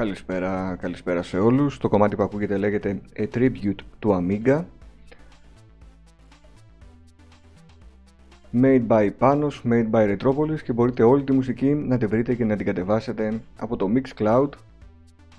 Καλησπέρα, 0.00 0.76
καλησπέρα 0.80 1.22
σε 1.22 1.38
όλους. 1.38 1.78
Το 1.78 1.88
κομμάτι 1.88 2.16
που 2.16 2.22
ακούγεται 2.22 2.56
λέγεται 2.56 3.00
A 3.16 3.26
Tribute 3.34 3.74
to 4.00 4.08
Amiga. 4.08 4.64
Made 8.52 8.86
by 8.86 9.10
Panos, 9.18 9.52
made 9.64 9.90
by 9.90 10.16
Retropolis 10.16 10.60
και 10.64 10.72
μπορείτε 10.72 11.02
όλη 11.02 11.24
τη 11.24 11.32
μουσική 11.32 11.74
να 11.74 11.98
τη 11.98 12.06
βρείτε 12.06 12.34
και 12.34 12.44
να 12.44 12.56
την 12.56 12.66
κατεβάσετε 12.66 13.40
από 13.58 13.76
το 13.76 13.88
Mixcloud. 13.94 14.48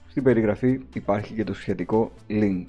Στην 0.07 0.23
περιγραφή 0.23 0.79
υπάρχει 0.93 1.33
και 1.33 1.43
το 1.43 1.53
σχετικό 1.53 2.11
link. 2.29 2.65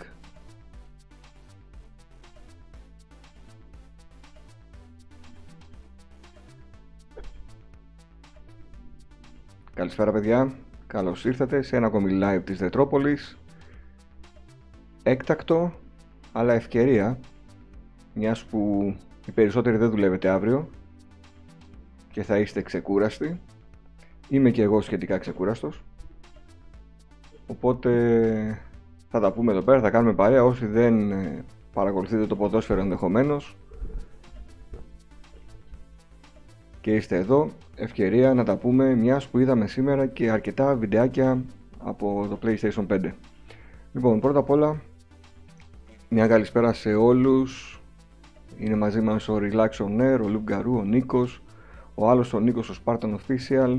Καλησπέρα 9.75 10.13
παιδιά, 10.13 10.53
καλώς 10.93 11.25
ήρθατε 11.25 11.63
σε 11.63 11.77
ένα 11.77 11.87
ακόμη 11.87 12.19
live 12.23 12.41
της 12.45 12.61
Ρετρόπολης 12.61 13.39
Έκτακτο, 15.03 15.73
αλλά 16.33 16.53
ευκαιρία 16.53 17.19
Μιας 18.15 18.45
που 18.45 18.95
οι 19.27 19.31
περισσότεροι 19.31 19.77
δεν 19.77 19.91
δουλεύετε 19.91 20.29
αύριο 20.29 20.69
Και 22.11 22.23
θα 22.23 22.39
είστε 22.39 22.63
ξεκούραστοι. 22.63 23.41
Είμαι 24.29 24.51
και 24.51 24.63
εγώ 24.63 24.81
σχετικά 24.81 25.19
ξεκούραστος. 25.19 25.85
Οπότε 27.47 28.61
θα 29.09 29.21
τα 29.21 29.33
πούμε 29.33 29.53
εδώ 29.53 29.63
πέρα, 29.63 29.81
θα 29.81 29.91
κάνουμε 29.91 30.15
παρέα. 30.15 30.45
Όσοι 30.45 30.67
δεν 30.67 31.11
ε, 31.11 31.45
παρακολουθείτε 31.73 32.27
το 32.27 32.37
ποδόσφαιρο 32.37 32.81
ενδεχομένως 32.81 33.57
και 36.81 36.95
είστε 36.95 37.17
εδώ, 37.17 37.51
ευκαιρία 37.77 38.35
να 38.35 38.45
τα 38.45 38.57
πούμε 38.57 38.95
μιας 38.95 39.27
που 39.29 39.39
είδαμε 39.39 39.67
σήμερα 39.67 40.07
και 40.07 40.31
αρκετά 40.31 40.75
βιντεάκια 40.75 41.45
από 41.79 42.27
το 42.29 42.39
PlayStation 42.43 42.87
5. 42.87 43.13
Λοιπόν, 43.93 44.21
πρώτα 44.21 44.39
απ' 44.39 44.51
όλα, 44.51 44.81
μια 46.09 46.27
καλησπέρα 46.27 46.73
σε 46.73 46.95
όλους. 46.95 47.81
Είναι 48.59 48.77
μαζί 48.77 49.01
μας 49.01 49.29
ο 49.29 49.39
Relax 49.43 49.69
On 49.69 50.01
Air, 50.01 50.21
ο 50.25 50.29
Λουγκαρού, 50.29 50.77
ο 50.77 50.83
Νίκος, 50.83 51.43
ο 51.95 52.11
άλλος 52.11 52.33
ο 52.33 52.41
Νίκος, 52.41 52.71
ο 52.71 52.75
Spartan 52.85 53.15
Official, 53.15 53.77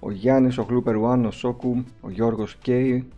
ο 0.00 0.10
Γιάννης, 0.10 0.58
ο 0.58 0.66
Glooper 0.70 1.02
One, 1.02 1.24
ο 1.26 1.30
Σόκου, 1.30 1.84
ο 2.00 2.10
Γιώργος 2.10 2.56
Κέι, 2.56 3.08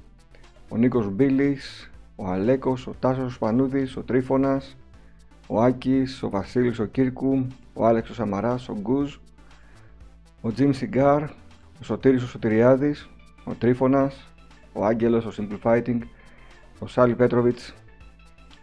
ο 0.68 0.76
Νίκος 0.76 1.10
Μπίλης, 1.10 1.90
ο 2.16 2.26
Αλέκος, 2.26 2.86
ο 2.86 2.94
Τάσος 2.98 3.24
ο 3.24 3.28
Σπανούδης, 3.28 3.96
ο 3.96 4.02
Τρίφωνας, 4.02 4.76
ο 5.46 5.62
Άκης, 5.62 6.22
ο 6.22 6.30
Βασίλης 6.30 6.78
ο 6.78 6.84
Κύρκου, 6.84 7.46
ο 7.74 7.86
Άλεξ 7.86 8.10
ο 8.10 8.14
Σαμαράς, 8.14 8.68
ο 8.68 8.76
Γκουζ, 8.80 9.16
ο 10.44 10.52
Τζιμ 10.52 10.70
Σιγκάρ, 10.70 11.22
ο 11.22 11.84
Σωτήρης 11.84 12.22
ο 12.22 12.26
Σωτηριάδης, 12.26 13.08
ο 13.44 13.54
Τρίφωνας, 13.54 14.32
ο 14.72 14.84
Άγγελος, 14.84 15.26
ο 15.26 15.32
Simple 15.38 15.58
Fighting, 15.62 15.98
ο 16.78 16.86
Σάλι 16.86 17.14
Πέτροβιτς 17.14 17.74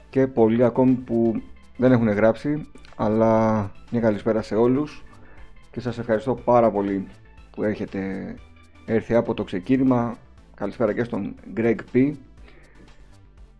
και 0.09 0.27
πολλοί 0.27 0.63
ακόμη 0.63 0.91
που 0.93 1.41
δεν 1.77 1.91
έχουν 1.91 2.09
γράψει 2.09 2.67
αλλά 2.95 3.71
μια 3.91 4.01
καλησπέρα 4.01 4.41
σε 4.41 4.55
όλους 4.55 5.03
και 5.71 5.79
σας 5.79 5.97
ευχαριστώ 5.97 6.35
πάρα 6.35 6.71
πολύ 6.71 7.07
που 7.51 7.63
έχετε 7.63 8.35
έρθει 8.85 9.15
από 9.15 9.33
το 9.33 9.43
ξεκίνημα 9.43 10.17
καλησπέρα 10.55 10.93
και 10.93 11.03
στον 11.03 11.35
Greg 11.55 11.77
P 11.93 12.13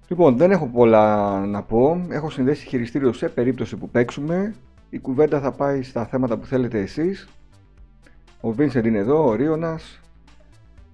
Λοιπόν, 0.10 0.38
δεν 0.38 0.52
έχω 0.52 0.68
πολλά 0.68 1.40
να 1.46 1.64
πω. 1.64 2.06
Έχω 2.10 2.30
συνδέσει 2.30 2.68
χειριστήριο 2.68 3.14
σε 3.14 3.30
περίπτωση 3.30 3.76
που 3.76 3.90
παίξουμε. 3.90 4.56
Η 4.90 5.00
κουβέντα 5.00 5.40
θα 5.40 5.52
πάει 5.52 5.82
στα 5.82 6.06
θέματα 6.06 6.38
που 6.38 6.46
θέλετε 6.46 6.80
εσείς. 6.80 7.28
Ο 8.42 8.50
Vincent 8.58 8.86
είναι 8.86 8.98
εδώ, 8.98 9.28
ο 9.28 9.34
Ρίωνας. 9.34 10.00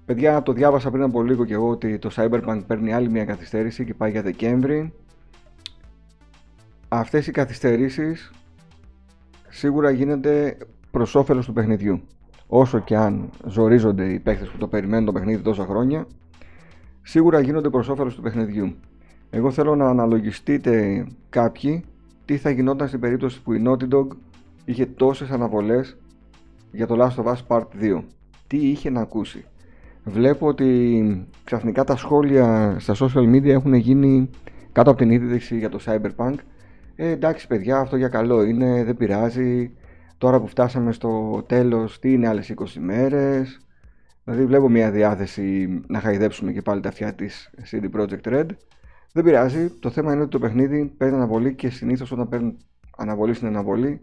Παιδιά, 0.05 0.43
το 0.43 0.53
διάβασα 0.53 0.91
πριν 0.91 1.03
από 1.03 1.23
λίγο 1.23 1.45
και 1.45 1.53
εγώ 1.53 1.69
ότι 1.69 1.97
το 1.99 2.09
Cyberpunk 2.15 2.61
παίρνει 2.67 2.93
άλλη 2.93 3.09
μια 3.09 3.25
καθυστέρηση 3.25 3.85
και 3.85 3.93
πάει 3.93 4.11
για 4.11 4.21
Δεκέμβρη. 4.21 4.93
Αυτές 6.87 7.27
οι 7.27 7.31
καθυστερήσεις 7.31 8.31
σίγουρα 9.49 9.89
γίνονται 9.89 10.57
προς 10.91 11.15
όφελος 11.15 11.45
του 11.45 11.53
παιχνιδιού. 11.53 12.01
Όσο 12.47 12.79
και 12.79 12.95
αν 12.95 13.29
ζορίζονται 13.47 14.13
οι 14.13 14.19
παίχτες 14.19 14.49
που 14.49 14.57
το 14.57 14.67
περιμένουν 14.67 15.05
το 15.05 15.11
παιχνίδι 15.11 15.41
τόσα 15.41 15.65
χρόνια, 15.65 16.07
σίγουρα 17.01 17.39
γίνονται 17.39 17.69
προς 17.69 17.89
όφελος 17.89 18.15
του 18.15 18.21
παιχνιδιού. 18.21 18.75
Εγώ 19.29 19.51
θέλω 19.51 19.75
να 19.75 19.89
αναλογιστείτε 19.89 21.05
κάποιοι 21.29 21.83
τι 22.25 22.37
θα 22.37 22.49
γινόταν 22.49 22.87
στην 22.87 22.99
περίπτωση 22.99 23.41
που 23.41 23.53
η 23.53 23.63
Naughty 23.65 23.93
Dog 23.93 24.07
είχε 24.65 24.85
τόσες 24.85 25.29
αναβολές 25.29 25.97
για 26.75 26.87
το 26.87 26.95
Last 26.99 27.23
of 27.23 27.33
Us 27.33 27.37
Part 27.47 27.65
2. 27.81 28.03
Τι 28.47 28.57
είχε 28.57 28.89
να 28.89 29.01
ακούσει. 29.01 29.45
Βλέπω 30.03 30.47
ότι 30.47 31.27
ξαφνικά 31.43 31.83
τα 31.83 31.95
σχόλια 31.95 32.75
στα 32.79 32.95
social 32.99 33.35
media 33.35 33.47
έχουν 33.47 33.73
γίνει 33.73 34.29
κάτω 34.71 34.89
από 34.89 34.99
την 34.99 35.09
είδηση 35.09 35.57
για 35.57 35.69
το 35.69 35.79
Cyberpunk. 35.85 36.35
Ε, 36.95 37.09
εντάξει 37.09 37.47
παιδιά, 37.47 37.77
αυτό 37.77 37.95
για 37.95 38.07
καλό 38.07 38.43
είναι, 38.43 38.83
δεν 38.83 38.97
πειράζει. 38.97 39.71
Τώρα 40.17 40.39
που 40.39 40.47
φτάσαμε 40.47 40.91
στο 40.91 41.43
τέλος, 41.47 41.99
τι 41.99 42.13
είναι 42.13 42.27
άλλες 42.27 42.53
20 42.55 42.65
μέρες. 42.79 43.59
Δηλαδή 44.23 44.45
βλέπω 44.45 44.69
μια 44.69 44.91
διάθεση 44.91 45.81
να 45.87 45.99
χαϊδέψουμε 45.99 46.51
και 46.51 46.61
πάλι 46.61 46.81
τα 46.81 46.89
αυτιά 46.89 47.13
της 47.13 47.49
CD 47.71 47.99
Projekt 47.99 48.33
Red. 48.33 48.45
Δεν 49.13 49.23
πειράζει. 49.23 49.69
Το 49.69 49.89
θέμα 49.89 50.13
είναι 50.13 50.21
ότι 50.21 50.31
το 50.31 50.39
παιχνίδι 50.39 50.85
παίρνει 50.97 51.15
αναβολή 51.15 51.55
και 51.55 51.69
συνήθως 51.69 52.11
όταν 52.11 52.29
παίρνουν 52.29 52.57
αναβολή 52.97 53.33
στην 53.33 53.47
αναβολή 53.47 54.01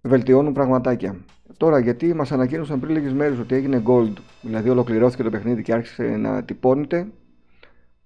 βελτιώνουν 0.00 0.52
πραγματάκια. 0.52 1.16
Τώρα, 1.60 1.78
γιατί 1.78 2.14
μας 2.14 2.32
ανακοίνωσαν 2.32 2.80
πριν 2.80 2.94
λίγες 2.94 3.12
μέρες 3.12 3.38
ότι 3.38 3.54
έγινε 3.54 3.82
gold, 3.86 4.12
δηλαδή 4.42 4.68
ολοκληρώθηκε 4.68 5.22
το 5.22 5.30
παιχνίδι 5.30 5.62
και 5.62 5.72
άρχισε 5.72 6.02
να 6.16 6.44
τυπώνεται, 6.44 7.06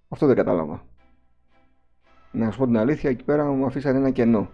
αυτό 0.09 0.27
δεν 0.27 0.37
κατάλαβα. 0.37 0.83
Να 2.33 2.51
σου 2.51 2.59
πω 2.59 2.67
την 2.67 2.77
αλήθεια, 2.77 3.11
εκεί 3.11 3.25
πέρα 3.25 3.45
μου 3.45 3.67
αφήσαν 3.67 3.97
ένα 3.97 4.11
κενό. 4.11 4.49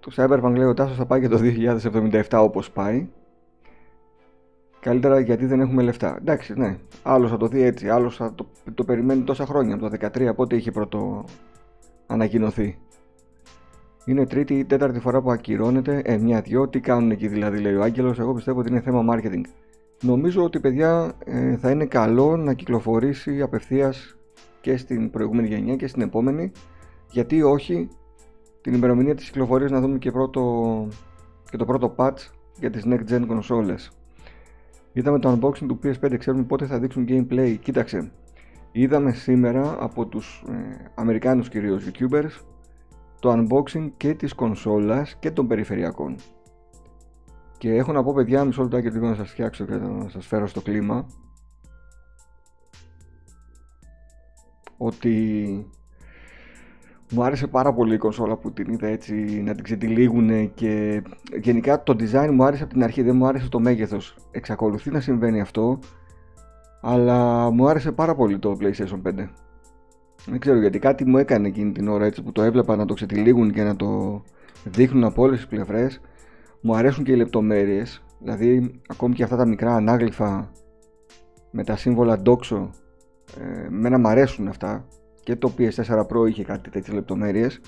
Το 0.00 0.12
Cyberpunk 0.16 0.52
λέει 0.56 0.66
ο 0.66 0.74
Τάσος 0.74 0.96
θα 0.96 1.06
πάει 1.06 1.20
και 1.20 1.28
το 1.28 1.38
2077 1.40 2.22
όπως 2.30 2.70
πάει 2.70 3.08
Καλύτερα 4.80 5.20
γιατί 5.20 5.46
δεν 5.46 5.60
έχουμε 5.60 5.82
λεφτά. 5.82 6.16
Εντάξει, 6.18 6.54
ναι. 6.58 6.78
Άλλος 7.02 7.30
θα 7.30 7.36
το 7.36 7.46
δει 7.46 7.62
έτσι. 7.62 7.88
Άλλος 7.88 8.16
θα 8.16 8.34
το, 8.34 8.46
το 8.74 8.84
περιμένει 8.84 9.22
τόσα 9.22 9.46
χρόνια. 9.46 9.74
Από 9.74 9.90
το 9.90 9.96
2013 10.00 10.32
πότε 10.36 10.56
είχε 10.56 10.70
πρώτο 10.70 11.24
ανακοινωθεί. 12.06 12.78
Είναι 14.10 14.26
τρίτη 14.26 14.54
ή 14.54 14.64
τέταρτη 14.64 15.00
φορά 15.00 15.20
που 15.20 15.30
ακυρώνεται. 15.30 16.02
Ε, 16.04 16.16
μια-δυο. 16.16 16.68
Τι 16.68 16.80
κάνουν 16.80 17.10
εκεί 17.10 17.28
δηλαδή, 17.28 17.58
λέει 17.58 17.74
ο 17.74 17.82
Άγγελος. 17.82 18.18
Εγώ 18.18 18.34
πιστεύω 18.34 18.60
ότι 18.60 18.70
είναι 18.70 18.80
θέμα 18.80 19.14
marketing. 19.14 19.40
Νομίζω 20.02 20.42
ότι 20.44 20.60
παιδιά 20.60 21.12
ε, 21.24 21.56
θα 21.56 21.70
είναι 21.70 21.86
καλό 21.86 22.36
να 22.36 22.52
κυκλοφορήσει 22.52 23.42
απευθείας 23.42 24.16
και 24.60 24.76
στην 24.76 25.10
προηγούμενη 25.10 25.48
γενιά 25.48 25.76
και 25.76 25.86
στην 25.86 26.02
επόμενη. 26.02 26.52
Γιατί 27.10 27.42
όχι 27.42 27.88
την 28.60 28.74
ημερομηνία 28.74 29.14
της 29.14 29.24
κυκλοφορίας 29.24 29.70
να 29.70 29.80
δούμε 29.80 29.98
και, 29.98 30.10
πρώτο, 30.10 30.86
και 31.50 31.56
το 31.56 31.64
πρώτο 31.64 31.94
patch 31.96 32.28
για 32.58 32.70
τις 32.70 32.84
next 32.86 33.12
gen 33.12 33.26
consoles. 33.26 33.88
Είδαμε 34.92 35.18
το 35.18 35.32
unboxing 35.32 35.66
του 35.66 35.78
PS5, 35.82 36.14
ξέρουμε 36.18 36.42
πότε 36.42 36.66
θα 36.66 36.78
δείξουν 36.78 37.06
gameplay. 37.08 37.56
Κοίταξε, 37.62 38.10
είδαμε 38.72 39.12
σήμερα 39.12 39.76
από 39.80 40.06
τους 40.06 40.44
ε, 40.48 40.90
Αμερικάνους 40.94 41.48
κυρίως 41.48 41.90
YouTubers 41.90 42.49
το 43.20 43.32
unboxing 43.32 43.90
και 43.96 44.14
της 44.14 44.32
κονσόλας 44.32 45.16
και 45.18 45.30
των 45.30 45.46
περιφερειακών. 45.46 46.16
Και 47.58 47.74
έχω 47.74 47.92
να 47.92 48.02
πω 48.02 48.12
παιδιά, 48.12 48.44
μισό 48.44 48.62
λεπτό 48.62 48.80
και 48.80 48.90
λίγο 48.90 49.08
να 49.08 49.14
σας 49.14 49.30
φτιάξω 49.30 49.64
και 49.64 49.74
να 49.74 50.08
σας 50.08 50.26
φέρω 50.26 50.46
στο 50.46 50.60
κλίμα 50.60 51.06
ότι 54.76 55.66
μου 57.12 57.24
άρεσε 57.24 57.46
πάρα 57.46 57.72
πολύ 57.72 57.94
η 57.94 57.98
κονσόλα 57.98 58.36
που 58.36 58.52
την 58.52 58.72
είδα 58.72 58.86
έτσι 58.86 59.14
να 59.44 59.54
την 59.54 59.64
ξετυλίγουν 59.64 60.54
και 60.54 61.02
γενικά 61.40 61.82
το 61.82 61.96
design 61.98 62.30
μου 62.32 62.44
άρεσε 62.44 62.62
από 62.62 62.72
την 62.72 62.82
αρχή, 62.82 63.02
δεν 63.02 63.16
μου 63.16 63.26
άρεσε 63.26 63.48
το 63.48 63.60
μέγεθος. 63.60 64.16
Εξακολουθεί 64.30 64.90
να 64.90 65.00
συμβαίνει 65.00 65.40
αυτό, 65.40 65.78
αλλά 66.80 67.50
μου 67.50 67.68
άρεσε 67.68 67.92
πάρα 67.92 68.14
πολύ 68.14 68.38
το 68.38 68.56
PlayStation 68.60 69.02
5. 69.02 69.28
Δεν 70.26 70.38
ξέρω 70.38 70.60
γιατί 70.60 70.78
κάτι 70.78 71.04
μου 71.04 71.18
έκανε 71.18 71.48
εκείνη 71.48 71.72
την 71.72 71.88
ώρα 71.88 72.04
έτσι 72.04 72.22
που 72.22 72.32
το 72.32 72.42
έβλεπα 72.42 72.76
να 72.76 72.84
το 72.84 72.94
ξετυλίγουν 72.94 73.52
και 73.52 73.62
να 73.62 73.76
το 73.76 74.22
δείχνουν 74.64 75.04
από 75.04 75.22
όλες 75.22 75.36
τις 75.36 75.46
πλευρές. 75.46 76.00
Μου 76.60 76.74
αρέσουν 76.74 77.04
και 77.04 77.12
οι 77.12 77.16
λεπτομέρειες, 77.16 78.02
δηλαδή 78.18 78.80
ακόμη 78.88 79.14
και 79.14 79.22
αυτά 79.22 79.36
τα 79.36 79.46
μικρά 79.46 79.74
ανάγλυφα 79.74 80.50
με 81.50 81.64
τα 81.64 81.76
σύμβολα 81.76 82.22
Doxo, 82.24 82.68
ε, 83.40 83.68
μένα 83.70 83.98
μου 83.98 84.08
αρέσουν 84.08 84.48
αυτά. 84.48 84.86
Και 85.22 85.36
το 85.36 85.52
PS4 85.58 86.06
Pro 86.06 86.28
είχε 86.28 86.44
κάτι 86.44 86.70
τέτοιες 86.70 86.94
λεπτομέρειες. 86.94 87.60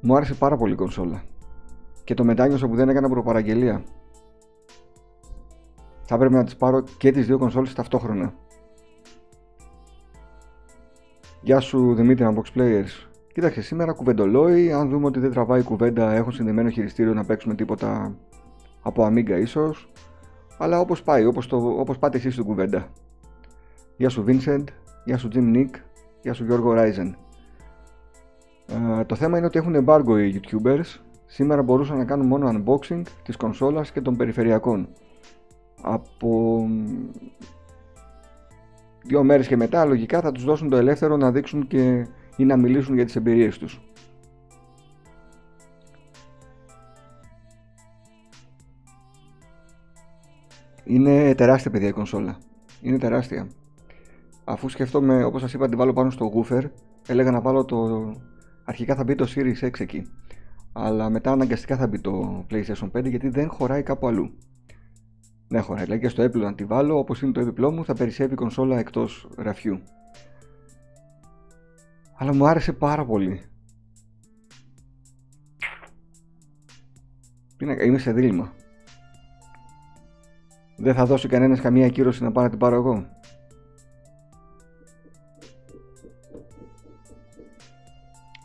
Μου 0.00 0.16
άρεσε 0.16 0.34
πάρα 0.34 0.56
πολύ 0.56 0.72
η 0.72 0.76
κονσόλα. 0.76 1.22
Και 2.04 2.14
το 2.14 2.24
μετάνιωσα 2.24 2.68
που 2.68 2.76
δεν 2.76 2.88
έκανα 2.88 3.08
προπαραγγελία. 3.08 3.82
Θα 6.02 6.14
έπρεπε 6.14 6.36
να 6.36 6.44
τις 6.44 6.56
πάρω 6.56 6.84
και 6.98 7.10
τις 7.10 7.26
δύο 7.26 7.38
κονσόλες 7.38 7.74
ταυτόχρονα 7.74 8.34
Γεια 11.42 11.60
σου 11.60 11.94
Δημήτρη 11.94 12.26
Unbox 12.28 12.58
Players 12.58 13.08
Κοίταξε 13.32 13.62
σήμερα 13.62 13.92
κουβεντολόι, 13.92 14.72
αν 14.72 14.88
δούμε 14.88 15.06
ότι 15.06 15.20
δεν 15.20 15.30
τραβάει 15.30 15.62
κουβέντα 15.62 16.12
έχω 16.12 16.30
συνδεμένο 16.30 16.68
χειριστήριο 16.68 17.14
να 17.14 17.24
παίξουμε 17.24 17.54
τίποτα 17.54 18.16
από 18.82 19.06
Amiga 19.06 19.38
ίσως, 19.40 19.92
αλλά 20.58 20.80
όπως 20.80 21.02
πάει, 21.02 21.24
όπως, 21.24 21.46
το, 21.46 21.56
όπως 21.56 21.98
πάτε 21.98 22.16
εσείς 22.16 22.32
στην 22.32 22.44
κουβέντα. 22.44 22.88
Γεια 23.96 24.08
σου 24.08 24.24
Vincent, 24.26 24.64
γεια 25.04 25.18
σου 25.18 25.28
Jim 25.34 25.56
Nick, 25.56 25.70
γεια 26.22 26.32
σου 26.32 26.44
Γιώργο 26.44 26.74
Ryzen. 26.76 27.12
Ε, 28.98 29.04
το 29.04 29.14
θέμα 29.14 29.36
είναι 29.36 29.46
ότι 29.46 29.58
έχουν 29.58 29.84
embargo 29.84 30.18
οι 30.18 30.40
YouTubers. 30.40 31.00
Σήμερα 31.26 31.62
μπορούσαν 31.62 31.96
να 31.96 32.04
κάνουν 32.04 32.26
μόνο 32.26 32.48
unboxing 32.52 33.02
της 33.22 33.36
κονσόλας 33.36 33.92
και 33.92 34.00
των 34.00 34.16
περιφερειακών. 34.16 34.88
Από 35.82 36.62
δύο 39.04 39.22
μέρες 39.22 39.46
και 39.46 39.56
μετά 39.56 39.84
λογικά 39.84 40.20
θα 40.20 40.32
τους 40.32 40.44
δώσουν 40.44 40.68
το 40.68 40.76
ελεύθερο 40.76 41.16
να 41.16 41.30
δείξουν 41.30 41.66
και 41.66 42.06
ή 42.36 42.44
να 42.44 42.56
μιλήσουν 42.56 42.94
για 42.94 43.04
τις 43.04 43.16
εμπειρίες 43.16 43.58
τους. 43.58 43.80
Είναι 50.84 51.34
τεράστια 51.34 51.70
παιδιά 51.70 51.88
η 51.88 51.92
κονσόλα. 51.92 52.38
Είναι 52.80 52.98
τεράστια. 52.98 53.48
Αφού 54.44 54.68
σκεφτόμαι, 54.68 55.24
όπως 55.24 55.40
σας 55.40 55.52
είπα, 55.52 55.68
την 55.68 55.78
βάλω 55.78 55.92
πάνω 55.92 56.10
στο 56.10 56.32
woofer, 56.34 56.62
έλεγα 57.06 57.30
να 57.30 57.40
βάλω 57.40 57.64
το... 57.64 58.12
Αρχικά 58.64 58.94
θα 58.94 59.04
μπει 59.04 59.14
το 59.14 59.26
Series 59.34 59.66
6 59.66 59.80
εκεί. 59.80 60.06
Αλλά 60.72 61.10
μετά 61.10 61.32
αναγκαστικά 61.32 61.76
θα 61.76 61.86
μπει 61.86 62.00
το 62.00 62.44
PlayStation 62.50 62.90
5 62.98 63.04
γιατί 63.04 63.28
δεν 63.28 63.48
χωράει 63.48 63.82
κάπου 63.82 64.06
αλλού. 64.06 64.30
Δεν 65.52 65.62
χωράει. 65.62 65.84
Δηλαδή 65.84 66.02
και 66.02 66.08
στο 66.08 66.22
έπιπλο 66.22 66.44
να 66.44 66.54
τη 66.54 66.64
βάλω, 66.64 66.98
όπως 66.98 67.22
είναι 67.22 67.32
το 67.32 67.40
έπιπλό 67.40 67.70
μου, 67.70 67.84
θα 67.84 67.94
περισσεύει 67.94 68.32
η 68.32 68.36
κονσόλα 68.36 68.78
εκτός 68.78 69.28
ραφιού. 69.36 69.82
Αλλά 72.16 72.34
μου 72.34 72.46
άρεσε 72.46 72.72
πάρα 72.72 73.04
πολύ. 73.04 73.40
Είμαι 77.84 77.98
σε 77.98 78.12
δίλημα. 78.12 78.52
Δεν 80.76 80.94
θα 80.94 81.06
δώσει 81.06 81.28
κανένας 81.28 81.60
καμία 81.60 81.88
κύρωση 81.88 82.22
να 82.22 82.32
πάω 82.32 82.44
να 82.44 82.50
την 82.50 82.58
πάρω 82.58 82.74
εγώ. 82.74 83.08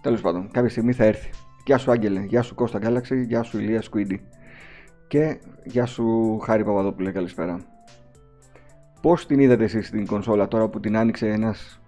Τέλος 0.02 0.22
πάντων, 0.22 0.52
κάποια 0.52 0.70
στιγμή 0.70 0.94
θα 0.94 1.04
έρθει. 1.04 1.30
Γεια 1.66 1.78
σου 1.78 1.92
Άγγελε, 1.92 2.24
γεια 2.24 2.42
σου 2.42 2.56
Κώστα 2.56 2.80
Galaxy, 2.82 3.26
γεια 3.28 3.44
σου 3.44 3.60
Ηλία 3.60 3.82
Σκουίντι. 3.82 4.28
Και 5.16 5.38
γεια 5.64 5.86
σου 5.86 6.40
Χάρη 6.40 6.64
Παπαδόπουλε, 6.64 7.12
καλησπέρα. 7.12 7.60
Πώς 9.02 9.26
την 9.26 9.40
είδατε 9.40 9.64
εσείς 9.64 9.90
την 9.90 10.06
κονσόλα 10.06 10.48
τώρα 10.48 10.68
που 10.68 10.80
την 10.80 10.98
άνοιξε 10.98 11.28
ένας 11.28 11.82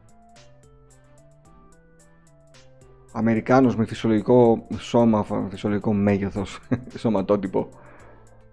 Αμερικάνος 3.12 3.76
με 3.76 3.86
φυσιολογικό 3.86 4.68
σώμα, 4.78 5.26
φυσιολογικό 5.50 5.94
μέγεθος, 5.94 6.60
σωματότυπο. 7.00 7.70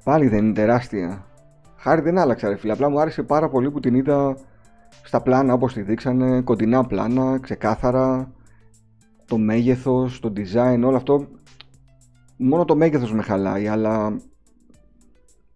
Πάλι 0.05 0.29
δεν 0.29 0.45
είναι 0.45 0.55
τεράστια. 0.55 1.27
Χάρη 1.77 2.01
δεν 2.01 2.19
άλλαξα 2.19 2.49
ρε 2.49 2.57
φίλε, 2.57 2.73
απλά 2.73 2.89
μου 2.89 3.01
άρεσε 3.01 3.23
πάρα 3.23 3.49
πολύ 3.49 3.71
που 3.71 3.81
την 3.81 3.95
είδα 3.95 4.37
στα 5.03 5.23
πλάνα 5.23 5.53
όπως 5.53 5.73
τη 5.73 5.83
δείξανε, 5.83 6.41
κοντινά 6.41 6.85
πλάνα, 6.85 7.39
ξεκάθαρα, 7.39 8.33
το 9.25 9.39
μέγεθος, 9.39 10.21
το 10.21 10.33
design, 10.37 10.81
όλο 10.85 10.97
αυτό. 10.97 11.29
Μόνο 12.37 12.65
το 12.65 12.77
μέγεθος 12.77 13.13
με 13.13 13.23
χαλάει, 13.23 13.69
αλλά 13.69 14.17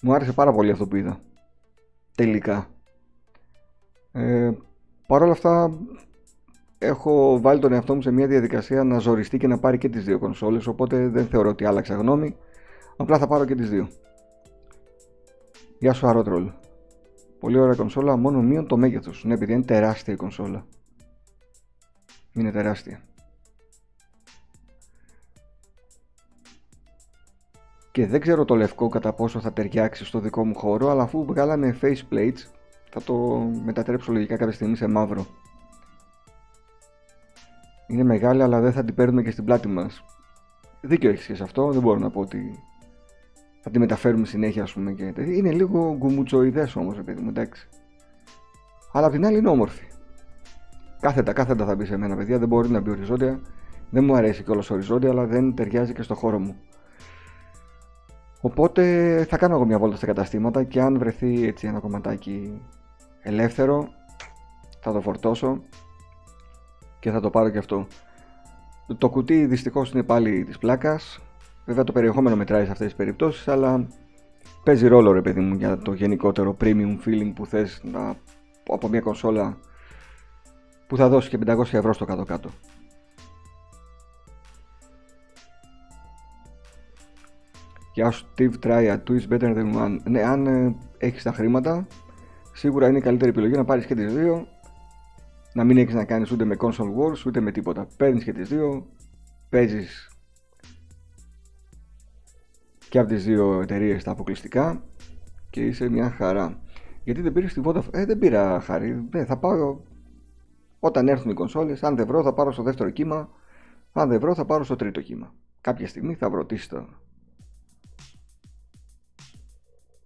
μου 0.02 0.14
άρεσε 0.14 0.32
πάρα 0.32 0.52
πολύ 0.52 0.70
αυτό 0.70 0.86
που 0.86 0.96
είδα. 0.96 1.20
Τελικά. 2.14 2.66
Ε, 4.12 4.50
Παρ' 5.06 5.22
όλα 5.22 5.32
αυτά 5.32 5.78
έχω 6.78 7.40
βάλει 7.40 7.60
τον 7.60 7.72
εαυτό 7.72 7.94
μου 7.94 8.02
σε 8.02 8.10
μια 8.10 8.26
διαδικασία 8.26 8.84
να 8.84 8.98
ζοριστεί 8.98 9.38
και 9.38 9.46
να 9.46 9.58
πάρει 9.58 9.78
και 9.78 9.88
τις 9.88 10.04
δύο 10.04 10.18
κονσόλες 10.18 10.66
οπότε 10.66 11.08
δεν 11.08 11.26
θεωρώ 11.26 11.48
ότι 11.48 11.64
άλλαξα 11.64 11.94
γνώμη. 11.94 12.36
Απλά 12.96 13.18
θα 13.18 13.26
πάρω 13.26 13.44
και 13.44 13.54
τις 13.54 13.70
δύο. 13.70 13.88
Γεια 15.78 15.92
σου 15.92 16.06
Αρότρολ 16.06 16.50
Πολύ 17.38 17.58
ωραία 17.58 17.74
κονσόλα 17.74 18.16
μόνο 18.16 18.42
μείον 18.42 18.66
το 18.66 18.76
μέγεθος. 18.76 19.24
Ναι 19.24 19.34
επειδή 19.34 19.52
είναι 19.52 19.64
τεράστια 19.64 20.14
η 20.14 20.16
κονσόλα. 20.16 20.66
Είναι 22.32 22.50
τεράστια 22.50 23.07
και 27.98 28.06
δεν 28.06 28.20
ξέρω 28.20 28.44
το 28.44 28.54
λευκό 28.54 28.88
κατά 28.88 29.12
πόσο 29.12 29.40
θα 29.40 29.52
ταιριάξει 29.52 30.04
στο 30.04 30.18
δικό 30.18 30.44
μου 30.44 30.54
χώρο 30.54 30.90
αλλά 30.90 31.02
αφού 31.02 31.24
βγάλανε 31.24 31.76
faceplates 31.82 32.38
θα 32.90 33.02
το 33.02 33.14
μετατρέψω 33.64 34.12
λογικά 34.12 34.36
κάποια 34.36 34.54
στιγμή 34.54 34.76
σε 34.76 34.86
μαύρο 34.86 35.26
είναι 37.86 38.02
μεγάλη 38.02 38.42
αλλά 38.42 38.60
δεν 38.60 38.72
θα 38.72 38.84
την 38.84 38.94
παίρνουμε 38.94 39.22
και 39.22 39.30
στην 39.30 39.44
πλάτη 39.44 39.68
μας. 39.68 40.04
Δίκιο 40.80 41.10
έχεις 41.10 41.26
και 41.26 41.34
σε 41.34 41.42
αυτό, 41.42 41.70
δεν 41.72 41.82
μπορώ 41.82 41.98
να 41.98 42.10
πω 42.10 42.20
ότι 42.20 42.58
θα 43.60 43.70
τη 43.70 43.78
μεταφέρουμε 43.78 44.26
συνέχεια 44.26 44.62
ας 44.62 44.72
πούμε 44.72 44.92
και 44.92 45.12
Είναι 45.16 45.52
λίγο 45.52 45.96
γκουμουτσοειδές 45.96 46.76
όμως 46.76 46.96
παιδί 47.04 47.20
μου, 47.20 47.28
εντάξει. 47.28 47.68
Αλλά 48.92 49.06
απ' 49.06 49.12
την 49.12 49.26
άλλη 49.26 49.38
είναι 49.38 49.48
όμορφη. 49.48 49.86
Κάθετα, 51.00 51.32
κάθετα 51.32 51.64
θα 51.64 51.74
μπει 51.74 51.84
σε 51.84 51.96
μένα 51.96 52.16
παιδιά, 52.16 52.38
δεν 52.38 52.48
μπορεί 52.48 52.68
να 52.68 52.80
μπει 52.80 52.90
οριζόντια. 52.90 53.40
Δεν 53.90 54.04
μου 54.04 54.14
αρέσει 54.14 54.42
κιόλας 54.42 54.70
οριζόντια, 54.70 55.10
αλλά 55.10 55.26
δεν 55.26 55.54
ταιριάζει 55.54 55.92
και 55.92 56.02
στο 56.02 56.14
χώρο 56.14 56.38
μου. 56.38 56.56
Οπότε 58.40 59.24
θα 59.28 59.36
κάνω 59.36 59.54
εγώ 59.54 59.64
μια 59.64 59.78
βόλτα 59.78 59.96
στα 59.96 60.06
καταστήματα 60.06 60.64
και 60.64 60.80
αν 60.80 60.98
βρεθεί 60.98 61.46
έτσι 61.46 61.66
ένα 61.66 61.78
κομματάκι 61.78 62.62
ελεύθερο 63.20 63.88
θα 64.80 64.92
το 64.92 65.00
φορτώσω 65.00 65.62
και 66.98 67.10
θα 67.10 67.20
το 67.20 67.30
πάρω 67.30 67.48
και 67.48 67.58
αυτό. 67.58 67.86
Το 68.98 69.08
κουτί 69.08 69.46
δυστυχώς 69.46 69.90
είναι 69.90 70.02
πάλι 70.02 70.44
της 70.44 70.58
πλάκας. 70.58 71.20
Βέβαια 71.66 71.84
το 71.84 71.92
περιεχόμενο 71.92 72.36
μετράει 72.36 72.64
σε 72.64 72.70
αυτές 72.70 72.86
τις 72.86 72.96
περιπτώσεις, 72.96 73.48
αλλά 73.48 73.86
παίζει 74.64 74.86
ρόλο 74.88 75.12
ρε 75.12 75.22
παιδί 75.22 75.40
μου 75.40 75.54
για 75.54 75.78
το 75.78 75.92
γενικότερο 75.92 76.56
premium 76.60 76.98
feeling 77.04 77.32
που 77.34 77.46
θες 77.46 77.80
να, 77.84 78.16
από 78.68 78.88
μια 78.88 79.00
κονσόλα 79.00 79.58
που 80.86 80.96
θα 80.96 81.08
δώσει 81.08 81.28
και 81.28 81.38
500 81.46 81.72
ευρώ 81.72 81.92
στο 81.92 82.04
κάτω-κάτω. 82.04 82.50
Γεια 87.98 88.10
σου 88.10 88.26
Steve 88.36 88.52
Try 88.62 88.96
a 88.96 88.98
twist 89.08 89.28
better 89.28 89.54
than 89.56 89.74
one. 89.74 89.98
Ναι, 90.04 90.22
αν 90.22 90.46
ε, 90.46 90.76
έχεις 90.98 91.22
τα 91.22 91.32
χρήματα, 91.32 91.86
σίγουρα 92.52 92.88
είναι 92.88 92.98
η 92.98 93.00
καλύτερη 93.00 93.30
επιλογή 93.30 93.52
να 93.52 93.64
πάρεις 93.64 93.86
και 93.86 93.94
τις 93.94 94.14
δύο 94.14 94.46
να 95.52 95.64
μην 95.64 95.78
έχεις 95.78 95.94
να 95.94 96.04
κάνεις 96.04 96.30
ούτε 96.30 96.44
με 96.44 96.56
console 96.58 96.94
wars 96.98 97.26
ούτε 97.26 97.40
με 97.40 97.52
τίποτα. 97.52 97.88
Παίρνεις 97.96 98.24
και 98.24 98.32
τις 98.32 98.48
δύο, 98.48 98.86
παίζεις 99.48 100.10
και 102.88 102.98
από 102.98 103.08
τις 103.08 103.24
δύο 103.24 103.60
εταιρείες 103.60 104.04
τα 104.04 104.10
αποκλειστικά 104.10 104.84
και 105.50 105.60
είσαι 105.60 105.88
μια 105.88 106.10
χαρά. 106.10 106.60
Γιατί 107.04 107.20
δεν 107.20 107.32
πήρες 107.32 107.52
τη 107.52 107.60
Vodafone, 107.64 107.90
ε, 107.90 108.04
δεν 108.04 108.18
πήρα 108.18 108.60
χάρη. 108.60 109.08
Ναι, 109.10 109.24
θα 109.24 109.38
πάω 109.38 109.80
όταν 110.78 111.08
έρθουν 111.08 111.30
οι 111.30 111.34
κονσόλες. 111.34 111.82
Αν 111.82 111.96
δεν 111.96 112.06
βρω, 112.06 112.22
θα 112.22 112.32
πάρω 112.32 112.52
στο 112.52 112.62
δεύτερο 112.62 112.90
κύμα. 112.90 113.28
Αν 113.92 114.08
δεν 114.08 114.20
βρω, 114.20 114.34
θα 114.34 114.44
πάρω 114.44 114.64
στο 114.64 114.76
τρίτο 114.76 115.00
κύμα. 115.00 115.34
Κάποια 115.60 115.86
στιγμή 115.88 116.14
θα 116.14 116.30
βρω 116.30 116.44
τι 116.44 116.56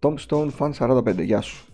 Tombstone 0.02 0.50
Fan 0.58 0.72
45, 0.72 1.24
γεια 1.24 1.40
σου. 1.40 1.66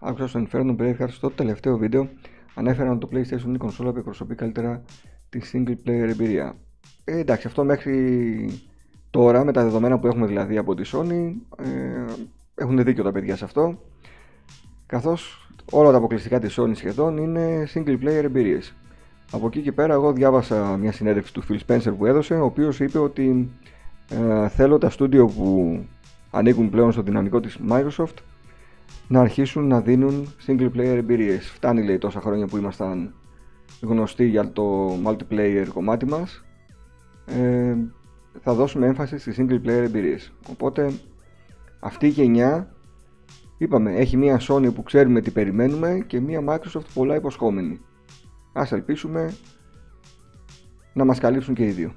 Άκουσα 0.00 0.26
στο 0.26 0.38
ενδιαφέρον 0.38 0.76
τον 0.76 0.76
Braveheart 0.80 1.10
στο 1.10 1.30
τελευταίο 1.30 1.76
βίντεο 1.76 2.08
ανέφεραν 2.54 2.92
ότι 2.92 3.00
το 3.00 3.08
PlayStation 3.12 3.44
είναι 3.44 3.54
η 3.54 3.58
κονσόλα 3.58 3.92
που 3.92 3.98
εκπροσωπεί 3.98 4.34
καλύτερα 4.34 4.82
τη 5.28 5.40
single 5.52 5.76
player 5.86 6.08
εμπειρία. 6.08 6.56
Ε, 7.04 7.18
εντάξει, 7.18 7.46
αυτό 7.46 7.64
μέχρι 7.64 8.62
τώρα 9.10 9.44
με 9.44 9.52
τα 9.52 9.62
δεδομένα 9.62 9.98
που 9.98 10.06
έχουμε 10.06 10.26
δηλαδή 10.26 10.56
από 10.56 10.74
τη 10.74 10.90
Sony 10.92 11.34
ε, 11.64 12.04
έχουν 12.54 12.84
δίκιο 12.84 13.04
τα 13.04 13.12
παιδιά 13.12 13.36
σε 13.36 13.44
αυτό. 13.44 13.78
Καθώς 14.88 15.48
όλα 15.70 15.90
τα 15.90 15.96
αποκλειστικά 15.96 16.38
της 16.38 16.58
Sony 16.60 16.70
σχεδόν 16.74 17.16
είναι 17.16 17.68
single 17.74 17.98
player 18.02 18.24
εμπειρίες. 18.24 18.74
Από 19.30 19.46
εκεί 19.46 19.60
και 19.60 19.72
πέρα, 19.72 19.92
εγώ 19.94 20.12
διάβασα 20.12 20.76
μια 20.76 20.92
συνέντευξη 20.92 21.32
του 21.32 21.42
Phil 21.48 21.58
Spencer 21.66 21.94
που 21.98 22.06
έδωσε, 22.06 22.34
ο 22.34 22.44
οποίος 22.44 22.80
είπε 22.80 22.98
ότι 22.98 23.50
ε, 24.08 24.48
θέλω 24.48 24.78
τα 24.78 24.90
στούντιο 24.90 25.26
που 25.26 25.78
ανήκουν 26.30 26.70
πλέον 26.70 26.92
στο 26.92 27.02
δυναμικό 27.02 27.40
της 27.40 27.58
Microsoft 27.70 28.14
να 29.08 29.20
αρχίσουν 29.20 29.66
να 29.66 29.80
δίνουν 29.80 30.34
single 30.46 30.70
player 30.74 30.96
εμπειρίες. 30.96 31.50
Φτάνει 31.50 31.84
λέει 31.84 31.98
τόσα 31.98 32.20
χρόνια 32.20 32.46
που 32.46 32.56
ήμασταν 32.56 33.14
γνωστοί 33.80 34.26
για 34.26 34.52
το 34.52 34.88
multiplayer 35.04 35.66
κομμάτι 35.72 36.06
μας. 36.06 36.44
Ε, 37.26 37.76
θα 38.40 38.54
δώσουμε 38.54 38.86
έμφαση 38.86 39.18
στις 39.18 39.36
single 39.40 39.66
player 39.66 39.84
εμπειρίες. 39.84 40.32
Οπότε 40.50 40.92
αυτή 41.80 42.06
η 42.06 42.10
γενιά 42.10 42.76
είπαμε 43.58 43.94
έχει 43.94 44.16
μια 44.16 44.40
Sony 44.48 44.74
που 44.74 44.82
ξέρουμε 44.82 45.20
τι 45.20 45.30
περιμένουμε 45.30 46.04
και 46.06 46.20
μια 46.20 46.44
Microsoft 46.48 46.86
πολλά 46.94 47.14
υποσχόμενη. 47.14 47.80
Ας 48.52 48.72
ελπίσουμε 48.72 49.34
να 50.92 51.04
μας 51.04 51.18
καλύψουν 51.18 51.54
και 51.54 51.66
οι 51.66 51.70
δύο. 51.70 51.92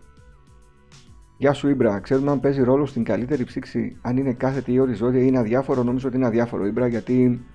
Γεια 1.37 1.53
σου 1.53 1.69
Ήμπρα, 1.69 1.99
ξέρουμε 1.99 2.31
αν 2.31 2.39
παίζει 2.39 2.63
ρόλο 2.63 2.85
στην 2.85 3.03
καλύτερη 3.03 3.43
ψήξη, 3.43 3.97
αν 4.01 4.17
είναι 4.17 4.33
κάθετη 4.33 4.73
ή 4.73 4.79
οριζόντια 4.79 5.21
ή 5.21 5.25
είναι 5.27 5.39
αδιάφορο. 5.39 5.83
Νομίζω 5.83 6.07
ότι 6.07 6.17
είναι 6.17 6.25
αδιάφορο 6.25 6.65
Ήμπρα 6.65 6.87
γιατί 6.87 7.45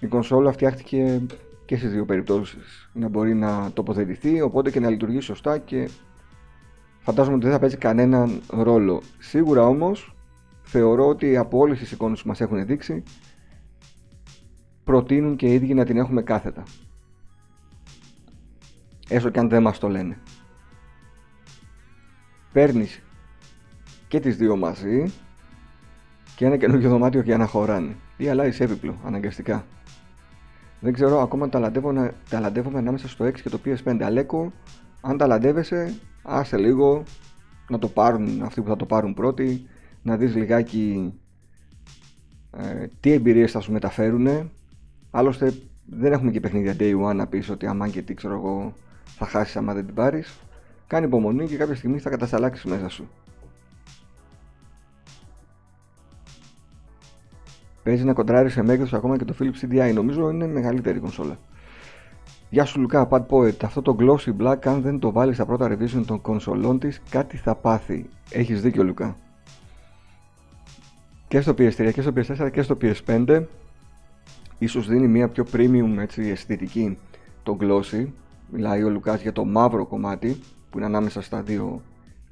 η 0.00 0.06
κονσόλα 0.06 0.52
φτιάχτηκε 0.52 1.26
και 1.64 1.76
στις 1.76 1.92
δύο 1.92 2.04
περιπτώσεις 2.04 2.90
να 2.92 3.08
μπορεί 3.08 3.34
να 3.34 3.70
τοποθετηθεί 3.72 4.40
οπότε 4.40 4.70
και 4.70 4.80
να 4.80 4.90
λειτουργεί 4.90 5.20
σωστά 5.20 5.58
και 5.58 5.88
φαντάζομαι 7.00 7.34
ότι 7.36 7.44
δεν 7.44 7.54
θα 7.54 7.58
παίζει 7.58 7.76
κανέναν 7.76 8.40
ρόλο. 8.50 9.02
Σίγουρα 9.18 9.66
όμως 9.66 10.15
θεωρώ 10.66 11.08
ότι 11.08 11.36
από 11.36 11.58
όλες 11.58 11.78
τις 11.78 11.92
εικόνες 11.92 12.22
που 12.22 12.28
μας 12.28 12.40
έχουν 12.40 12.66
δείξει 12.66 13.02
προτείνουν 14.84 15.36
και 15.36 15.46
οι 15.46 15.54
ίδιοι 15.54 15.74
να 15.74 15.84
την 15.84 15.96
έχουμε 15.96 16.22
κάθετα. 16.22 16.62
Έστω 19.08 19.30
και 19.30 19.38
αν 19.38 19.48
δεν 19.48 19.62
μας 19.62 19.78
το 19.78 19.88
λένε. 19.88 20.18
Παίρνεις 22.52 23.02
και 24.08 24.20
τις 24.20 24.36
δύο 24.36 24.56
μαζί 24.56 25.12
και 26.36 26.44
ένα 26.44 26.56
καινούργιο 26.56 26.88
δωμάτιο 26.88 27.20
για 27.20 27.36
να 27.36 27.46
χωράνε. 27.46 27.96
Ή 28.16 28.28
αλλάζεις 28.28 28.60
έπιπλο, 28.60 29.00
αναγκαστικά. 29.04 29.66
Δεν 30.80 30.92
ξέρω, 30.92 31.20
ακόμα 31.20 31.48
ταλαντεύομαι, 31.48 32.14
ταλαντεύομαι 32.28 32.78
ανάμεσα 32.78 33.08
στο 33.08 33.24
6 33.24 33.40
και 33.40 33.48
το 33.48 33.60
PS5. 33.64 34.02
Αλέκο, 34.02 34.52
αν 35.00 35.16
ταλαντεύεσαι, 35.16 35.94
άσε 36.22 36.56
λίγο 36.56 37.02
να 37.68 37.78
το 37.78 37.88
πάρουν 37.88 38.42
αυτοί 38.42 38.62
που 38.62 38.68
θα 38.68 38.76
το 38.76 38.86
πάρουν 38.86 39.14
πρώτοι, 39.14 39.66
να 40.06 40.16
δεις 40.16 40.34
λιγάκι 40.34 41.14
ε, 42.56 42.86
τι 43.00 43.12
εμπειρίες 43.12 43.52
θα 43.52 43.60
σου 43.60 43.72
μεταφέρουν. 43.72 44.50
Άλλωστε 45.10 45.54
δεν 45.86 46.12
έχουμε 46.12 46.30
και 46.30 46.40
παιχνίδια 46.40 46.76
day 46.78 47.10
one 47.10 47.14
να 47.14 47.26
πεις 47.26 47.50
ότι 47.50 47.66
αμάν 47.66 47.90
και 47.90 48.02
τι 48.02 48.14
ξέρω 48.14 48.34
εγώ 48.34 48.72
θα 49.04 49.26
χάσεις 49.26 49.56
άμα 49.56 49.74
δεν 49.74 49.86
την 49.86 49.94
πάρεις. 49.94 50.38
Κάνει 50.86 51.06
υπομονή 51.06 51.46
και 51.46 51.56
κάποια 51.56 51.74
στιγμή 51.74 51.98
θα 51.98 52.10
κατασταλάξεις 52.10 52.64
μέσα 52.64 52.88
σου. 52.88 53.08
Παίζει 57.82 58.04
να 58.04 58.12
κοντράρεις 58.12 58.52
σε 58.52 58.62
μέγεθος 58.62 58.94
ακόμα 58.94 59.16
και 59.16 59.24
το 59.24 59.34
Philips 59.40 59.64
CDI. 59.64 59.94
Νομίζω 59.94 60.30
είναι 60.30 60.46
μεγαλύτερη 60.46 60.98
κονσόλα. 60.98 61.38
Γεια 62.50 62.64
σου 62.64 62.80
Λουκά, 62.80 63.08
Pad 63.10 63.26
Poet. 63.26 63.64
Αυτό 63.64 63.82
το 63.82 63.96
glossy 64.00 64.42
black, 64.42 64.66
αν 64.66 64.82
δεν 64.82 64.98
το 64.98 65.12
βάλεις 65.12 65.34
στα 65.34 65.46
πρώτα 65.46 65.76
revision 65.76 66.02
των 66.06 66.20
κονσολών 66.20 66.78
της, 66.78 67.02
κάτι 67.10 67.36
θα 67.36 67.54
πάθει. 67.54 68.08
Έχεις 68.30 68.62
δίκιο, 68.62 68.84
Λουκά. 68.84 69.16
Και 71.28 71.40
στο 71.40 71.52
PS3 71.52 71.90
και 71.92 72.02
στο 72.02 72.12
PS4 72.16 72.50
και 72.52 72.62
στο 72.62 72.76
PS5 72.80 73.44
ίσως 74.58 74.88
δίνει 74.88 75.08
μια 75.08 75.28
πιο 75.28 75.46
premium 75.52 75.96
έτσι, 75.98 76.22
αισθητική 76.22 76.98
το 77.42 77.56
glossy 77.60 78.06
μιλάει 78.50 78.82
ο 78.82 78.90
Λουκάς 78.90 79.22
για 79.22 79.32
το 79.32 79.44
μαύρο 79.44 79.86
κομμάτι 79.86 80.40
που 80.70 80.78
είναι 80.78 80.86
ανάμεσα 80.86 81.20
στα 81.20 81.42
δύο 81.42 81.82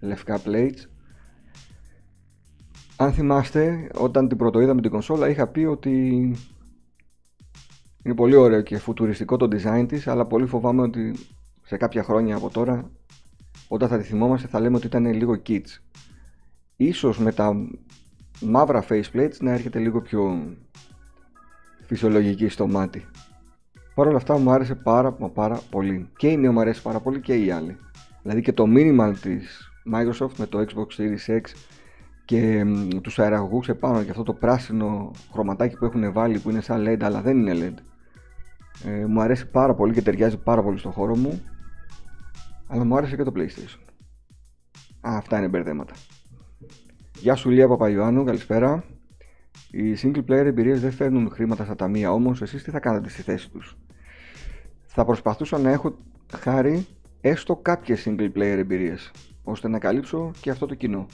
λευκά 0.00 0.40
plates. 0.44 0.88
Αν 2.96 3.12
θυμάστε, 3.12 3.90
όταν 3.94 4.28
την 4.28 4.36
πρωτοείδαμε 4.36 4.80
την 4.80 4.90
κονσόλα 4.90 5.28
είχα 5.28 5.46
πει 5.46 5.60
ότι 5.60 5.90
είναι 8.02 8.14
πολύ 8.14 8.34
ωραίο 8.34 8.60
και 8.60 8.78
φουτουριστικό 8.78 9.36
το 9.36 9.48
design 9.50 9.84
της, 9.88 10.06
αλλά 10.06 10.26
πολύ 10.26 10.46
φοβάμαι 10.46 10.82
ότι 10.82 11.14
σε 11.62 11.76
κάποια 11.76 12.02
χρόνια 12.02 12.36
από 12.36 12.50
τώρα, 12.50 12.90
όταν 13.68 13.88
θα 13.88 13.98
τη 13.98 14.04
θυμόμαστε 14.04 14.48
θα 14.48 14.60
λέμε 14.60 14.76
ότι 14.76 14.86
ήταν 14.86 15.12
λίγο 15.12 15.42
kids. 15.46 15.80
Ίσως 16.76 17.18
με 17.18 17.32
τα 17.32 17.54
μαύρα 18.40 18.84
faceplates 18.88 19.36
να 19.40 19.52
έρχεται 19.52 19.78
λίγο 19.78 20.00
πιο 20.00 20.46
φυσιολογική 21.86 22.48
στο 22.48 22.66
μάτι. 22.66 23.06
Παρ' 23.94 24.06
όλα 24.06 24.16
αυτά 24.16 24.38
μου 24.38 24.50
άρεσε 24.50 24.74
πάρα 24.74 25.12
πάρα 25.12 25.60
πολύ. 25.70 26.08
Και 26.16 26.28
η 26.28 26.36
νέο 26.36 26.52
μου 26.52 26.60
αρέσει 26.60 26.82
πάρα 26.82 27.00
πολύ 27.00 27.20
και 27.20 27.34
η 27.34 27.50
άλλη. 27.50 27.76
Δηλαδή 28.22 28.40
και 28.40 28.52
το 28.52 28.64
minimal 28.68 29.14
της 29.20 29.70
Microsoft 29.92 30.36
με 30.36 30.46
το 30.46 30.58
Xbox 30.58 31.00
Series 31.00 31.36
X 31.36 31.40
και 32.24 32.64
τους 33.02 33.18
αεραγωγούς 33.18 33.68
επάνω 33.68 34.02
και 34.02 34.10
αυτό 34.10 34.22
το 34.22 34.32
πράσινο 34.32 35.10
χρωματάκι 35.32 35.76
που 35.76 35.84
έχουν 35.84 36.12
βάλει 36.12 36.38
που 36.38 36.50
είναι 36.50 36.60
σαν 36.60 36.86
LED 36.88 37.02
αλλά 37.02 37.20
δεν 37.20 37.36
είναι 37.36 37.52
LED 37.54 37.82
ε, 38.88 39.06
μου 39.06 39.20
αρέσει 39.20 39.50
πάρα 39.50 39.74
πολύ 39.74 39.92
και 39.92 40.02
ταιριάζει 40.02 40.36
πάρα 40.36 40.62
πολύ 40.62 40.78
στο 40.78 40.90
χώρο 40.90 41.16
μου 41.16 41.42
αλλά 42.66 42.84
μου 42.84 42.96
άρεσε 42.96 43.16
και 43.16 43.22
το 43.22 43.32
PlayStation 43.36 43.78
Α, 45.08 45.16
αυτά 45.16 45.38
είναι 45.38 45.48
μπερδέματα 45.48 45.94
Γεια 47.24 47.34
σου 47.34 47.50
Λία 47.50 47.68
Παπαϊωάννου, 47.68 48.24
καλησπέρα. 48.24 48.84
Οι 49.70 49.96
single 50.02 50.24
player 50.28 50.44
εμπειρίες 50.44 50.80
δεν 50.80 50.92
φέρνουν 50.92 51.30
χρήματα 51.30 51.64
στα 51.64 51.76
ταμεία 51.76 52.12
όμως 52.12 52.42
εσείς 52.42 52.62
τι 52.62 52.70
θα 52.70 52.80
κάνετε 52.80 53.08
στη 53.08 53.22
θέση 53.22 53.50
τους; 53.50 53.76
Θα 54.86 55.04
προσπαθούσα 55.04 55.58
να 55.58 55.70
έχω 55.70 55.98
χάρη 56.36 56.86
έστω 57.20 57.56
κάποιες 57.56 58.06
single 58.06 58.32
player 58.32 58.56
εμπειρίες 58.58 59.10
ώστε 59.42 59.68
να 59.68 59.78
καλύψω 59.78 60.30
και 60.40 60.50
αυτό 60.50 60.66
το 60.66 60.74
κοινό. 60.74 61.06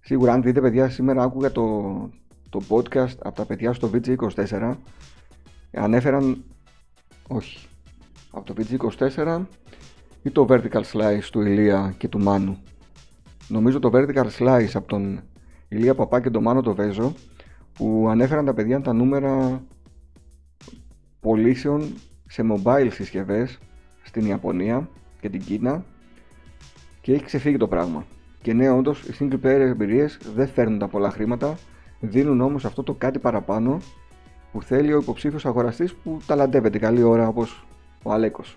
Σίγουρα 0.00 0.32
αν 0.32 0.42
δείτε 0.42 0.60
παιδιά 0.60 0.88
σήμερα 0.88 1.22
άκουγα 1.22 1.52
το, 1.52 2.10
το 2.48 2.60
podcast 2.68 3.16
από 3.18 3.36
τα 3.36 3.44
παιδιά 3.44 3.72
στο 3.72 3.90
VG24 3.92 4.74
ανέφεραν 5.72 6.44
όχι 7.28 7.66
από 8.30 8.54
το 8.54 8.62
VG24 8.98 9.44
ή 10.22 10.30
το 10.30 10.46
Vertical 10.48 10.82
Slice 10.92 11.28
του 11.30 11.40
Ηλία 11.40 11.94
και 11.98 12.08
του 12.08 12.20
Μάνου 12.20 12.58
νομίζω 13.50 13.78
το 13.78 13.90
Vertical 13.92 14.26
Slice 14.38 14.70
από 14.74 14.88
τον 14.88 15.20
Ηλία 15.68 15.94
Παπά 15.94 16.20
και 16.20 16.30
τον 16.30 16.42
Μάνο 16.42 16.60
το 16.60 16.74
Βέζο 16.74 17.14
που 17.72 18.06
ανέφεραν 18.10 18.44
τα 18.44 18.54
παιδιά 18.54 18.80
τα 18.80 18.92
νούμερα 18.92 19.62
πωλήσεων 21.20 21.94
σε 22.26 22.42
mobile 22.52 22.88
συσκευές 22.90 23.58
στην 24.02 24.26
Ιαπωνία 24.26 24.88
και 25.20 25.28
την 25.28 25.40
Κίνα 25.40 25.84
και 27.00 27.12
έχει 27.12 27.24
ξεφύγει 27.24 27.56
το 27.56 27.68
πράγμα. 27.68 28.04
Και 28.42 28.52
ναι, 28.52 28.70
όντως 28.70 29.02
οι 29.02 29.16
single 29.18 29.46
player 29.46 29.60
εμπειρίες 29.60 30.18
δεν 30.34 30.48
φέρνουν 30.48 30.78
τα 30.78 30.88
πολλά 30.88 31.10
χρήματα, 31.10 31.58
δίνουν 32.00 32.40
όμως 32.40 32.64
αυτό 32.64 32.82
το 32.82 32.94
κάτι 32.94 33.18
παραπάνω 33.18 33.80
που 34.52 34.62
θέλει 34.62 34.92
ο 34.92 34.98
υποψήφιος 34.98 35.46
αγοραστής 35.46 35.94
που 35.94 36.18
ταλαντεύεται 36.26 36.78
καλή 36.78 37.02
ώρα 37.02 37.28
όπως 37.28 37.66
ο 38.02 38.12
Αλέκος. 38.12 38.56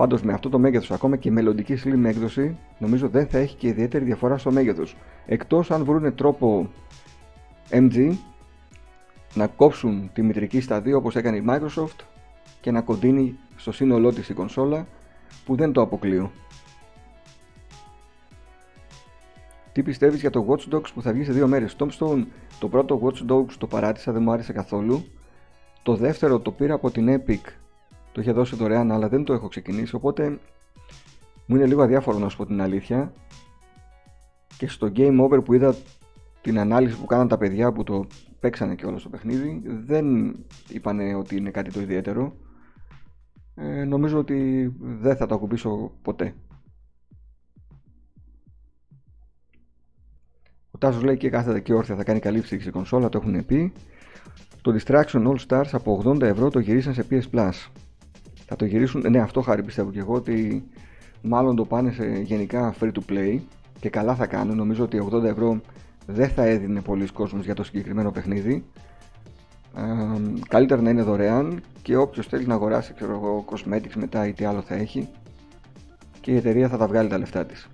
Πάντως 0.00 0.22
με 0.22 0.32
αυτό 0.32 0.48
το 0.48 0.58
μέγεθος, 0.58 0.90
ακόμα 0.90 1.16
και 1.16 1.28
η 1.28 1.32
μελλοντική 1.32 1.76
slim 1.84 2.04
έκδοση, 2.04 2.56
νομίζω 2.78 3.08
δεν 3.08 3.26
θα 3.26 3.38
έχει 3.38 3.56
και 3.56 3.66
ιδιαίτερη 3.66 4.04
διαφορά 4.04 4.38
στο 4.38 4.50
μέγεθος. 4.50 4.96
Εκτός 5.26 5.70
αν 5.70 5.84
βρουν 5.84 6.14
τρόπο 6.14 6.70
MG 7.70 8.16
να 9.34 9.46
κόψουν 9.46 10.10
τη 10.12 10.22
μητρική 10.22 10.60
στα 10.60 10.80
δύο 10.80 10.96
όπως 10.96 11.16
έκανε 11.16 11.36
η 11.36 11.44
Microsoft 11.48 12.04
και 12.60 12.70
να 12.70 12.80
κοντίνει 12.80 13.38
στο 13.56 13.72
σύνολό 13.72 14.12
της 14.12 14.28
η 14.28 14.34
κονσόλα 14.34 14.86
που 15.44 15.56
δεν 15.56 15.72
το 15.72 15.80
αποκλείω. 15.80 16.30
Τι 19.72 19.82
πιστεύεις 19.82 20.20
για 20.20 20.30
το 20.30 20.46
Watch 20.48 20.74
Dogs 20.74 20.92
που 20.94 21.02
θα 21.02 21.12
βγει 21.12 21.24
σε 21.24 21.32
δύο 21.32 21.46
μέρες; 21.46 21.76
Tombstone, 21.78 22.24
το 22.58 22.68
πρώτο 22.68 23.00
Watch 23.02 23.32
Dogs 23.32 23.52
το 23.58 23.66
παράτησα, 23.66 24.12
δεν 24.12 24.22
μου 24.22 24.32
άρεσε 24.32 24.52
καθόλου. 24.52 25.04
Το 25.82 25.96
δεύτερο 25.96 26.38
το 26.38 26.50
πήρα 26.50 26.74
από 26.74 26.90
την 26.90 27.20
Epic, 27.20 27.59
το 28.12 28.20
είχε 28.20 28.32
δώσει 28.32 28.56
δωρεάν 28.56 28.92
αλλά 28.92 29.08
δεν 29.08 29.24
το 29.24 29.32
έχω 29.32 29.48
ξεκινήσει 29.48 29.94
οπότε 29.94 30.38
μου 31.46 31.56
είναι 31.56 31.66
λίγο 31.66 31.82
αδιάφορο 31.82 32.18
να 32.18 32.28
σου 32.28 32.36
πω 32.36 32.46
την 32.46 32.60
αλήθεια. 32.60 33.12
Και 34.56 34.68
στο 34.68 34.92
Game 34.96 35.20
Over 35.20 35.40
που 35.44 35.52
είδα 35.52 35.74
την 36.40 36.58
ανάλυση 36.58 36.96
που 36.96 37.06
κάναν 37.06 37.28
τα 37.28 37.38
παιδιά 37.38 37.72
που 37.72 37.82
το 37.82 38.06
παίξανε 38.40 38.74
και 38.74 38.86
όλο 38.86 38.98
στο 38.98 39.08
παιχνίδι 39.08 39.62
δεν 39.64 40.36
είπανε 40.68 41.14
ότι 41.14 41.36
είναι 41.36 41.50
κάτι 41.50 41.72
το 41.72 41.80
ιδιαίτερο 41.80 42.36
ε, 43.54 43.84
νομίζω 43.84 44.18
ότι 44.18 44.70
δεν 44.78 45.16
θα 45.16 45.26
το 45.26 45.34
ακουμπήσω 45.34 45.92
ποτέ. 46.02 46.34
Ο 50.70 50.78
Τάσος 50.78 51.02
λέει 51.02 51.16
και 51.16 51.30
κάθετα 51.30 51.58
και 51.58 51.74
όρθια 51.74 51.96
θα 51.96 52.04
κάνει 52.04 52.18
καλή 52.18 52.40
ψήξη 52.40 52.70
κονσόλα, 52.70 53.08
το 53.08 53.18
έχουν 53.22 53.46
πει. 53.46 53.72
Το 54.62 54.76
Distraction 54.78 55.26
All 55.26 55.36
Stars 55.46 55.68
από 55.72 56.02
80 56.04 56.20
ευρώ 56.20 56.50
το 56.50 56.58
γυρίσαν 56.58 56.94
σε 56.94 57.06
PS 57.10 57.22
Plus. 57.32 57.52
Θα 58.52 58.56
το 58.58 58.64
γυρίσουν, 58.64 59.04
ναι 59.10 59.18
αυτό 59.18 59.40
χάρη 59.40 59.62
πιστεύω 59.62 59.90
και 59.90 59.98
εγώ 59.98 60.14
ότι 60.14 60.64
μάλλον 61.22 61.56
το 61.56 61.64
πάνε 61.64 61.92
σε 61.92 62.04
γενικά 62.06 62.74
free 62.80 62.90
to 62.92 63.12
play 63.12 63.38
και 63.80 63.88
καλά 63.88 64.14
θα 64.14 64.26
κάνουν. 64.26 64.56
Νομίζω 64.56 64.84
ότι 64.84 65.08
80 65.12 65.24
ευρώ 65.24 65.60
δεν 66.06 66.28
θα 66.28 66.44
έδινε 66.44 66.80
πολλοί 66.80 67.06
κόσμος 67.06 67.44
για 67.44 67.54
το 67.54 67.64
συγκεκριμένο 67.64 68.10
παιχνίδι 68.10 68.64
καλύτερα 70.48 70.82
να 70.82 70.90
είναι 70.90 71.02
δωρεάν 71.02 71.62
και 71.82 71.96
όποιος 71.96 72.26
θέλει 72.26 72.46
να 72.46 72.54
αγοράσει 72.54 72.94
ξέρω 72.94 73.12
εγώ 73.12 73.44
cosmetics 73.50 73.94
μετά 73.96 74.26
ή 74.26 74.32
τι 74.32 74.44
άλλο 74.44 74.60
θα 74.60 74.74
έχει 74.74 75.08
και 76.20 76.32
η 76.32 76.36
εταιρεία 76.36 76.68
θα 76.68 76.76
τα 76.76 76.86
βγάλει 76.86 77.08
τα 77.08 77.18
λεφτά 77.18 77.46
της. 77.46 77.68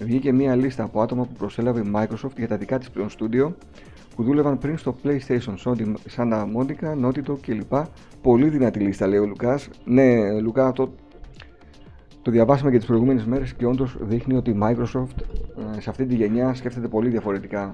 Βγήκε 0.00 0.32
μια 0.32 0.56
λίστα 0.56 0.82
από 0.82 1.00
άτομα 1.02 1.22
που 1.22 1.32
προσέλαβε 1.32 1.80
η 1.80 1.90
Microsoft 1.94 2.36
για 2.36 2.48
τα 2.48 2.56
δικά 2.56 2.78
της 2.78 2.90
πλέον 2.90 3.08
studio 3.18 3.52
που 4.20 4.26
δούλευαν 4.26 4.58
πριν 4.58 4.78
στο 4.78 4.96
PlayStation, 5.04 5.54
Sony, 5.64 5.94
Santa 6.16 6.46
Monica, 6.56 7.04
Naughty 7.04 7.30
Dog 7.30 7.38
κλπ. 7.40 7.72
Πολύ 8.22 8.48
δυνατή 8.48 8.78
λίστα 8.78 9.06
λέει 9.06 9.18
ο 9.18 9.26
Λουκάς. 9.26 9.68
Ναι, 9.84 10.40
Λουκά, 10.40 10.72
το, 10.72 10.92
το 12.22 12.30
διαβάσαμε 12.30 12.70
και 12.70 12.76
τις 12.76 12.86
προηγούμενες 12.86 13.24
μέρες 13.24 13.54
και 13.54 13.66
όντως 13.66 13.96
δείχνει 14.00 14.36
ότι 14.36 14.50
η 14.50 14.58
Microsoft 14.62 15.22
ε, 15.76 15.80
σε 15.80 15.90
αυτή 15.90 16.06
τη 16.06 16.14
γενιά 16.14 16.54
σκέφτεται 16.54 16.88
πολύ 16.88 17.08
διαφορετικά 17.08 17.70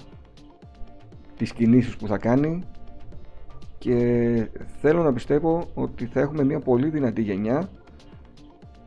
τις 1.36 1.52
κινήσεις 1.52 1.96
που 1.96 2.06
θα 2.06 2.18
κάνει 2.18 2.62
και 3.78 4.48
θέλω 4.80 5.02
να 5.02 5.12
πιστεύω 5.12 5.64
ότι 5.74 6.06
θα 6.06 6.20
έχουμε 6.20 6.44
μια 6.44 6.60
πολύ 6.60 6.88
δυνατή 6.88 7.22
γενιά 7.22 7.68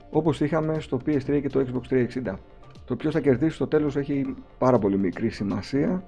όπως 0.09 0.41
είχαμε 0.41 0.79
στο 0.79 0.99
PS3 1.05 1.39
και 1.41 1.49
το 1.49 1.65
Xbox 1.65 1.93
360. 1.93 2.33
Το 2.85 2.95
ποιος 2.95 3.13
θα 3.13 3.19
κερδίσει 3.19 3.55
στο 3.55 3.67
τέλος 3.67 3.95
έχει 3.95 4.35
πάρα 4.57 4.79
πολύ 4.79 4.97
μικρή 4.97 5.29
σημασία 5.29 6.03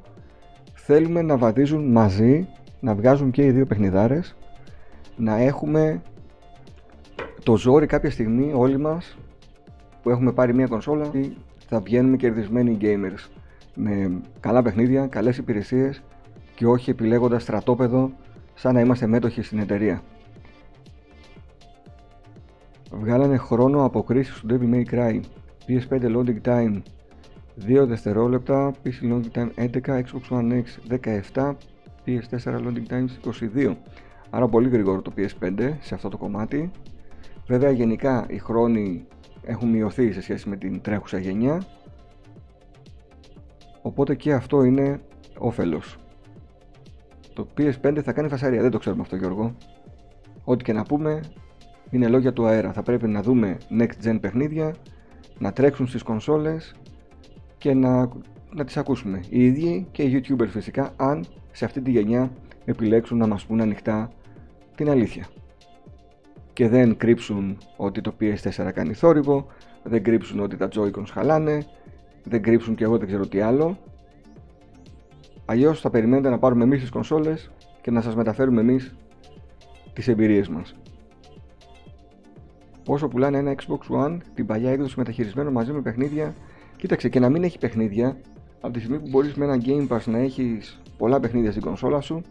θέλουμε 0.83 1.21
να 1.21 1.37
βαδίζουν 1.37 1.91
μαζί, 1.91 2.47
να 2.79 2.95
βγάζουν 2.95 3.31
και 3.31 3.45
οι 3.45 3.51
δύο 3.51 3.65
παιχνιδάρες, 3.65 4.35
να 5.17 5.37
έχουμε 5.37 6.01
το 7.43 7.57
ζόρι 7.57 7.85
κάποια 7.85 8.11
στιγμή 8.11 8.51
όλοι 8.55 8.77
μας 8.77 9.17
που 10.01 10.09
έχουμε 10.09 10.31
πάρει 10.31 10.53
μια 10.53 10.67
κονσόλα 10.67 11.11
θα 11.67 11.79
βγαίνουμε 11.79 12.17
κερδισμένοι 12.17 12.77
gamers 12.81 13.29
με 13.75 14.21
καλά 14.39 14.61
παιχνίδια, 14.61 15.07
καλές 15.07 15.37
υπηρεσίες 15.37 16.03
και 16.55 16.65
όχι 16.65 16.89
επιλέγοντας 16.89 17.41
στρατόπεδο 17.41 18.11
σαν 18.53 18.73
να 18.73 18.79
είμαστε 18.79 19.07
μέτοχοι 19.07 19.41
στην 19.41 19.59
εταιρεία. 19.59 20.01
Βγάλανε 22.91 23.37
χρόνο 23.37 23.85
αποκρίσεις 23.85 24.39
του 24.39 24.47
Devil 24.49 24.73
May 24.73 24.93
Cry, 24.93 25.19
PS5 25.67 26.15
loading 26.15 26.41
time 26.45 26.81
2 27.67 27.85
δευτερόλεπτα, 27.85 28.73
PC 28.83 29.11
loading 29.11 29.31
time 29.37 29.49
11, 29.55 30.03
Xbox 30.03 30.29
One 30.29 30.63
X 30.63 30.97
17, 31.33 31.55
PS4 32.05 32.43
loading 32.43 32.87
time 32.89 33.05
22. 33.55 33.75
Άρα 34.29 34.47
πολύ 34.47 34.69
γρήγορο 34.69 35.01
το 35.01 35.11
PS5 35.17 35.73
σε 35.81 35.93
αυτό 35.93 36.09
το 36.09 36.17
κομμάτι. 36.17 36.71
Βέβαια 37.47 37.71
γενικά 37.71 38.25
οι 38.29 38.37
χρόνοι 38.37 39.07
έχουν 39.43 39.69
μειωθεί 39.69 40.11
σε 40.11 40.21
σχέση 40.21 40.49
με 40.49 40.55
την 40.55 40.81
τρέχουσα 40.81 41.17
γενιά. 41.17 41.63
Οπότε 43.81 44.15
και 44.15 44.33
αυτό 44.33 44.63
είναι 44.63 45.01
όφελος. 45.37 45.97
Το 47.33 47.47
PS5 47.57 47.99
θα 48.03 48.13
κάνει 48.13 48.29
φασαρία, 48.29 48.61
δεν 48.61 48.71
το 48.71 48.77
ξέρουμε 48.77 49.01
αυτό 49.01 49.15
Γιώργο. 49.15 49.55
Ό,τι 50.43 50.63
και 50.63 50.73
να 50.73 50.83
πούμε 50.83 51.21
είναι 51.89 52.07
λόγια 52.07 52.33
του 52.33 52.45
αέρα. 52.45 52.73
Θα 52.73 52.83
πρέπει 52.83 53.07
να 53.07 53.21
δούμε 53.21 53.57
next 53.79 54.07
gen 54.07 54.17
παιχνίδια, 54.21 54.75
να 55.37 55.53
τρέξουν 55.53 55.87
στις 55.87 56.03
κονσόλες 56.03 56.75
και 57.61 57.73
να, 57.73 58.09
να 58.53 58.65
τις 58.65 58.77
ακούσουμε. 58.77 59.19
Οι 59.29 59.45
ίδιοι 59.45 59.87
και 59.91 60.03
οι 60.03 60.23
YouTubers 60.23 60.47
φυσικά, 60.47 60.93
αν 60.95 61.25
σε 61.51 61.65
αυτή 61.65 61.81
τη 61.81 61.91
γενιά 61.91 62.31
επιλέξουν 62.65 63.17
να 63.17 63.27
μας 63.27 63.45
πούν 63.45 63.61
ανοιχτά 63.61 64.11
την 64.75 64.89
αλήθεια. 64.89 65.27
Και 66.53 66.67
δεν 66.67 66.97
κρύψουν 66.97 67.57
ότι 67.77 68.01
το 68.01 68.13
PS4 68.19 68.71
κάνει 68.73 68.93
θόρυβο, 68.93 69.47
δεν 69.83 70.03
κρύψουν 70.03 70.39
ότι 70.39 70.57
τα 70.57 70.67
Joy-Cons 70.75 71.07
χαλάνε, 71.11 71.65
δεν 72.23 72.41
κρύψουν 72.41 72.75
και 72.75 72.83
εγώ 72.83 72.97
δεν 72.97 73.07
ξέρω 73.07 73.27
τι 73.27 73.39
άλλο. 73.39 73.77
Αλλιώς 75.45 75.81
θα 75.81 75.89
περιμένετε 75.89 76.29
να 76.29 76.39
πάρουμε 76.39 76.63
εμείς 76.63 76.81
τις 76.81 76.89
κονσόλες 76.89 77.51
και 77.81 77.91
να 77.91 78.01
σας 78.01 78.15
μεταφέρουμε 78.15 78.61
εμείς 78.61 78.95
τις 79.93 80.07
εμπειρίες 80.07 80.49
μας. 80.49 80.75
Πόσο 82.83 83.07
πουλάνε 83.07 83.37
ένα 83.37 83.55
Xbox 83.55 84.05
One, 84.05 84.17
την 84.33 84.45
παλιά 84.45 84.71
έκδοση 84.71 84.93
μεταχειρισμένο 84.97 85.51
μαζί 85.51 85.71
με 85.71 85.81
παιχνίδια. 85.81 86.33
Κοίταξε 86.81 87.09
και 87.09 87.19
να 87.19 87.29
μην 87.29 87.43
έχει 87.43 87.57
παιχνίδια, 87.57 88.17
από 88.61 88.73
τη 88.73 88.79
στιγμή 88.79 88.99
που 88.99 89.07
μπορείς 89.09 89.33
με 89.33 89.45
ένα 89.45 89.57
Game 89.65 89.87
Pass 89.87 90.03
να 90.05 90.17
έχεις 90.17 90.81
πολλά 90.97 91.19
παιχνίδια 91.19 91.51
στην 91.51 91.63
κονσόλα 91.63 92.01
σου, 92.01 92.21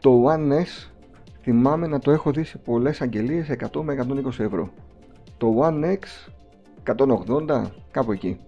το 0.00 0.24
One 0.28 0.52
S 0.52 0.90
θυμάμαι 1.42 1.86
να 1.86 1.98
το 1.98 2.10
έχω 2.10 2.30
δει 2.30 2.44
σε 2.44 2.58
πολλές 2.58 3.00
αγγελίες 3.00 3.48
100 3.72 3.82
με 3.82 4.06
120 4.24 4.38
ευρώ. 4.38 4.70
Το 5.36 5.54
One 5.60 5.84
X 5.84 5.98
180, 6.96 7.64
κάπου 7.90 8.12
εκεί. 8.12 8.38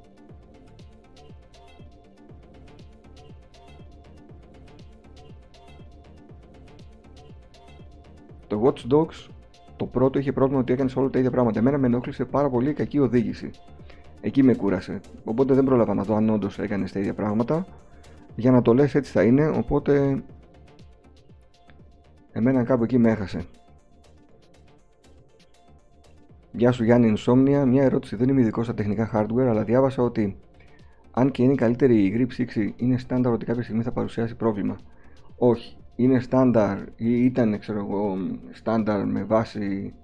Το 8.46 8.62
Watch 8.64 8.92
Dogs 8.92 9.28
το 9.76 9.86
πρώτο 9.86 10.18
είχε 10.18 10.32
πρόβλημα 10.32 10.60
ότι 10.60 10.72
έκανε 10.72 10.90
όλα 10.94 11.10
τα 11.10 11.18
ίδια 11.18 11.30
πράγματα. 11.30 11.58
Εμένα 11.58 11.78
με 11.78 11.86
ενόχλησε 11.86 12.24
πάρα 12.24 12.50
πολύ 12.50 12.70
η 12.70 12.74
κακή 12.74 12.98
οδήγηση. 12.98 13.50
Εκεί 14.24 14.42
με 14.42 14.54
κούρασε. 14.54 15.00
Οπότε 15.24 15.54
δεν 15.54 15.64
πρόλαβα 15.64 15.94
να 15.94 16.02
δω 16.02 16.14
αν 16.14 16.30
όντως 16.30 16.58
έκανε 16.58 16.88
τα 16.88 16.98
ίδια 16.98 17.14
πράγματα. 17.14 17.66
Για 18.36 18.50
να 18.50 18.62
το 18.62 18.74
λες 18.74 18.94
έτσι 18.94 19.12
θα 19.12 19.22
είναι, 19.22 19.48
οπότε 19.48 20.22
εμένα 22.32 22.64
κάπου 22.64 22.84
εκεί 22.84 22.98
με 22.98 23.10
έχασε. 23.10 23.44
Γεια 26.52 26.72
σου 26.72 26.84
Γιάννη 26.84 27.14
Insomnia, 27.16 27.64
μια 27.66 27.82
ερώτηση. 27.82 28.16
Δεν 28.16 28.28
είμαι 28.28 28.40
ειδικός 28.40 28.64
στα 28.64 28.74
τεχνικά 28.74 29.10
hardware, 29.14 29.46
αλλά 29.48 29.64
διάβασα 29.64 30.02
ότι 30.02 30.36
αν 31.10 31.30
και 31.30 31.42
είναι 31.42 31.54
καλύτερη 31.54 32.04
η 32.04 32.08
γρή 32.08 32.26
ψήξη, 32.26 32.74
είναι 32.76 32.98
στάνταρ 32.98 33.32
ότι 33.32 33.44
κάποια 33.44 33.62
στιγμή 33.62 33.82
θα 33.82 33.92
παρουσιάσει 33.92 34.34
πρόβλημα. 34.34 34.78
Όχι 35.36 35.76
είναι 35.96 36.20
στάνταρ 36.20 36.78
ή 36.96 37.24
ήταν 37.24 37.58
ξέρω 37.58 37.78
εγώ 37.78 38.16
στάνταρ 38.50 39.06
με 39.06 39.24
βάση 39.24 39.94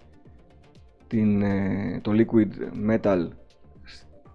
την, 1.06 1.42
ε, 1.42 2.00
το 2.02 2.12
liquid 2.14 2.48
metal 2.90 3.28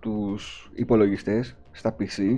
στους 0.05 0.71
υπολογιστές 0.73 1.55
στα 1.71 1.95
PC 1.99 2.37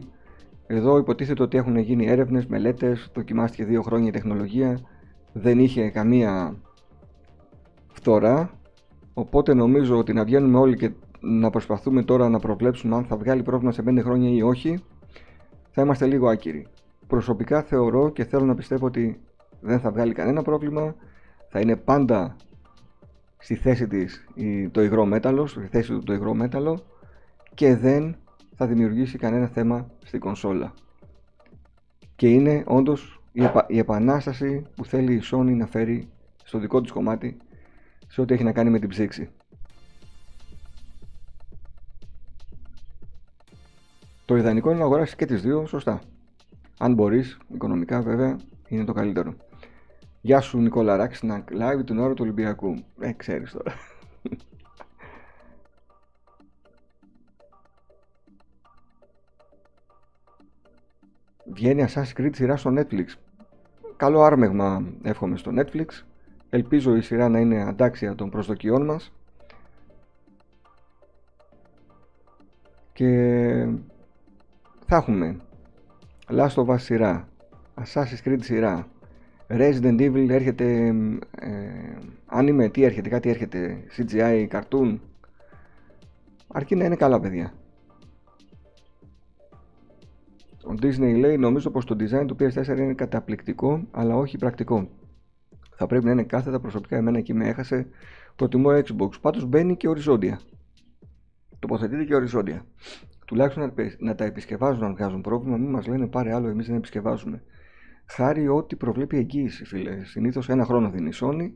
εδώ 0.67 0.97
υποτίθεται 0.97 1.43
ότι 1.43 1.57
έχουν 1.57 1.77
γίνει 1.77 2.05
έρευνες, 2.05 2.45
μελέτες, 2.45 3.11
δοκιμάστηκε 3.13 3.65
δύο 3.65 3.81
χρόνια 3.81 4.07
η 4.07 4.11
τεχνολογία. 4.11 4.79
Δεν 5.33 5.59
είχε 5.59 5.89
καμία 5.89 6.55
φθορά. 7.87 8.51
Οπότε 9.13 9.53
νομίζω 9.53 9.97
ότι 9.97 10.13
να 10.13 10.23
βγαίνουμε 10.23 10.57
όλοι 10.57 10.75
και 10.77 10.91
να 11.19 11.49
προσπαθούμε 11.49 12.03
τώρα 12.03 12.29
να 12.29 12.39
προβλέψουμε 12.39 12.95
αν 12.95 13.05
θα 13.05 13.17
βγάλει 13.17 13.43
πρόβλημα 13.43 13.71
σε 13.71 13.83
5 13.87 13.99
χρόνια 14.03 14.29
ή 14.29 14.41
όχι 14.41 14.79
θα 15.69 15.81
είμαστε 15.81 16.05
λίγο 16.05 16.27
άκυροι. 16.27 16.67
Προσωπικά 17.07 17.61
θεωρώ 17.61 18.09
και 18.09 18.23
θέλω 18.23 18.45
να 18.45 18.55
πιστεύω 18.55 18.85
ότι 18.85 19.19
δεν 19.61 19.79
θα 19.79 19.91
βγάλει 19.91 20.13
κανένα 20.13 20.41
πρόβλημα. 20.41 20.95
Θα 21.49 21.59
είναι 21.59 21.75
πάντα 21.75 22.35
στη 23.37 23.55
θέση 23.55 23.87
της 23.87 24.27
το 24.71 24.83
υγρό 24.83 25.05
μέταλλος, 25.05 25.51
στη 25.51 25.67
θέση 25.67 25.91
του 25.91 26.03
το 26.03 26.13
υγρό 26.13 26.33
μέταλλο 26.33 26.79
και 27.57 27.75
δεν 27.75 28.15
θα 28.55 28.67
δημιουργήσει 28.67 29.17
κανένα 29.17 29.47
θέμα 29.47 29.89
στην 30.03 30.19
κονσόλα 30.19 30.73
και 32.15 32.29
είναι 32.29 32.63
όντως 32.67 33.21
η, 33.31 33.41
η 33.67 33.77
επανάσταση 33.77 34.65
που 34.75 34.85
θέλει 34.85 35.13
η 35.13 35.21
Sony 35.31 35.55
να 35.55 35.67
φέρει 35.67 36.09
στο 36.43 36.59
δικό 36.59 36.81
της 36.81 36.91
κομμάτι 36.91 37.37
σε 38.07 38.21
ό,τι 38.21 38.33
έχει 38.33 38.43
να 38.43 38.51
κάνει 38.51 38.69
με 38.69 38.79
την 38.79 38.89
ψήξη. 38.89 39.29
Το 44.25 44.35
ιδανικό 44.35 44.69
είναι 44.69 44.79
να 44.79 44.85
αγοράσεις 44.85 45.15
και 45.15 45.25
τις 45.25 45.41
δύο 45.41 45.65
σωστά. 45.65 46.01
Αν 46.77 46.93
μπορείς, 46.93 47.37
οικονομικά 47.53 48.01
βέβαια, 48.01 48.37
είναι 48.67 48.85
το 48.85 48.93
καλύτερο. 48.93 49.33
Γεια 50.21 50.41
σου 50.41 50.57
Νικόλα 50.57 50.95
Ράξινα, 50.95 51.43
live 51.51 51.85
την 51.85 51.99
ώρα 51.99 52.13
του 52.13 52.23
Ολυμπιακού. 52.23 52.75
Ε, 52.99 53.11
ξέρεις 53.11 53.51
τώρα. 53.51 53.73
Βγαίνει 61.51 61.85
Assassin's 61.87 62.21
Creed 62.21 62.29
σειρά 62.33 62.55
στο 62.55 62.73
Netflix. 62.77 63.05
Καλό 63.97 64.21
άρμεγμα 64.21 64.83
εύχομαι 65.03 65.37
στο 65.37 65.51
Netflix. 65.55 65.85
Ελπίζω 66.49 66.95
η 66.95 67.01
σειρά 67.01 67.29
να 67.29 67.39
είναι 67.39 67.63
αντάξια 67.63 68.15
των 68.15 68.29
προσδοκιών 68.29 68.85
μας. 68.85 69.11
Και 72.93 73.09
θα 74.85 74.95
έχουμε 74.95 75.39
Last 76.29 76.53
of 76.55 76.65
Us 76.65 76.79
σειρά, 76.79 77.27
Assassin's 77.83 78.27
Creed 78.27 78.39
σειρά, 78.41 78.87
Resident 79.47 79.99
Evil 79.99 80.29
έρχεται 80.29 80.87
ε, 81.39 81.97
anime, 82.31 82.69
τι 82.71 82.83
έρχεται, 82.83 83.09
κάτι 83.09 83.29
έρχεται, 83.29 83.83
CGI, 83.97 84.47
cartoon. 84.51 84.99
Αρκεί 86.47 86.75
να 86.75 86.85
είναι 86.85 86.95
καλά 86.95 87.19
παιδιά. 87.19 87.53
Ο 90.69 90.73
Disney 90.81 91.17
λέει 91.19 91.37
νομίζω 91.37 91.71
πως 91.71 91.85
το 91.85 91.95
design 91.99 92.25
του 92.27 92.35
PS4 92.39 92.77
είναι 92.77 92.93
καταπληκτικό 92.93 93.87
αλλά 93.91 94.15
όχι 94.15 94.37
πρακτικό. 94.37 94.89
Θα 95.75 95.87
πρέπει 95.87 96.05
να 96.05 96.11
είναι 96.11 96.23
κάθετα 96.23 96.59
προσωπικά 96.59 96.97
εμένα 96.97 97.17
εκεί 97.17 97.33
με 97.33 97.47
έχασε. 97.47 97.87
Προτιμώ 98.35 98.69
Xbox. 98.69 99.21
Πάντως 99.21 99.45
μπαίνει 99.45 99.77
και 99.77 99.87
οριζόντια. 99.87 100.39
Τοποθετείται 101.59 102.03
και 102.03 102.15
οριζόντια 102.15 102.65
τουλάχιστον 103.27 103.73
να 103.99 104.15
τα 104.15 104.23
επισκευάζουν 104.23 104.83
αν 104.83 104.95
βγάζουν 104.95 105.21
πρόβλημα, 105.21 105.57
μην 105.57 105.69
μας 105.69 105.87
λένε 105.87 106.07
πάρε 106.07 106.33
άλλο, 106.33 106.47
εμείς 106.47 106.67
δεν 106.67 106.75
επισκευάζουμε. 106.75 107.43
Χάρη 108.05 108.47
ό,τι 108.47 108.75
προβλέπει 108.75 109.17
εγγύηση, 109.17 109.65
φίλε. 109.65 110.03
Συνήθως 110.03 110.49
ένα 110.49 110.65
χρόνο 110.65 110.89
δίνει 110.89 111.09
η 111.09 111.13
Sony. 111.21 111.51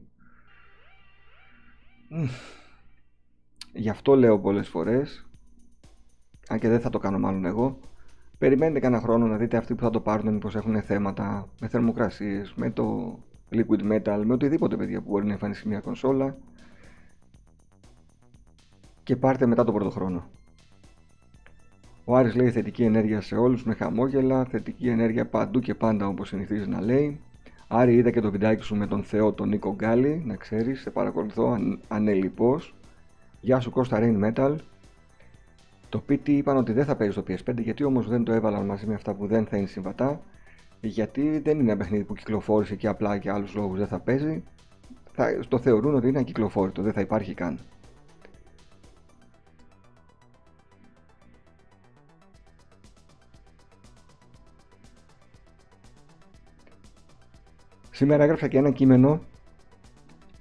Γι' 3.74 3.90
αυτό 3.90 4.16
λέω 4.16 4.40
πολλές 4.40 4.70
φορές, 4.70 5.30
αν 6.48 6.60
και 6.60 6.68
δεν 6.68 6.80
θα 6.80 6.90
το 6.90 7.00
κάνω 7.00 7.20
μάλλον 7.20 7.46
εγώ, 7.46 7.80
περιμένετε 8.42 8.80
κανένα 8.80 9.02
χρόνο 9.02 9.28
να 9.28 9.38
δείτε 9.38 9.58
αυτοί 9.58 9.76
που 9.76 9.84
θα 9.84 9.90
το 9.90 10.00
πάρουν 10.00 10.34
μήπως 10.34 10.56
έχουν 10.56 10.82
θέματα 10.82 11.48
με 11.60 11.68
θερμοκρασίες, 11.68 12.54
με 12.56 12.72
το 12.72 13.18
liquid 13.52 13.92
metal, 13.92 14.22
με 14.26 14.34
οτιδήποτε 14.34 14.76
παιδιά 14.76 15.02
που 15.02 15.10
μπορεί 15.10 15.26
να 15.26 15.32
εμφανίσει 15.32 15.68
μια 15.68 15.80
κονσόλα 15.80 16.36
και 19.04 19.16
πάρτε 19.16 19.46
μετά 19.46 19.64
τον 19.64 19.74
πρώτο 19.74 19.90
χρόνο. 19.90 20.30
Ο 22.06 22.16
Άρης 22.16 22.36
λέει 22.36 22.52
θετική 22.52 22.84
ενέργεια 22.84 23.22
σε 23.22 23.36
όλους 23.36 23.64
με 23.64 23.74
χαμόγελα, 23.74 24.46
θετική 24.46 24.88
ενέργεια 24.90 25.26
παντού 25.26 25.60
και 25.60 25.76
πάντα 25.76 26.08
όπως 26.08 26.28
συνηθίζει 26.28 26.70
να 26.70 26.82
λέει. 26.82 27.20
Άρη 27.68 27.96
είδα 27.96 28.12
και 28.12 28.22
το 28.22 28.32
βιντεάκι 28.32 28.64
σου 28.64 28.76
με 28.76 28.88
τον 28.88 29.04
Θεό 29.04 29.34
τον 29.34 29.50
Νίκο 29.50 29.74
Γκάλι, 29.76 30.24
να 30.26 30.36
ξέρεις, 30.36 30.82
σε 30.82 30.90
παρακολουθώ 30.90 31.52
αν, 31.52 31.80
ανελειπώς. 31.88 32.76
Γεια 33.42 33.60
σου 33.60 33.72
Κώστα 33.72 34.00
Rain 34.02 34.32
Metal. 34.32 34.56
Το 35.92 36.04
PT 36.10 36.30
είπαν 36.30 36.58
ότι 36.58 36.72
δεν 36.72 36.86
θα 36.86 36.96
παίζει 36.96 37.14
στο 37.14 37.24
PS5 37.28 37.58
γιατί 37.58 37.84
όμως 37.84 38.08
δεν 38.08 38.24
το 38.24 38.32
έβαλαν 38.32 38.66
μαζί 38.66 38.86
με 38.86 38.94
αυτά 38.94 39.14
που 39.14 39.28
δεν 39.28 39.46
θα 39.46 39.58
είναι 39.58 39.68
συμβατά 39.68 40.22
γιατί 40.82 41.40
δεν 41.40 41.60
είναι 41.60 41.72
ένα 41.72 41.78
παιχνίδι 41.78 42.04
που 42.04 42.14
κυκλοφόρησε 42.14 42.76
και 42.76 42.88
απλά 42.88 43.16
για 43.16 43.34
άλλους 43.34 43.56
λόγους 43.56 43.78
δεν 43.78 43.88
θα 43.88 44.00
παίζει 44.00 44.44
θα, 45.12 45.40
το 45.48 45.60
θεωρούν 45.60 45.96
ότι 45.96 46.08
είναι 46.08 46.20
ακυκλοφόρητο, 46.20 46.82
δεν 46.82 46.94
θα 46.94 47.02
υπάρχει 47.02 47.34
καν. 47.34 47.60
Σήμερα 57.92 58.24
έγραψα 58.24 58.48
και 58.48 58.58
ένα 58.58 58.72
κείμενο 58.72 59.22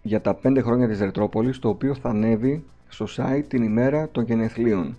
για 0.03 0.21
τα 0.21 0.39
5 0.43 0.59
χρόνια 0.63 0.89
της 0.89 1.01
Ρετρόπολης 1.01 1.59
το 1.59 1.69
οποίο 1.69 1.95
θα 1.95 2.09
ανέβει 2.09 2.65
στο 2.89 3.07
site 3.17 3.45
την 3.49 3.63
ημέρα 3.63 4.09
των 4.09 4.25
γενεθλίων. 4.25 4.99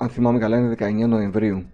Αν 0.00 0.08
θυμάμαι 0.08 0.38
καλά 0.38 0.58
είναι 0.58 0.74
19 0.78 1.08
Νοεμβρίου. 1.08 1.66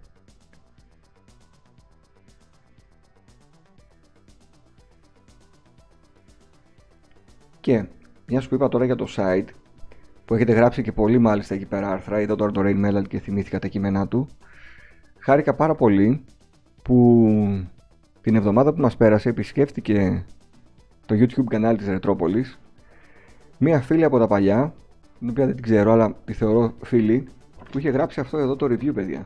Και 7.59 7.85
μια 8.27 8.43
που 8.49 8.55
είπα 8.55 8.67
τώρα 8.67 8.85
για 8.85 8.95
το 8.95 9.07
site 9.15 9.45
που 10.25 10.33
έχετε 10.33 10.53
γράψει 10.53 10.81
και 10.81 10.91
πολύ 10.91 11.17
μάλιστα 11.17 11.53
εκεί 11.53 11.65
πέρα 11.65 11.91
άρθρα, 11.91 12.21
είδα 12.21 12.35
τώρα 12.35 12.51
το 12.51 12.61
Rain 12.63 12.85
Melon 12.85 13.07
και 13.07 13.19
θυμήθηκα 13.19 13.59
τα 13.59 13.67
κείμενά 13.67 14.07
του. 14.07 14.27
Χάρηκα 15.19 15.53
πάρα 15.53 15.75
πολύ 15.75 16.23
που 16.81 17.67
την 18.21 18.35
εβδομάδα 18.35 18.73
που 18.73 18.81
μας 18.81 18.97
πέρασε 18.97 19.29
επισκέφτηκε 19.29 20.25
το 21.05 21.15
YouTube 21.15 21.45
κανάλι 21.49 21.77
της 21.77 21.87
Ρετρόπολης 21.87 22.59
μία 23.57 23.81
φίλη 23.81 24.03
από 24.03 24.19
τα 24.19 24.27
παλιά, 24.27 24.73
την 25.19 25.29
οποία 25.29 25.45
δεν 25.45 25.55
την 25.55 25.63
ξέρω 25.63 25.91
αλλά 25.91 26.15
τη 26.25 26.33
θεωρώ 26.33 26.73
φίλη, 26.81 27.27
που 27.71 27.79
είχε 27.79 27.89
γράψει 27.89 28.19
αυτό 28.19 28.37
εδώ 28.37 28.55
το 28.55 28.65
review 28.65 28.93
παιδιά. 28.93 29.25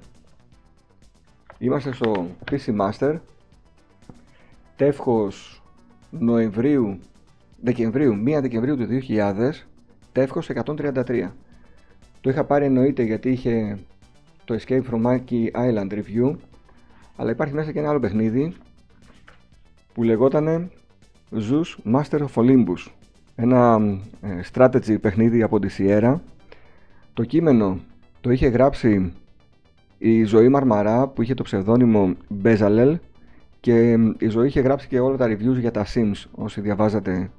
Είμαστε 1.58 1.94
στο 1.94 2.28
PC 2.52 2.78
Master, 2.80 3.20
τεύχος 4.76 5.64
Νοεμβρίου, 6.10 7.00
Δεκεμβρίου, 7.62 8.24
1 8.26 8.40
Δεκεμβρίου 8.42 8.78
του 8.78 8.88
2000, 9.08 9.52
τεύχος 10.12 10.50
133. 10.50 11.32
Το 12.22 12.30
είχα 12.30 12.44
πάρει 12.44 12.66
εννοείται 12.66 13.04
γιατί 13.04 13.30
είχε 13.30 13.78
το 14.46 14.60
Escape 14.60 14.84
from 14.92 15.06
Monkey 15.06 15.52
Island 15.52 15.92
review, 15.92 16.36
αλλά 17.16 17.32
υπάρχει 17.32 17.54
μέσα 17.54 17.72
και 17.72 17.80
ένα 17.80 17.90
άλλο 17.90 18.00
παιχνίδι 18.00 18.54
που 19.94 20.04
λεγόταν 20.04 20.72
Zeus 21.32 21.94
Master 21.96 22.20
of 22.20 22.34
Olympus 22.34 22.92
ένα 23.42 23.80
ε, 24.22 24.40
strategy 24.54 25.02
παιχνίδι 25.02 25.42
από 25.42 25.60
τη 25.60 25.76
Sierra 25.78 26.16
το 27.14 27.24
κείμενο 27.24 27.80
το 28.22 28.32
είχε 28.32 28.48
γράψει 28.48 29.14
η 29.98 30.24
Ζωή 30.24 30.50
Μαρμαρά 30.50 31.08
που 31.08 31.22
είχε 31.22 31.34
το 31.34 31.44
ψευδόνυμο 31.44 32.16
Bezalel 32.44 32.96
και 33.60 33.98
η 34.18 34.28
Ζωή 34.30 34.48
είχε 34.48 34.62
γράψει 34.62 34.88
και 34.88 35.00
όλα 35.00 35.18
τα 35.18 35.26
reviews 35.26 35.60
για 35.60 35.72
τα 35.72 35.86
Sims 35.94 36.24
όσοι 36.32 36.62
διαβάζατε 36.62 37.32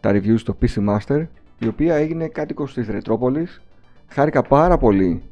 τα 0.00 0.10
reviews 0.12 0.38
στο 0.38 0.56
PC 0.60 0.88
Master 0.88 1.26
η 1.58 1.66
οποία 1.66 1.94
έγινε 1.94 2.28
κάτοικος 2.28 2.74
της 2.74 2.88
Ρετρόπολης 2.88 3.60
χάρηκα 4.08 4.42
πάρα 4.42 4.78
πολύ 4.78 5.22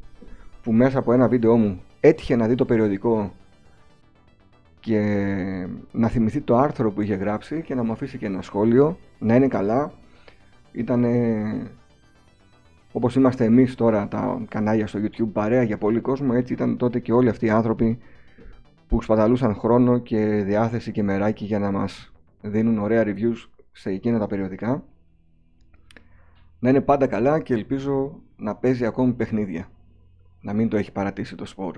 που 0.63 0.71
μέσα 0.71 0.99
από 0.99 1.13
ένα 1.13 1.27
βίντεο 1.27 1.57
μου 1.57 1.81
έτυχε 1.99 2.35
να 2.35 2.47
δει 2.47 2.55
το 2.55 2.65
περιοδικό 2.65 3.31
και 4.79 5.67
να 5.91 6.07
θυμηθεί 6.07 6.41
το 6.41 6.57
άρθρο 6.57 6.91
που 6.91 7.01
είχε 7.01 7.15
γράψει 7.15 7.61
και 7.61 7.75
να 7.75 7.83
μου 7.83 7.91
αφήσει 7.91 8.17
και 8.17 8.25
ένα 8.25 8.41
σχόλιο, 8.41 8.97
να 9.19 9.35
είναι 9.35 9.47
καλά. 9.47 9.91
Ήταν 10.71 11.05
όπως 12.91 13.15
είμαστε 13.15 13.43
εμείς 13.43 13.75
τώρα 13.75 14.07
τα 14.07 14.45
κανάλια 14.49 14.87
στο 14.87 14.99
YouTube 15.03 15.29
παρέα 15.33 15.63
για 15.63 15.77
πολύ 15.77 15.99
κόσμο, 15.99 16.31
έτσι 16.33 16.53
ήταν 16.53 16.77
τότε 16.77 16.99
και 16.99 17.13
όλοι 17.13 17.29
αυτοί 17.29 17.45
οι 17.45 17.49
άνθρωποι 17.49 17.99
που 18.87 19.01
σπαταλούσαν 19.01 19.55
χρόνο 19.55 19.97
και 19.97 20.43
διάθεση 20.45 20.91
και 20.91 21.03
μεράκι 21.03 21.45
για 21.45 21.59
να 21.59 21.71
μας 21.71 22.13
δίνουν 22.41 22.77
ωραία 22.77 23.03
reviews 23.05 23.47
σε 23.71 23.89
εκείνα 23.89 24.19
τα 24.19 24.27
περιοδικά. 24.27 24.83
Να 26.59 26.69
είναι 26.69 26.81
πάντα 26.81 27.07
καλά 27.07 27.39
και 27.39 27.53
ελπίζω 27.53 28.21
να 28.35 28.55
παίζει 28.55 28.85
ακόμη 28.85 29.13
παιχνίδια. 29.13 29.69
Να 30.41 30.53
μην 30.53 30.69
το 30.69 30.77
έχει 30.77 30.91
παρατήσει 30.91 31.35
το 31.35 31.45
σπορ. 31.45 31.77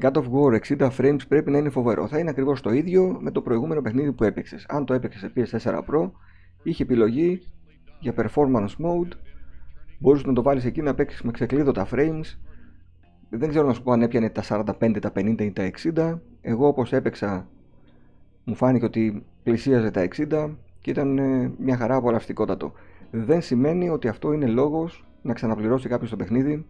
God 0.00 0.12
of 0.12 0.24
War 0.30 0.60
60 0.78 0.90
frames 0.98 1.20
πρέπει 1.28 1.50
να 1.50 1.58
είναι 1.58 1.70
φοβερό. 1.70 2.06
Θα 2.06 2.18
είναι 2.18 2.30
ακριβώς 2.30 2.60
το 2.60 2.70
ίδιο 2.70 3.18
με 3.20 3.30
το 3.30 3.42
προηγούμενο 3.42 3.80
παιχνίδι 3.82 4.12
που 4.12 4.24
έπαιξες. 4.24 4.66
Αν 4.68 4.84
το 4.84 4.94
έπαιξες 4.94 5.20
σε 5.20 5.32
PS4 5.36 5.78
Pro, 5.78 6.10
είχε 6.62 6.82
επιλογή 6.82 7.42
για 8.10 8.14
performance 8.16 8.84
mode. 8.84 9.12
Μπορούσε 9.98 10.26
να 10.26 10.32
το 10.32 10.42
βάλεις 10.42 10.64
εκεί 10.64 10.82
να 10.82 10.94
παίξεις 10.94 11.22
με 11.22 11.30
ξεκλείδωτα 11.30 11.88
frames. 11.92 12.36
Δεν 13.30 13.48
ξέρω 13.48 13.66
να 13.66 13.72
σου 13.72 13.82
πω 13.82 13.92
αν 13.92 14.02
έπιανε 14.02 14.30
τα 14.30 14.42
45, 14.48 14.98
τα 15.00 15.12
50 15.14 15.40
ή 15.40 15.52
τα 15.52 15.70
60. 15.94 16.18
Εγώ 16.40 16.66
όπως 16.66 16.92
έπαιξα 16.92 17.48
μου 18.44 18.54
φάνηκε 18.54 18.84
ότι 18.84 19.24
πλησίαζε 19.42 19.90
τα 19.90 20.08
60 20.16 20.50
και 20.80 20.90
ήταν 20.90 21.18
ε, 21.18 21.52
μια 21.58 21.76
χαρά 21.76 21.96
απολαυστικότατο. 21.96 22.72
Δεν 23.10 23.42
σημαίνει 23.42 23.88
ότι 23.88 24.08
αυτό 24.08 24.32
είναι 24.32 24.46
λόγος 24.46 25.04
να 25.22 25.32
ξαναπληρώσει 25.32 25.88
κάποιος 25.88 26.10
το 26.10 26.16
παιχνίδι 26.16 26.66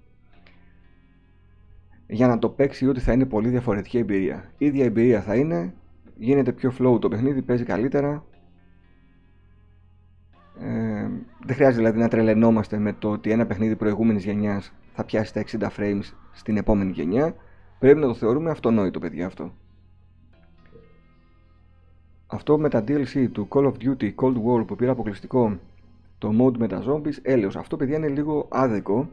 για 2.06 2.26
να 2.26 2.38
το 2.38 2.48
παίξει 2.48 2.86
ότι 2.88 3.00
θα 3.00 3.12
είναι 3.12 3.24
πολύ 3.24 3.48
διαφορετική 3.48 3.98
εμπειρία. 3.98 4.52
Η 4.58 4.66
ίδια 4.66 4.84
εμπειρία 4.84 5.22
θα 5.22 5.34
είναι, 5.34 5.74
γίνεται 6.16 6.52
πιο 6.52 6.72
flow 6.78 7.00
το 7.00 7.08
παιχνίδι, 7.08 7.42
παίζει 7.42 7.64
καλύτερα. 7.64 8.24
Ε, 10.60 10.93
δεν 11.44 11.54
χρειάζεται 11.54 11.76
δηλαδή 11.76 11.98
να 11.98 12.08
τρελαινόμαστε 12.08 12.78
με 12.78 12.92
το 12.92 13.10
ότι 13.10 13.30
ένα 13.30 13.46
παιχνίδι 13.46 13.76
προηγούμενης 13.76 14.24
γενιάς 14.24 14.72
θα 14.92 15.04
πιάσει 15.04 15.32
τα 15.32 15.70
60 15.76 15.80
frames 15.80 16.12
στην 16.32 16.56
επόμενη 16.56 16.90
γενιά. 16.90 17.34
Πρέπει 17.78 18.00
να 18.00 18.06
το 18.06 18.14
θεωρούμε 18.14 18.50
αυτονόητο, 18.50 18.98
παιδιά 18.98 19.26
αυτό. 19.26 19.52
Αυτό 22.26 22.58
με 22.58 22.68
τα 22.68 22.84
DLC 22.88 23.28
του 23.32 23.48
Call 23.50 23.64
of 23.64 23.72
Duty 23.72 24.14
Cold 24.14 24.36
War 24.36 24.66
που 24.66 24.76
πήρα 24.76 24.90
αποκλειστικό 24.90 25.58
το 26.18 26.32
mode 26.40 26.56
με 26.58 26.68
τα 26.68 26.82
zombies, 26.86 27.18
έλεος. 27.22 27.56
Αυτό 27.56 27.76
παιδιά 27.76 27.96
είναι 27.96 28.08
λίγο 28.08 28.48
άδικο 28.50 29.08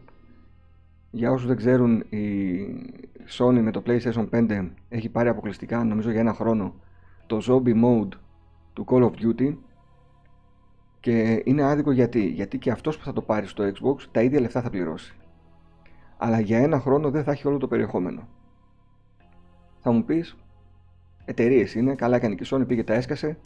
για 1.12 1.32
όσους 1.32 1.48
δεν 1.48 1.58
ξέρουν, 1.58 2.00
η 2.10 2.20
Sony 3.38 3.60
με 3.62 3.72
το 3.72 3.84
PlayStation 3.86 4.30
5 4.30 4.70
έχει 4.90 5.10
πάρει 5.10 5.30
αποκλειστικά, 5.30 5.84
νομίζω 5.84 6.12
για 6.12 6.20
ένα 6.20 6.34
χρόνο, 6.34 6.74
το 7.28 7.40
Zombie 7.48 7.84
Mode 7.84 8.10
του 8.74 8.86
Call 8.88 9.04
of 9.04 9.12
Duty 9.12 9.56
και 11.02 11.42
είναι 11.46 11.64
άδικο 11.64 11.92
γιατί, 11.92 12.26
γιατί 12.26 12.58
και 12.58 12.72
αυτός 12.72 12.98
που 12.98 13.04
θα 13.04 13.14
το 13.14 13.22
πάρει 13.22 13.48
στο 13.48 13.64
Xbox 13.64 14.04
τα 14.12 14.22
ίδια 14.22 14.40
λεφτά 14.40 14.62
θα 14.62 14.70
πληρώσει. 14.70 15.16
Αλλά 16.18 16.40
για 16.40 16.58
ένα 16.58 16.80
χρόνο 16.80 17.10
δεν 17.12 17.24
θα 17.24 17.32
έχει 17.32 17.48
όλο 17.48 17.58
το 17.58 17.68
περιεχόμενο. 17.68 18.28
Θα 19.80 19.92
μου 19.92 20.04
πεις, 20.04 20.38
εταιρείες 21.26 21.76
είναι, 21.76 21.96
καλά 21.96 22.16
έκανε 22.16 22.36
και 22.36 22.44
η 22.44 22.48
Sony, 22.50 22.68
πήγε 22.68 22.84
τα 22.84 22.94
έσκασε, 22.94 23.38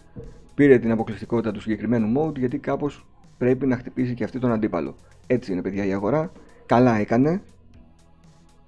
πήρε 0.54 0.78
την 0.78 0.92
αποκλειστικότητα 0.92 1.52
του 1.52 1.62
συγκεκριμένου 1.62 2.22
mode 2.22 2.38
γιατί 2.38 2.58
κάπως 2.58 3.06
πρέπει 3.38 3.66
να 3.66 3.78
χτυπήσει 3.78 4.14
και 4.14 4.24
αυτή 4.24 4.40
τον 4.40 4.52
αντίπαλο. 4.52 4.96
Έτσι 5.28 5.52
είναι 5.52 5.62
παιδιά 5.62 5.86
η 5.86 5.94
αγορά, 5.94 6.32
καλά 6.66 6.98
έκανε, 6.98 7.42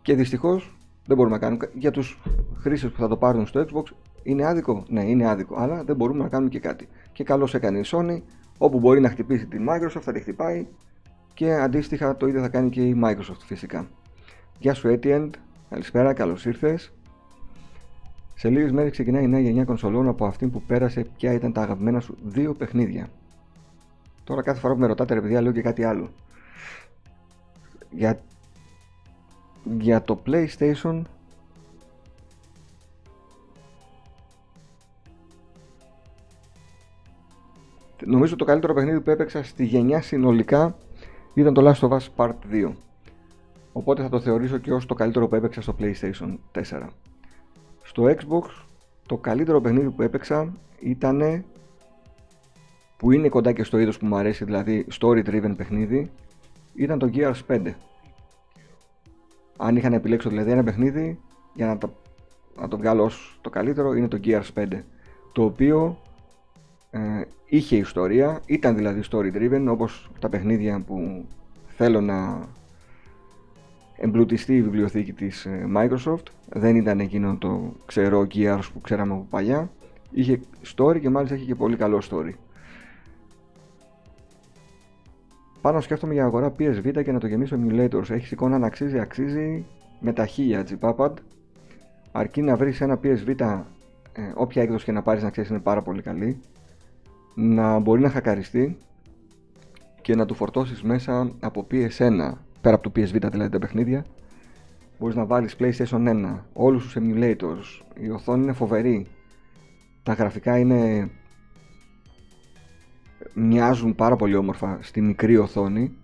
και 0.08 0.16
δυστυχώς 0.16 0.78
δεν 1.06 1.18
μπορούμε 1.18 1.36
να 1.36 1.42
κάνουμε. 1.42 1.70
Για 1.74 1.92
τους 1.92 2.22
χρήστες 2.60 2.92
που 2.92 3.00
θα 3.00 3.08
το 3.08 3.18
πάρουν 3.18 3.46
στο 3.46 3.66
Xbox 3.70 3.84
είναι 4.24 4.46
άδικο. 4.46 4.84
Ναι, 4.88 5.04
είναι 5.04 5.30
άδικο, 5.30 5.56
αλλά 5.58 5.84
δεν 5.84 5.96
μπορούμε 5.96 6.24
να 6.24 6.30
κάνουμε 6.30 6.50
και 6.50 6.60
κάτι. 6.60 6.88
Και 7.14 7.24
καλώς 7.24 7.54
έκανε 7.54 7.80
η 7.80 7.84
Sony, 7.86 8.22
όπου 8.58 8.80
μπορεί 8.80 9.00
να 9.00 9.10
χτυπήσει 9.10 9.46
την 9.46 9.68
Microsoft, 9.70 10.02
θα 10.02 10.12
τη 10.12 10.20
χτυπάει 10.20 10.68
και 11.34 11.54
αντίστοιχα 11.54 12.18
το 12.18 12.28
ίδιο 12.28 12.42
θα 12.42 12.50
κάνει 12.50 12.70
και 12.70 12.82
η 12.82 13.02
Microsoft 13.04 13.42
φυσικά. 13.46 13.88
Γεια 14.60 14.74
σου 14.74 15.00
Etienne, 15.00 15.30
καλησπέρα, 15.70 16.14
καλώς 16.14 16.46
ήρθες. 16.46 16.94
Σε 18.36 18.50
λίγες 18.50 18.72
μέρες 18.72 18.92
ξεκινάει 18.92 19.24
η 19.24 19.28
νέα 19.28 19.40
γενιά 19.40 19.66
κονσολών 19.66 20.08
από 20.08 20.26
αυτήν 20.26 20.52
που 20.52 20.62
πέρασε 20.62 21.06
ποια 21.18 21.34
ήταν 21.34 21.54
τα 21.54 21.62
αγαπημένα 21.62 22.00
σου 22.00 22.18
δύο 22.24 22.54
παιχνίδια. 22.54 23.08
Τώρα 24.24 24.42
κάθε 24.42 24.60
φορά 24.60 24.74
που 24.74 24.80
με 24.80 24.88
ρωτάτε 24.88 25.14
ρε 25.14 25.22
παιδιά 25.22 25.42
λέω 25.42 25.52
και 25.52 25.62
κάτι 25.62 25.84
άλλο. 25.84 26.10
Για 27.90 28.20
για 29.80 30.02
το 30.02 30.22
PlayStation 30.26 31.02
νομίζω 38.06 38.36
το 38.36 38.46
καλύτερο 38.46 38.74
παιχνίδι 38.74 39.02
που 39.02 39.10
έπαιξα 39.10 39.44
στη 39.44 39.66
γενιά 39.66 40.02
συνολικά 40.02 40.76
ήταν 41.34 41.54
το 41.54 41.70
Last 41.70 41.88
of 41.88 41.98
Us 41.98 42.08
Part 42.16 42.36
2 42.52 42.72
οπότε 43.72 44.02
θα 44.02 44.10
το 44.10 44.20
θεωρήσω 44.20 44.58
και 44.58 44.74
ως 44.74 44.86
το 44.86 44.94
καλύτερο 44.94 45.28
που 45.28 45.36
έπαιξα 45.36 45.62
στο 45.62 45.76
PlayStation 45.80 46.38
4 46.52 46.88
στο 47.84 48.04
Xbox 48.04 48.66
το 49.06 49.18
καλύτερο 49.18 49.62
παιχνίδι 49.62 49.90
που 49.90 50.02
έπαιξα 50.02 50.54
ήταν 50.80 51.44
που 52.98 53.12
είναι 53.12 53.30
κοντά 53.30 53.52
και 53.52 53.64
στο 53.64 53.78
είδος 53.78 53.98
που 53.98 54.06
μου 54.06 54.16
αρέσει 54.16 54.46
δηλαδή 54.46 54.88
story 55.00 55.26
driven 55.26 55.54
παιχνίδι 55.58 56.12
ήταν 56.76 57.00
το 57.00 57.10
Gears 57.14 57.40
5 57.48 57.74
αν 59.58 59.76
είχα 59.76 59.90
να 59.90 59.96
επιλέξω 59.96 60.30
δηλαδή 60.30 60.52
ένα 60.52 60.64
παιχνίδι 60.64 61.20
για 61.54 61.66
να 61.66 61.78
το, 61.78 61.94
να 62.60 62.68
το 62.68 62.78
βγάλω 62.78 63.04
ως 63.04 63.40
το 63.42 63.50
καλύτερο 63.50 63.94
είναι 63.94 64.08
το 64.08 64.20
Gears 64.24 64.48
5 64.56 64.68
το 65.32 65.44
οποίο 65.44 65.98
ε, 66.92 67.00
είχε 67.46 67.76
ιστορία, 67.76 68.42
ήταν 68.46 68.76
δηλαδή 68.76 69.02
story 69.12 69.34
driven 69.34 69.66
όπως 69.70 70.10
τα 70.20 70.30
παιχνίδια 70.30 70.80
που 70.80 71.26
θέλω 71.68 72.02
να 72.02 72.48
εμπλουτιστεί 73.98 74.56
η 74.56 74.62
βιβλιοθήκη 74.62 75.14
της 75.14 75.46
ε, 75.46 75.68
Microsoft. 75.76 76.24
Δεν 76.50 76.76
ήταν 76.76 77.00
εκείνο 77.00 77.38
το 77.38 77.74
ξερό 77.86 78.28
Gears 78.34 78.70
που 78.74 78.82
ξέραμε 78.82 79.14
από 79.14 79.28
παλιά. 79.30 79.70
Είχε 80.12 80.40
story 80.76 81.00
και 81.00 81.10
μάλιστα 81.10 81.36
έχει 81.36 81.46
και 81.46 81.56
πολύ 81.56 81.76
καλό 81.76 82.02
story. 82.10 82.32
Πάνω 85.62 85.82
σκέφτομαι 85.82 86.14
για 86.14 86.26
αγορά 86.26 86.54
PSV 86.60 87.04
και 87.04 87.12
να 87.12 87.20
το 87.20 87.28
γεμίσω 87.28 87.58
emulators. 87.62 88.10
Έχει 88.10 88.34
εικόνα 88.34 88.58
να 88.58 88.68
αξίζει, 88.68 89.00
αξίζει 89.00 89.66
με 90.00 90.14
τα 90.14 90.26
χίλια 90.26 90.66
Gpapad. 90.70 91.14
Αρκεί 92.12 92.42
να 92.42 92.56
βρεις 92.56 92.82
ένα 92.82 93.00
PSV, 93.04 93.36
ε, 94.14 94.32
όποια 94.34 94.62
έκδοση 94.62 94.86
και 94.86 94.92
να 94.92 95.02
πάρεις 95.02 95.24
να 95.24 95.30
ξέρεις 95.30 95.50
είναι 95.50 95.60
πάρα 95.60 95.82
πολύ 95.82 96.02
καλή. 96.02 96.42
Να 97.40 97.80
μπορεί 97.80 98.02
να 98.02 98.10
χακαριστεί 98.10 98.78
και 100.02 100.16
να 100.16 100.26
του 100.26 100.34
φορτώσεις 100.34 100.82
μέσα 100.84 101.32
από 101.40 101.68
PS1 101.72 102.34
πέρα 102.62 102.76
από 102.76 102.90
το 102.90 102.92
PSV 102.96 103.30
δηλαδή 103.30 103.50
τα 103.50 103.60
παιχνίδια 103.60 104.06
μπορείς 105.00 105.16
να 105.16 105.26
βάλεις 105.26 105.56
PlayStation 105.60 106.08
1 106.08 106.40
όλους 106.54 106.84
τους 106.84 106.96
emulators 107.00 107.86
η 108.00 108.10
οθόνη 108.10 108.44
είναι 108.44 108.54
φοβερή. 108.54 109.08
Τα 110.04 110.14
γραφικά 110.14 110.58
είναι 110.58 111.10
μοιάζουν 113.34 113.96
πάρα 113.96 114.16
πολύ 114.16 114.36
όμορφα 114.36 114.78
στη 114.82 115.02
μικρή 115.02 115.38
οθόνη 115.38 115.96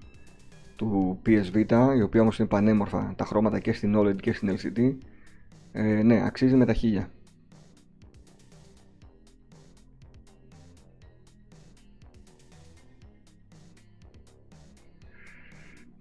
του 0.76 1.20
PSV 1.26 1.66
η 1.98 2.02
οποία 2.02 2.22
όμως 2.22 2.40
είναι 2.40 2.48
πανέμορφα 2.48 3.14
τα 3.16 3.26
χρώματα 3.26 3.60
και 3.60 3.74
στην 3.74 3.98
OLED 3.98 4.16
και 4.22 4.34
στην 4.34 4.58
LCD 4.58 4.94
ε, 5.72 6.04
ναι 6.04 6.22
αξίζει 6.26 6.56
με 6.56 6.66
τα 6.66 6.74
χίλια 6.74 7.10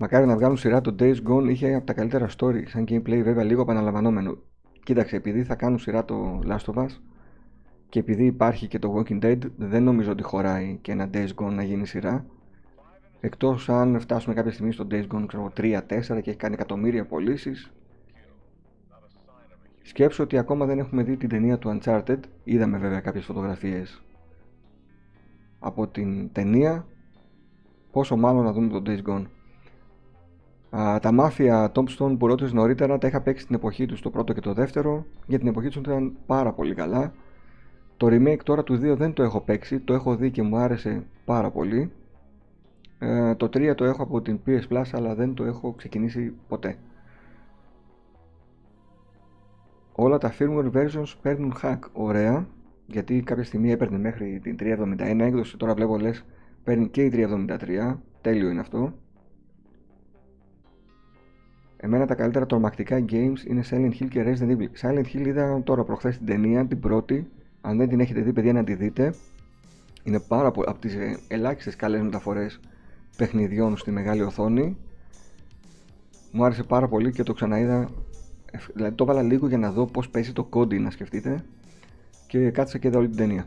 Μακάρι 0.02 0.26
να 0.26 0.36
βγάλουν 0.36 0.56
σειρά 0.56 0.80
το 0.80 0.94
Days 0.98 1.16
Gone 1.26 1.48
είχε 1.48 1.74
από 1.74 1.86
τα 1.86 1.92
καλύτερα 1.92 2.28
story 2.38 2.62
σαν 2.66 2.84
gameplay 2.88 3.20
βέβαια 3.22 3.44
λίγο 3.44 3.62
επαναλαμβανόμενο. 3.62 4.38
Κοίταξε, 4.82 5.16
επειδή 5.16 5.42
θα 5.42 5.54
κάνουν 5.54 5.78
σειρά 5.78 6.04
το 6.04 6.40
Last 6.46 6.74
of 6.74 6.82
Us 6.82 6.88
και 7.88 7.98
επειδή 7.98 8.24
υπάρχει 8.24 8.66
και 8.66 8.78
το 8.78 8.94
Walking 8.96 9.24
Dead 9.24 9.38
δεν 9.56 9.82
νομίζω 9.82 10.10
ότι 10.10 10.22
χωράει 10.22 10.78
και 10.82 10.92
ένα 10.92 11.10
Days 11.12 11.28
Gone 11.34 11.52
να 11.52 11.62
γίνει 11.62 11.86
σειρά. 11.86 12.24
Εκτός 13.20 13.68
αν 13.68 14.00
φτάσουμε 14.00 14.34
κάποια 14.34 14.52
στιγμή 14.52 14.72
στο 14.72 14.86
Days 14.90 15.06
Gone 15.12 15.24
ξέρω, 15.26 15.52
3-4 15.56 15.80
και 15.98 16.30
έχει 16.30 16.36
κάνει 16.36 16.54
εκατομμύρια 16.54 17.06
πωλήσεις. 17.06 17.72
Σκέψω 19.82 20.22
ότι 20.22 20.38
ακόμα 20.38 20.66
δεν 20.66 20.78
έχουμε 20.78 21.02
δει 21.02 21.16
την 21.16 21.28
ταινία 21.28 21.58
του 21.58 21.78
Uncharted. 21.78 22.18
Είδαμε 22.44 22.78
βέβαια 22.78 23.00
κάποιες 23.00 23.24
φωτογραφίες 23.24 24.02
από 25.58 25.88
την 25.88 26.32
ταινία. 26.32 26.86
Πόσο 27.92 28.16
μάλλον 28.16 28.44
να 28.44 28.52
δούμε 28.52 28.68
το 28.68 28.82
Days 28.86 29.10
Gone 29.10 29.26
τα 31.00 31.12
μάφια 31.12 31.72
Tombstone 31.74 32.16
που 32.18 32.26
ρώτησε 32.26 32.54
νωρίτερα 32.54 32.98
τα 32.98 33.06
είχα 33.06 33.20
παίξει 33.20 33.42
στην 33.42 33.54
εποχή 33.54 33.86
τους, 33.86 34.00
το 34.00 34.10
πρώτο 34.10 34.32
και 34.32 34.40
το 34.40 34.52
δεύτερο. 34.52 35.06
Για 35.26 35.38
την 35.38 35.48
εποχή 35.48 35.68
τους 35.68 35.76
ήταν 35.76 36.16
πάρα 36.26 36.52
πολύ 36.52 36.74
καλά. 36.74 37.12
Το 37.96 38.06
remake 38.10 38.40
τώρα 38.44 38.62
του 38.62 38.74
2 38.74 38.96
δεν 38.96 39.12
το 39.12 39.22
έχω 39.22 39.40
παίξει, 39.40 39.80
το 39.80 39.94
έχω 39.94 40.16
δει 40.16 40.30
και 40.30 40.42
μου 40.42 40.56
άρεσε 40.56 41.06
πάρα 41.24 41.50
πολύ. 41.50 41.92
Ε, 42.98 43.34
το 43.34 43.46
3 43.46 43.74
το 43.74 43.84
έχω 43.84 44.02
από 44.02 44.20
την 44.20 44.38
PS 44.46 44.68
Plus 44.68 44.84
αλλά 44.92 45.14
δεν 45.14 45.34
το 45.34 45.44
έχω 45.44 45.72
ξεκινήσει 45.72 46.34
ποτέ. 46.48 46.76
Όλα 49.92 50.18
τα 50.18 50.32
firmware 50.38 50.72
versions 50.72 51.12
παίρνουν 51.22 51.54
hack, 51.62 51.78
ωραία, 51.92 52.46
γιατί 52.86 53.22
κάποια 53.22 53.44
στιγμή 53.44 53.70
έπαιρνε 53.70 53.98
μέχρι 53.98 54.40
την 54.42 54.56
371 54.60 55.18
έκδοση, 55.20 55.56
τώρα 55.56 55.74
βλέπω 55.74 55.98
λες 55.98 56.24
παίρνει 56.64 56.88
και 56.88 57.04
η 57.04 57.10
373, 57.14 57.96
τέλειο 58.20 58.50
είναι 58.50 58.60
αυτό. 58.60 58.92
Εμένα 61.84 62.06
τα 62.06 62.14
καλύτερα 62.14 62.46
τρομακτικά 62.46 63.04
games 63.08 63.46
είναι 63.46 63.62
Silent 63.70 63.90
Hill 64.00 64.08
και 64.08 64.22
Resident 64.24 64.56
Evil. 64.56 64.68
Silent 64.80 65.04
Hill 65.12 65.26
είδα 65.26 65.62
τώρα 65.64 65.84
προχθές 65.84 66.16
την 66.16 66.26
ταινία, 66.26 66.66
την 66.66 66.80
πρώτη. 66.80 67.30
Αν 67.60 67.76
δεν 67.76 67.88
την 67.88 68.00
έχετε 68.00 68.20
δει, 68.20 68.32
παιδιά, 68.32 68.52
να 68.52 68.64
τη 68.64 68.74
δείτε. 68.74 69.14
Είναι 70.02 70.20
πάρα 70.20 70.50
πολύ 70.50 70.68
από 70.68 70.78
τις 70.80 70.96
ελάχιστες 71.28 71.76
καλές 71.76 72.00
μεταφορές 72.00 72.60
παιχνιδιών 73.16 73.76
στη 73.76 73.90
μεγάλη 73.90 74.22
οθόνη. 74.22 74.76
Μου 76.32 76.44
άρεσε 76.44 76.62
πάρα 76.62 76.88
πολύ 76.88 77.12
και 77.12 77.22
το 77.22 77.32
ξαναείδα. 77.32 77.88
Δηλαδή 78.74 78.94
το 78.94 79.04
έβαλα 79.04 79.22
λίγο 79.22 79.48
για 79.48 79.58
να 79.58 79.72
δω 79.72 79.86
πώς 79.86 80.08
παίζει 80.08 80.32
το 80.32 80.44
κόντι, 80.44 80.78
να 80.78 80.90
σκεφτείτε. 80.90 81.44
Και 82.26 82.50
κάτσα 82.50 82.78
και 82.78 82.88
είδα 82.88 82.98
όλη 82.98 83.08
την 83.08 83.16
ταινία. 83.16 83.46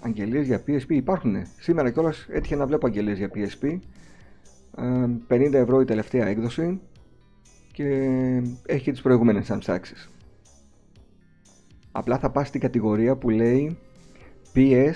Αγγελίες 0.00 0.46
για 0.46 0.62
PSP 0.66 0.88
υπάρχουν. 0.88 1.36
Σήμερα 1.58 1.90
κιόλας 1.90 2.26
έτυχε 2.30 2.56
να 2.56 2.66
βλέπω 2.66 2.86
αγγελίες 2.86 3.18
για 3.18 3.30
PSP. 3.34 3.78
50 4.76 5.52
ευρώ 5.52 5.80
η 5.80 5.84
τελευταία 5.84 6.26
έκδοση 6.26 6.80
και 7.72 7.86
έχει 8.66 8.82
και 8.82 8.92
τις 8.92 9.00
προηγούμενες 9.00 9.50
αν 9.50 9.58
ψάξεις. 9.58 10.10
Απλά 11.92 12.18
θα 12.18 12.30
πας 12.30 12.48
στην 12.48 12.60
κατηγορία 12.60 13.16
που 13.16 13.30
λέει 13.30 13.78
PS, 14.54 14.94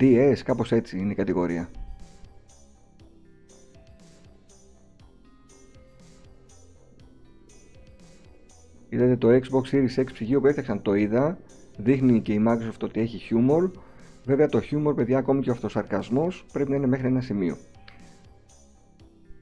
DS, 0.00 0.36
κάπως 0.44 0.72
έτσι 0.72 0.98
είναι 0.98 1.12
η 1.12 1.14
κατηγορία. 1.14 1.70
Είδατε 8.88 9.16
το 9.16 9.28
Xbox 9.28 9.74
Series 9.74 10.00
X 10.00 10.04
ψυγείο 10.12 10.40
που 10.40 10.46
έφτιαξαν, 10.46 10.82
το 10.82 10.94
είδα. 10.94 11.38
Δείχνει 11.76 12.20
και 12.20 12.32
η 12.32 12.44
Microsoft 12.48 12.82
ότι 12.82 13.00
έχει 13.00 13.34
humor. 13.34 13.70
Βέβαια 14.24 14.48
το 14.48 14.60
humor, 14.70 14.96
παιδιά, 14.96 15.18
ακόμη 15.18 15.40
και 15.40 15.50
ο 15.50 15.52
αυτοσαρκασμός 15.52 16.44
πρέπει 16.52 16.70
να 16.70 16.76
είναι 16.76 16.86
μέχρι 16.86 17.06
ένα 17.06 17.20
σημείο. 17.20 17.56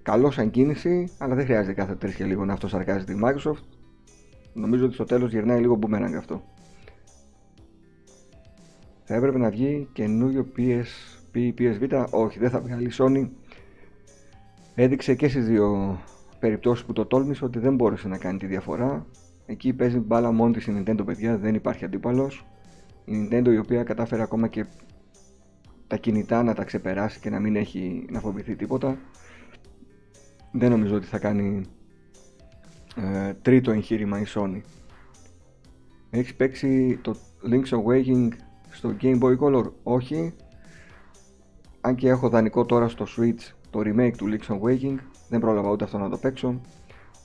Καλό 0.06 0.30
σαν 0.30 0.50
κίνηση, 0.50 1.08
αλλά 1.18 1.34
δεν 1.34 1.44
χρειάζεται 1.44 1.74
κάθε 1.74 1.94
τρεις 1.94 2.14
και 2.14 2.24
λίγο 2.24 2.44
να 2.44 2.52
αυτοσαρκάζει 2.52 3.04
τη 3.04 3.14
Microsoft. 3.22 3.64
Νομίζω 4.52 4.84
ότι 4.84 4.94
στο 4.94 5.04
τέλος 5.04 5.30
γυρνάει 5.30 5.60
λίγο 5.60 5.78
boomerang 5.82 6.14
αυτό. 6.18 6.42
Θα 9.04 9.14
έπρεπε 9.14 9.38
να 9.38 9.50
βγει 9.50 9.88
καινούριο 9.92 10.46
PSP, 10.56 11.52
PSV, 11.58 12.06
όχι 12.10 12.38
δεν 12.38 12.50
θα 12.50 12.60
βγάλει 12.60 12.86
η 12.86 12.90
Sony. 12.98 13.28
Έδειξε 14.74 15.14
και 15.14 15.28
στις 15.28 15.46
δύο 15.46 15.98
περιπτώσεις 16.38 16.84
που 16.84 16.92
το 16.92 17.06
τόλμησε 17.06 17.44
ότι 17.44 17.58
δεν 17.58 17.74
μπόρεσε 17.74 18.08
να 18.08 18.18
κάνει 18.18 18.38
τη 18.38 18.46
διαφορά. 18.46 19.06
Εκεί 19.46 19.72
παίζει 19.72 19.98
μπάλα 19.98 20.32
μόνη 20.32 20.52
της 20.52 20.66
η 20.66 20.82
Nintendo, 20.84 21.02
παιδιά, 21.04 21.38
δεν 21.38 21.54
υπάρχει 21.54 21.84
αντίπαλος. 21.84 22.46
Η 23.04 23.12
Nintendo 23.12 23.48
η 23.52 23.58
οποία 23.58 23.82
κατάφερε 23.82 24.22
ακόμα 24.22 24.48
και 24.48 24.66
τα 25.86 25.96
κινητά 25.96 26.42
να 26.42 26.54
τα 26.54 26.64
ξεπεράσει 26.64 27.20
και 27.20 27.30
να 27.30 27.40
μην 27.40 27.56
έχει 27.56 28.06
να 28.10 28.20
φοβηθεί 28.20 28.56
τίποτα 28.56 28.98
δεν 30.58 30.70
νομίζω 30.70 30.96
ότι 30.96 31.06
θα 31.06 31.18
κάνει 31.18 31.66
ε, 32.96 33.32
τρίτο 33.42 33.70
εγχείρημα 33.70 34.20
η 34.20 34.24
Sony. 34.34 34.60
Έχεις 36.10 36.34
παίξει 36.34 36.98
το 37.02 37.16
Link's 37.50 37.78
Awakening 37.78 38.28
στο 38.70 38.94
Game 39.00 39.18
Boy 39.20 39.38
Color? 39.38 39.72
Όχι. 39.82 40.34
Αν 41.80 41.94
και 41.94 42.08
έχω 42.08 42.28
δανεικό 42.28 42.64
τώρα 42.64 42.88
στο 42.88 43.06
Switch 43.16 43.54
το 43.70 43.80
remake 43.84 44.14
του 44.16 44.26
Link's 44.30 44.58
Awakening, 44.60 44.96
δεν 45.28 45.40
πρόλαβα 45.40 45.70
ούτε 45.70 45.84
αυτό 45.84 45.98
να 45.98 46.08
το 46.08 46.16
παίξω, 46.16 46.60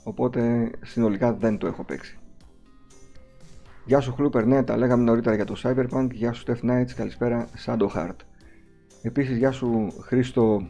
οπότε 0.04 0.70
συνολικά 0.82 1.32
δεν 1.34 1.58
το 1.58 1.66
έχω 1.66 1.84
παίξει. 1.84 2.18
Γεια 3.84 4.00
σου 4.00 4.12
Χλούπερ, 4.12 4.46
ναι, 4.46 4.62
τα 4.62 4.76
λέγαμε 4.76 5.02
νωρίτερα 5.02 5.34
για 5.34 5.44
το 5.44 5.54
Cyberpunk. 5.62 6.08
Γεια 6.10 6.32
σου 6.32 6.44
Steph 6.46 6.70
Knights, 6.70 6.90
καλησπέρα 6.96 7.48
Shadow 7.66 7.88
Heart. 7.94 8.16
Επίσης, 9.02 9.36
γεια 9.36 9.50
σου 9.50 9.92
Χρήστο 10.00 10.68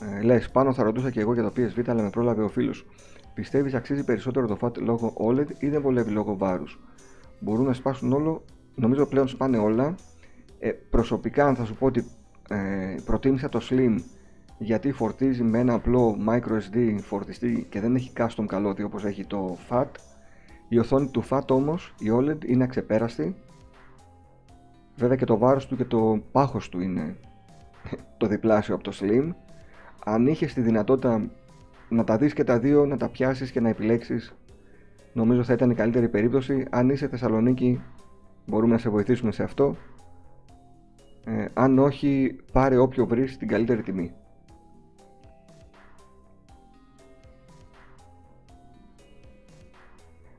ε, 0.00 0.22
Λες, 0.22 0.50
πάνω 0.50 0.72
θα 0.72 0.82
ρωτούσα 0.82 1.10
και 1.10 1.20
εγώ 1.20 1.34
για 1.34 1.42
το 1.42 1.52
PSV, 1.56 1.82
αλλά 1.86 2.02
με 2.02 2.10
πρόλαβε 2.10 2.42
ο 2.42 2.48
φίλος. 2.48 2.86
Πιστεύεις 3.34 3.74
αξίζει 3.74 4.04
περισσότερο 4.04 4.46
το 4.46 4.56
FAT 4.60 4.78
λόγω 4.78 5.14
OLED 5.18 5.46
ή 5.58 5.68
δεν 5.68 5.80
βολεύει 5.80 6.10
λόγω 6.10 6.36
βάρους; 6.36 6.80
Μπορούν 7.40 7.66
να 7.66 7.72
σπάσουν 7.72 8.12
όλο, 8.12 8.44
νομίζω 8.74 9.06
πλέον 9.06 9.28
σπάνε 9.28 9.58
όλα. 9.58 9.94
Ε, 10.58 10.70
προσωπικά, 10.70 11.46
αν 11.46 11.54
θα 11.54 11.64
σου 11.64 11.74
πω 11.74 11.86
ότι 11.86 12.04
ε, 12.48 12.96
προτίμησα 13.04 13.48
το 13.48 13.60
Slim 13.70 13.96
γιατί 14.58 14.92
φορτίζει 14.92 15.42
με 15.42 15.58
ένα 15.58 15.74
απλό 15.74 16.16
microSD 16.28 16.98
φορτιστή 17.00 17.66
και 17.70 17.80
δεν 17.80 17.94
έχει 17.94 18.12
custom 18.16 18.44
καλώδιο 18.46 18.86
όπως 18.86 19.04
έχει 19.04 19.24
το 19.24 19.56
FAT. 19.68 19.86
Η 20.68 20.78
οθόνη 20.78 21.08
του 21.08 21.24
FAT 21.28 21.46
όμως, 21.50 21.94
η 21.98 22.06
OLED, 22.12 22.44
είναι 22.44 22.64
αξεπέραστη. 22.64 23.36
Βέβαια 24.96 25.16
και 25.16 25.24
το 25.24 25.38
βάρος 25.38 25.66
του 25.66 25.76
και 25.76 25.84
το 25.84 26.22
πάχος 26.32 26.68
του 26.68 26.80
είναι 26.80 27.16
το 28.18 28.26
διπλάσιο 28.26 28.74
από 28.74 28.84
το 28.84 28.92
Slim 29.00 29.32
αν 30.04 30.26
είχες 30.26 30.54
τη 30.54 30.60
δυνατότητα 30.60 31.30
να 31.88 32.04
τα 32.04 32.16
δεις 32.16 32.32
και 32.32 32.44
τα 32.44 32.58
δύο, 32.58 32.86
να 32.86 32.96
τα 32.96 33.08
πιάσεις 33.08 33.50
και 33.50 33.60
να 33.60 33.68
επιλέξεις 33.68 34.34
νομίζω 35.12 35.42
θα 35.44 35.52
ήταν 35.52 35.70
η 35.70 35.74
καλύτερη 35.74 36.08
περίπτωση 36.08 36.66
αν 36.70 36.88
είσαι 36.88 37.08
Θεσσαλονίκη 37.08 37.80
μπορούμε 38.46 38.72
να 38.72 38.78
σε 38.78 38.88
βοηθήσουμε 38.88 39.32
σε 39.32 39.42
αυτό 39.42 39.76
ε, 41.24 41.44
αν 41.54 41.78
όχι 41.78 42.36
πάρε 42.52 42.76
όποιο 42.76 43.06
βρεις 43.06 43.36
την 43.36 43.48
καλύτερη 43.48 43.82
τιμή 43.82 44.12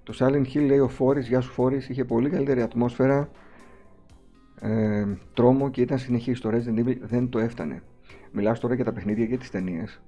Το 0.04 0.18
Silent 0.20 0.46
Hill 0.54 0.66
λέει 0.66 0.80
ο 0.80 0.88
Φόρης, 0.88 1.28
γεια 1.28 1.42
σου 1.42 1.52
Φόρης, 1.52 1.90
είχε 1.90 2.06
πολύ 2.06 2.30
καλύτερη 2.30 2.62
ατμόσφαιρα 2.62 3.30
ε, 4.62 5.06
τρόμο 5.34 5.70
και 5.70 5.82
ήταν 5.82 5.98
συνεχής. 5.98 6.40
Το 6.40 6.50
Resident 6.50 6.80
Evil 6.80 6.98
δεν 7.02 7.30
το 7.30 7.40
έφτανε. 7.40 7.84
Μιλάς 8.32 8.60
τώρα 8.60 8.76
για 8.76 8.84
τα 8.84 8.94
παιχνίδια 8.94 9.26
και 9.26 9.38
τις 9.38 9.50
ταινίες. 9.50 10.02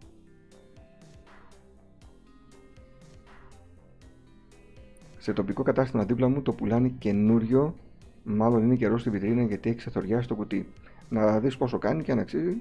Σε 5.17 5.33
τοπικό 5.33 5.63
κατάστημα 5.63 6.05
δίπλα 6.05 6.27
μου 6.27 6.41
το 6.41 6.53
πουλάνε 6.53 6.87
καινούριο, 6.87 7.75
μάλλον 8.23 8.63
είναι 8.63 8.75
καιρό 8.75 8.97
στη 8.97 9.09
βιτρίνα 9.09 9.43
γιατί 9.43 9.69
έχει 9.69 9.77
ξεθοριάσει 9.77 10.27
το 10.27 10.35
κουτί. 10.35 10.67
Να 11.09 11.39
δεις 11.39 11.57
πόσο 11.57 11.77
κάνει 11.77 12.03
και 12.03 12.11
αν 12.11 12.19
αξίζει, 12.19 12.57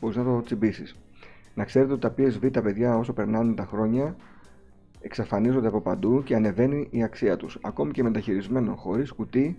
μπορείς 0.00 0.16
να 0.16 0.24
το 0.24 0.42
τσιμπήσεις. 0.42 0.94
Να 1.54 1.64
ξέρετε 1.64 1.92
ότι 1.92 2.00
τα 2.00 2.14
PSV 2.18 2.50
τα 2.52 2.62
παιδιά 2.62 2.96
όσο 2.96 3.12
περνάνε 3.12 3.54
τα 3.54 3.64
χρόνια 3.64 4.16
εξαφανίζονται 5.00 5.66
από 5.66 5.80
παντού 5.80 6.22
και 6.22 6.34
ανεβαίνει 6.34 6.88
η 6.90 7.02
αξία 7.02 7.36
τους. 7.36 7.58
Ακόμη 7.62 7.92
και 7.92 8.02
μεταχειρισμένο 8.02 8.74
χωρίς 8.74 9.12
κουτί, 9.12 9.58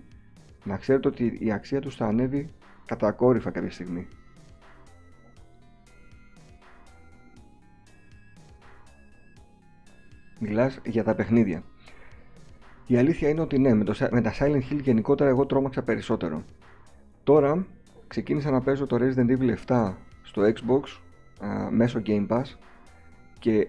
να 0.64 0.76
ξέρετε 0.76 1.08
ότι 1.08 1.38
η 1.40 1.52
αξία 1.52 1.80
τους 1.80 1.96
θα 1.96 2.06
ανέβει 2.06 2.50
κατακόρυφα 2.86 3.50
κάποια 3.50 3.70
στιγμή. 3.70 4.08
Μιλάς 10.38 10.78
για 10.84 11.04
τα 11.04 11.14
παιχνίδια. 11.14 11.62
Η 12.86 12.96
αλήθεια 12.96 13.28
είναι 13.28 13.40
ότι 13.40 13.58
ναι, 13.58 13.74
με, 13.74 13.84
το, 13.84 13.94
με 14.10 14.20
τα 14.20 14.32
Silent 14.38 14.62
Hill 14.70 14.80
γενικότερα 14.82 15.30
εγώ 15.30 15.46
τρόμαξα 15.46 15.82
περισσότερο. 15.82 16.44
Τώρα 17.24 17.66
ξεκίνησα 18.06 18.50
να 18.50 18.60
παίζω 18.60 18.86
το 18.86 18.96
Resident 19.00 19.38
Evil 19.38 19.54
7 19.66 19.92
στο 20.22 20.42
Xbox 20.42 20.82
α, 21.46 21.70
μέσω 21.70 22.02
Game 22.06 22.26
Pass 22.28 22.44
και 23.38 23.68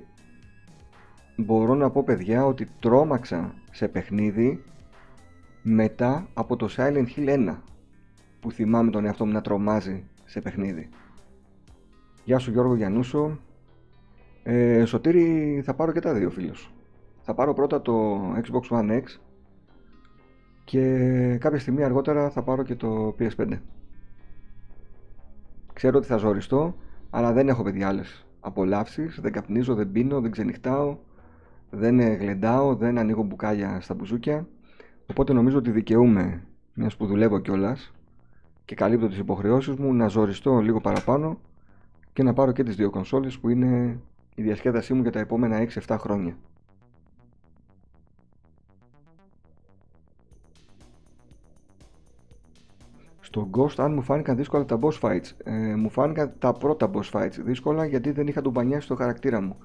μπορώ 1.36 1.76
να 1.76 1.90
πω 1.90 2.04
παιδιά 2.04 2.46
ότι 2.46 2.68
τρόμαξα 2.80 3.54
σε 3.72 3.88
παιχνίδι 3.88 4.64
μετά 5.62 6.28
από 6.34 6.56
το 6.56 6.70
Silent 6.78 7.06
Hill 7.16 7.50
1 7.50 7.56
που 8.40 8.52
θυμάμαι 8.52 8.92
τον 8.92 9.06
εαυτό 9.06 9.26
μου 9.26 9.32
να 9.32 9.42
τρομάζει 9.42 10.04
σε 10.26 10.42
παιχνίδι. 10.42 10.90
Γεια 12.24 12.40
σου 12.40 12.52
Γιώργο 12.52 12.76
Γιαννούσο. 12.76 13.40
Ε, 14.52 14.86
Σωτήρη 14.86 15.62
θα 15.66 15.74
πάρω 15.74 15.92
και 15.92 16.00
τα 16.00 16.14
δύο 16.14 16.30
φίλους. 16.30 16.74
Θα 17.22 17.34
πάρω 17.34 17.54
πρώτα 17.54 17.82
το 17.82 18.22
Xbox 18.36 18.78
One 18.78 18.92
X 18.92 19.04
και 20.64 20.82
κάποια 21.40 21.60
στιγμή 21.60 21.84
αργότερα 21.84 22.30
θα 22.30 22.44
πάρω 22.44 22.64
και 22.64 22.76
το 22.76 23.16
PS5. 23.20 23.60
Ξέρω 25.74 25.98
ότι 25.98 26.08
θα 26.08 26.18
ζοριστώ, 26.18 26.76
αλλά 27.10 27.34
δεν 27.34 27.50
έχω 27.50 27.64
παιδιά 27.64 27.88
άλλες 27.88 28.28
απολαύσεις, 28.40 29.20
δεν 29.22 29.32
καπνίζω, 29.32 29.76
δεν 29.76 29.92
πίνω, 29.92 30.22
δεν 30.22 30.32
ξενυχτάω, 30.32 30.98
δεν 31.70 32.00
γλεντάω, 32.00 32.76
δεν 32.76 32.98
ανοίγω 32.98 33.24
μπουκάλια 33.24 33.82
στα 33.82 33.94
μπουζούκια. 33.94 34.48
Οπότε 35.10 35.34
νομίζω 35.34 35.58
ότι 35.58 35.72
δικαιούμαι, 35.72 36.44
μιας 36.74 36.96
που 36.96 37.06
δουλεύω 37.06 37.40
κιόλας 37.40 37.94
και 38.66 38.76
καλύπτω 38.76 39.08
τις 39.08 39.18
υποχρεώσεις 39.18 39.76
μου, 39.76 39.94
να 39.94 40.08
ζοριστώ 40.08 40.60
λίγο 40.60 40.82
παραπάνω 40.82 41.40
και 42.14 42.24
να 42.24 42.34
πάρω 42.34 42.52
και 42.52 42.64
τις 42.64 42.76
δύο 42.76 42.90
κονσόλες 42.90 43.40
που 43.40 43.50
είναι 43.50 44.00
η 44.40 44.42
διασκέδασή 44.42 44.94
μου 44.94 45.02
για 45.02 45.12
τα 45.12 45.20
επόμενα 45.20 45.68
6-7 45.88 45.96
χρόνια. 46.00 46.38
Στο 53.20 53.50
Ghost 53.54 53.74
αν 53.78 53.94
μου 53.94 54.02
φάνηκαν 54.02 54.36
δύσκολα 54.36 54.66
τα 54.66 54.80
boss 54.82 55.00
fights. 55.00 55.32
Ε, 55.44 55.76
μου 55.76 55.90
φάνηκαν 55.90 56.34
τα 56.40 56.54
πρώτα 56.54 56.92
boss 56.94 57.12
fights 57.12 57.38
δύσκολα 57.40 57.86
γιατί 57.86 58.12
δεν 58.12 58.28
είχα 58.28 58.42
τον 58.42 58.54
πανιάσει 58.54 58.86
στο 58.86 58.96
χαρακτήρα 58.96 59.42
μου. 59.42 59.58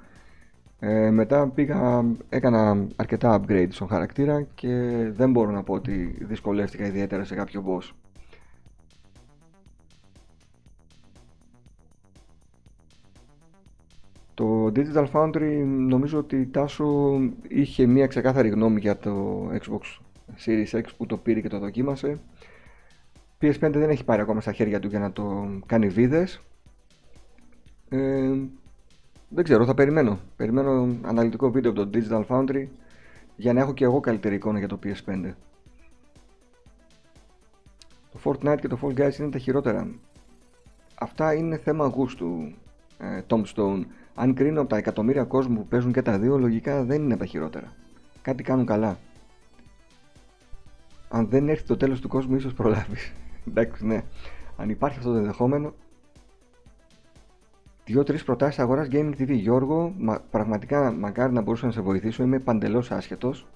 Ε, 0.78 1.10
μετά 1.10 1.48
πήγα, 1.48 2.04
έκανα 2.28 2.86
αρκετά 2.96 3.40
upgrade 3.40 3.68
στον 3.70 3.88
χαρακτήρα 3.88 4.42
και 4.42 4.68
δεν 5.12 5.30
μπορώ 5.30 5.50
να 5.50 5.62
πω 5.62 5.74
ότι 5.74 6.18
δυσκολεύτηκα 6.20 6.86
ιδιαίτερα 6.86 7.24
σε 7.24 7.34
κάποιο 7.34 7.64
boss. 7.66 8.03
Το 14.34 14.66
Digital 14.66 15.06
Foundry 15.12 15.64
νομίζω 15.66 16.18
ότι 16.18 16.46
Τάσο 16.46 17.18
είχε 17.48 17.86
μια 17.86 18.06
ξεκάθαρη 18.06 18.48
γνώμη 18.48 18.80
για 18.80 18.98
το 18.98 19.44
Xbox 19.52 19.98
Series 20.44 20.80
X 20.80 20.84
που 20.96 21.06
το 21.06 21.16
πήρε 21.16 21.40
και 21.40 21.48
το 21.48 21.58
δοκίμασε. 21.58 22.18
PS5 23.40 23.70
δεν 23.72 23.90
έχει 23.90 24.04
πάρει 24.04 24.20
ακόμα 24.20 24.40
στα 24.40 24.52
χέρια 24.52 24.80
του 24.80 24.88
για 24.88 24.98
να 24.98 25.12
το 25.12 25.48
κάνει 25.66 25.88
βίδες. 25.88 26.42
Ε, 27.88 28.32
δεν 29.28 29.44
ξέρω, 29.44 29.64
θα 29.64 29.74
περιμένω. 29.74 30.18
Περιμένω 30.36 30.96
αναλυτικό 31.02 31.50
βίντεο 31.50 31.70
από 31.70 31.86
το 31.86 31.90
Digital 31.98 32.24
Foundry 32.26 32.66
για 33.36 33.52
να 33.52 33.60
έχω 33.60 33.72
και 33.74 33.84
εγώ 33.84 34.00
καλύτερη 34.00 34.34
εικόνα 34.34 34.58
για 34.58 34.68
το 34.68 34.78
PS5. 34.84 35.32
Το 38.12 38.18
Fortnite 38.24 38.58
και 38.60 38.68
το 38.68 38.78
Fall 38.82 38.98
Guys 38.98 39.18
είναι 39.18 39.30
τα 39.30 39.38
χειρότερα. 39.38 39.88
Αυτά 40.94 41.34
είναι 41.34 41.56
θέμα 41.56 41.86
γούστου, 41.86 42.52
ε, 42.98 43.20
Tom 43.28 43.42
Stone. 43.54 43.82
Αν 44.14 44.34
κρίνω 44.34 44.60
από 44.60 44.68
τα 44.68 44.76
εκατομμύρια 44.76 45.24
κόσμου 45.24 45.56
που 45.56 45.66
παίζουν 45.66 45.92
και 45.92 46.02
τα 46.02 46.18
δύο, 46.18 46.38
λογικά 46.38 46.84
δεν 46.84 47.02
είναι 47.02 47.16
τα 47.16 47.26
χειρότερα. 47.26 47.72
Κάτι 48.22 48.42
κάνουν 48.42 48.66
καλά. 48.66 48.98
Αν 51.08 51.28
δεν 51.28 51.48
έρθει 51.48 51.66
το 51.66 51.76
τέλος 51.76 52.00
του 52.00 52.08
κόσμου, 52.08 52.36
ίσως 52.36 52.52
προλάβεις. 52.52 53.12
Εντάξει, 53.48 53.86
ναι. 53.86 54.02
Αν 54.56 54.68
υπάρχει 54.68 54.98
αυτό 54.98 55.12
το 55.12 55.16
ενδεχόμενο, 55.16 55.74
Δύο-τρεις 57.84 58.24
προτάσεις 58.24 58.58
αγοράς 58.58 58.88
Gaming 58.90 59.12
TV. 59.18 59.30
Γιώργο, 59.30 59.94
μα, 59.98 60.20
πραγματικά 60.30 60.92
μακάρι 60.92 61.32
να 61.32 61.40
μπορούσα 61.40 61.66
να 61.66 61.72
σε 61.72 61.80
βοηθήσω. 61.80 62.22
Είμαι 62.22 62.38
παντελώς 62.38 62.90
άσχετος. 62.90 63.46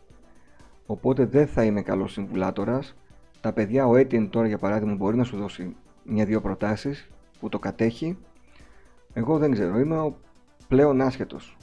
Οπότε 0.86 1.24
δεν 1.24 1.46
θα 1.46 1.64
είμαι 1.64 1.82
καλός 1.82 2.12
συμβουλάτορας. 2.12 2.96
Τα 3.40 3.52
παιδιά, 3.52 3.86
ο 3.86 3.92
Etienne 3.92 4.28
τώρα 4.30 4.46
για 4.46 4.58
παράδειγμα, 4.58 4.94
μπορεί 4.94 5.16
να 5.16 5.24
σου 5.24 5.36
δώσει 5.36 5.76
μια-δύο 6.04 6.40
προτάσεις 6.40 7.10
που 7.40 7.48
το 7.48 7.58
κατέχει. 7.58 8.18
Εγώ 9.12 9.38
δεν 9.38 9.50
ξέρω, 9.50 9.78
είμαι 9.78 9.98
ο 9.98 10.16
πλέον 10.68 11.00
άσχετος. 11.00 11.56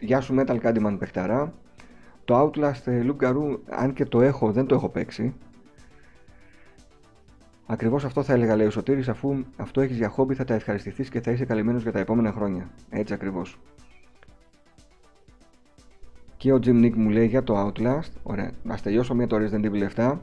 Γεια 0.00 0.20
σου 0.20 0.34
Metal 0.38 0.60
Candyman 0.62 0.96
παιχταρά. 0.98 1.52
Το 2.24 2.40
Outlast 2.40 2.86
ε, 2.86 3.06
Loop 3.06 3.58
αν 3.68 3.92
και 3.92 4.04
το 4.04 4.20
έχω, 4.20 4.52
δεν 4.52 4.66
το 4.66 4.74
έχω 4.74 4.88
παίξει. 4.88 5.34
Ακριβώς 7.66 8.04
αυτό 8.04 8.22
θα 8.22 8.32
έλεγα, 8.32 8.56
λέει 8.56 8.66
ο 8.66 8.70
Σωτήρης, 8.70 9.08
αφού 9.08 9.44
αυτό 9.56 9.80
έχεις 9.80 9.96
για 9.96 10.08
χόμπι 10.08 10.34
θα 10.34 10.44
τα 10.44 10.54
ευχαριστηθείς 10.54 11.08
και 11.08 11.20
θα 11.20 11.30
είσαι 11.30 11.44
καλυμμένος 11.44 11.82
για 11.82 11.92
τα 11.92 11.98
επόμενα 11.98 12.32
χρόνια. 12.32 12.70
Έτσι 12.90 13.14
ακριβώς. 13.14 13.58
Και 16.36 16.52
ο 16.52 16.56
Jim 16.56 16.84
Nick 16.84 16.94
μου 16.94 17.10
λέει 17.10 17.26
για 17.26 17.42
το 17.42 17.66
Outlast. 17.66 18.10
Ωραία. 18.22 18.50
Να 18.62 18.76
τελειώσω 18.76 19.14
μία 19.14 19.26
το 19.26 19.36
Resident 19.36 19.64
Evil 19.64 19.88
7. 19.94 20.18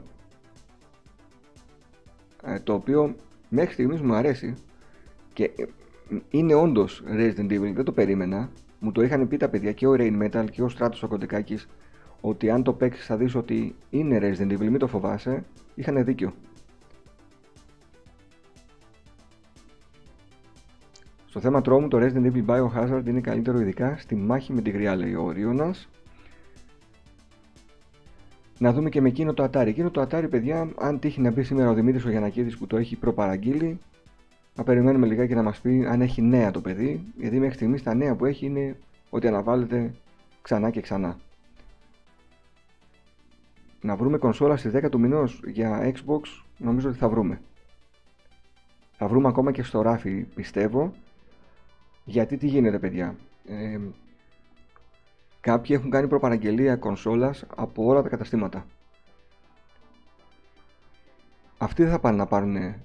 Ε, 2.44 2.60
το 2.60 2.72
οποίο 2.74 3.14
μέχρι 3.54 3.72
στιγμής 3.72 4.00
μου 4.00 4.14
αρέσει 4.14 4.54
και 5.32 5.44
ε, 5.44 5.64
είναι 6.30 6.54
όντως 6.54 7.02
Resident 7.06 7.50
Evil, 7.50 7.72
δεν 7.74 7.84
το 7.84 7.92
περίμενα. 7.92 8.50
Μου 8.78 8.92
το 8.92 9.02
είχαν 9.02 9.28
πει 9.28 9.36
τα 9.36 9.48
παιδιά 9.48 9.72
και 9.72 9.86
ο 9.86 9.94
Rain 9.98 10.22
Metal 10.22 10.44
και 10.50 10.62
ο 10.62 10.70
Stratos 10.78 11.00
ο 11.02 11.06
Κοντεκάκης 11.06 11.68
ότι 12.20 12.50
αν 12.50 12.62
το 12.62 12.72
παίξεις 12.72 13.06
θα 13.06 13.16
δεις 13.16 13.34
ότι 13.34 13.74
είναι 13.90 14.18
Resident 14.22 14.52
Evil, 14.52 14.68
μην 14.68 14.78
το 14.78 14.86
φοβάσαι. 14.86 15.44
Είχαν 15.74 16.04
δίκιο. 16.04 16.34
Στο 21.26 21.40
θέμα 21.40 21.60
τρόμου 21.60 21.88
το 21.88 21.98
Resident 22.00 22.32
Evil 22.32 22.44
Biohazard 22.46 23.02
είναι 23.06 23.20
καλύτερο 23.20 23.60
ειδικά 23.60 23.96
στη 23.98 24.14
μάχη 24.14 24.52
με 24.52 24.60
τη 24.60 24.70
γριά 24.70 24.96
λέει 24.96 25.14
ο 25.14 25.22
Ορίωνας. 25.22 25.88
Να 28.64 28.72
δούμε 28.72 28.88
και 28.88 29.00
με 29.00 29.08
εκείνο 29.08 29.34
το 29.34 29.44
Atari. 29.44 29.66
Εκείνο 29.66 29.90
το 29.90 30.02
Atari 30.02 30.26
παιδιά, 30.30 30.72
αν 30.78 30.98
τύχει 30.98 31.20
να 31.20 31.30
μπει 31.30 31.42
σήμερα 31.42 31.70
ο 31.70 31.74
Δημήτρης 31.74 32.04
ο 32.04 32.10
Γιανακίδης 32.10 32.58
που 32.58 32.66
το 32.66 32.76
έχει 32.76 32.96
προπαραγγείλει, 32.96 33.80
να 34.54 34.64
περιμένουμε 34.64 35.06
λιγάκι 35.06 35.34
να 35.34 35.42
μας 35.42 35.60
πει 35.60 35.86
αν 35.86 36.00
έχει 36.00 36.22
νέα 36.22 36.50
το 36.50 36.60
παιδί, 36.60 37.12
γιατί 37.16 37.38
μέχρι 37.38 37.54
στιγμής 37.54 37.82
τα 37.82 37.94
νέα 37.94 38.14
που 38.14 38.24
έχει 38.24 38.46
είναι 38.46 38.76
ότι 39.10 39.26
αναβάλλεται 39.26 39.94
ξανά 40.42 40.70
και 40.70 40.80
ξανά. 40.80 41.18
Να 43.80 43.96
βρούμε 43.96 44.18
κονσόλα 44.18 44.56
στις 44.56 44.72
10 44.72 44.88
του 44.90 45.00
μηνός 45.00 45.42
για 45.46 45.92
Xbox, 45.94 46.20
νομίζω 46.56 46.88
ότι 46.88 46.98
θα 46.98 47.08
βρούμε. 47.08 47.40
Θα 48.96 49.08
βρούμε 49.08 49.28
ακόμα 49.28 49.52
και 49.52 49.62
στο 49.62 49.82
ράφι, 49.82 50.26
πιστεύω, 50.34 50.92
γιατί 52.04 52.36
τι 52.36 52.46
γίνεται 52.46 52.78
παιδιά; 52.78 53.16
Ε, 53.46 53.78
κάποιοι 55.44 55.76
έχουν 55.78 55.90
κάνει 55.90 56.08
προπαραγγελία 56.08 56.76
κονσόλας 56.76 57.44
από 57.56 57.84
όλα 57.84 58.02
τα 58.02 58.08
καταστήματα. 58.08 58.66
Αυτοί 61.58 61.82
δεν 61.82 61.92
θα 61.92 61.98
πάνε 61.98 62.16
να 62.16 62.26
πάρουν 62.26 62.56
ε, 62.56 62.80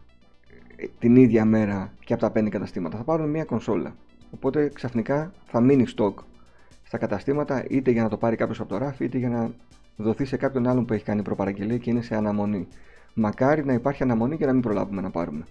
την 1.00 1.16
ίδια 1.16 1.46
μέρα 1.46 1.94
και 2.06 2.14
από 2.14 2.22
τα 2.22 2.32
πέντε 2.32 2.50
καταστήματα. 2.50 2.98
Θα 2.98 3.04
πάρουν 3.04 3.30
μια 3.30 3.44
κονσόλα. 3.44 3.96
Οπότε 4.32 4.70
ξαφνικά 4.74 5.32
θα 5.46 5.62
μείνει 5.62 5.86
stock 5.98 6.14
στα 6.84 6.98
καταστήματα 6.98 7.66
είτε 7.70 7.92
για 7.92 8.04
να 8.04 8.10
το 8.10 8.18
πάρει 8.18 8.36
κάποιος 8.36 8.60
από 8.60 8.70
το 8.70 8.78
ράφι 8.78 9.04
είτε 9.04 9.18
για 9.18 9.30
να 9.30 9.52
δοθεί 9.96 10.26
σε 10.26 10.38
κάποιον 10.38 10.68
άλλον 10.68 10.86
που 10.86 10.94
έχει 10.94 11.04
κάνει 11.04 11.22
προπαραγγελία 11.22 11.78
και 11.78 11.90
είναι 11.90 12.02
σε 12.02 12.16
αναμονή. 12.16 12.68
Μακάρι 13.14 13.66
να 13.66 13.74
υπάρχει 13.74 14.04
αναμονή 14.04 14.38
και 14.38 14.46
να 14.46 14.54
μην 14.54 14.62
προλάβουμε 14.62 15.02
να 15.02 15.10
πάρουμε 15.10 15.46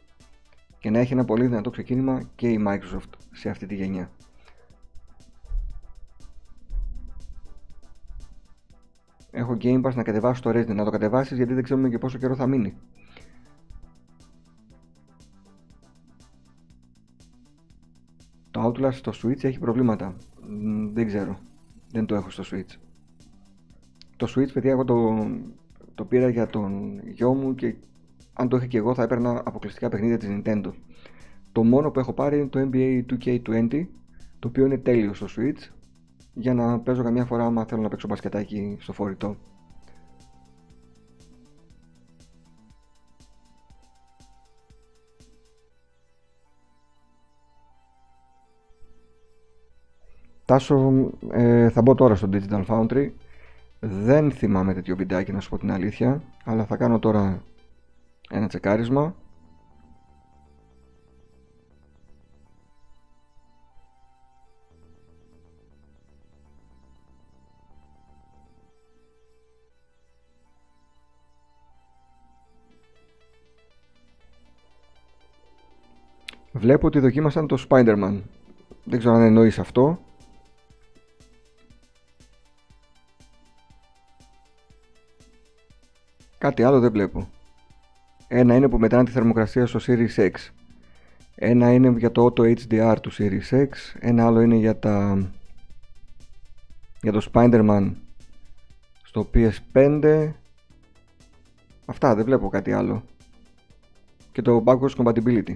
και 0.78 0.90
να 0.90 0.98
έχει 0.98 1.12
ένα 1.12 1.24
πολύ 1.24 1.46
δυνατό 1.46 1.70
ξεκίνημα 1.70 2.22
και 2.34 2.48
η 2.48 2.64
Microsoft 2.66 3.12
σε 3.32 3.48
αυτή 3.48 3.66
τη 3.66 3.74
γενιά. 3.74 4.10
Έχω 9.30 9.56
Game 9.60 9.84
Pass 9.84 9.94
να 9.94 10.02
κατεβάσω 10.02 10.42
το 10.42 10.50
Resident. 10.50 10.74
Να 10.74 10.84
το 10.84 10.90
κατεβάσεις 10.90 11.36
γιατί 11.36 11.54
δεν 11.54 11.62
ξέρουμε 11.62 11.88
και 11.88 11.98
πόσο 11.98 12.18
καιρό 12.18 12.34
θα 12.34 12.46
μείνει. 12.46 12.74
Το 18.50 18.66
Outlast 18.66 18.92
στο 18.92 19.12
Switch 19.22 19.44
έχει 19.44 19.58
προβλήματα. 19.58 20.16
Δεν 20.92 21.06
ξέρω. 21.06 21.38
Δεν 21.92 22.06
το 22.06 22.14
έχω 22.14 22.30
στο 22.30 22.44
Switch. 22.52 22.76
Το 24.16 24.26
Switch, 24.36 24.52
παιδιά, 24.52 24.70
εγώ 24.70 24.84
το, 24.84 25.26
το 25.94 26.04
πήρα 26.04 26.28
για 26.28 26.46
τον 26.46 27.00
γιο 27.04 27.34
μου 27.34 27.54
και 27.54 27.74
αν 28.32 28.48
το 28.48 28.56
είχα 28.56 28.66
και 28.66 28.78
εγώ 28.78 28.94
θα 28.94 29.02
έπαιρνα 29.02 29.42
αποκλειστικά 29.44 29.88
παιχνίδια 29.88 30.18
της 30.18 30.28
Nintendo. 30.30 30.72
Το 31.52 31.64
μόνο 31.64 31.90
που 31.90 31.98
έχω 31.98 32.12
πάρει 32.12 32.38
είναι 32.38 32.46
το 32.48 32.68
NBA 32.72 33.02
2K20, 33.10 33.86
το 34.38 34.48
οποίο 34.48 34.64
είναι 34.64 34.78
τέλειο 34.78 35.14
στο 35.14 35.26
Switch, 35.36 35.72
για 36.38 36.54
να 36.54 36.78
παίζω 36.78 37.02
καμιά 37.02 37.24
φορά 37.24 37.44
άμα 37.44 37.64
θέλω 37.64 37.82
να 37.82 37.88
παίξω 37.88 38.06
μπασκετάκι 38.08 38.76
στο 38.80 38.92
φορητό. 38.92 39.36
Τάσο, 50.44 51.10
ε, 51.30 51.70
θα 51.70 51.82
μπω 51.82 51.94
τώρα 51.94 52.14
στο 52.14 52.28
Digital 52.32 52.64
Foundry. 52.66 53.10
Δεν 53.80 54.30
θυμάμαι 54.30 54.74
τέτοιο 54.74 54.96
βιντεάκι 54.96 55.32
να 55.32 55.40
σου 55.40 55.48
πω 55.48 55.58
την 55.58 55.72
αλήθεια, 55.72 56.22
αλλά 56.44 56.64
θα 56.64 56.76
κάνω 56.76 56.98
τώρα 56.98 57.42
ένα 58.30 58.46
τσεκάρισμα. 58.46 59.14
Βλέπω 76.58 76.86
ότι 76.86 76.98
δοκίμασαν 76.98 77.46
το 77.46 77.64
Spider-Man. 77.68 78.20
Δεν 78.84 78.98
ξέρω 78.98 79.14
αν 79.14 79.22
εννοείς 79.22 79.58
αυτό. 79.58 80.00
Κάτι 86.38 86.62
άλλο 86.62 86.80
δεν 86.80 86.92
βλέπω. 86.92 87.28
Ένα 88.28 88.54
είναι 88.54 88.68
που 88.68 88.78
μετράνε 88.78 89.04
τη 89.04 89.10
θερμοκρασία 89.10 89.66
στο 89.66 89.80
Series 89.86 90.14
X. 90.16 90.30
Ένα 91.34 91.72
είναι 91.72 91.88
για 91.88 92.12
το 92.12 92.24
Auto 92.24 92.42
HDR 92.42 92.96
του 93.02 93.12
Series 93.12 93.50
X. 93.50 93.68
Ένα 93.98 94.26
άλλο 94.26 94.40
είναι 94.40 94.56
για 94.56 94.78
τα 94.78 95.26
για 97.02 97.12
το 97.12 97.30
Spider-Man 97.32 97.92
στο 99.02 99.30
PS5. 99.34 100.32
Αυτά 101.86 102.14
δεν 102.14 102.24
βλέπω 102.24 102.48
κάτι 102.48 102.72
άλλο. 102.72 103.02
Και 104.32 104.42
το 104.42 104.62
backwards 104.66 104.94
compatibility. 104.96 105.54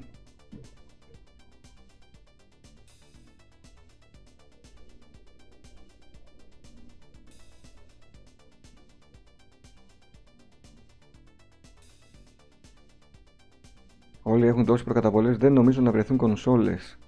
Όλοι 14.23 14.47
έχουν 14.47 14.65
δώσει 14.65 14.85
προκαταβολές, 14.85 15.37
δεν 15.37 15.53
νομίζω 15.53 15.81
να 15.81 15.91
βρεθούν 15.91 16.17
κονσόλες. 16.17 16.99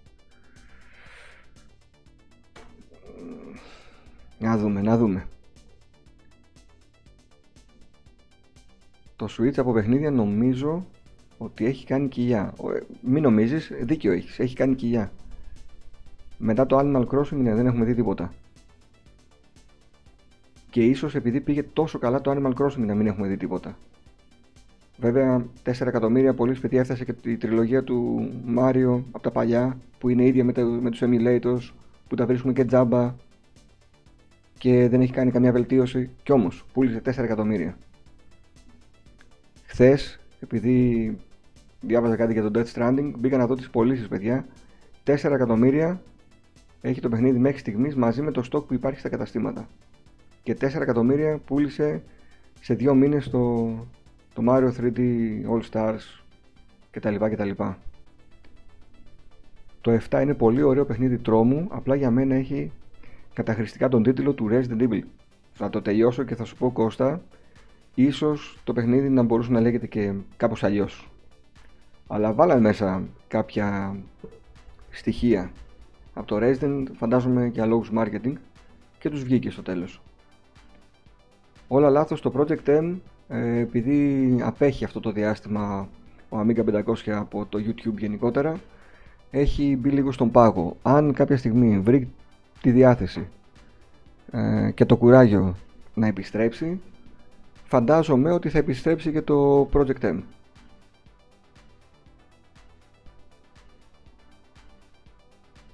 Να 4.38 4.58
δούμε, 4.58 4.80
να 4.82 4.96
δούμε. 4.96 5.26
Το 9.16 9.28
Switch 9.38 9.58
από 9.58 9.72
παιχνίδια 9.72 10.10
νομίζω 10.10 10.86
ότι 11.38 11.64
έχει 11.64 11.86
κάνει 11.86 12.08
κοιλιά. 12.08 12.54
Ε, 12.74 12.80
μην 13.00 13.22
νομίζεις, 13.22 13.70
δίκιο 13.80 14.12
έχεις, 14.12 14.38
έχει 14.38 14.54
κάνει 14.54 14.74
κοιλιά. 14.74 15.12
Μετά 16.38 16.66
το 16.66 16.78
Animal 16.78 17.06
Crossing 17.06 17.36
ναι, 17.36 17.54
δεν 17.54 17.66
έχουμε 17.66 17.84
δει 17.84 17.94
τίποτα. 17.94 18.32
Και 20.70 20.84
ίσως 20.84 21.14
επειδή 21.14 21.40
πήγε 21.40 21.62
τόσο 21.62 21.98
καλά 21.98 22.20
το 22.20 22.30
Animal 22.30 22.54
Crossing 22.54 22.86
να 22.86 22.94
μην 22.94 23.06
έχουμε 23.06 23.28
δει 23.28 23.36
τίποτα. 23.36 23.76
Βέβαια, 24.96 25.46
4 25.64 25.86
εκατομμύρια 25.86 26.34
πολύ 26.34 26.54
σπιτιά 26.54 26.80
έφτασε 26.80 27.04
και 27.04 27.14
η 27.30 27.36
τριλογία 27.36 27.84
του 27.84 28.30
Μάριο 28.44 29.04
από 29.12 29.22
τα 29.22 29.30
παλιά, 29.30 29.78
που 29.98 30.08
είναι 30.08 30.24
ίδια 30.24 30.44
με, 30.44 30.52
τα, 30.52 30.64
με 30.64 30.90
τους 30.90 31.02
emulators, 31.04 31.72
που 32.08 32.14
τα 32.14 32.26
βρίσκουμε 32.26 32.52
και 32.52 32.64
τζάμπα 32.64 33.14
και 34.58 34.88
δεν 34.88 35.00
έχει 35.00 35.12
κάνει 35.12 35.30
καμία 35.30 35.52
βελτίωση. 35.52 36.10
Κι 36.22 36.32
όμως, 36.32 36.64
πούλησε 36.72 37.00
4 37.04 37.18
εκατομμύρια. 37.18 37.76
Χθες, 39.66 40.20
επειδή 40.40 41.16
διάβαζα 41.80 42.16
κάτι 42.16 42.32
για 42.32 42.50
το 42.50 42.60
Death 42.60 42.72
Stranding, 42.74 43.12
μπήκα 43.18 43.36
να 43.36 43.46
δω 43.46 43.54
τις 43.54 43.70
πωλήσεις, 43.70 44.08
παιδιά. 44.08 44.46
4 45.04 45.32
εκατομμύρια 45.32 46.02
έχει 46.80 47.00
το 47.00 47.08
παιχνίδι 47.08 47.38
μέχρι 47.38 47.58
στιγμής 47.58 47.94
μαζί 47.94 48.22
με 48.22 48.30
το 48.30 48.42
stock 48.52 48.66
που 48.66 48.74
υπάρχει 48.74 48.98
στα 48.98 49.08
καταστήματα. 49.08 49.68
Και 50.42 50.56
4 50.60 50.80
εκατομμύρια 50.80 51.38
πούλησε 51.38 52.02
σε 52.60 52.74
δύο 52.74 52.94
μήνες 52.94 53.30
το, 53.30 53.70
το 54.34 54.42
Mario 54.48 54.70
3D 54.80 54.98
All 55.50 55.62
Stars 55.70 56.22
κτλ. 56.90 57.14
κτλ. 57.16 57.50
Το 59.80 59.98
7 60.10 60.20
είναι 60.22 60.34
πολύ 60.34 60.62
ωραίο 60.62 60.84
παιχνίδι 60.84 61.18
τρόμου, 61.18 61.68
απλά 61.70 61.94
για 61.94 62.10
μένα 62.10 62.34
έχει 62.34 62.72
καταχρηστικά 63.32 63.88
τον 63.88 64.02
τίτλο 64.02 64.32
του 64.32 64.48
Resident 64.50 64.88
Evil. 64.88 65.02
Θα 65.52 65.70
το 65.70 65.82
τελειώσω 65.82 66.22
και 66.22 66.34
θα 66.34 66.44
σου 66.44 66.56
πω 66.56 66.70
Κώστα, 66.70 67.22
ίσως 67.94 68.58
το 68.64 68.72
παιχνίδι 68.72 69.08
να 69.08 69.22
μπορούσε 69.22 69.52
να 69.52 69.60
λέγεται 69.60 69.86
και 69.86 70.12
κάπως 70.36 70.64
αλλιώς. 70.64 71.10
Αλλά 72.06 72.32
βάλαμε 72.32 72.60
μέσα 72.60 73.02
κάποια 73.28 73.96
στοιχεία 74.90 75.50
από 76.14 76.26
το 76.26 76.38
Resident, 76.40 76.84
φαντάζομαι 76.96 77.46
για 77.46 77.66
λόγους 77.66 77.90
marketing 77.96 78.32
και 78.98 79.10
τους 79.10 79.22
βγήκε 79.22 79.50
στο 79.50 79.62
τέλος. 79.62 80.00
Όλα 81.68 81.90
λάθος, 81.90 82.20
το 82.20 82.32
Project 82.36 82.66
M 82.66 82.94
ε, 83.28 83.58
επειδή 83.58 84.38
απέχει 84.42 84.84
αυτό 84.84 85.00
το 85.00 85.12
διάστημα 85.12 85.88
ο 86.28 86.40
Amiga 86.40 86.84
500 86.84 87.10
από 87.10 87.46
το 87.46 87.58
YouTube 87.58 87.98
γενικότερα 87.98 88.60
έχει 89.30 89.76
μπει 89.80 89.90
λίγο 89.90 90.12
στον 90.12 90.30
πάγο. 90.30 90.76
Αν 90.82 91.12
κάποια 91.12 91.36
στιγμή 91.36 91.78
βρει 91.78 92.08
τη 92.60 92.70
διάθεση 92.70 93.28
ε, 94.30 94.70
και 94.74 94.84
το 94.84 94.96
κουράγιο 94.96 95.56
να 95.94 96.06
επιστρέψει 96.06 96.80
φαντάζομαι 97.64 98.32
ότι 98.32 98.48
θα 98.48 98.58
επιστρέψει 98.58 99.12
και 99.12 99.22
το 99.22 99.68
Project 99.72 100.00
M. 100.00 100.18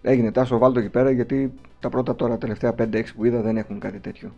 Έγινε 0.03 0.33
τάσο 0.33 0.59
βάλτο 0.59 0.79
εκεί 0.79 0.89
πέρα 0.89 1.11
γιατί 1.11 1.53
τα 1.81 1.89
πρώτα 1.89 2.17
τώρα 2.17 2.39
τελευταία 2.39 2.75
5-6 2.79 3.05
που 3.17 3.25
είδα 3.25 3.41
δεν 3.41 3.57
έχουν 3.57 3.79
κάτι 3.79 3.99
τέτοιο 3.99 4.33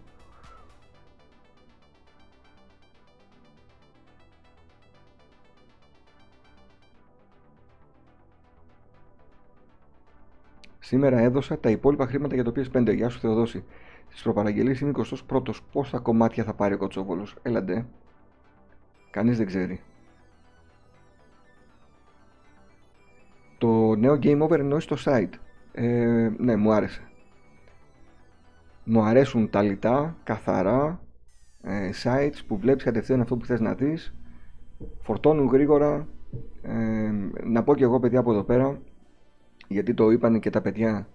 Σήμερα 10.93 11.18
έδωσα 11.18 11.59
τα 11.59 11.70
υπόλοιπα 11.70 12.07
χρήματα 12.07 12.34
για 12.34 12.45
το 12.45 12.53
PS5. 12.57 12.95
Γεια 12.95 13.09
σου 13.09 13.18
Θεοδόση. 13.18 13.64
Στις 14.09 14.22
προπαραγγελίες 14.22 14.80
είμαι 14.80 14.93
21ο. 15.28 15.55
Πόσα 15.72 15.99
κομμάτια 15.99 16.45
θα 16.45 16.55
πάρει 16.55 16.74
ο 16.74 16.76
Κοτσόβολος; 16.76 17.36
Έλαντε. 17.43 17.86
Κανείς 19.11 19.36
δεν 19.36 19.47
ξέρει. 19.47 19.80
Το 23.59 23.95
νέο 23.95 24.18
Game 24.22 24.43
Over 24.43 24.59
εννοεί 24.59 24.80
στο 24.80 24.97
site. 25.05 25.32
Ε, 25.72 26.30
ναι, 26.36 26.57
μου 26.57 26.72
άρεσε. 26.72 27.11
Μου 28.84 29.03
αρέσουν 29.03 29.51
τα 29.51 29.62
λιτά, 29.62 30.16
καθαρά, 30.24 31.01
ε, 31.62 31.90
sites 32.03 32.40
που 32.47 32.59
βλέπεις 32.59 32.84
κατευθείαν 32.84 33.20
αυτό 33.20 33.36
που 33.36 33.45
θες 33.45 33.61
να 33.61 33.74
δεις. 33.74 34.14
Φορτώνουν 35.03 35.47
γρήγορα. 35.47 36.09
Ε, 36.62 37.12
να 37.45 37.62
πω 37.62 37.74
και 37.74 37.84
εγώ 37.84 38.01
παιδιά 38.01 38.18
από 38.18 38.32
εδώ 38.32 38.43
πέρα, 38.43 38.80
γιατί 39.72 39.94
το 39.94 40.10
είπαν 40.10 40.40
και 40.40 40.50
τα 40.50 40.60
παιδιά 40.60 41.08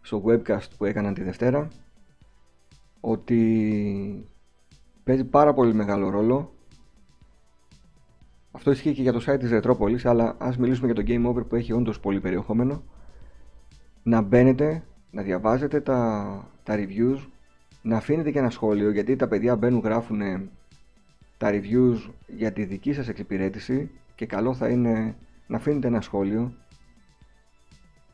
στο 0.00 0.22
webcast 0.26 0.68
που 0.76 0.84
έκαναν 0.84 1.14
τη 1.14 1.22
Δευτέρα 1.22 1.68
ότι 3.00 4.28
παίζει 5.04 5.24
πάρα 5.24 5.54
πολύ 5.54 5.74
μεγάλο 5.74 6.10
ρόλο. 6.10 6.54
Αυτό 8.50 8.70
ισχύει 8.70 8.92
και 8.92 9.02
για 9.02 9.12
το 9.12 9.24
site 9.26 9.38
της 9.38 9.50
Retropolis 9.52 10.00
αλλά 10.04 10.36
ας 10.38 10.56
μιλήσουμε 10.56 10.92
για 10.92 11.02
το 11.02 11.02
Game 11.06 11.26
Over 11.26 11.46
που 11.48 11.56
έχει 11.56 11.72
όντως 11.72 12.00
πολύ 12.00 12.20
περιεχόμενο. 12.20 12.82
Να 14.02 14.20
μπαίνετε, 14.20 14.84
να 15.10 15.22
διαβάζετε 15.22 15.80
τα, 15.80 16.50
τα 16.62 16.74
reviews 16.76 17.26
να 17.82 17.96
αφήνετε 17.96 18.30
και 18.30 18.38
ένα 18.38 18.50
σχόλιο 18.50 18.90
γιατί 18.90 19.16
τα 19.16 19.28
παιδιά 19.28 19.56
μπαίνουν 19.56 19.80
γράφουν 19.80 20.20
τα 21.38 21.50
reviews 21.50 22.10
για 22.26 22.52
τη 22.52 22.64
δική 22.64 22.92
σας 22.92 23.08
εξυπηρέτηση 23.08 23.90
και 24.14 24.26
καλό 24.26 24.54
θα 24.54 24.68
είναι 24.68 25.16
να 25.46 25.56
αφήνετε 25.56 25.86
ένα 25.86 26.00
σχόλιο 26.00 26.52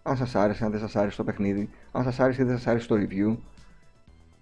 αν 0.09 0.17
σας 0.17 0.35
άρεσε, 0.35 0.65
αν 0.65 0.71
δεν 0.71 0.81
σας 0.81 0.97
άρεσε 0.97 1.17
το 1.17 1.25
παιχνίδι, 1.25 1.69
αν 1.93 2.05
σας 2.05 2.21
άρεσε 2.21 2.43
ή 2.43 2.45
δεν 2.45 2.57
σας 2.57 2.67
άρεσε 2.67 2.89
το 2.89 2.95
review, 2.95 3.37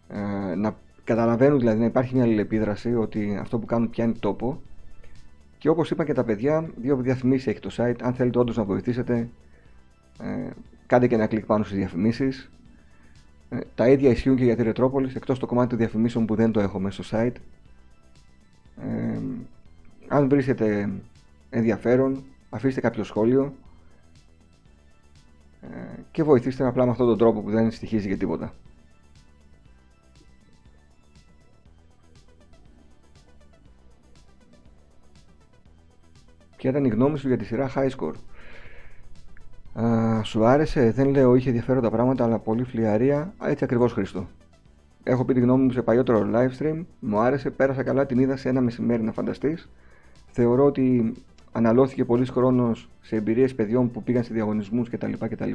ε, 0.09 0.55
να 0.55 0.77
καταλαβαίνουν 1.05 1.59
δηλαδή 1.59 1.79
να 1.79 1.85
υπάρχει 1.85 2.15
μια 2.15 2.25
αλληλεπίδραση 2.25 2.95
ότι 2.95 3.37
αυτό 3.41 3.59
που 3.59 3.67
κάνουν 3.67 3.91
πιάνει 3.91 4.13
τόπο. 4.13 4.61
Και 5.59 5.69
όπως 5.69 5.91
είπα 5.91 6.05
και 6.05 6.13
τα 6.13 6.25
παιδιά, 6.25 6.71
δύο 6.77 6.97
διαφημίσεις 6.97 7.47
έχει 7.47 7.61
το 7.61 7.71
site, 7.77 7.97
αν 8.03 8.15
θέλετε 8.15 8.39
όντως 8.39 8.57
να 8.57 8.65
βοηθήσετε 8.65 9.29
ε, 10.21 10.51
κάντε 10.87 11.07
και 11.07 11.15
ένα 11.15 11.27
κλικ 11.27 11.45
πάνω 11.45 11.65
στις 11.65 11.77
διαφημίσεις. 11.77 12.51
Ε, 13.49 13.59
τα 13.75 13.89
ίδια 13.89 14.11
ισχύουν 14.11 14.37
και 14.37 14.45
για 14.45 14.57
τη 14.57 14.63
Ρετρόπολης, 14.63 15.15
εκτός 15.15 15.39
το 15.39 15.47
κομμάτι 15.47 15.69
των 15.69 15.79
διαφημίσεων 15.79 16.27
που 16.27 16.35
δεν 16.35 16.53
το 16.53 16.61
έχω 16.61 16.79
μέσα 16.79 17.03
στο 17.03 17.19
site. 17.19 17.35
Ε, 18.83 19.19
αν 20.09 20.29
βρίσκετε 20.29 20.91
ενδιαφέρον 21.51 22.25
αφήστε 22.51 22.81
κάποιο 22.81 23.05
σχόλιο. 23.05 23.43
ε, 23.43 23.66
και 26.11 26.23
βοηθήστε 26.23 26.67
απλά 26.67 26.85
με 26.85 26.91
αυτόν 26.91 27.07
τον 27.07 27.19
τρόπο 27.19 27.41
που 27.41 27.51
δεν 27.51 27.71
στοιχίζει 27.71 28.07
για 28.07 28.17
τίποτα. 28.17 28.53
Ποια 36.57 36.71
ήταν 36.71 36.85
η 36.85 36.89
γνώμη 36.89 37.19
σου 37.19 37.29
για 37.29 37.37
τη 37.37 37.45
σειρά 37.45 37.71
High 37.75 37.91
Score; 37.91 38.15
Α, 39.83 40.23
σου 40.23 40.45
άρεσε, 40.45 40.91
δεν 40.91 41.09
λέω 41.09 41.35
είχε 41.35 41.49
ενδιαφέροντα 41.49 41.91
πράγματα, 41.91 42.25
αλλά 42.25 42.39
πολύ 42.39 42.65
φλιαρία. 42.65 43.35
Έτσι 43.43 43.65
ακριβώς 43.65 43.93
Χρήστο. 43.93 44.29
Έχω 45.03 45.25
πει 45.25 45.35
τη 45.35 45.41
γνώμη 45.41 45.65
μου 45.65 45.71
σε 45.71 45.83
παλιότερο 45.83 46.31
live 46.35 46.63
stream, 46.63 46.85
μου 47.01 47.19
άρεσε, 47.19 47.51
πέρασα 47.51 47.83
καλά, 47.83 48.07
την 48.07 48.19
είδα 48.19 48.37
σε 48.37 48.49
ένα 48.49 48.61
μεσημέρι 48.61 49.03
να 49.03 49.13
φανταστείς. 49.13 49.69
Θεωρώ 50.31 50.65
ότι 50.65 51.15
αναλώθηκε 51.57 52.05
πολλής 52.05 52.31
χρόνος 52.31 52.89
σε 53.01 53.17
εμπειρίες 53.17 53.55
παιδιών 53.55 53.91
που 53.91 54.03
πήγαν 54.03 54.25
σε 54.25 54.35
διαγωνισμούς 54.35 54.89
κτλ. 54.89 55.13
κτλ. 55.19 55.51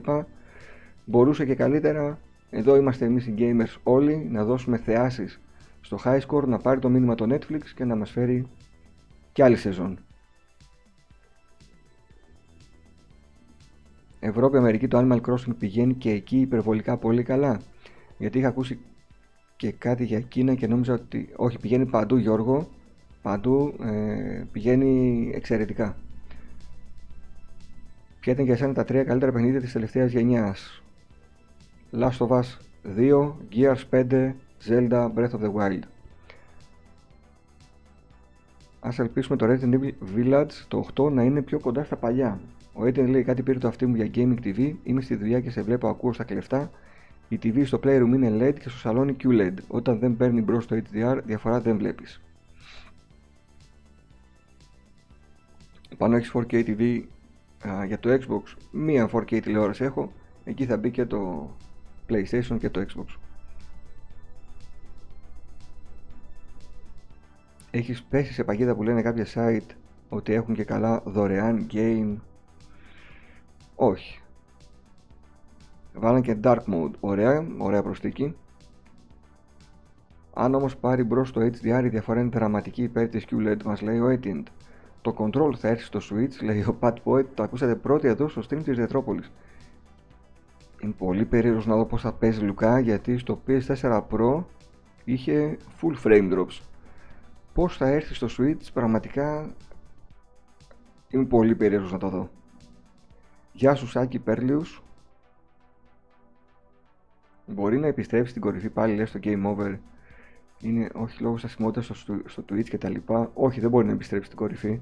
Μπορούσε 1.05 1.45
και 1.45 1.55
καλύτερα, 1.55 2.19
εδώ 2.49 2.75
είμαστε 2.75 3.05
εμείς 3.05 3.27
οι 3.27 3.33
gamers 3.37 3.79
όλοι, 3.83 4.27
να 4.31 4.43
δώσουμε 4.43 4.77
θεάσεις 4.77 5.39
στο 5.81 5.99
high 6.03 6.19
score, 6.27 6.43
να 6.43 6.57
πάρει 6.57 6.79
το 6.79 6.89
μήνυμα 6.89 7.15
το 7.15 7.27
Netflix 7.29 7.61
και 7.75 7.83
να 7.85 7.95
μας 7.95 8.11
φέρει 8.11 8.47
και 9.31 9.43
άλλη 9.43 9.55
σεζόν. 9.55 9.99
Ευρώπη, 14.19 14.57
Αμερική 14.57 14.87
το 14.87 14.97
Animal 14.97 15.21
Crossing 15.21 15.55
πηγαίνει 15.59 15.93
και 15.93 16.11
εκεί 16.11 16.39
υπερβολικά 16.39 16.97
πολύ 16.97 17.23
καλά. 17.23 17.59
Γιατί 18.17 18.37
είχα 18.37 18.47
ακούσει 18.47 18.79
και 19.55 19.71
κάτι 19.71 20.05
για 20.05 20.19
Κίνα 20.21 20.55
και 20.55 20.67
νόμιζα 20.67 20.93
ότι 20.93 21.29
όχι 21.35 21.59
πηγαίνει 21.59 21.85
παντού 21.85 22.17
Γιώργο, 22.17 22.69
παντού 23.21 23.73
ε, 23.83 24.43
πηγαίνει 24.51 25.31
εξαιρετικά. 25.35 25.95
Ποια 28.19 28.33
ήταν 28.33 28.45
για 28.45 28.53
εσένα 28.53 28.73
τα 28.73 28.83
τρία 28.83 29.03
καλύτερα 29.03 29.31
παιχνίδια 29.31 29.61
της 29.61 29.71
τελευταίας 29.71 30.11
γενιάς; 30.11 30.83
Last 31.91 32.17
of 32.17 32.27
Us 32.27 32.43
2, 32.97 33.33
Gears 33.55 33.83
5, 33.91 34.33
Zelda 34.67 35.09
Breath 35.15 35.31
of 35.31 35.41
the 35.41 35.53
Wild. 35.53 35.81
Ας 38.79 38.99
ελπίσουμε 38.99 39.37
το 39.37 39.45
Resident 39.45 39.79
Evil 39.79 39.91
Village 40.15 40.51
το 40.67 40.85
8 40.95 41.11
να 41.11 41.23
είναι 41.23 41.41
πιο 41.41 41.59
κοντά 41.59 41.83
στα 41.83 41.95
παλιά. 41.95 42.39
Ο 42.73 42.83
Aiden 42.83 43.07
λέει 43.07 43.23
κάτι 43.23 43.41
πήρε 43.41 43.59
το 43.59 43.67
αυτί 43.67 43.85
μου 43.85 43.95
για 43.95 44.09
gaming 44.15 44.37
TV. 44.43 44.73
Είμαι 44.83 45.01
στη 45.01 45.15
δουλειά 45.15 45.39
και 45.39 45.49
σε 45.49 45.61
βλέπω, 45.61 45.87
ακούω 45.87 46.13
στα 46.13 46.23
κλεφτά. 46.23 46.71
Η 47.29 47.39
TV 47.43 47.65
στο 47.65 47.79
playroom 47.83 48.11
είναι 48.13 48.31
LED 48.39 48.53
και 48.59 48.69
στο 48.69 48.77
σαλόνι 48.77 49.15
QLED. 49.23 49.53
Όταν 49.67 49.99
δεν 49.99 50.17
παίρνει 50.17 50.41
μπρο 50.41 50.65
το 50.65 50.75
HDR, 50.75 51.19
διαφορά 51.25 51.61
δεν 51.61 51.77
βλέπεις. 51.77 52.21
Πάνω 55.97 56.15
έχεις 56.15 56.31
4K 56.33 56.65
TV 56.65 57.03
για 57.87 57.99
το 57.99 58.09
Xbox. 58.13 58.55
Μία 58.71 59.09
4K 59.13 59.41
τηλεόραση 59.41 59.83
έχω. 59.83 60.11
Εκεί 60.43 60.65
θα 60.65 60.77
μπει 60.77 60.91
και 60.91 61.05
το 61.05 61.49
PlayStation 62.09 62.57
και 62.59 62.69
το 62.69 62.85
Xbox. 62.87 63.15
Έχεις 67.71 68.03
πέσει 68.03 68.33
σε 68.33 68.43
παγίδα 68.43 68.75
που 68.75 68.83
λένε 68.83 69.01
κάποια 69.01 69.25
site 69.33 69.75
ότι 70.09 70.33
έχουν 70.33 70.55
και 70.55 70.63
καλά 70.63 71.01
δωρεάν 71.05 71.67
game; 71.71 72.15
Όχι. 73.75 74.21
Βάλαν 75.93 76.21
και 76.21 76.37
dark 76.43 76.63
mode. 76.73 76.91
Ωραία, 76.99 77.47
ωραία 77.57 77.83
προστίκη. 77.83 78.35
Αν 80.33 80.53
όμως 80.55 80.77
πάρει 80.77 81.03
μπρος 81.03 81.31
το 81.31 81.41
HDR 81.41 81.81
η 81.83 81.89
διαφορά 81.89 82.19
είναι 82.19 82.29
δραματική 82.29 82.83
υπέρ 82.83 83.09
της 83.09 83.25
QLED 83.31 83.63
μας 83.65 83.81
λέει 83.81 83.99
ο 83.99 84.19
Etint. 84.19 84.43
Το 85.01 85.15
control 85.17 85.55
θα 85.57 85.67
έρθει 85.67 85.83
στο 85.83 85.99
switch 85.99 86.43
λέει 86.43 86.61
ο 86.61 86.77
Pat 86.79 86.93
Poet. 87.03 87.25
Το 87.33 87.43
ακούσατε 87.43 87.75
πρώτοι 87.75 88.07
εδώ 88.07 88.27
στο 88.27 88.41
stream 88.41 88.63
της 88.63 88.75
Διατρόπολης. 88.75 89.31
Είναι 90.79 90.93
πολύ 90.97 91.25
περίεργος 91.25 91.65
να 91.65 91.75
δω 91.75 91.85
πώς 91.85 92.01
θα 92.01 92.13
παίζει 92.13 92.41
Λουκά 92.41 92.79
γιατί 92.79 93.17
στο 93.17 93.41
PS4 93.47 94.01
Pro 94.09 94.43
είχε 95.03 95.57
full 95.81 95.95
frame 96.03 96.33
drops. 96.33 96.61
Πώς 97.53 97.77
θα 97.77 97.87
έρθει 97.87 98.13
στο 98.13 98.27
switch 98.37 98.73
πραγματικά 98.73 99.55
είμαι 101.09 101.25
πολύ 101.25 101.55
περίεργος 101.55 101.91
να 101.91 101.97
το 101.97 102.09
δω. 102.09 102.29
Γεια 103.53 103.75
σου 103.75 103.87
Σάκη 103.87 104.19
Πέρλιους 104.19 104.83
Μπορεί 107.45 107.79
να 107.79 107.87
επιστρέψει 107.87 108.29
στην 108.29 108.41
κορυφή 108.41 108.69
πάλι 108.69 108.95
λέει 108.95 109.05
στο 109.05 109.19
Game 109.23 109.45
Over 109.45 109.77
Είναι 110.61 110.89
όχι 110.93 111.23
λόγω 111.23 111.37
στασιμότητας 111.37 111.99
στο, 111.99 112.21
στο 112.25 112.43
Twitch 112.49 112.63
και 112.63 112.77
τα 112.77 112.89
λοιπά. 112.89 113.31
Όχι 113.33 113.59
δεν 113.59 113.69
μπορεί 113.69 113.85
να 113.85 113.91
επιστρέψει 113.91 114.25
στην 114.25 114.37
κορυφή. 114.37 114.79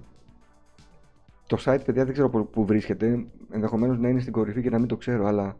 Το 1.47 1.57
site 1.65 1.81
παιδιά 1.85 2.03
δεν 2.05 2.13
ξέρω 2.13 2.29
που 2.29 2.65
βρίσκεται. 2.65 3.25
Ενδεχομένως 3.51 3.99
να 3.99 4.09
είναι 4.09 4.19
στην 4.19 4.33
κορυφή 4.33 4.61
και 4.61 4.69
να 4.69 4.79
μην 4.79 4.87
το 4.87 4.97
ξέρω 4.97 5.25
Αλλά 5.25 5.57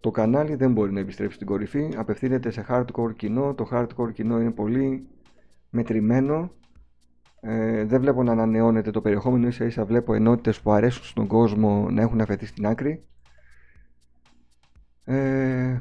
το 0.00 0.10
κανάλι 0.10 0.54
δεν 0.54 0.72
μπορεί 0.72 0.92
να 0.92 1.00
επιστρέψει 1.00 1.34
στην 1.34 1.46
κορυφή. 1.46 1.94
Απευθύνεται 1.96 2.50
σε 2.50 2.66
hardcore 2.68 3.14
κοινό. 3.16 3.54
Το 3.54 3.68
hardcore 3.72 4.12
κοινό 4.12 4.40
είναι 4.40 4.50
πολύ 4.50 5.06
μετρημένο. 5.70 6.52
Ε, 7.40 7.84
δεν 7.84 8.00
βλέπω 8.00 8.22
να 8.22 8.32
ανανεώνεται 8.32 8.90
το 8.90 9.00
περιεχόμενο, 9.00 9.46
ίσα 9.46 9.64
ίσα 9.64 9.84
βλέπω 9.84 10.14
ενότητες 10.14 10.60
που 10.60 10.70
αρέσουν 10.72 11.04
στον 11.04 11.26
κόσμο 11.26 11.90
να 11.90 12.02
έχουν 12.02 12.20
αφαιθεί 12.20 12.46
στην 12.46 12.66
άκρη. 12.66 13.04
Ε, 15.04 15.78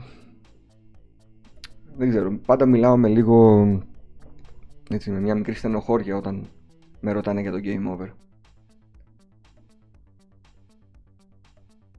δεν 1.97 2.09
ξέρω, 2.09 2.37
πάντα 2.45 2.65
μιλάω 2.65 2.97
με 2.97 3.07
λίγο, 3.07 3.67
έτσι, 4.89 5.11
με 5.11 5.19
μια 5.19 5.35
μικρή 5.35 5.53
στενοχώρια 5.53 6.15
όταν 6.15 6.47
με 6.99 7.11
ρωτάνε 7.11 7.41
για 7.41 7.51
το 7.51 7.59
Game 7.63 7.97
Over. 7.97 8.07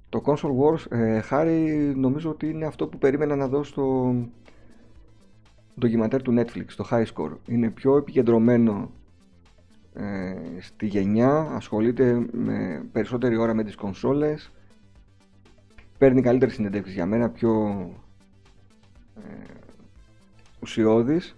Το 0.08 0.22
Console 0.24 0.56
Wars, 0.60 0.90
ε, 0.90 1.20
χάρη 1.20 1.92
νομίζω 1.96 2.30
ότι 2.30 2.48
είναι 2.48 2.66
αυτό 2.66 2.86
που 2.86 2.98
περίμενα 2.98 3.36
να 3.36 3.48
δω 3.48 3.62
στο 3.62 4.14
ντοκιματέρ 5.78 6.22
του 6.22 6.34
Netflix, 6.38 6.66
το 6.76 6.88
High 6.90 7.04
Score. 7.14 7.32
Είναι 7.46 7.70
πιο 7.70 7.96
επικεντρωμένο 7.96 8.90
ε, 9.94 10.34
στη 10.60 10.86
γενιά, 10.86 11.40
ασχολείται 11.40 12.26
με 12.32 12.88
περισσότερη 12.92 13.36
ώρα 13.36 13.54
με 13.54 13.64
τις 13.64 13.74
κονσόλες, 13.74 14.52
παίρνει 15.98 16.22
καλύτερη 16.22 16.50
συνεντεύξεις 16.50 16.94
για 16.94 17.06
μένα, 17.06 17.30
πιο 17.30 17.66
ε, 19.16 19.57
ουσιώδης. 20.60 21.36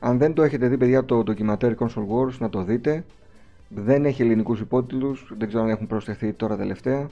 Αν 0.00 0.18
δεν 0.18 0.34
το 0.34 0.42
έχετε 0.42 0.68
δει 0.68 0.76
παιδιά 0.76 1.04
το 1.04 1.22
ντοκιματέρ 1.22 1.74
Console 1.78 2.06
Wars 2.08 2.38
να 2.38 2.48
το 2.48 2.62
δείτε. 2.62 3.04
Δεν 3.68 4.04
έχει 4.04 4.22
ελληνικούς 4.22 4.60
υπότιτλους, 4.60 5.32
δεν 5.38 5.48
ξέρω 5.48 5.62
αν 5.62 5.70
έχουν 5.70 5.86
προσθεθεί 5.86 6.32
τώρα 6.32 6.56
τελευταία. 6.56 7.08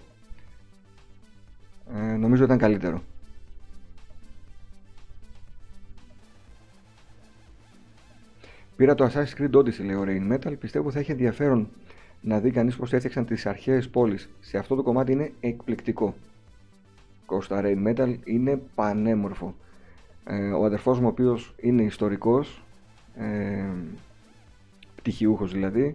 Ε, 1.94 2.16
νομίζω 2.16 2.44
ήταν 2.44 2.58
καλύτερο. 2.58 3.02
Πήρα 8.76 8.94
το 8.94 9.04
Assassin's 9.04 9.40
Creed 9.40 9.54
Odyssey, 9.54 9.84
λέει 9.84 9.94
ο 9.94 10.04
Rain 10.06 10.32
Metal. 10.32 10.58
Πιστεύω 10.58 10.90
θα 10.90 10.98
έχει 10.98 11.10
ενδιαφέρον 11.10 11.68
να 12.20 12.40
δει 12.40 12.50
κανείς 12.50 12.76
πώς 12.76 12.92
έφτιαξαν 12.92 13.26
τις 13.26 13.46
αρχαίες 13.46 13.88
πόλεις. 13.88 14.28
Σε 14.40 14.58
αυτό 14.58 14.74
το 14.74 14.82
κομμάτι 14.82 15.12
είναι 15.12 15.32
εκπληκτικό. 15.40 16.14
Κώστα 17.26 17.60
Rain 17.64 17.86
Metal 17.86 18.16
είναι 18.24 18.62
πανέμορφο. 18.74 19.54
Ε, 20.32 20.50
ο 20.50 20.64
αδερφός 20.64 20.98
μου 20.98 21.06
ο 21.06 21.08
οποίος 21.08 21.54
είναι 21.56 21.82
ιστορικός, 21.82 22.62
ε, 23.16 23.64
πτυχιούχος 24.94 25.52
δηλαδή, 25.52 25.94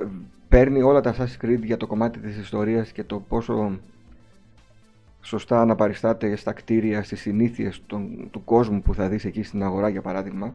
ε, 0.00 0.04
παίρνει 0.48 0.82
όλα 0.82 1.00
τα 1.00 1.14
Assassin's 1.14 1.44
Creed 1.44 1.62
για 1.62 1.76
το 1.76 1.86
κομμάτι 1.86 2.18
της 2.18 2.36
ιστορίας 2.36 2.92
και 2.92 3.04
το 3.04 3.20
πόσο 3.20 3.78
σωστά 5.20 5.60
αναπαριστάται 5.60 6.36
στα 6.36 6.52
κτίρια, 6.52 7.02
στις 7.02 7.20
συνήθειες 7.20 7.82
του 8.30 8.44
κόσμου 8.44 8.82
που 8.82 8.94
θα 8.94 9.08
δεις 9.08 9.24
εκεί 9.24 9.42
στην 9.42 9.62
αγορά 9.62 9.88
για 9.88 10.02
παράδειγμα 10.02 10.54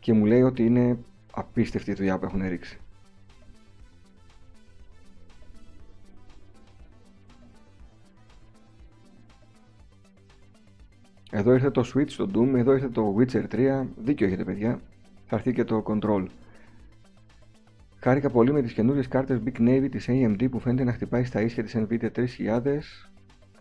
και 0.00 0.12
μου 0.12 0.24
λέει 0.24 0.42
ότι 0.42 0.64
είναι 0.64 0.98
απίστευτη 1.32 1.90
η 1.90 1.94
δουλειά 1.94 2.18
που 2.18 2.24
έχουν 2.24 2.48
ρίξει. 2.48 2.80
Εδώ 11.34 11.52
ήρθε 11.52 11.70
το 11.70 11.90
Switch 11.94 12.10
στο 12.10 12.28
Doom, 12.34 12.54
εδώ 12.54 12.72
ήρθε 12.72 12.88
το 12.88 13.16
Witcher 13.18 13.44
3, 13.52 13.86
δίκιο 13.96 14.26
έχετε 14.26 14.44
παιδιά, 14.44 14.80
θα 15.26 15.36
έρθει 15.36 15.52
και 15.52 15.64
το 15.64 15.82
Control. 15.86 16.26
Χάρηκα 18.00 18.30
πολύ 18.30 18.52
με 18.52 18.62
τις 18.62 18.72
καινούριες 18.72 19.08
κάρτες 19.08 19.40
Big 19.44 19.58
Navy 19.58 19.88
της 19.90 20.06
AMD 20.08 20.50
που 20.50 20.58
φαίνεται 20.58 20.84
να 20.84 20.92
χτυπάει 20.92 21.24
στα 21.24 21.40
ίσια 21.40 21.62
της 21.62 21.76
Nvidia 21.76 22.10
3000. 22.12 23.06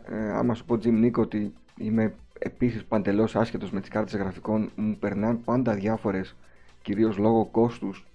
Ε, 0.05 0.31
άμα 0.31 0.53
σου 0.53 0.65
πω 0.65 0.77
Jim 0.83 1.05
Nick 1.05 1.11
ότι 1.11 1.53
είμαι 1.77 2.13
επίσης 2.39 2.83
παντελώς 2.83 3.35
άσχετος 3.35 3.71
με 3.71 3.79
τις 3.79 3.89
κάρτες 3.89 4.15
γραφικών 4.15 4.71
μου 4.75 4.97
περνάνε 4.99 5.39
πάντα 5.45 5.73
διάφορες 5.73 6.35
κυρίως 6.81 7.17
λόγω 7.17 7.45
κόστους. 7.45 8.07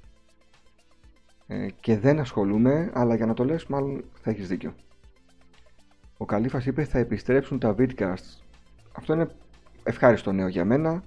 Ε, 1.46 1.66
και 1.80 1.98
δεν 1.98 2.18
ασχολούμαι 2.20 2.90
αλλά 2.94 3.14
για 3.14 3.26
να 3.26 3.34
το 3.34 3.44
λες 3.44 3.66
μάλλον 3.66 4.04
θα 4.20 4.30
έχεις 4.30 4.48
δίκιο. 4.48 4.74
Ο 6.16 6.24
Καλήφας 6.24 6.66
είπε 6.66 6.84
θα 6.84 6.98
επιστρέψουν 6.98 7.58
τα 7.58 7.74
vidcasts. 7.78 8.40
Αυτό 8.92 9.12
είναι 9.12 9.28
ευχάριστο 9.86 10.32
νέο 10.32 10.48
για 10.48 10.64
μένα 10.64 11.02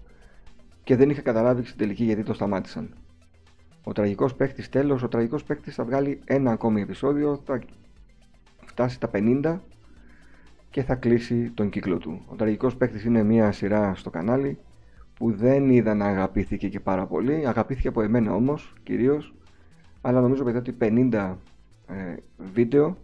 και 0.83 0.95
δεν 0.95 1.09
είχα 1.09 1.21
καταλάβει 1.21 1.65
στην 1.65 1.77
τελική 1.77 2.03
γιατί 2.03 2.23
το 2.23 2.33
σταμάτησαν 2.33 2.93
ο 3.83 3.91
τραγικός 3.91 4.35
παίχτης 4.35 4.69
τέλος, 4.69 5.03
ο 5.03 5.07
τραγικός 5.07 5.43
παίχτης 5.43 5.75
θα 5.75 5.83
βγάλει 5.83 6.19
ένα 6.25 6.51
ακόμη 6.51 6.81
επεισόδιο, 6.81 7.41
θα 7.45 7.61
φτάσει 8.65 8.95
στα 8.95 9.09
50 9.13 9.59
και 10.69 10.83
θα 10.83 10.95
κλείσει 10.95 11.51
τον 11.53 11.69
κύκλο 11.69 11.97
του. 11.97 12.21
Ο 12.27 12.35
τραγικός 12.35 12.75
παίχτης 12.75 13.03
είναι 13.03 13.23
μια 13.23 13.51
σειρά 13.51 13.95
στο 13.95 14.09
κανάλι 14.09 14.57
που 15.13 15.31
δεν 15.31 15.69
είδα 15.69 15.93
να 15.93 16.05
αγαπήθηκε 16.05 16.67
και 16.69 16.79
πάρα 16.79 17.05
πολύ, 17.05 17.47
αγαπήθηκε 17.47 17.87
από 17.87 18.01
εμένα 18.01 18.33
όμως 18.33 18.73
κυρίως, 18.83 19.35
αλλά 20.01 20.21
νομίζω 20.21 20.43
παιδιά 20.43 20.59
ότι 20.59 20.77
50 20.79 21.35
ε, 21.87 22.15
βίντεο 22.53 22.97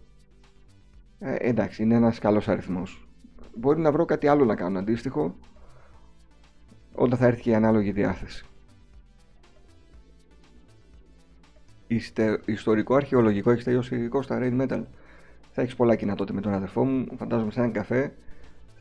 ε, 1.18 1.34
εντάξει 1.34 1.82
είναι 1.82 1.94
ένας 1.94 2.18
καλός 2.18 2.48
αριθμός. 2.48 3.08
Μπορεί 3.54 3.80
να 3.80 3.92
βρω 3.92 4.04
κάτι 4.04 4.26
άλλο 4.26 4.44
να 4.44 4.54
κάνω 4.54 4.78
αντίστοιχο 4.78 5.36
όταν 6.96 7.18
θα 7.18 7.26
έρθει 7.26 7.40
και 7.40 7.50
η 7.50 7.54
ανάλογη 7.54 7.92
διάθεση. 7.92 8.44
Ιστε, 11.86 12.40
ιστορικό 12.44 12.94
αρχαιολογικό 12.94 13.50
έχεις 13.50 13.64
τελειώσει 13.64 14.08
στα 14.20 14.38
Rain 14.40 14.60
Metal. 14.60 14.82
Θα 15.52 15.62
έχεις 15.62 15.74
πολλά 15.76 15.96
κοινά 15.96 16.14
τότε 16.14 16.32
με 16.32 16.40
τον 16.40 16.52
αδερφό 16.52 16.84
μου. 16.84 17.06
Φαντάζομαι 17.16 17.50
σε 17.50 17.58
έναν 17.58 17.72
καφέ 17.72 18.12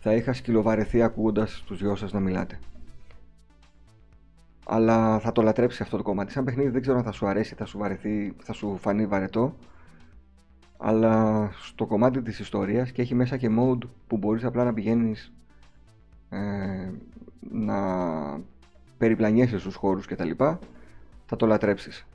θα 0.07 0.13
είχα 0.13 0.34
σκυλοβαρεθεί 0.34 1.01
ακούγοντας 1.01 1.63
τους 1.66 1.80
δυο 1.80 1.95
σας 1.95 2.13
να 2.13 2.20
μιλάτε. 2.20 2.59
Αλλά 4.66 5.20
θα 5.20 5.32
το 5.32 5.41
λατρέψει 5.41 5.82
αυτό 5.82 5.97
το 5.97 6.03
κομμάτι. 6.03 6.32
Σαν 6.32 6.43
παιχνίδι 6.43 6.70
δεν 6.70 6.82
ξέρω 6.82 6.97
αν 6.97 7.03
θα 7.03 7.11
σου 7.11 7.28
αρέσει, 7.28 7.55
θα 7.55 7.66
σου 7.66 7.78
βαρεθεί, 7.78 8.36
θα 8.43 8.53
σου 8.53 8.78
φανεί 8.78 9.05
βαρετό. 9.05 9.55
Αλλά 10.78 11.49
στο 11.53 11.86
κομμάτι 11.86 12.22
της 12.22 12.39
ιστορίας 12.39 12.91
και 12.91 13.01
έχει 13.01 13.16
μέσα 13.16 13.38
και 13.38 13.49
mode 13.59 13.88
που 14.07 14.18
μπορείς 14.18 14.43
απλά 14.43 14.63
να 14.63 14.74
πηγαίνεις 14.74 15.34
ε, 16.30 16.38
να 17.52 17.80
περιπλανιέσαι 18.98 19.60
στους 19.60 19.76
χώρους 19.76 20.06
κτλ. 20.06 20.32
Θα 21.26 21.36
το 21.36 21.46
λατρέψεις. 21.46 22.06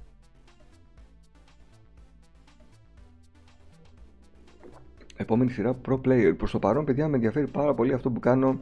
επόμενη 5.20 5.50
σειρά 5.50 5.76
Pro 5.88 6.00
Player. 6.04 6.34
Προς 6.36 6.50
το 6.50 6.58
παρόν, 6.58 6.84
παιδιά, 6.84 7.08
με 7.08 7.14
ενδιαφέρει 7.14 7.46
πάρα 7.46 7.74
πολύ 7.74 7.92
αυτό 7.92 8.10
που 8.10 8.20
κάνω 8.20 8.60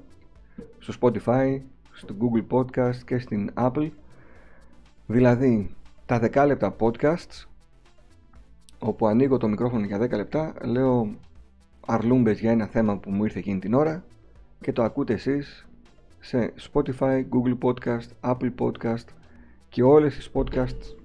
στο 0.79 0.95
Spotify, 1.01 1.61
στο 1.93 2.14
Google 2.21 2.47
Podcast 2.57 2.97
και 3.07 3.19
στην 3.19 3.51
Apple. 3.55 3.91
Δηλαδή, 5.07 5.75
τα 6.07 6.21
10 6.21 6.47
λεπτά 6.47 6.77
podcasts, 6.79 7.47
όπου 8.79 9.07
ανοίγω 9.07 9.37
το 9.37 9.49
μικρόφωνο 9.49 9.85
για 9.85 9.99
10 9.99 10.11
λεπτά, 10.11 10.55
λέω 10.64 11.14
αρλούμπες 11.87 12.41
για 12.41 12.51
ένα 12.51 12.66
θέμα 12.66 12.97
που 12.99 13.11
μου 13.11 13.25
ήρθε 13.25 13.39
εκείνη 13.39 13.59
την 13.59 13.75
ώρα 13.75 14.05
και 14.61 14.73
το 14.73 14.83
ακούτε 14.83 15.12
εσείς 15.12 15.68
σε 16.21 16.53
Spotify, 16.73 17.25
Google 17.29 17.59
Podcast, 17.62 18.09
Apple 18.21 18.53
Podcast 18.59 19.05
και 19.69 19.83
όλες 19.83 20.16
τις 20.16 20.31
podcast 20.35 20.97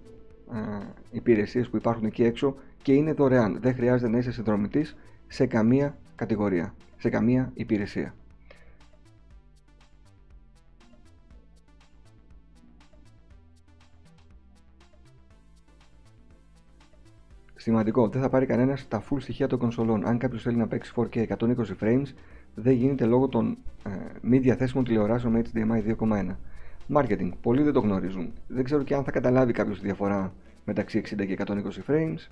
ε, 0.53 0.85
υπηρεσίες 1.11 1.69
που 1.69 1.77
υπάρχουν 1.77 2.05
εκεί 2.05 2.23
έξω 2.23 2.55
και 2.81 2.93
είναι 2.93 3.13
δωρεάν. 3.13 3.57
Δεν 3.61 3.73
χρειάζεται 3.73 4.11
να 4.11 4.17
είσαι 4.17 4.31
συνδρομητής 4.31 4.95
σε 5.27 5.45
καμία 5.45 5.97
κατηγορία, 6.15 6.75
σε 6.97 7.09
καμία 7.09 7.51
υπηρεσία. 7.53 8.13
Σημαντικό, 17.63 18.07
δεν 18.07 18.21
θα 18.21 18.29
πάρει 18.29 18.45
κανένας 18.45 18.87
τα 18.87 19.03
full 19.03 19.17
στοιχεία 19.19 19.47
των 19.47 19.59
κονσολών. 19.59 20.07
Αν 20.07 20.17
κάποιος 20.17 20.41
θέλει 20.41 20.57
να 20.57 20.67
παίξει 20.67 20.93
4K 20.95 21.27
120 21.27 21.55
frames, 21.81 22.05
δεν 22.55 22.73
γίνεται 22.73 23.05
λόγω 23.05 23.27
των 23.27 23.57
ε, 23.85 23.89
μη 24.21 24.37
διαθέσιμων 24.37 24.85
τηλεοράσεων 24.85 25.33
με 25.33 25.41
HDMI 25.53 25.95
2.1. 25.97 26.35
Marketing, 26.93 27.31
πολλοί 27.41 27.63
δεν 27.63 27.73
το 27.73 27.79
γνωρίζουν. 27.79 28.31
Δεν 28.47 28.63
ξέρω 28.63 28.83
και 28.83 28.95
αν 28.95 29.03
θα 29.03 29.11
καταλάβει 29.11 29.53
κάποιος 29.53 29.79
τη 29.79 29.85
διαφορά 29.85 30.33
μεταξύ 30.65 31.01
60 31.05 31.25
και 31.27 31.37
120 31.47 31.53
frames. 31.87 32.27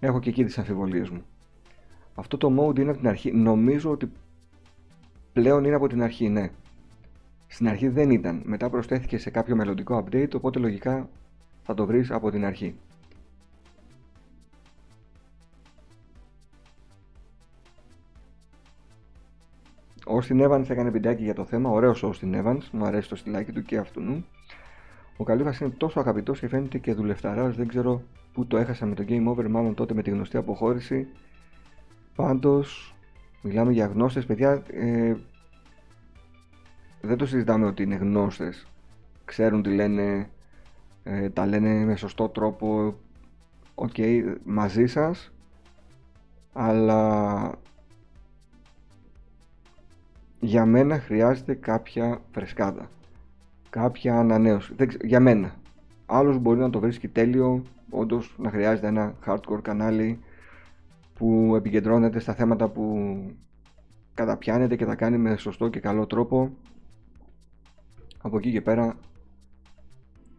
Έχω 0.00 0.20
και 0.20 0.28
εκεί 0.28 0.44
τις 0.44 0.58
αμφιβολίες 0.58 1.10
μου. 1.10 1.22
Αυτό 2.14 2.36
το 2.36 2.48
mode 2.48 2.78
είναι 2.78 2.90
από 2.90 2.98
την 2.98 3.08
αρχή. 3.08 3.32
Νομίζω 3.32 3.90
ότι 3.90 4.10
πλέον 5.32 5.64
είναι 5.64 5.74
από 5.74 5.86
την 5.86 6.02
αρχή, 6.02 6.28
ναι. 6.28 6.50
Στην 7.46 7.68
αρχή 7.68 7.88
δεν 7.88 8.10
ήταν. 8.10 8.42
Μετά 8.44 8.70
προσθέθηκε 8.70 9.18
σε 9.18 9.30
κάποιο 9.30 9.56
μελλοντικό 9.56 10.04
update, 10.04 10.34
οπότε 10.34 10.58
λογικά 10.58 11.08
θα 11.62 11.74
το 11.74 11.86
βρεις 11.86 12.10
από 12.10 12.30
την 12.30 12.44
αρχή. 12.44 12.74
Ο 20.08 20.18
Austin 20.18 20.48
Evans 20.48 20.64
έκανε 20.68 20.90
βιντεάκι 20.90 21.22
για 21.22 21.34
το 21.34 21.44
θέμα, 21.44 21.70
ωραίος 21.70 22.02
ο 22.02 22.12
Austin 22.14 22.44
Evans, 22.44 22.62
μου 22.72 22.84
αρέσει 22.84 23.08
το 23.08 23.16
στυλάκι 23.16 23.52
του 23.52 23.62
και 23.62 23.76
αυτού 23.76 24.00
νου. 24.00 24.26
Ο 25.16 25.24
Καλύφα 25.24 25.54
είναι 25.60 25.74
τόσο 25.76 26.00
αγαπητός 26.00 26.40
και 26.40 26.48
φαίνεται 26.48 26.78
και 26.78 26.94
δουλευταράς, 26.94 27.56
δεν 27.56 27.68
ξέρω 27.68 28.02
πού 28.32 28.46
το 28.46 28.56
έχασα 28.56 28.86
με 28.86 28.94
το 28.94 29.04
Game 29.08 29.28
Over, 29.28 29.48
μάλλον 29.48 29.74
τότε 29.74 29.94
με 29.94 30.02
τη 30.02 30.10
γνωστή 30.10 30.36
αποχώρηση. 30.36 31.08
Πάντως, 32.14 32.94
μιλάμε 33.42 33.72
για 33.72 33.86
γνώστες, 33.86 34.26
παιδιά, 34.26 34.62
ε, 34.72 35.16
δεν 37.00 37.16
το 37.16 37.26
συζητάμε 37.26 37.66
ότι 37.66 37.82
είναι 37.82 37.94
γνώστες. 37.96 38.66
Ξέρουν 39.24 39.62
τι 39.62 39.74
λένε, 39.74 40.30
ε, 41.02 41.30
τα 41.30 41.46
λένε 41.46 41.84
με 41.84 41.96
σωστό 41.96 42.28
τρόπο, 42.28 42.94
οκ, 43.74 43.96
μαζί 44.44 44.86
σας, 44.86 45.32
αλλά 46.52 47.52
για 50.40 50.66
μένα 50.66 50.98
χρειάζεται 50.98 51.54
κάποια 51.54 52.20
φρεσκάδα, 52.30 52.90
κάποια 53.70 54.18
ανανέωση, 54.18 54.74
για 55.02 55.20
μένα. 55.20 55.54
Άλλος 56.06 56.38
μπορεί 56.38 56.58
να 56.58 56.70
το 56.70 56.80
βρίσκει 56.80 57.08
τέλειο, 57.08 57.62
όντως 57.90 58.34
να 58.38 58.50
χρειάζεται 58.50 58.86
ένα 58.86 59.14
hardcore 59.26 59.62
κανάλι, 59.62 60.20
που 61.14 61.52
επικεντρώνεται 61.56 62.18
στα 62.18 62.34
θέματα 62.34 62.68
που 62.68 63.08
καταπιάνεται 64.14 64.76
και 64.76 64.84
τα 64.84 64.94
κάνει 64.94 65.18
με 65.18 65.36
σωστό 65.36 65.68
και 65.68 65.80
καλό 65.80 66.06
τρόπο. 66.06 66.56
Από 68.22 68.36
εκεί 68.36 68.52
και 68.52 68.60
πέρα 68.60 68.96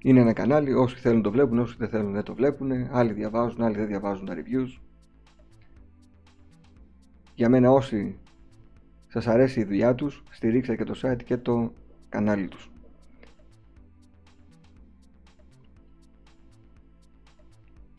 είναι 0.02 0.20
ένα 0.20 0.34
κανάλι, 0.34 0.74
όσοι 0.74 0.96
θέλουν 0.96 1.22
το 1.22 1.32
βλέπουν, 1.32 1.60
όσοι 1.60 1.76
δεν 1.78 1.90
θέλουν 1.90 2.14
δεν 2.14 2.24
το 2.24 2.34
βλέπουν, 2.34 2.72
άλλοι 2.92 3.14
διαβάζουν, 3.14 3.62
άλλοι 3.62 3.76
δεν 3.76 3.88
διαβάζουν 3.88 4.26
τα 4.26 4.36
reviews. 4.36 4.80
Για 7.36 7.50
μένα 7.50 7.72
όσοι 7.72 8.18
σας 9.10 9.28
αρέσει 9.28 9.60
η 9.60 9.64
δουλειά 9.64 9.96
τους, 9.96 10.24
στηρίξτε 10.30 10.76
και 10.76 10.84
το 10.84 11.00
site 11.04 11.24
και 11.26 11.38
το 11.38 11.74
κανάλι 12.10 12.48
τους. 12.48 12.72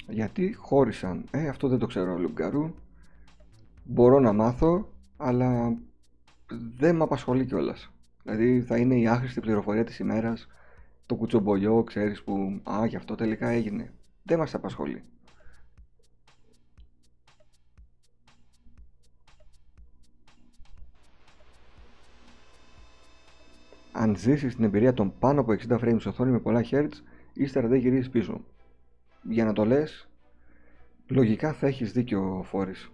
Γιατί 0.09 0.55
χώρισαν. 0.55 1.25
Ε, 1.31 1.49
αυτό 1.49 1.69
δεν 1.69 1.79
το 1.79 1.87
ξέρω 1.87 2.19
Λουγκαρού. 2.19 2.75
Μπορώ 3.85 4.21
να 4.21 4.33
μάθω, 4.33 4.93
αλλά 5.17 5.79
δεν 6.79 6.97
με 6.97 7.03
απασχολεί 7.03 7.47
κιόλας. 7.47 7.91
Δηλαδή 8.23 8.63
θα 8.63 8.77
είναι 8.77 8.95
η 8.99 9.07
άχρηστη 9.07 9.41
πληροφορία 9.41 9.85
της 9.85 9.99
ημέρας, 9.99 10.49
το 11.07 11.15
κουτσομπολιό, 11.15 11.83
ξέρεις 11.83 12.23
που 12.23 12.61
«Α, 12.71 12.87
γι' 12.87 12.97
αυτό 12.97 13.15
τελικά 13.15 13.49
έγινε». 13.49 13.93
Δεν 14.23 14.39
μας 14.39 14.55
απασχολεί. 14.55 15.05
Αν 24.01 24.17
ζήσεις 24.17 24.55
την 24.55 24.65
εμπειρία 24.65 24.95
των 24.95 25.19
πάνω 25.19 25.41
από 25.41 25.55
60 25.69 25.79
frames 25.79 26.03
οθόνη 26.07 26.31
με 26.31 26.39
πολλά 26.39 26.65
Hz, 26.71 26.89
ύστερα 27.33 27.69
δεν 27.69 27.79
γυρίζεις 27.79 28.11
πίσω 28.11 28.41
για 29.23 29.45
να 29.45 29.53
το 29.53 29.65
λες, 29.65 30.09
λογικά 31.07 31.53
θα 31.53 31.67
έχεις 31.67 31.93
δίκιο 31.93 32.43
Φόρης. 32.45 32.91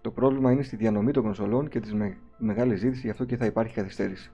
Το 0.00 0.10
πρόβλημα 0.10 0.52
είναι 0.52 0.62
στη 0.62 0.76
διανομή 0.76 1.10
των 1.10 1.22
κονσολών 1.22 1.68
και 1.68 1.80
της 1.80 1.94
με... 1.94 2.16
μεγάλης 2.38 2.80
ζήτησης, 2.80 3.04
γι' 3.04 3.10
αυτό 3.10 3.24
και 3.24 3.36
θα 3.36 3.46
υπάρχει 3.46 3.74
καθυστέρηση. 3.74 4.30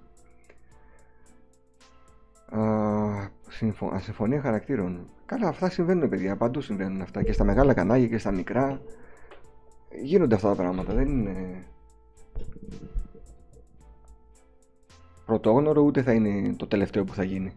Α, 2.50 3.98
συμφωνία 3.98 4.40
χαρακτήρων. 4.40 5.10
Καλά, 5.26 5.48
αυτά 5.48 5.70
συμβαίνουν, 5.70 6.08
παιδιά. 6.08 6.36
Παντού 6.36 6.60
συμβαίνουν 6.60 7.00
αυτά. 7.00 7.22
Και 7.22 7.32
στα 7.32 7.44
μεγάλα 7.44 7.74
κανάλια 7.74 8.08
και 8.08 8.18
στα 8.18 8.30
μικρά 8.30 8.80
γίνονται 10.02 10.34
αυτά 10.34 10.48
τα 10.48 10.54
πράγματα, 10.54 10.94
δεν 10.94 11.08
είναι 11.08 11.64
πρωτόγνωρο 15.26 15.82
ούτε 15.82 16.02
θα 16.02 16.12
είναι 16.12 16.54
το 16.56 16.66
τελευταίο 16.66 17.04
που 17.04 17.14
θα 17.14 17.24
γίνει. 17.24 17.52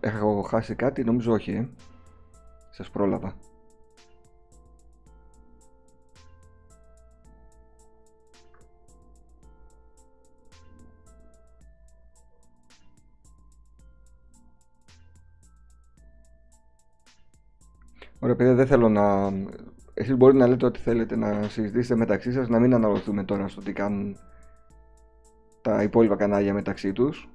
Έχω 0.00 0.42
χάσει 0.42 0.74
κάτι, 0.74 1.04
νομίζω 1.04 1.32
όχι, 1.32 1.50
ε. 1.50 1.68
Σας 2.70 2.90
πρόλαβα. 2.90 3.45
Ωραία 18.26 18.38
παιδιά, 18.38 18.54
δεν 18.54 18.66
θέλω 18.66 18.88
να... 18.88 19.32
Εσείς 19.94 20.16
μπορείτε 20.16 20.38
να 20.38 20.46
λέτε 20.46 20.66
ό,τι 20.66 20.80
θέλετε 20.80 21.16
να 21.16 21.48
συζητήσετε 21.48 21.94
μεταξύ 21.94 22.32
σας, 22.32 22.48
να 22.48 22.58
μην 22.58 22.74
αναλωθούμε 22.74 23.24
τώρα 23.24 23.48
στο 23.48 23.60
τι 23.60 23.72
κάνουν 23.72 24.16
τα 25.62 25.82
υπόλοιπα 25.82 26.16
κανάλια 26.16 26.54
μεταξύ 26.54 26.92
τους. 26.92 27.28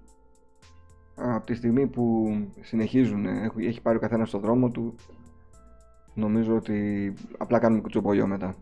Από 1.16 1.46
τη 1.46 1.54
στιγμή 1.54 1.88
που 1.88 2.28
συνεχίζουν, 2.62 3.26
έχει 3.58 3.82
πάρει 3.82 3.98
ο 3.98 4.00
καθένας 4.00 4.28
στο 4.28 4.40
δρόμο 4.40 4.70
του, 4.70 4.96
νομίζω 6.14 6.56
ότι 6.56 7.14
απλά 7.38 7.60
κάνουμε 7.60 7.82
κουτσομπολιό 7.82 8.28
μετά. 8.28 8.56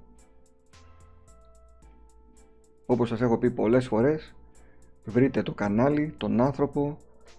Όπως 2.86 3.10
σας 3.10 3.22
έχω 3.22 3.38
πει 3.38 3.52
πολλές 3.52 3.88
φορές, 3.88 4.36
βρείτε 5.06 5.44
το 5.44 5.54
κανάλι, 5.54 6.14
τον 6.18 6.42
άνθρωπο 6.42 6.98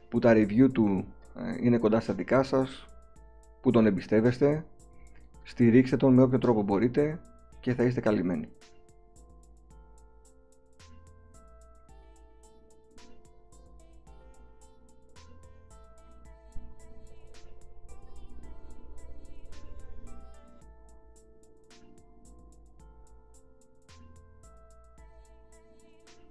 που 0.09 0.19
τα 0.19 0.33
review 0.33 0.73
του 0.73 1.05
ε, 1.37 1.57
είναι 1.61 1.79
κοντά 1.79 2.01
στα 2.01 2.15
δικά 2.15 2.43
σας, 2.43 2.87
που 3.61 3.71
τον 3.71 3.87
εμπιστεύεστε, 3.87 4.65
στηρίξτε 5.51 5.97
τον 5.97 6.15
με 6.15 6.23
όποιο 6.23 6.39
τρόπο 6.39 6.63
μπορείτε 6.63 7.21
και 7.61 7.75
θα 7.75 7.83
είστε 7.83 8.01
καλυμμένοι. 8.01 8.49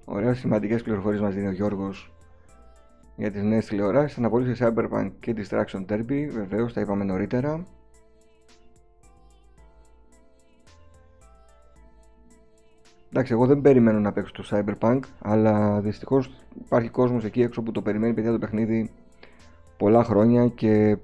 Ωραία 0.05 0.34
σημαντικές 0.34 0.82
πληροφορίες 0.82 1.22
μας 1.22 1.34
δίνει 1.34 1.47
ο 1.47 1.51
Γιώργος 1.51 2.13
για 3.15 3.32
τις 3.32 3.43
νέες 3.43 3.65
τηλεοράσεις, 3.65 4.17
αναπολύσει 4.17 4.63
Cyberpunk 4.65 5.11
και 5.20 5.36
Distraction 5.38 5.86
Derby, 5.86 6.28
βεβαίως 6.32 6.74
τα 6.74 6.82
είπαμε 6.82 7.03
νωρίτερα. 7.03 7.65
Εντάξει, 13.20 13.38
εγώ 13.38 13.47
δεν 13.47 13.61
περιμένω 13.61 13.99
να 13.99 14.11
παίξω 14.11 14.32
το 14.32 14.43
Cyberpunk, 14.49 14.99
αλλά 15.20 15.82
δυστυχώς 15.82 16.32
υπάρχει 16.65 16.89
κόσμος 16.89 17.24
εκεί 17.24 17.41
έξω 17.41 17.61
που 17.61 17.72
το 17.72 17.82
περιμένει 17.82 18.13
παιδιά 18.13 18.32
το 18.32 18.39
παιχνίδι 18.39 18.91
πολλά 19.78 20.03
χρόνια 20.03 20.47
και 20.47 20.97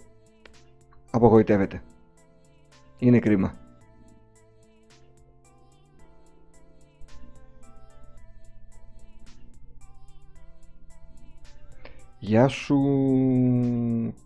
απογοητεύεται. 1.11 1.81
Είναι 2.99 3.19
κρίμα. 3.19 3.53
Γεια 12.19 12.47
σου 12.47 12.77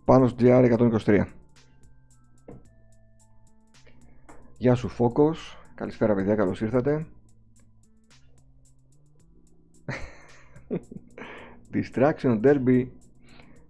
πάνω 0.04 0.30
GR123 0.38 1.24
Γεια 4.56 4.74
σου 4.74 4.88
Φόκος 4.88 5.58
Καλησπέρα 5.74 6.14
παιδιά 6.14 6.34
καλώς 6.34 6.60
ήρθατε 6.60 7.06
Distraction 11.72 12.40
Derby. 12.40 12.88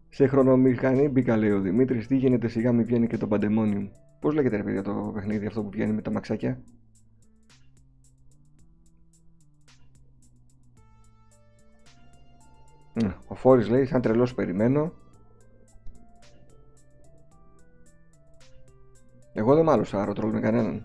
Σε 0.09 0.27
χρονομηχανή 0.27 1.09
μπήκα 1.09 1.37
λέει 1.37 1.51
ο 1.51 1.61
Δημήτρης. 1.61 2.07
Τι 2.07 2.17
γίνεται 2.17 2.49
σιγά 2.49 2.73
μη 2.73 2.83
βγαίνει 2.83 3.07
και 3.07 3.17
το 3.17 3.29
Pandemonium. 3.31 3.89
Πώς 4.21 4.35
λέγεται 4.35 4.57
ρε 4.57 4.63
παιδιά 4.63 4.83
το 4.83 5.11
παιχνίδι 5.15 5.47
αυτό 5.47 5.63
που 5.63 5.71
βγαίνει 5.71 5.93
με 5.93 6.03
τα 6.03 6.11
μαξάκια; 6.11 6.63
Ο 13.27 13.35
Φόρης 13.35 13.69
λέει 13.69 13.85
σαν 13.85 14.01
τρελός 14.01 14.35
περιμένω 14.35 14.93
Εγώ 19.33 19.55
δεν 19.55 19.65
μάλωσα 19.65 19.99
αεροτρόλ 19.99 20.33
με 20.33 20.41
κανέναν 20.41 20.85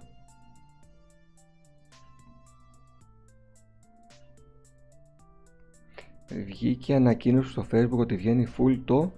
Βγήκε 6.44 6.96
ανακοίνωση 6.96 7.52
στο 7.52 7.66
facebook 7.72 7.98
ότι 7.98 8.16
βγαίνει 8.16 8.48
full 8.58 8.82
το 8.86 9.12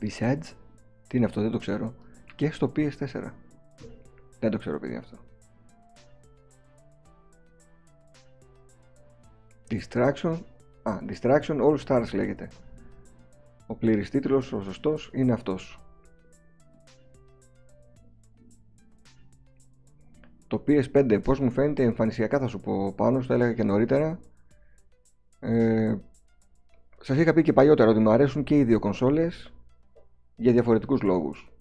Visage 0.00 0.52
Τι 1.06 1.16
είναι 1.16 1.26
αυτό 1.26 1.40
δεν 1.40 1.50
το 1.50 1.58
ξέρω 1.58 1.94
Και 2.36 2.50
στο 2.50 2.72
PS4 2.76 3.30
Δεν 4.38 4.50
το 4.50 4.58
ξέρω 4.58 4.78
παιδί 4.78 4.96
αυτό 4.96 5.16
Distraction 9.70 10.38
Α, 10.82 10.98
Distraction 11.08 11.60
All 11.60 11.78
Stars 11.86 12.14
λέγεται. 12.14 12.48
Ο 13.66 13.74
πλήρης 13.74 14.10
τίτλος, 14.10 14.52
ο 14.52 14.62
σωστός, 14.62 15.10
είναι 15.14 15.32
αυτός. 15.32 15.78
Το 20.46 20.64
PS5 20.66 21.20
πώς 21.22 21.40
μου 21.40 21.50
φαίνεται 21.50 21.82
εμφανισιακά 21.82 22.38
θα 22.38 22.46
σου 22.46 22.60
πω 22.60 22.92
πάνω, 22.92 23.20
το 23.26 23.32
έλεγα 23.34 23.52
και 23.52 23.64
νωρίτερα. 23.64 24.18
Ε, 25.44 25.94
σας 27.00 27.18
είχα 27.18 27.32
πει 27.32 27.42
και 27.42 27.52
παλιότερα 27.52 27.90
ότι 27.90 28.00
μου 28.00 28.10
αρέσουν 28.10 28.44
και 28.44 28.58
οι 28.58 28.64
δύο 28.64 28.78
κονσόλες 28.78 29.52
για 30.36 30.52
διαφορετικούς 30.52 31.02
λόγους. 31.02 31.52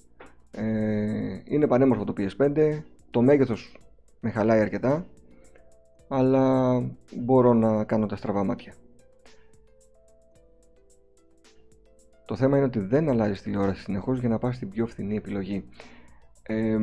Ε, 0.51 1.41
είναι 1.43 1.67
πανέμορφο 1.67 2.03
το 2.03 2.13
PS5, 2.17 2.82
το 3.11 3.21
μέγεθος 3.21 3.77
με 4.19 4.29
χαλάει 4.29 4.59
αρκετά, 4.59 5.05
αλλά 6.07 6.75
μπορώ 7.15 7.53
να 7.53 7.84
κάνω 7.84 8.05
τα 8.05 8.15
στραβά 8.15 8.43
μάτια. 8.43 8.73
Το 12.25 12.36
θέμα 12.36 12.57
είναι 12.57 12.65
ότι 12.65 12.79
δεν 12.79 13.09
αλλάζει 13.09 13.41
τηλεόραση 13.41 13.82
συνεχώς 13.82 14.19
για 14.19 14.29
να 14.29 14.38
πας 14.38 14.55
στην 14.55 14.69
πιο 14.69 14.88
φθηνή 14.88 15.15
επιλογή. 15.15 15.69
Ε, 16.43 16.77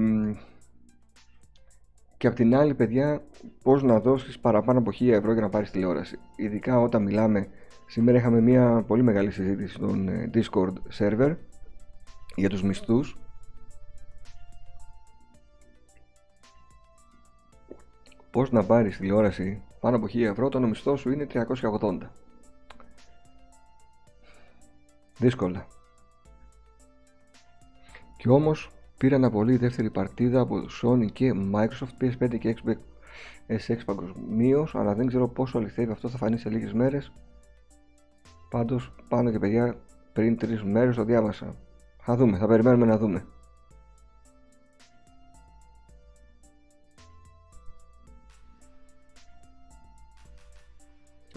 και 2.19 2.27
απ' 2.27 2.35
την 2.35 2.55
άλλη, 2.57 2.75
παιδιά, 2.75 3.23
πώς 3.62 3.83
να 3.83 4.01
δώσεις 4.01 4.39
παραπάνω 4.39 4.79
από 4.79 4.91
1000 4.91 5.12
ευρώ 5.12 5.33
για 5.33 5.41
να 5.41 5.49
πάρεις 5.49 5.71
τηλεόραση. 5.71 6.19
Ειδικά 6.37 6.81
όταν 6.81 7.03
μιλάμε, 7.03 7.49
σήμερα 7.87 8.19
είχαμε 8.19 8.41
μια 8.41 8.85
πολύ 8.87 9.03
μεγάλη 9.03 9.31
συζήτηση 9.31 9.75
στον 9.75 10.09
ε, 10.09 10.31
Discord 10.35 10.73
server 10.99 11.37
για 12.35 12.49
τους 12.49 12.62
μισθούς. 12.62 13.16
Πώς 18.31 18.51
να 18.53 18.64
πάρεις 18.64 18.97
τηλεόραση 18.97 19.62
πάνω 19.81 19.97
από 19.97 20.07
1000 20.07 20.21
ευρώ 20.21 20.47
όταν 20.47 20.64
ο 20.64 20.66
μισθός 20.66 21.01
σου 21.01 21.11
είναι 21.11 21.27
380. 21.33 21.99
Δύσκολα. 25.19 25.66
Και 28.16 28.29
όμως 28.29 28.71
πήραν 28.99 29.30
πολύ 29.30 29.57
δεύτερη 29.57 29.90
παρτίδα 29.90 30.40
από 30.40 30.57
Sony 30.82 31.12
και 31.12 31.32
Microsoft 31.55 32.03
PS5 32.03 32.38
και 32.38 32.57
Xbox 32.57 32.76
SX 33.49 33.78
παγκοσμίως, 33.84 34.74
αλλά 34.74 34.94
δεν 34.94 35.07
ξέρω 35.07 35.28
πόσο 35.28 35.59
αληθεύει 35.59 35.92
αυτό 35.92 36.09
θα 36.09 36.16
φανεί 36.16 36.38
σε 36.38 36.49
λίγες 36.49 36.72
μέρες. 36.72 37.12
Πάντως 38.51 38.92
πάνω 39.09 39.30
και 39.30 39.38
παιδιά 39.38 39.76
πριν 40.12 40.36
τρεις 40.36 40.62
μέρες 40.62 40.96
το 40.96 41.05
διάβασα. 41.05 41.55
Θα 42.03 42.16
δούμε, 42.16 42.38
θα 42.38 42.46
περιμένουμε 42.46 42.86
να 42.86 42.99
δούμε. 42.99 43.26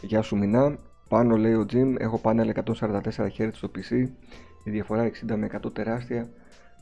Γεια 0.01 0.21
σου 0.21 0.37
Μινά, 0.37 0.77
πάνω 1.07 1.37
λέει 1.37 1.53
ο 1.53 1.65
Jim, 1.71 1.95
έχω 1.97 2.17
πάνελ 2.17 2.53
144 2.65 3.01
Hz 3.37 3.49
στο 3.51 3.71
PC, 3.75 4.07
η 4.63 4.71
διαφορά 4.71 5.11
60 5.29 5.35
με 5.35 5.49
100 5.63 5.73
τεράστια. 5.73 6.29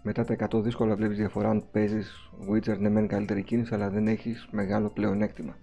Μετά 0.04 0.24
τα 0.24 0.36
100 0.52 0.64
δύσκολα 0.64 0.96
βλέπεις 0.96 1.18
διαφορά 1.18 1.50
αν 1.50 1.64
παίζεις 1.72 2.32
Witcher 2.50 2.78
ναι 2.80 2.90
μεν 2.90 3.08
καλύτερη 3.08 3.44
κίνηση 3.44 3.74
αλλά 3.74 3.90
δεν 3.90 4.08
έχεις 4.08 4.48
μεγάλο 4.52 4.90
πλεονέκτημα. 4.90 5.58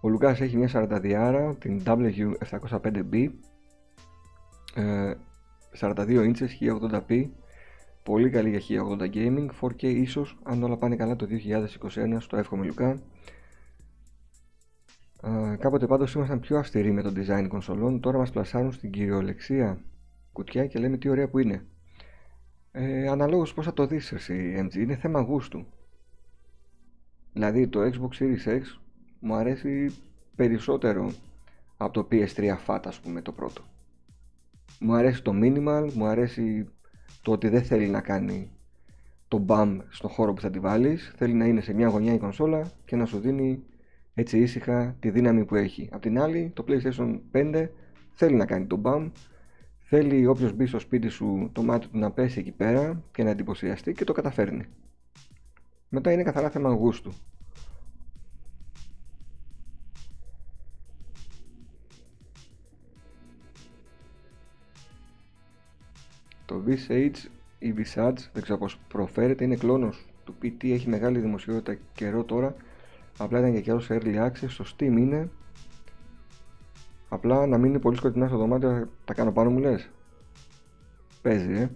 Ο 0.00 0.08
Λουκάς 0.08 0.40
έχει 0.40 0.56
μια 0.56 0.70
42 0.72 1.54
την 1.58 1.82
W705B, 1.84 3.28
42 5.80 6.32
inches 6.32 6.48
1080p, 6.60 7.28
πολύ 8.02 8.30
καλή 8.30 8.58
για 8.58 8.84
1080 9.00 9.14
gaming, 9.14 9.46
4K 9.60 9.82
ίσως 9.82 10.38
αν 10.42 10.62
όλα 10.62 10.76
πάνε 10.76 10.96
καλά 10.96 11.16
το 11.16 11.26
2021 11.26 12.16
στο 12.18 12.36
εύχομαι 12.36 12.66
Λουκά 12.66 12.98
κάποτε 15.58 15.86
πάντως 15.86 16.14
ήμασταν 16.14 16.40
πιο 16.40 16.58
αυστηροί 16.58 16.92
με 16.92 17.02
το 17.02 17.12
design 17.16 17.46
κονσολών, 17.48 18.00
τώρα 18.00 18.18
μας 18.18 18.30
πλασάρουν 18.30 18.72
στην 18.72 18.90
κυριολεξία 18.90 19.78
κουτιά 20.32 20.66
και 20.66 20.78
λέμε 20.78 20.96
τι 20.96 21.08
ωραία 21.08 21.28
που 21.28 21.38
είναι. 21.38 21.66
Ε, 22.78 23.08
αναλόγως 23.08 23.54
πώς 23.54 23.64
θα 23.64 23.72
το 23.72 23.86
δεις 23.86 24.12
εσύ 24.12 24.54
MG, 24.66 24.74
είναι 24.74 24.96
θέμα 24.96 25.20
γούστου. 25.20 25.66
Δηλαδή 27.32 27.68
το 27.68 27.80
Xbox 27.80 28.22
Series 28.22 28.48
X 28.48 28.60
μου 29.20 29.34
αρέσει 29.34 29.94
περισσότερο 30.36 31.12
από 31.76 31.92
το 31.92 32.08
PS3 32.10 32.56
Fat 32.66 32.80
ας 32.84 33.00
πούμε 33.00 33.22
το 33.22 33.32
πρώτο. 33.32 33.62
Μου 34.80 34.94
αρέσει 34.94 35.22
το 35.22 35.32
minimal, 35.34 35.90
μου 35.94 36.06
αρέσει 36.06 36.68
το 37.22 37.32
ότι 37.32 37.48
δεν 37.48 37.62
θέλει 37.62 37.88
να 37.88 38.00
κάνει 38.00 38.50
το 39.28 39.44
BAM 39.48 39.78
στον 39.88 40.10
χώρο 40.10 40.32
που 40.32 40.40
θα 40.40 40.50
τη 40.50 40.58
βάλεις. 40.58 41.12
Θέλει 41.16 41.34
να 41.34 41.46
είναι 41.46 41.60
σε 41.60 41.72
μια 41.72 41.88
γωνιά 41.88 42.12
η 42.12 42.18
κονσόλα 42.18 42.70
και 42.84 42.96
να 42.96 43.04
σου 43.06 43.18
δίνει 43.18 43.62
έτσι 44.14 44.38
ήσυχα 44.38 44.96
τη 45.00 45.10
δύναμη 45.10 45.44
που 45.44 45.54
έχει. 45.54 45.88
Απ' 45.92 46.02
την 46.02 46.20
άλλη, 46.20 46.52
το 46.54 46.64
PlayStation 46.68 47.20
5 47.32 47.68
θέλει 48.14 48.34
να 48.34 48.46
κάνει 48.46 48.66
το 48.66 48.80
BAM, 48.84 49.10
θέλει 49.88 50.26
όποιος 50.26 50.52
μπει 50.52 50.66
στο 50.66 50.78
σπίτι 50.78 51.08
σου 51.08 51.50
το 51.52 51.62
μάτι 51.62 51.86
του 51.86 51.98
να 51.98 52.10
πέσει 52.10 52.38
εκεί 52.38 52.50
πέρα 52.50 53.02
και 53.12 53.22
να 53.22 53.30
εντυπωσιαστεί 53.30 53.92
και 53.92 54.04
το 54.04 54.12
καταφέρνει. 54.12 54.64
Μετά 55.88 56.12
είναι 56.12 56.22
καθαρά 56.22 56.50
θέμα 56.50 56.70
γούστου. 56.70 57.12
Το 66.46 66.62
Visage 66.66 67.28
ή 67.58 67.74
Visage, 67.76 68.18
δεν 68.32 68.42
ξέρω 68.42 68.58
πώς 68.58 68.78
προφέρεται, 68.88 69.44
είναι 69.44 69.56
κλόνος 69.56 70.06
του 70.24 70.34
PT, 70.42 70.70
έχει 70.70 70.88
μεγάλη 70.88 71.18
δημοσιότητα 71.18 71.80
καιρό 71.92 72.24
τώρα. 72.24 72.54
Απλά 73.18 73.38
ήταν 73.38 73.52
και 73.52 73.60
καιρός 73.60 73.84
σε 73.84 74.00
early 74.00 74.26
access, 74.26 74.48
στο 74.48 74.64
Steam 74.64 74.80
είναι. 74.80 75.30
Απλά 77.08 77.46
να 77.46 77.58
μην 77.58 77.70
είναι 77.70 77.78
πολύ 77.78 77.96
σκοτεινά 77.96 78.28
στο 78.28 78.36
δωμάτιο, 78.36 78.88
τα 79.04 79.14
κάνω 79.14 79.32
πάνω 79.32 79.50
μου 79.50 79.58
λες. 79.58 79.90
Παίζει, 81.22 81.52
ε. 81.52 81.70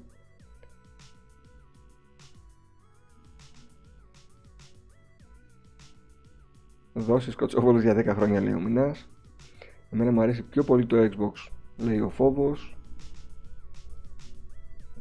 Δώσεις 6.92 7.36
κοτσόβολους 7.36 7.82
για 7.82 7.94
10 7.94 8.14
χρόνια 8.14 8.40
λέει 8.40 8.52
ο 8.52 8.60
Μινάς. 8.60 9.08
Εμένα 9.90 10.12
μου 10.12 10.20
αρέσει 10.20 10.42
πιο 10.42 10.64
πολύ 10.64 10.86
το 10.86 10.96
Xbox, 10.96 11.50
λέει 11.76 12.00
ο 12.00 12.08
Φόβος 12.08 12.76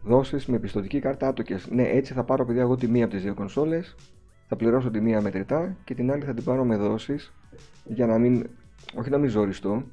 δόσεις 0.03 0.45
με 0.45 0.59
πιστοτική 0.59 0.99
κάρτα 0.99 1.27
άτοκες. 1.27 1.69
Ναι, 1.69 1.83
έτσι 1.83 2.13
θα 2.13 2.23
πάρω 2.23 2.45
παιδιά 2.45 2.61
εγώ 2.61 2.75
τη 2.75 2.87
μία 2.87 3.05
από 3.05 3.13
τις 3.13 3.23
δύο 3.23 3.33
κονσόλες, 3.33 3.95
θα 4.47 4.55
πληρώσω 4.55 4.91
τη 4.91 5.01
μία 5.01 5.21
μετρητά 5.21 5.77
και 5.83 5.95
την 5.95 6.11
άλλη 6.11 6.23
θα 6.23 6.33
την 6.33 6.43
πάρω 6.43 6.63
με 6.63 6.75
δόσεις 6.77 7.33
για 7.85 8.05
να 8.05 8.17
μην, 8.17 8.49
όχι 8.95 9.09
να 9.09 9.17
μην 9.17 9.29
ζοριστώ, 9.29 9.83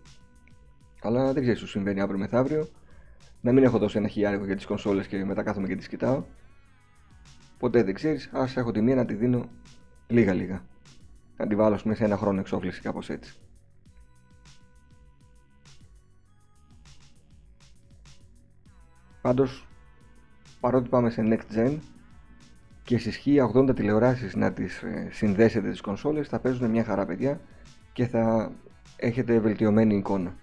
αλλά 1.07 1.33
δεν 1.33 1.43
ξέρει 1.43 1.53
τι 1.53 1.59
σου 1.59 1.67
συμβαίνει 1.69 2.01
αύριο 2.01 2.19
μεθαύριο, 2.19 2.69
να 3.41 3.53
μην 3.53 3.65
έχω 3.65 3.79
δώσει 3.79 3.99
ένα 3.99 4.09
χιλιάρικο 4.09 4.45
για 4.45 4.57
τις 4.57 4.67
κονσόλες 4.67 5.07
και 5.07 5.25
μετά 5.25 5.43
κάθομαι 5.43 5.67
και 5.67 5.77
τις 5.77 5.89
κοιτάω. 5.89 6.25
Ποτέ 7.59 7.83
δεν 7.83 7.95
ξέρεις, 7.95 8.31
ας 8.33 8.57
έχω 8.57 8.73
τη 8.73 8.81
μία 8.81 8.95
να 8.95 9.05
τη 9.05 9.15
δίνω 9.15 9.49
λίγα 10.07 10.33
λίγα. 10.33 10.63
Να 11.37 11.47
τη 11.47 11.55
βάλω 11.55 11.77
σε 11.77 12.05
ένα 12.05 12.17
χρόνο 12.17 12.41
εξόφληση 12.41 12.81
κάπως 12.81 13.11
έτσι. 13.11 13.35
Πάντως 19.21 19.67
παρότι 20.61 20.89
πάμε 20.89 21.11
σε 21.11 21.23
next 21.25 21.57
gen 21.57 21.79
και 22.83 22.99
στις 22.99 23.23
1080 23.55 23.75
τηλεοράσεις 23.75 24.35
να 24.35 24.53
τις 24.53 24.83
ε, 24.83 25.09
συνδέσετε 25.11 25.71
τις 25.71 25.81
κονσόλες 25.81 26.29
θα 26.29 26.39
παίζουν 26.39 26.71
μια 26.71 26.85
χαρά 26.85 27.07
παιδιά 27.07 27.41
και 27.93 28.07
θα 28.07 28.53
έχετε 28.97 29.39
βελτιωμένη 29.39 29.97
εικόνα. 29.97 30.35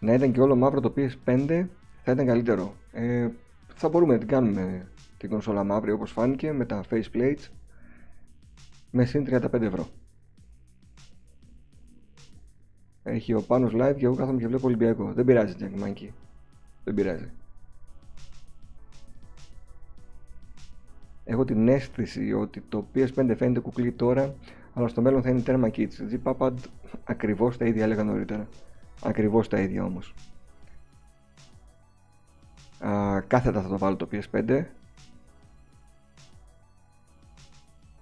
Να 0.00 0.14
ήταν 0.14 0.32
και 0.32 0.40
όλο 0.40 0.56
μαύρο 0.56 0.80
το 0.80 0.92
PS5 0.96 1.66
θα 2.02 2.12
ήταν 2.12 2.26
καλύτερο. 2.26 2.74
Ε, 2.92 3.28
θα 3.74 3.88
μπορούμε 3.88 4.12
να 4.12 4.18
την 4.18 4.28
κάνουμε 4.28 4.88
την 5.18 5.30
κονσόλα 5.30 5.64
μαύρη 5.64 5.92
όπως 5.92 6.10
φάνηκε 6.10 6.52
με 6.52 6.64
τα 6.64 6.84
faceplates 6.90 7.48
με 8.90 9.04
συν 9.04 9.26
35 9.30 9.60
ευρώ. 9.60 9.88
Έχει 13.02 13.34
ο 13.34 13.42
Πάνος 13.42 13.72
live 13.74 13.94
και 13.96 14.04
εγώ 14.04 14.14
κάθομαι 14.14 14.38
και 14.40 14.46
βλέπω 14.46 14.66
Ολυμπιακό. 14.66 15.12
Δεν 15.12 15.24
πειράζει 15.24 15.54
Jack 15.60 15.84
Monkey. 15.84 16.08
Δεν 16.84 16.94
πειράζει. 16.94 17.30
έχω 21.28 21.44
την 21.44 21.68
αίσθηση 21.68 22.32
ότι 22.32 22.62
το 22.68 22.86
PS5 22.94 23.34
φαίνεται 23.36 23.60
κουκλί 23.60 23.92
τώρα, 23.92 24.34
αλλά 24.74 24.88
στο 24.88 25.00
μέλλον 25.00 25.22
θα 25.22 25.28
είναι 25.28 25.40
τέρμα 25.40 25.70
kits. 25.72 25.88
G-Papad 26.12 26.52
ακριβώς 27.04 27.56
τα 27.56 27.64
ίδια 27.64 27.84
έλεγα 27.84 28.04
νωρίτερα. 28.04 28.48
Ακριβώς 29.02 29.48
τα 29.48 29.60
ίδια 29.60 29.84
όμως. 29.84 30.14
Α, 32.78 33.20
κάθετα 33.20 33.62
θα 33.62 33.68
το 33.68 33.78
βάλω 33.78 33.96
το 33.96 34.08
PS5. 34.12 34.64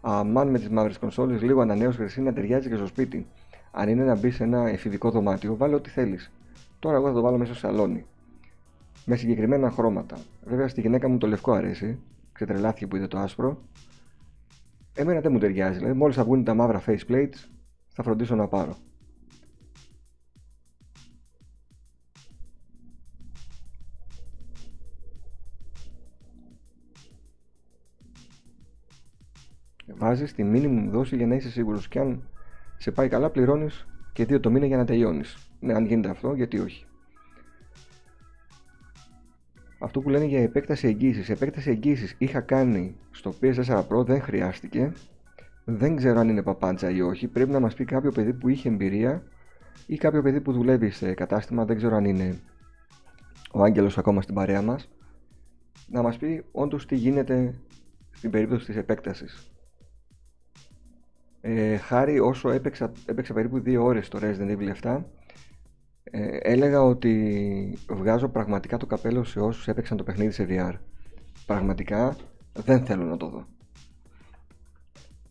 Αμάν 0.00 0.48
με 0.48 0.58
τις 0.58 0.68
μαύρες 0.68 0.98
κονσόλες, 0.98 1.42
λίγο 1.42 1.60
ανανέωση 1.60 1.98
χρυσή 1.98 2.20
να 2.20 2.32
ταιριάζει 2.32 2.68
και 2.68 2.76
στο 2.76 2.86
σπίτι. 2.86 3.26
Αν 3.70 3.88
είναι 3.88 4.04
να 4.04 4.16
μπει 4.16 4.30
σε 4.30 4.44
ένα 4.44 4.68
εφηδικό 4.68 5.10
δωμάτιο, 5.10 5.56
βάλε 5.56 5.74
ό,τι 5.74 5.90
θέλεις. 5.90 6.30
Τώρα 6.78 6.96
εγώ 6.96 7.06
θα 7.06 7.12
το 7.12 7.20
βάλω 7.20 7.38
μέσα 7.38 7.54
στο 7.54 7.66
σαλόνι. 7.66 8.06
Με 9.04 9.16
συγκεκριμένα 9.16 9.70
χρώματα. 9.70 10.18
Βέβαια 10.44 10.68
στη 10.68 10.80
γυναίκα 10.80 11.08
μου 11.08 11.18
το 11.18 11.26
λευκό 11.26 11.52
αρέσει, 11.52 11.98
ξετρελάθηκε 12.32 12.86
που 12.86 12.96
είδε 12.96 13.06
το 13.06 13.18
άσπρο. 13.18 13.58
Εμένα 14.94 15.20
δεν 15.20 15.32
μου 15.32 15.38
ταιριάζει. 15.38 15.78
Δηλαδή, 15.78 15.96
μόλις 15.96 16.16
θα 16.16 16.24
βγουν 16.24 16.44
τα 16.44 16.54
μαύρα 16.54 16.82
faceplates, 16.86 17.48
θα 17.88 18.02
φροντίσω 18.02 18.34
να 18.34 18.48
πάρω. 18.48 18.76
Βάζεις 29.98 30.34
τη 30.34 30.44
minimum 30.52 30.88
δόση 30.90 31.16
για 31.16 31.26
να 31.26 31.34
είσαι 31.34 31.50
σίγουρος 31.50 31.88
και 31.88 31.98
αν 31.98 32.22
σε 32.76 32.90
πάει 32.90 33.08
καλά 33.08 33.30
πληρώνεις 33.30 33.86
και 34.12 34.24
δύο 34.24 34.40
το 34.40 34.50
μήνα 34.50 34.66
για 34.66 34.76
να 34.76 34.84
τελειώνεις. 34.84 35.36
Ναι, 35.60 35.74
αν 35.74 35.86
γίνεται 35.86 36.08
αυτό, 36.08 36.34
γιατί 36.34 36.58
όχι 36.58 36.86
αυτό 39.78 40.00
που 40.00 40.08
λένε 40.08 40.24
για 40.24 40.42
επέκταση 40.42 40.86
εγγύησης. 40.86 41.28
Επέκταση 41.28 41.70
εγγύησης 41.70 42.14
είχα 42.18 42.40
κάνει 42.40 42.96
στο 43.10 43.34
PS4 43.40 43.86
Pro, 43.88 44.04
δεν 44.04 44.20
χρειάστηκε. 44.20 44.92
Δεν 45.64 45.96
ξέρω 45.96 46.18
αν 46.18 46.28
είναι 46.28 46.42
παπάντσα 46.42 46.90
ή 46.90 47.00
όχι. 47.00 47.28
Πρέπει 47.28 47.50
να 47.50 47.60
μας 47.60 47.74
πει 47.74 47.84
κάποιο 47.84 48.12
παιδί 48.12 48.32
που 48.32 48.48
είχε 48.48 48.68
εμπειρία 48.68 49.22
ή 49.86 49.96
κάποιο 49.96 50.22
παιδί 50.22 50.40
που 50.40 50.52
δουλεύει 50.52 50.90
σε 50.90 51.14
κατάστημα. 51.14 51.64
Δεν 51.64 51.76
ξέρω 51.76 51.96
αν 51.96 52.04
είναι 52.04 52.38
ο 53.52 53.62
Άγγελος 53.62 53.98
ακόμα 53.98 54.22
στην 54.22 54.34
παρέα 54.34 54.62
μας. 54.62 54.88
Να 55.88 56.02
μας 56.02 56.16
πει 56.16 56.44
όντως 56.52 56.86
τι 56.86 56.96
γίνεται 56.96 57.54
στην 58.10 58.30
περίπτωση 58.30 58.66
της 58.66 58.76
επέκτασης. 58.76 59.50
Ε, 61.48 61.76
χάρη 61.76 62.20
όσο 62.20 62.50
έπαιξα, 62.50 62.92
έπαιξα 63.06 63.34
περίπου 63.34 63.62
2 63.66 63.76
ώρες 63.80 64.06
στο 64.06 64.18
Resident 64.22 64.56
Evil 64.56 64.72
7 64.82 65.02
ε, 66.04 66.36
έλεγα 66.40 66.82
ότι 66.82 67.78
βγάζω 67.88 68.28
πραγματικά 68.28 68.76
το 68.76 68.86
καπέλο 68.86 69.24
σε 69.24 69.40
όσους 69.40 69.68
έπαιξαν 69.68 69.96
το 69.96 70.02
παιχνίδι 70.02 70.30
σε 70.30 70.46
VR. 70.48 70.72
Πραγματικά 71.46 72.16
δεν 72.52 72.84
θέλω 72.84 73.04
να 73.04 73.16
το 73.16 73.28
δω. 73.28 73.46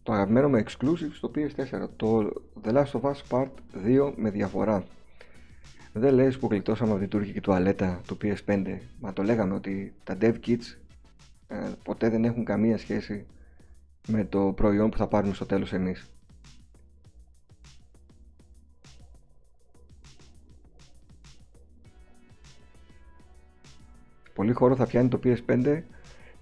Το 0.04 0.14
αγαπημένο 0.14 0.50
με 0.50 0.64
exclusive 0.68 1.12
στο 1.12 1.32
PS4, 1.36 1.88
το 1.96 2.32
The 2.64 2.74
Last 2.74 2.92
of 2.92 3.02
Us 3.02 3.22
Part 3.30 3.50
2 3.86 4.14
με 4.16 4.30
διαφορά. 4.30 4.84
Δεν 5.94 6.14
λες 6.14 6.38
που 6.38 6.48
γλιτώσαμε 6.52 6.92
από 6.92 7.00
την 7.00 7.10
τουρκική 7.10 7.42
τουαλέτα 7.42 8.02
του 8.08 8.18
PS5, 8.22 8.78
μα 9.00 9.14
το 9.14 9.24
λέγαμε 9.24 9.54
ότι 9.54 9.94
τα 10.04 10.18
dev 10.22 10.34
kits 10.46 10.78
ε, 11.48 11.56
ποτέ 11.84 12.10
δεν 12.10 12.24
έχουν 12.24 12.46
καμία 12.46 12.78
σχέση 12.78 13.26
με 14.08 14.26
το 14.26 14.54
προϊόν 14.56 14.90
που 14.90 14.98
θα 14.98 15.08
πάρουμε 15.08 15.34
στο 15.34 15.46
τέλος 15.46 15.74
εμείς. 15.74 16.10
πολύ 24.36 24.54
χώρο 24.54 24.76
θα 24.76 24.86
πιάνει 24.86 25.08
το 25.08 25.20
PS5 25.24 25.82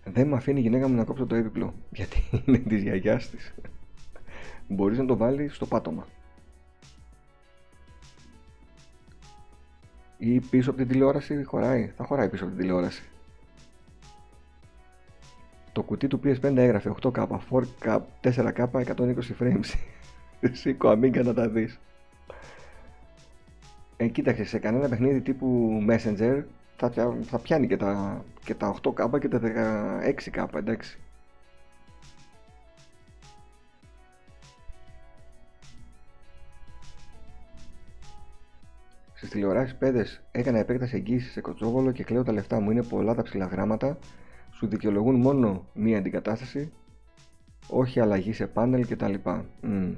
δεν 0.03 0.27
με 0.27 0.35
αφήνει 0.35 0.59
η 0.59 0.61
γυναίκα 0.61 0.87
μου 0.87 0.95
να 0.95 1.03
κόψω 1.03 1.25
το 1.25 1.35
έπιπλο 1.35 1.73
γιατί 1.97 2.23
είναι 2.45 2.57
της 2.57 2.81
γιαγιάς 2.81 3.29
της. 3.29 3.53
Μπορείς 4.67 4.97
να 4.97 5.05
το 5.05 5.17
βάλεις 5.17 5.55
στο 5.55 5.65
πάτωμα. 5.65 6.07
Ή 10.17 10.39
πίσω 10.39 10.69
από 10.69 10.79
την 10.79 10.87
τηλεόραση 10.87 11.43
χωράει. 11.43 11.93
Θα 11.95 12.03
χωράει 12.03 12.29
πίσω 12.29 12.43
από 12.43 12.53
την 12.53 12.61
τηλεόραση. 12.61 13.03
Το 15.73 15.83
κουτί 15.83 16.07
του 16.07 16.19
PS5 16.23 16.55
έγραφε 16.55 16.93
8K, 17.01 17.25
4K, 17.81 17.99
4K, 18.21 18.67
120 18.73 19.15
frames. 19.39 19.73
Σήκω 20.51 20.89
αμίγκα 20.89 21.23
να 21.23 21.33
τα 21.33 21.49
δεις. 21.49 21.79
Ε, 23.97 24.07
κοίταξε, 24.07 24.43
σε 24.45 24.59
κανένα 24.59 24.89
παιχνίδι 24.89 25.21
τύπου 25.21 25.79
Messenger 25.89 26.43
θα, 26.77 27.15
θα 27.21 27.39
πιάνει 27.39 27.67
και 27.67 27.77
τα, 27.77 28.23
και 28.43 28.55
τα 28.55 28.75
8K 28.81 29.19
και 29.19 29.27
τα 29.27 29.39
16K, 29.41 30.47
εντάξει. 30.53 30.99
Στις 39.13 39.29
τηλεοράσεις 39.29 39.75
παιδες 39.75 40.21
έκανα 40.31 40.57
επέκταση 40.59 40.95
εγγύησης 40.95 41.31
σε 41.31 41.41
κοτσόβολο 41.41 41.91
και 41.91 42.03
κλαίω 42.03 42.23
τα 42.23 42.31
λεφτά 42.31 42.59
μου. 42.59 42.71
Είναι 42.71 42.83
πολλά 42.83 43.15
τα 43.15 43.21
ψηλά 43.21 43.45
γράμματα. 43.45 43.97
Σου 44.63 44.69
δικαιολογούν 44.69 45.15
μόνο 45.15 45.65
μία 45.73 45.97
αντικατάσταση, 45.97 46.71
όχι 47.67 47.99
αλλαγή 47.99 48.33
σε 48.33 48.47
πάνελ 48.47 48.87
κτλ. 48.87 49.13
Mm. 49.25 49.95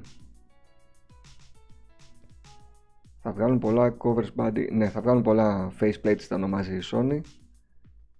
θα 3.21 3.31
βγάλουν 3.31 3.59
πολλά 3.59 3.97
covers 3.97 4.29
body, 4.35 4.71
ναι, 4.71 4.89
θα 4.89 5.01
βγάλουν 5.01 5.21
πολλά 5.21 5.71
faceplates, 5.79 6.21
τα 6.27 6.35
ονομάζει 6.35 6.75
η 6.75 6.81
Sony. 6.91 7.19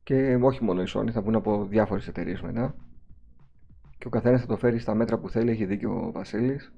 Και 0.04 0.40
όχι 0.42 0.64
μόνο 0.64 0.82
η 0.82 0.86
Sony, 0.88 1.10
θα 1.12 1.22
βγουν 1.22 1.36
από 1.36 1.66
διάφορες 1.66 2.08
εταιρείες 2.08 2.42
μετά. 2.42 2.76
Και 3.98 4.08
ο 4.08 4.10
καθένας 4.10 4.42
θα 4.42 4.48
το 4.48 4.58
φέρει 4.58 4.80
στα 4.80 4.96
μέτρα 4.96 5.18
που 5.18 5.30
θέλει, 5.30 5.52
έχει 5.52 5.66
δίκιο 5.66 6.06
ο 6.08 6.12
Βασίλης. 6.12 6.74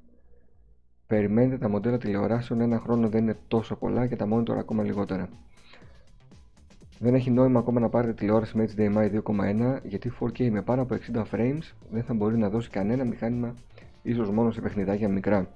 Περιμένετε 1.08 1.58
τα 1.58 1.70
μοντέλα 1.70 1.98
τηλεοράσεων 1.98 2.62
ένα 2.62 2.80
χρόνο 2.80 3.10
δεν 3.10 3.24
είναι 3.24 3.38
τόσο 3.48 3.76
πολλά 3.76 4.08
και 4.08 4.16
τα 4.16 4.28
monitor 4.32 4.56
ακόμα 4.58 4.84
λιγότερα. 4.84 5.30
Δεν 7.00 7.14
έχει 7.14 7.32
νόημα 7.32 7.60
ακόμα 7.60 7.80
να 7.80 7.90
πάρετε 7.90 8.14
τηλεόραση 8.14 8.58
με 8.58 8.70
HDMI 8.76 9.22
2.1 9.24 9.80
γιατί 9.84 10.12
4K 10.20 10.50
με 10.50 10.62
πάνω 10.62 10.82
από 10.82 10.98
60 11.14 11.24
frames 11.32 11.74
δεν 11.92 12.04
θα 12.04 12.14
μπορεί 12.14 12.38
να 12.38 12.50
δώσει 12.50 12.70
κανένα 12.70 13.04
μηχάνημα 13.04 13.56
ίσως 14.02 14.30
μόνο 14.30 14.52
σε 14.52 14.62
παιχνιδάκια 14.62 15.10
μικρά. 15.10 15.50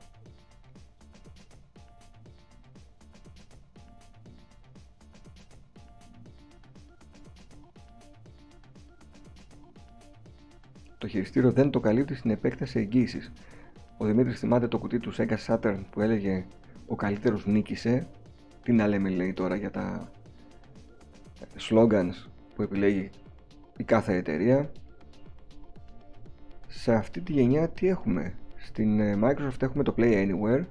Το 10.97 11.07
χειριστήριο 11.07 11.51
δεν 11.51 11.69
το 11.69 11.79
καλύπτει 11.79 12.15
στην 12.15 12.31
επέκταση 12.31 12.79
εγγύησης. 12.79 13.31
Ο 13.97 14.05
Δημήτρης 14.05 14.39
θυμάται 14.39 14.67
το 14.67 14.77
κουτί 14.77 14.99
του 14.99 15.13
Sega 15.15 15.37
Saturn 15.47 15.79
που 15.91 16.01
έλεγε 16.01 16.45
ο 16.87 16.95
καλύτερος 16.95 17.45
νίκησε. 17.45 18.07
Τι 18.63 18.71
να 18.71 18.87
λέμε 18.87 19.09
λέει 19.09 19.33
τώρα 19.33 19.55
για 19.55 19.71
τα 19.71 20.11
slogans 21.69 22.29
που 22.55 22.61
επιλέγει 22.61 23.09
η 23.77 23.83
κάθε 23.83 24.15
εταιρεία. 24.15 24.71
Σε 26.67 26.93
αυτή 26.93 27.21
τη 27.21 27.31
γενιά 27.31 27.69
τι 27.69 27.87
έχουμε; 27.87 28.33
Στην 28.57 28.99
ε, 28.99 29.19
Microsoft 29.23 29.61
έχουμε 29.61 29.83
το 29.83 29.93
Play 29.97 30.13
Anywhere, 30.13 30.65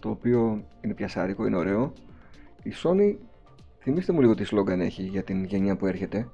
το 0.00 0.10
οποίο 0.10 0.64
είναι 0.80 0.94
πιασάρικο, 0.94 1.46
είναι 1.46 1.56
ωραίο. 1.56 1.92
Η 2.62 2.72
Sony, 2.82 3.16
θυμίστε 3.80 4.12
μου 4.12 4.20
λίγο 4.20 4.34
τι 4.34 4.44
slogan 4.50 4.78
έχει 4.78 5.02
για 5.02 5.22
την 5.22 5.44
γενιά 5.44 5.76
που 5.76 5.86
έρχεται. 5.86 6.28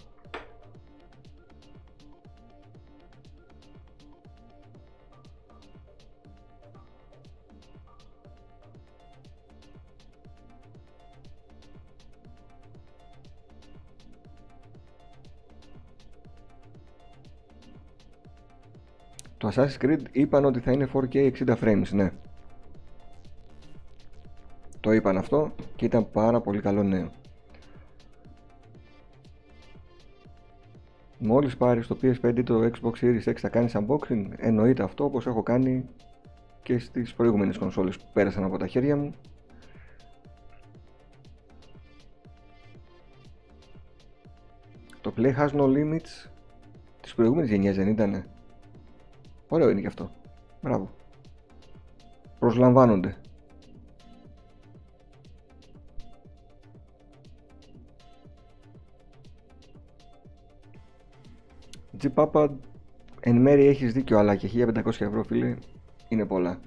Assassin's 19.52 19.84
Creed 19.84 20.00
είπαν 20.12 20.44
ότι 20.44 20.60
θα 20.60 20.72
είναι 20.72 20.88
4K 20.92 21.30
60 21.32 21.56
frames, 21.62 21.88
ναι. 21.90 22.12
Το 24.80 24.92
είπαν 24.92 25.16
αυτό 25.16 25.52
και 25.76 25.84
ήταν 25.84 26.10
πάρα 26.10 26.40
πολύ 26.40 26.60
καλό 26.60 26.82
νέο. 26.82 27.10
Μόλις 31.18 31.56
πάρεις 31.56 31.86
το 31.86 31.96
PS5 32.02 32.38
ή 32.38 32.42
το 32.42 32.70
Xbox 32.72 32.92
Series 33.00 33.24
X 33.24 33.34
θα 33.36 33.48
κάνεις 33.48 33.76
unboxing, 33.76 34.26
εννοείται 34.36 34.82
αυτό 34.82 35.04
όπως 35.04 35.26
έχω 35.26 35.42
κάνει 35.42 35.84
και 36.62 36.78
στις 36.78 37.14
προηγούμενες 37.14 37.58
κονσόλες 37.58 37.98
που 37.98 38.04
πέρασαν 38.12 38.44
από 38.44 38.58
τα 38.58 38.66
χέρια 38.66 38.96
μου. 38.96 39.14
Το 45.00 45.12
Play 45.16 45.36
has 45.36 45.48
no 45.48 45.62
limits 45.62 46.30
της 47.00 47.14
προηγούμενης 47.14 47.50
γενιάς 47.50 47.76
δεν 47.76 47.88
ήτανε. 47.88 48.26
Ωραίο 49.52 49.70
είναι 49.70 49.80
και 49.80 49.86
αυτό. 49.86 50.10
Μπράβο. 50.62 50.90
Προσλαμβάνονται. 52.38 53.16
G-Papa 62.02 62.48
εν 63.20 63.36
μέρει 63.36 63.66
έχεις 63.66 63.92
δίκιο 63.92 64.18
αλλά 64.18 64.36
και 64.36 64.50
1500 64.54 64.86
ευρώ 64.86 65.22
φίλε 65.22 65.56
είναι 66.08 66.26
πολλά. 66.26 66.60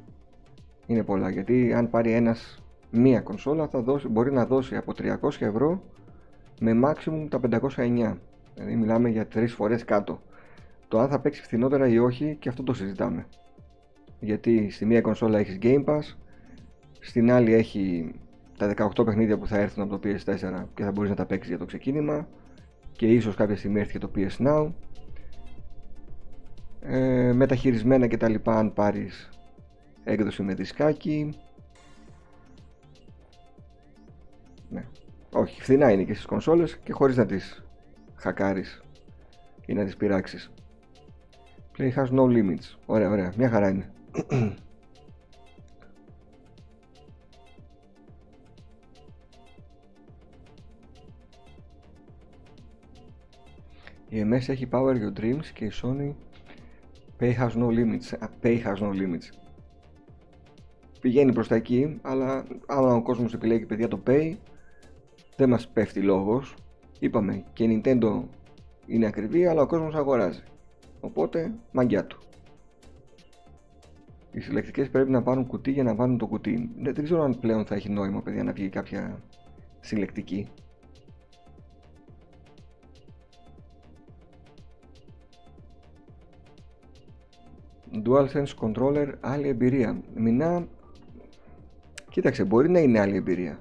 Είναι 0.85 1.03
πολλά 1.03 1.29
γιατί 1.29 1.73
αν 1.73 1.89
πάρει 1.89 2.11
ένας 2.11 2.57
μία 2.91 3.21
κονσόλα 3.21 3.67
θα 3.67 3.81
δώσει, 3.81 4.07
μπορεί 4.07 4.31
να 4.31 4.45
δώσει 4.45 4.75
από 4.75 4.93
300 4.97 5.17
ευρώ 5.39 5.83
με 6.59 6.71
maximum 6.85 7.27
τα 7.29 7.39
509. 7.39 8.17
Δηλαδή 8.55 8.75
μιλάμε 8.75 9.09
για 9.09 9.27
τρεις 9.27 9.53
φορές 9.53 9.85
κάτω. 9.85 10.19
Το 10.93 10.99
αν 10.99 11.09
θα 11.09 11.19
παίξει 11.19 11.41
φθηνότερα 11.41 11.87
ή 11.87 11.97
όχι 11.97 12.37
και 12.39 12.49
αυτό 12.49 12.63
το 12.63 12.73
συζητάμε. 12.73 13.25
Γιατί 14.19 14.69
στη 14.69 14.85
μία 14.85 15.01
κονσόλα 15.01 15.39
έχεις 15.39 15.57
Game 15.61 15.83
Pass, 15.85 16.01
στην 16.99 17.31
άλλη 17.31 17.53
έχει 17.53 18.13
τα 18.57 18.73
18 18.95 19.05
παιχνίδια 19.05 19.37
που 19.37 19.47
θα 19.47 19.57
έρθουν 19.57 19.83
από 19.83 19.97
το 19.97 20.09
PS4 20.09 20.65
και 20.73 20.83
θα 20.83 20.91
μπορείς 20.91 21.09
να 21.09 21.15
τα 21.15 21.25
παίξεις 21.25 21.49
για 21.49 21.57
το 21.57 21.65
ξεκίνημα 21.65 22.27
και 22.91 23.07
ίσως 23.07 23.35
κάποια 23.35 23.57
στιγμή 23.57 23.79
έρθει 23.79 23.91
και 23.91 23.99
το 23.99 24.11
PS 24.15 24.47
Now 24.47 24.71
ε, 26.81 27.31
μεταχειρισμένα 27.33 28.07
και 28.07 28.17
τα 28.17 28.29
λοιπά 28.29 28.57
αν 28.57 28.73
πάρεις 28.73 29.29
έκδοση 30.03 30.43
με 30.43 30.53
δισκάκι 30.53 31.37
ναι. 34.69 34.85
όχι 35.31 35.61
φθηνά 35.61 35.91
είναι 35.91 36.03
και 36.03 36.13
στις 36.13 36.25
κονσόλες 36.25 36.77
και 36.77 36.93
χωρίς 36.93 37.17
να 37.17 37.25
τις 37.25 37.63
χακάρεις 38.15 38.83
ή 39.65 39.73
να 39.73 39.83
τις 39.83 39.97
πειράξεις 39.97 40.51
Play 41.77 41.91
has 41.95 42.09
no 42.09 42.27
limits. 42.27 42.77
Ωραία, 42.85 43.09
ωραία. 43.09 43.33
Μια 43.37 43.49
χαρά 43.49 43.69
είναι. 43.69 43.91
Η 54.09 54.23
MS 54.25 54.49
έχει 54.49 54.67
Power 54.71 54.95
Your 54.95 55.19
Dreams 55.19 55.45
και 55.53 55.65
η 55.65 55.71
Sony 55.81 56.13
Pay 57.19 57.33
has 57.35 57.49
no 57.49 57.67
limits. 57.67 58.17
Pay 58.43 58.63
has 58.63 58.75
no 58.75 58.91
limits. 58.91 59.29
Πηγαίνει 61.01 61.33
προς 61.33 61.47
τα 61.47 61.55
εκεί, 61.55 61.99
αλλά 62.01 62.43
άμα 62.65 62.93
ο 62.93 63.01
κόσμος 63.01 63.33
επιλέγει 63.33 63.65
παιδιά 63.65 63.87
το 63.87 63.99
Pay, 64.07 64.35
δεν 65.35 65.49
μας 65.49 65.67
πέφτει 65.67 66.01
λόγος. 66.01 66.55
Είπαμε 66.99 67.43
και 67.53 67.63
η 67.63 67.81
Nintendo 67.85 68.23
είναι 68.85 69.05
ακριβή, 69.05 69.45
αλλά 69.45 69.61
ο 69.61 69.67
κόσμος 69.67 69.95
αγοράζει. 69.95 70.43
Οπότε, 71.03 71.53
μαγκιά 71.71 72.05
του. 72.05 72.17
Οι 74.31 74.39
συλλεκτικές 74.39 74.89
πρέπει 74.89 75.11
να 75.11 75.23
πάρουν 75.23 75.47
κουτί 75.47 75.71
για 75.71 75.83
να 75.83 75.95
βάλουν 75.95 76.17
το 76.17 76.27
κουτί. 76.27 76.69
Δεν, 76.77 76.93
δεν 76.93 77.03
ξέρω 77.03 77.23
αν 77.23 77.39
πλέον 77.39 77.65
θα 77.65 77.75
έχει 77.75 77.89
νόημα, 77.89 78.21
παιδιά, 78.21 78.43
να 78.43 78.51
βγει 78.51 78.69
κάποια 78.69 79.21
συλλεκτική. 79.79 80.47
DualSense 88.05 88.53
controller, 88.59 89.11
άλλη 89.19 89.47
εμπειρία. 89.47 90.01
Μινά, 90.15 90.67
κοίταξε, 92.09 92.43
μπορεί 92.43 92.69
να 92.69 92.79
είναι 92.79 92.99
άλλη 92.99 93.15
εμπειρία. 93.15 93.59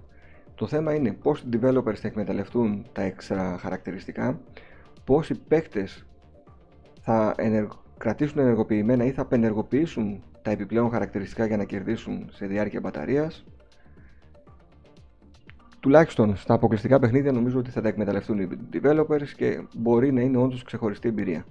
Το 0.54 0.66
θέμα 0.66 0.94
είναι 0.94 1.12
πώς 1.12 1.40
οι 1.40 1.48
developers 1.52 1.94
θα 1.94 2.08
εκμεταλλευτούν 2.08 2.86
τα 2.92 3.02
έξτρα 3.02 3.58
χαρακτηριστικά, 3.58 4.40
πώς 5.04 5.30
οι 5.30 5.34
παίκτες 5.34 6.06
θα 7.04 7.34
κρατήσουν 7.98 8.38
ενεργοποιημένα 8.38 9.04
ή 9.04 9.10
θα 9.10 9.22
απενεργοποιήσουν 9.22 10.22
τα 10.42 10.50
επιπλέον 10.50 10.90
χαρακτηριστικά 10.90 11.46
για 11.46 11.56
να 11.56 11.64
κερδίσουν 11.64 12.28
σε 12.32 12.46
διάρκεια 12.46 12.80
μπαταρίας. 12.80 13.44
Τουλάχιστον 15.80 16.36
στα 16.36 16.54
αποκλειστικά 16.54 16.98
παιχνίδια 16.98 17.32
νομίζω 17.32 17.58
ότι 17.58 17.70
θα 17.70 17.80
τα 17.80 17.88
εκμεταλλευτούν 17.88 18.38
οι 18.38 18.48
developers 18.72 19.28
και 19.36 19.62
μπορεί 19.74 20.12
να 20.12 20.20
είναι 20.20 20.36
όντως 20.36 20.62
ξεχωριστή 20.62 21.08
εμπειρία. 21.08 21.44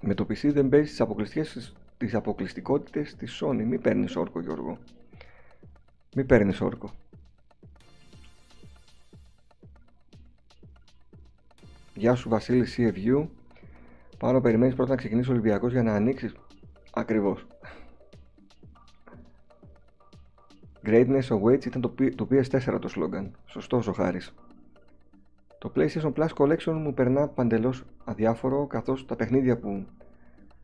Με 0.00 0.14
το 0.14 0.26
PC 0.28 0.52
δεν 0.52 0.68
παίζει 0.68 0.94
τι 0.94 1.02
αποκλειστικές 1.02 1.74
τις 1.98 2.14
αποκλειστικότητες 2.14 3.14
της 3.14 3.42
Sony. 3.42 3.64
Μην 3.64 3.80
παίρνεις 3.80 4.16
όρκο 4.16 4.40
Γιώργο. 4.40 4.78
Μην 6.14 6.26
παίρνεις 6.26 6.60
όρκο. 6.60 6.90
Γεια 11.94 12.14
σου 12.14 12.28
Βασίλη 12.28 12.66
CFU. 12.76 13.26
Πάνω 14.18 14.40
περιμένεις 14.40 14.74
πρώτα 14.74 14.90
να 14.90 14.96
ξεκινήσει 14.96 15.28
ο 15.28 15.32
Ολυμπιακός 15.32 15.72
για 15.72 15.82
να 15.82 15.94
ανοίξεις; 15.94 16.34
Ακριβώς. 16.90 17.46
Greatness 20.84 21.28
awaits 21.28 21.66
ήταν 21.66 21.80
το, 21.80 21.94
το 22.14 22.28
PS4 22.30 22.78
το 22.80 22.88
σλόγκαν. 22.88 23.36
Σωστός 23.46 23.86
ο 23.86 23.92
Χάρης. 23.92 24.34
Το 25.58 25.72
PlayStation 25.74 26.12
Plus 26.12 26.28
Collection 26.36 26.72
μου 26.72 26.94
περνά 26.94 27.28
παντελώς 27.28 27.84
αδιάφορο 28.04 28.66
καθώς 28.66 29.06
τα 29.06 29.16
παιχνίδια 29.16 29.58
που 29.58 29.86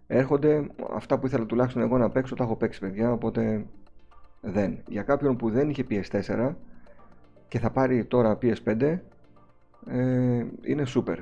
έρχονται 0.07 0.67
αυτά 0.95 1.19
που 1.19 1.27
ήθελα 1.27 1.47
τουλάχιστον 1.47 1.83
εγώ 1.83 1.99
να 1.99 2.11
παίξω 2.11 2.35
τα 2.35 2.45
έχω 2.45 2.57
παίξει 2.57 2.81
παιδιά 2.81 3.13
οπότε 3.13 3.67
δεν 4.41 4.79
για 4.89 5.03
κάποιον 5.03 5.37
που 5.37 5.51
δεν 5.51 5.71
είχε 5.71 5.87
PS4 5.91 6.55
και 7.49 7.59
θα 7.59 7.71
πάρει 7.71 8.05
τώρα 8.05 8.39
PS5 8.43 8.99
ες, 9.87 10.47
είναι 10.63 10.85
super 10.87 11.17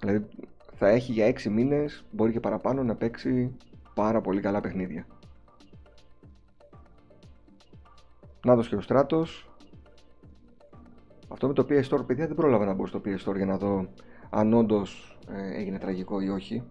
Δηλαδή 0.00 0.26
θα 0.74 0.88
έχει 0.88 1.12
για 1.12 1.34
6 1.34 1.42
μήνες, 1.50 2.04
μπορεί 2.10 2.32
και 2.32 2.40
παραπάνω 2.40 2.82
να 2.82 2.94
παίξει 2.94 3.56
πάρα 3.94 4.20
πολύ 4.20 4.40
καλά 4.40 4.60
παιχνίδια. 4.60 5.06
Να 8.44 8.62
και 8.62 8.76
ο 8.76 8.80
Στράτος. 8.80 9.50
Αυτό 11.28 11.46
με 11.46 11.52
το 11.52 11.66
PS 11.68 11.82
Store, 11.82 12.06
παιδιά 12.06 12.26
δεν 12.26 12.36
πρόλαβα 12.36 12.64
να 12.64 12.74
μπω 12.74 12.86
στο 12.86 13.00
PS 13.04 13.18
Store 13.24 13.36
για 13.36 13.46
να 13.46 13.58
δω 13.58 13.88
αν 14.30 14.54
όντως 14.54 15.18
ε, 15.28 15.58
έγινε 15.58 15.78
τραγικό 15.78 16.20
ή 16.20 16.28
όχι. 16.28 16.62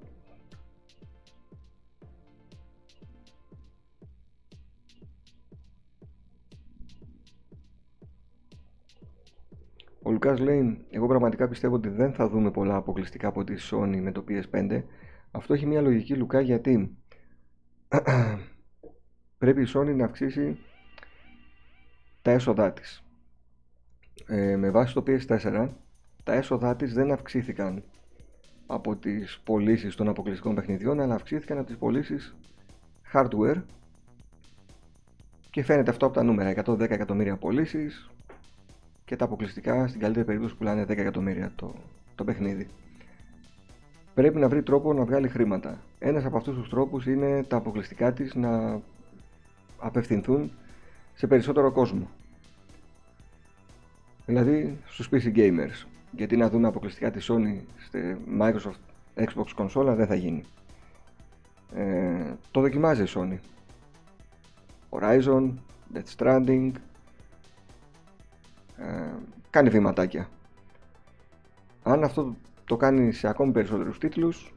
Ο 10.08 10.12
Λουκάς 10.12 10.40
λέει, 10.40 10.86
εγώ 10.90 11.08
πραγματικά 11.08 11.48
πιστεύω 11.48 11.76
ότι 11.76 11.90
δεν 11.90 12.14
θα 12.14 12.30
δούμε 12.30 12.52
πολλά 12.52 12.76
αποκλειστικά 12.76 13.28
από 13.28 13.44
τη 13.44 13.56
Sony 13.72 14.00
με 14.02 14.12
το 14.12 14.24
PS5. 14.28 14.84
Αυτό 15.32 15.54
έχει 15.54 15.66
μια 15.66 15.82
λογική 15.82 16.16
Λουκά 16.16 16.42
γιατί 16.42 16.98
πρέπει 19.38 19.62
η 19.62 19.68
Sony 19.74 19.96
να 19.96 20.06
αυξήσει 20.06 20.58
τα 22.22 22.32
έσοδά 22.32 22.74
της. 22.74 23.04
Ε, 24.28 24.56
με 24.56 24.70
βάση 24.70 24.94
το 24.94 25.04
PS4 25.08 25.70
τα 26.24 26.34
έσοδά 26.34 26.76
της 26.76 26.94
δεν 26.94 27.12
αυξήθηκαν 27.12 27.84
από 28.66 28.96
τις 28.96 29.42
πωλήσεις 29.44 29.96
των 29.96 30.08
αποκλειστικών 30.08 30.56
παιχνιδιών 30.56 31.00
αλλά 31.00 31.16
αυξήθηκαν 31.16 31.58
από 31.58 31.68
τις 31.68 31.78
πωλήσεις 31.78 32.36
hardware 33.14 33.62
και 35.50 35.64
φαίνεται 35.64 35.90
αυτό 35.90 36.06
από 36.06 36.16
τα 36.16 36.24
νούμερα 36.24 36.64
110 36.66 36.80
εκατομμύρια 36.80 37.38
πωλήσεις 37.38 38.12
και 39.08 39.16
τα 39.16 39.26
αποκλειστικά 39.26 39.88
στην 39.88 40.00
καλύτερη 40.00 40.26
περίπτωση 40.26 40.56
πουλάνε 40.56 40.84
10 40.84 40.90
εκατομμύρια 40.90 41.52
το, 41.56 41.74
το 42.16 42.24
παιχνίδι. 42.24 42.68
Πρέπει 44.14 44.40
να 44.40 44.50
βρει 44.50 44.64
τρόπο 44.64 44.94
να 44.94 45.06
βγάλει 45.06 45.28
χρήματα. 45.28 45.82
Ένας 46.00 46.26
από 46.26 46.38
αυτούς 46.38 46.56
τους 46.56 46.70
τρόπους 46.70 47.06
είναι 47.06 47.44
τα 47.44 47.58
αποκλειστικά 47.58 48.14
της 48.14 48.36
να 48.36 48.82
απευθυνθούν 49.78 50.52
σε 51.14 51.28
περισσότερο 51.28 51.72
κόσμο. 51.72 52.10
Δηλαδή 54.26 54.78
στους 54.86 55.10
PC 55.12 55.36
gamers. 55.36 55.88
Γιατί 56.12 56.38
να 56.38 56.50
δούμε 56.50 56.68
αποκλειστικά 56.68 57.12
της 57.12 57.32
Sony 57.32 57.60
στη 57.78 58.18
Microsoft 58.40 58.82
Xbox 59.16 59.48
κονσόλα 59.56 59.96
δεν 59.96 60.08
θα 60.08 60.16
γίνει. 60.16 60.44
Ε, 61.76 62.34
το 62.52 62.62
δοκιμάζει 62.62 63.04
η 63.04 63.08
Sony. 63.16 63.38
Horizon, 64.90 65.52
Death 65.94 66.16
Stranding, 66.18 66.72
ε, 68.78 69.12
κάνει 69.50 69.70
βηματάκια. 69.70 70.30
Αν 71.84 72.04
αυτό 72.04 72.36
το 72.66 72.78
κάνει 72.78 73.12
σε 73.12 73.28
ακόμη 73.28 73.52
περισσότερους 73.52 73.98
τίτλους, 74.00 74.54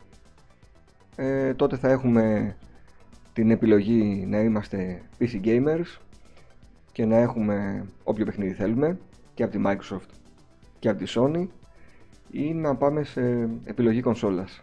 ε, 1.17 1.55
τότε 1.55 1.77
θα 1.77 1.89
έχουμε 1.89 2.57
την 3.33 3.51
επιλογή 3.51 4.27
να 4.29 4.41
είμαστε 4.41 5.03
PC 5.19 5.45
gamers 5.45 5.99
και 6.93 7.05
να 7.05 7.17
έχουμε 7.17 7.87
όποιο 8.05 8.25
παιχνίδι 8.25 8.53
θέλουμε 8.53 8.99
και 9.35 9.43
από 9.43 9.53
τη 9.53 9.63
Microsoft 9.65 10.11
και 10.79 10.89
από 10.89 11.05
τη 11.05 11.13
Sony 11.17 11.47
ή 12.31 12.55
να 12.55 12.75
πάμε 12.77 13.03
σε 13.05 13.49
επιλογή 13.65 14.01
κονσόλας. 14.01 14.61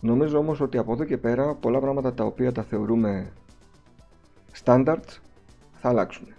Νομίζω 0.00 0.38
όμως 0.38 0.60
ότι 0.60 0.78
από 0.78 0.92
εδώ 0.92 1.04
και 1.04 1.16
πέρα 1.16 1.54
πολλά 1.54 1.80
πράγματα 1.80 2.14
τα 2.14 2.24
οποία 2.24 2.52
τα 2.52 2.62
θεωρούμε 2.62 3.32
standards 4.64 5.18
θα 5.72 5.88
αλλάξουν. 5.88 6.35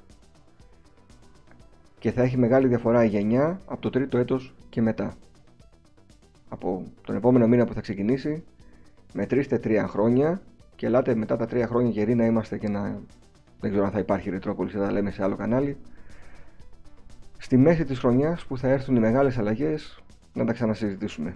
Και 2.08 2.14
θα 2.14 2.22
έχει 2.22 2.38
μεγάλη 2.38 2.68
διαφορά 2.68 3.04
η 3.04 3.08
γενιά 3.08 3.60
από 3.66 3.82
το 3.82 3.90
τρίτο 3.90 4.18
έτος 4.18 4.54
και 4.70 4.82
μετά. 4.82 5.16
Από 6.50 6.84
τον 7.02 7.16
επόμενο 7.16 7.48
μήνα 7.48 7.66
που 7.66 7.74
θα 7.74 7.82
ξεκινήσει 7.82 8.44
μετρήστε 9.14 9.58
τρία 9.58 9.88
χρόνια 9.88 10.42
και 10.76 10.86
ελάτε 10.86 11.16
μετά 11.16 11.38
τα 11.38 11.46
τρία 11.46 11.68
χρόνια 11.68 11.92
γεροί 11.92 12.16
να 12.16 12.26
είμαστε 12.26 12.58
και 12.58 12.70
να 12.70 13.02
δεν 13.60 13.70
ξέρω 13.70 13.86
αν 13.86 13.92
θα 13.92 14.00
υπάρχει 14.00 14.30
ρητρόπολη, 14.30 14.70
θα 14.70 14.80
τα 14.80 14.92
λέμε 14.92 15.12
σε 15.12 15.24
άλλο 15.24 15.36
κανάλι 15.36 15.78
στη 17.38 17.58
μέση 17.58 17.86
της 17.86 18.00
χρονιάς 18.00 18.46
που 18.46 18.58
θα 18.58 18.68
έρθουν 18.68 18.96
οι 18.96 19.00
μεγάλες 19.00 19.38
αλλαγές 19.38 20.00
να 20.34 20.46
τα 20.46 20.54
ξανασυζητήσουμε. 20.54 21.36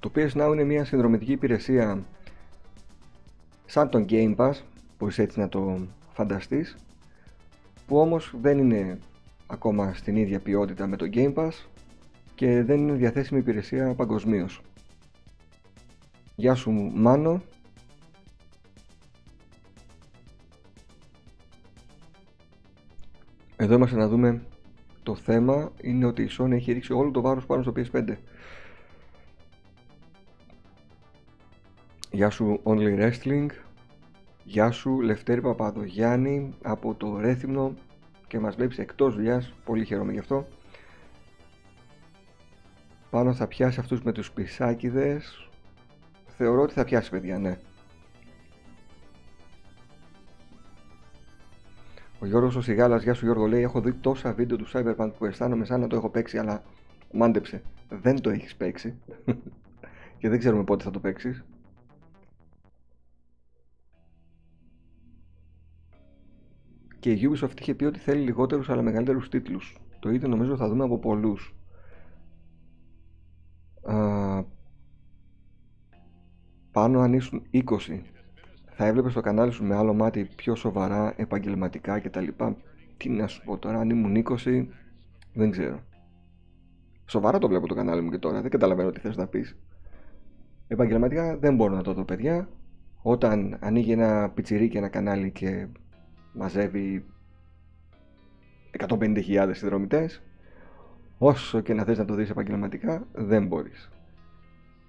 Το 0.00 0.10
PS 0.14 0.30
Now 0.30 0.50
είναι 0.52 0.64
μια 0.64 0.84
συνδρομητική 0.84 1.32
υπηρεσία 1.32 2.02
σαν 3.66 3.88
τον 3.88 4.06
Game 4.08 4.36
Pass, 4.36 4.54
μπορείς 4.98 5.18
έτσι 5.18 5.40
να 5.40 5.48
το 5.48 5.86
φανταστείς, 6.14 6.76
που 7.86 7.98
όμως 7.98 8.34
δεν 8.40 8.58
είναι 8.58 8.98
ακόμα 9.46 9.94
στην 9.94 10.16
ίδια 10.16 10.40
ποιότητα 10.40 10.86
με 10.86 10.96
το 10.96 11.06
Game 11.12 11.34
Pass 11.34 11.52
και 12.34 12.62
δεν 12.62 12.78
είναι 12.78 12.92
διαθέσιμη 12.92 13.40
υπηρεσία 13.40 13.94
παγκοσμίως. 13.94 14.60
Γεια 16.34 16.54
σου 16.54 16.70
Μάνο, 16.94 17.42
Εδώ 23.56 23.74
είμαστε 23.74 23.96
να 23.96 24.08
δούμε 24.08 24.42
το 25.02 25.14
θέμα 25.14 25.72
είναι 25.80 26.06
ότι 26.06 26.22
η 26.22 26.28
Sony 26.38 26.50
έχει 26.50 26.72
ρίξει 26.72 26.92
όλο 26.92 27.10
το 27.10 27.20
βάρος 27.20 27.46
πάνω 27.46 27.62
στο 27.62 27.72
PS5. 27.76 28.16
Γεια 32.10 32.30
σου 32.30 32.60
Only 32.64 32.98
Wrestling 32.98 33.46
Γεια 34.44 34.70
σου 34.70 35.00
Λευτέρη 35.00 35.40
Παπαδογιάννη 35.40 36.54
από 36.62 36.94
το 36.94 37.20
Ρέθυμνο 37.20 37.74
και 38.26 38.38
μας 38.38 38.54
βλέπεις 38.54 38.78
εκτός 38.78 39.14
δουλειάς, 39.14 39.52
πολύ 39.64 39.84
χαίρομαι 39.84 40.12
γι' 40.12 40.18
αυτό. 40.18 40.46
Πάνω 43.10 43.34
θα 43.34 43.46
πιάσει 43.46 43.80
αυτούς 43.80 44.02
με 44.02 44.12
τους 44.12 44.30
πισάκιδες. 44.30 45.48
Θεωρώ 46.26 46.62
ότι 46.62 46.72
θα 46.72 46.84
πιάσει 46.84 47.10
παιδιά, 47.10 47.38
ναι. 47.38 47.58
Ο 52.18 52.26
Γιώργος 52.26 52.56
ο 52.56 52.60
Σιγάλας, 52.60 53.02
γεια 53.02 53.14
σου 53.14 53.24
Γιώργο, 53.24 53.46
λέει: 53.46 53.62
Έχω 53.62 53.80
δει 53.80 53.92
τόσα 53.92 54.32
βίντεο 54.32 54.56
του 54.56 54.66
Cyberpunk 54.72 55.10
που 55.18 55.24
αισθάνομαι 55.24 55.64
σαν 55.64 55.80
να 55.80 55.86
το 55.86 55.96
έχω 55.96 56.08
παίξει, 56.08 56.38
αλλά 56.38 56.62
μάντεψε. 57.12 57.62
Δεν 57.88 58.20
το 58.20 58.30
έχεις 58.30 58.56
παίξει. 58.56 58.94
και 60.18 60.28
δεν 60.28 60.38
ξέρουμε 60.38 60.64
πότε 60.64 60.84
θα 60.84 60.90
το 60.90 60.98
παίξεις. 61.00 61.44
Και 67.04 67.12
η 67.12 67.30
Ubisoft 67.30 67.60
είχε 67.60 67.74
πει 67.74 67.84
ότι 67.84 67.98
θέλει 67.98 68.20
λιγότερους 68.20 68.68
αλλά 68.68 68.82
μεγαλύτερους 68.82 69.28
τίτλους. 69.28 69.76
Το 69.98 70.10
ίδιο 70.10 70.28
νομίζω 70.28 70.56
θα 70.56 70.68
δούμε 70.68 70.84
από 70.84 70.98
πολλούς. 70.98 71.54
πάνω 76.70 77.00
αν 77.00 77.12
ήσουν 77.12 77.42
20 77.50 77.62
θα 78.64 78.86
έβλεπες 78.86 79.12
το 79.12 79.20
κανάλι 79.20 79.52
σου 79.52 79.64
με 79.64 79.74
άλλο 79.74 79.94
μάτι 79.94 80.28
πιο 80.36 80.54
σοβαρά, 80.54 81.14
επαγγελματικά 81.16 82.00
κτλ. 82.00 82.28
Τι 82.96 83.08
να 83.08 83.26
σου 83.26 83.44
πω 83.44 83.58
τώρα, 83.58 83.78
αν 83.78 83.90
ήμουν 83.90 84.24
20, 84.44 84.66
δεν 85.32 85.50
ξέρω. 85.50 85.80
Σοβαρά 87.06 87.38
το 87.38 87.48
βλέπω 87.48 87.66
το 87.66 87.74
κανάλι 87.74 88.02
μου 88.02 88.10
και 88.10 88.18
τώρα, 88.18 88.40
δεν 88.40 88.50
καταλαβαίνω 88.50 88.90
τι 88.90 89.00
θες 89.00 89.16
να 89.16 89.26
πεις. 89.26 89.56
Επαγγελματικά 90.68 91.38
δεν 91.38 91.54
μπορώ 91.54 91.74
να 91.74 91.82
το 91.82 91.92
δω 91.92 92.04
παιδιά. 92.04 92.48
Όταν 93.02 93.56
ανοίγει 93.60 93.92
ένα 93.92 94.30
πιτσιρίκι 94.34 94.76
ένα 94.76 94.88
κανάλι 94.88 95.30
και 95.30 95.68
μαζεύει 96.34 97.04
150.000 98.88 99.50
συνδρομητές, 99.52 100.22
όσο 101.18 101.60
και 101.60 101.74
να 101.74 101.84
θες 101.84 101.98
να 101.98 102.04
το 102.04 102.14
δεις 102.14 102.30
επαγγελματικά, 102.30 103.06
δεν 103.12 103.46
μπορείς. 103.46 103.90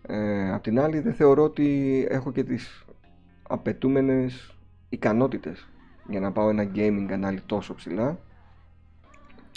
Ε, 0.01 0.53
απ' 0.53 0.63
την 0.63 0.79
άλλη 0.79 0.99
δεν 0.99 1.13
θεωρώ 1.13 1.43
ότι 1.43 2.07
έχω 2.09 2.31
και 2.31 2.43
τις 2.43 2.85
απαιτούμενες 3.43 4.55
ικανότητες 4.89 5.69
για 6.07 6.19
να 6.19 6.31
πάω 6.31 6.49
ένα 6.49 6.71
gaming 6.75 7.05
κανάλι 7.07 7.41
τόσο 7.45 7.73
ψηλά. 7.73 8.19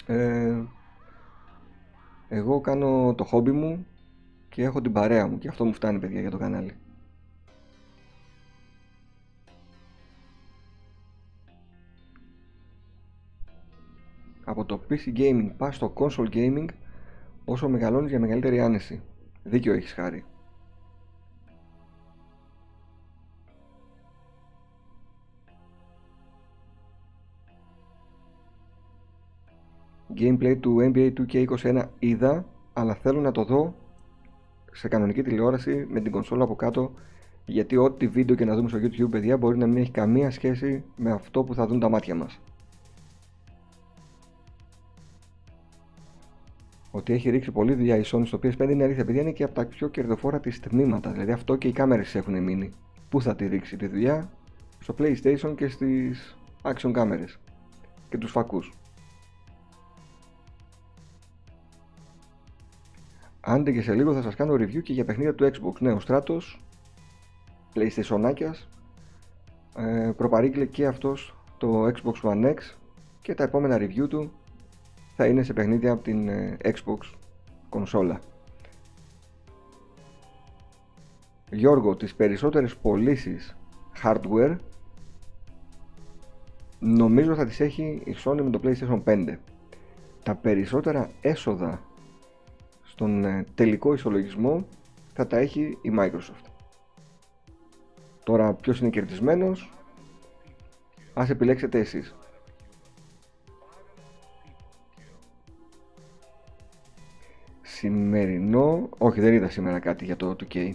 Ε, 0.05 0.55
εγώ 2.29 2.61
κάνω 2.61 3.13
το 3.17 3.23
χόμπι 3.23 3.51
μου 3.51 3.85
και 4.49 4.63
έχω 4.63 4.81
την 4.81 4.91
παρέα 4.91 5.27
μου 5.27 5.37
και 5.37 5.47
αυτό 5.47 5.65
μου 5.65 5.73
φτάνει 5.73 5.99
παιδιά 5.99 6.21
για 6.21 6.31
το 6.31 6.37
κανάλι 6.37 6.73
από 14.49 14.65
το 14.65 14.81
PC 14.89 15.17
gaming 15.17 15.51
πας 15.57 15.75
στο 15.75 15.93
console 15.95 16.33
gaming 16.33 16.65
όσο 17.45 17.69
μεγαλώνεις 17.69 18.09
για 18.09 18.19
μεγαλύτερη 18.19 18.59
άνεση 18.59 19.01
δίκιο 19.43 19.73
έχεις 19.73 19.91
χάρη 19.93 20.25
gameplay 30.17 30.57
του 30.59 30.91
NBA 30.93 31.13
2K21 31.13 31.83
είδα, 31.99 32.45
αλλά 32.73 32.95
θέλω 32.95 33.19
να 33.21 33.31
το 33.31 33.43
δω 33.43 33.75
σε 34.71 34.87
κανονική 34.87 35.21
τηλεόραση 35.21 35.85
με 35.89 35.99
την 35.99 36.11
κονσόλα 36.11 36.43
από 36.43 36.55
κάτω 36.55 36.91
γιατί 37.45 37.77
ό,τι 37.77 38.07
βίντεο 38.07 38.35
και 38.35 38.45
να 38.45 38.55
δούμε 38.55 38.69
στο 38.69 38.77
YouTube 38.81 39.09
παιδιά 39.09 39.37
μπορεί 39.37 39.57
να 39.57 39.67
μην 39.67 39.77
έχει 39.77 39.91
καμία 39.91 40.31
σχέση 40.31 40.83
με 40.95 41.11
αυτό 41.11 41.43
που 41.43 41.53
θα 41.53 41.67
δουν 41.67 41.79
τα 41.79 41.89
μάτια 41.89 42.15
μας. 42.15 42.39
Ότι 46.91 47.13
έχει 47.13 47.29
ρίξει 47.29 47.51
πολύ 47.51 47.73
δουλειά 47.73 47.97
η 47.97 48.01
Sony 48.05 48.25
στο 48.25 48.39
PS5 48.43 48.69
είναι 48.69 48.83
αλήθεια, 48.83 49.05
παιδιά 49.05 49.21
είναι 49.21 49.31
και 49.31 49.43
από 49.43 49.53
τα 49.53 49.65
πιο 49.65 49.87
κερδοφόρα 49.87 50.39
της 50.39 50.59
τμήματα. 50.59 51.11
Δηλαδή 51.11 51.31
αυτό 51.31 51.55
και 51.55 51.67
οι 51.67 51.71
κάμερες 51.71 52.15
έχουν 52.15 52.43
μείνει. 52.43 52.71
Πού 53.09 53.21
θα 53.21 53.35
τη 53.35 53.47
ρίξει 53.47 53.77
τη 53.77 53.87
δουλειά, 53.87 54.31
στο 54.79 54.95
PlayStation 54.97 55.53
και 55.55 55.67
στις 55.67 56.37
action 56.61 56.91
κάμερες 56.91 57.39
και 58.09 58.17
τους 58.17 58.31
φακούς. 58.31 58.73
Άντε 63.41 63.71
και 63.71 63.81
σε 63.81 63.93
λίγο 63.93 64.13
θα 64.13 64.21
σας 64.21 64.35
κάνω 64.35 64.53
review 64.53 64.81
και 64.81 64.93
για 64.93 65.05
παιχνίδια 65.05 65.35
του 65.35 65.51
Xbox. 65.53 65.79
Ναι, 65.79 65.91
ο 65.91 65.99
Stratos, 66.07 66.41
PlayStation 67.73 68.33
ε, 69.75 70.11
προπαρήγγειλε 70.17 70.65
και 70.65 70.87
αυτός 70.87 71.35
το 71.57 71.85
Xbox 71.85 72.29
One 72.29 72.45
X 72.45 72.57
και 73.21 73.33
τα 73.33 73.43
επόμενα 73.43 73.77
review 73.77 74.09
του 74.09 74.31
θα 75.21 75.27
είναι 75.27 75.43
σε 75.43 75.53
παιχνίδια 75.53 75.91
από 75.91 76.03
την 76.03 76.29
ε, 76.29 76.57
Xbox 76.63 76.97
κονσόλα. 77.69 78.19
Γιώργο, 81.51 81.95
τις 81.95 82.15
περισσότερες 82.15 82.75
πωλήσεις 82.75 83.55
hardware 84.03 84.55
νομίζω 86.79 87.35
θα 87.35 87.45
τις 87.45 87.59
έχει 87.59 88.01
η 88.05 88.15
Sony 88.23 88.41
με 88.43 88.49
το 88.49 88.59
PlayStation 88.63 89.03
5. 89.03 89.37
Τα 90.23 90.35
περισσότερα 90.35 91.09
έσοδα 91.21 91.81
στον 92.83 93.25
ε, 93.25 93.45
τελικό 93.55 93.93
ισολογισμό 93.93 94.65
θα 95.13 95.27
τα 95.27 95.37
έχει 95.37 95.77
η 95.81 95.91
Microsoft. 95.99 96.49
Τώρα 98.23 98.53
ποιος 98.53 98.79
είναι 98.79 98.89
κερδισμένος 98.89 99.71
ας 101.13 101.29
επιλέξετε 101.29 101.79
εσείς. 101.79 102.15
Σημερινό, 107.79 108.89
όχι 108.97 109.19
δεν 109.19 109.33
είδα 109.33 109.49
σήμερα 109.49 109.79
κάτι 109.79 110.05
για 110.05 110.15
το 110.15 110.35
2K. 110.39 110.71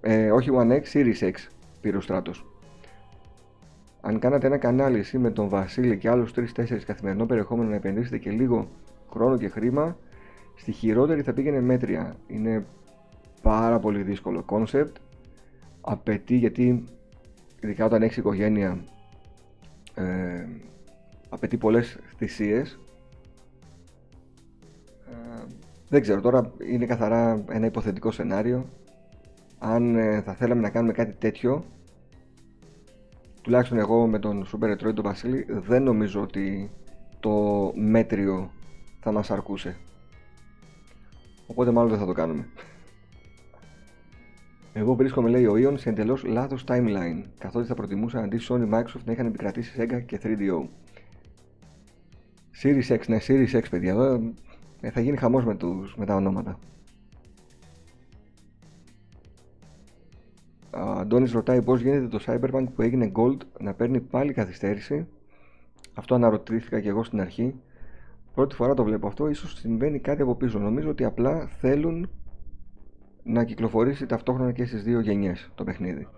Ε, 0.00 0.30
όχι 0.30 0.50
One 0.52 0.70
X, 0.70 0.82
Series 0.92 1.18
X 1.18 1.32
πήρε 1.80 1.96
ο 1.96 2.00
Στράτος. 2.00 2.46
Αν 4.00 4.18
κάνατε 4.18 4.46
ένα 4.46 4.58
κανάλι 4.58 4.98
εσύ 4.98 5.18
με 5.18 5.30
τον 5.30 5.48
Βασίλη 5.48 5.98
και 5.98 6.08
άλλους 6.08 6.32
3-4 6.36 6.78
καθημερινό 6.86 7.26
περιεχόμενο 7.26 7.68
να 7.68 7.74
επενδύσετε 7.74 8.18
και 8.18 8.30
λίγο 8.30 8.68
χρόνο 9.10 9.38
και 9.38 9.48
χρήμα, 9.48 9.96
στη 10.56 10.72
χειρότερη 10.72 11.22
θα 11.22 11.32
πήγαινε 11.32 11.60
μέτρια. 11.60 12.16
Είναι 12.26 12.66
πάρα 13.42 13.78
πολύ 13.78 14.02
δύσκολο 14.02 14.42
concept. 14.42 14.96
Απαιτεί 15.80 16.36
γιατί, 16.36 16.84
ειδικά 17.60 17.84
όταν 17.84 18.02
έχεις 18.02 18.16
οικογένεια, 18.16 18.84
ε, 19.94 20.46
απαιτεί 21.28 21.56
πολλές 21.56 21.98
θυσίες. 22.16 22.78
Ε, 25.08 25.44
δεν 25.88 26.00
ξέρω, 26.00 26.20
τώρα 26.20 26.52
είναι 26.70 26.86
καθαρά 26.86 27.44
ένα 27.48 27.66
υποθετικό 27.66 28.10
σενάριο. 28.10 28.68
Αν 29.58 29.96
ε, 29.96 30.20
θα 30.20 30.34
θέλαμε 30.34 30.60
να 30.60 30.70
κάνουμε 30.70 30.92
κάτι 30.92 31.14
τέτοιο, 31.14 31.64
τουλάχιστον 33.42 33.78
εγώ 33.78 34.06
με 34.06 34.18
τον 34.18 34.46
Super 34.46 34.64
Retroid 34.64 34.94
τον 34.94 35.04
Βασίλη, 35.04 35.46
δεν 35.48 35.82
νομίζω 35.82 36.22
ότι 36.22 36.70
το 37.20 37.72
μέτριο 37.74 38.50
θα 39.00 39.12
μας 39.12 39.30
αρκούσε. 39.30 39.76
Οπότε 41.46 41.70
μάλλον 41.70 41.90
δεν 41.90 41.98
θα 41.98 42.06
το 42.06 42.12
κάνουμε. 42.12 42.48
Εγώ 44.76 44.94
βρίσκομαι, 44.94 45.28
λέει 45.28 45.46
ο 45.46 45.56
Ιων, 45.56 45.78
σε 45.78 45.88
εντελώς 45.88 46.24
λάθος 46.24 46.64
timeline, 46.68 47.22
καθότι 47.38 47.66
θα 47.66 47.74
προτιμούσα 47.74 48.18
αντί 48.18 48.38
Sony 48.48 48.74
Microsoft 48.74 49.04
να 49.04 49.12
είχαν 49.12 49.26
επικρατήσει 49.26 49.72
Sega 49.78 50.02
και 50.06 50.20
3DO. 50.22 50.68
Series 52.62 52.88
X, 52.88 52.98
ναι, 53.06 53.18
Series 53.26 53.50
X, 53.52 53.62
παιδιά, 53.70 53.90
εδώ 53.90 54.32
ε, 54.80 54.90
θα 54.90 55.00
γίνει 55.00 55.16
χαμός 55.16 55.44
με, 55.44 55.56
με 55.96 56.06
τα 56.06 56.14
ονόματα. 56.14 56.58
Αντώνης 60.70 61.32
ρωτάει 61.32 61.62
πώς 61.62 61.80
γίνεται 61.80 62.08
το 62.08 62.24
Cyberpunk 62.26 62.64
που 62.74 62.82
έγινε 62.82 63.12
Gold 63.14 63.38
να 63.60 63.74
παίρνει 63.74 64.00
πάλι 64.00 64.32
καθυστέρηση. 64.32 65.06
Αυτό 65.94 66.14
αναρωτήθηκα 66.14 66.80
και 66.80 66.88
εγώ 66.88 67.04
στην 67.04 67.20
αρχή. 67.20 67.54
Πρώτη 68.34 68.54
φορά 68.54 68.74
το 68.74 68.84
βλέπω 68.84 69.06
αυτό, 69.06 69.28
ίσως 69.28 69.54
συμβαίνει 69.54 69.98
κάτι 69.98 70.22
από 70.22 70.34
πίσω. 70.34 70.58
Νομίζω 70.58 70.90
ότι 70.90 71.04
απλά 71.04 71.46
θέλουν 71.46 72.08
να 73.24 73.44
κυκλοφορήσει 73.44 74.06
ταυτόχρονα 74.06 74.52
και 74.52 74.64
στις 74.64 74.82
δύο 74.82 75.00
γενιές 75.00 75.50
το 75.54 75.64
παιχνίδι. 75.64 76.08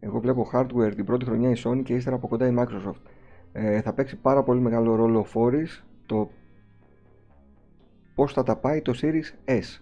Εγώ 0.00 0.20
βλέπω 0.20 0.50
hardware 0.52 0.92
την 0.94 1.04
πρώτη 1.04 1.24
χρονιά 1.24 1.50
η 1.50 1.54
Sony 1.64 1.82
και 1.84 1.94
ύστερα 1.94 2.16
από 2.16 2.28
κοντά 2.28 2.46
η 2.46 2.54
Microsoft. 2.58 3.02
Ε, 3.52 3.80
θα 3.80 3.92
παίξει 3.92 4.16
πάρα 4.16 4.42
πολύ 4.42 4.60
μεγάλο 4.60 4.94
ρόλο 4.94 5.18
ο 5.18 5.24
φόρης 5.24 5.84
το 6.06 6.30
πώς 8.14 8.32
θα 8.32 8.42
τα 8.42 8.56
πάει 8.56 8.82
το 8.82 8.98
Series 9.02 9.50
S. 9.50 9.80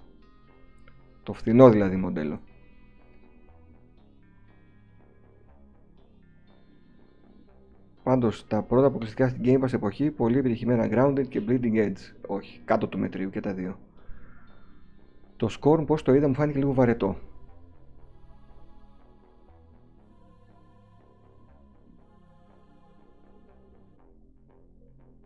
Το 1.22 1.32
φθηνό 1.32 1.70
δηλαδή 1.70 1.96
μοντέλο. 1.96 2.40
Πάντως 8.06 8.46
τα 8.46 8.62
πρώτα 8.62 8.86
αποκλειστικά 8.86 9.28
στην 9.28 9.42
Game 9.44 9.64
Pass 9.64 9.72
εποχή 9.72 10.10
πολύ 10.10 10.38
επιτυχημένα 10.38 10.88
Grounded 10.90 11.28
και 11.28 11.42
Bleeding 11.48 11.74
Edge. 11.74 12.14
Όχι, 12.26 12.60
κάτω 12.64 12.88
του 12.88 12.98
μετρίου 12.98 13.30
και 13.30 13.40
τα 13.40 13.52
δύο. 13.52 13.78
Το 15.36 15.48
Scorn 15.60 15.86
πώς 15.86 16.02
το 16.02 16.14
είδα 16.14 16.28
μου 16.28 16.34
φάνηκε 16.34 16.58
λίγο 16.58 16.72
βαρετό. 16.72 17.16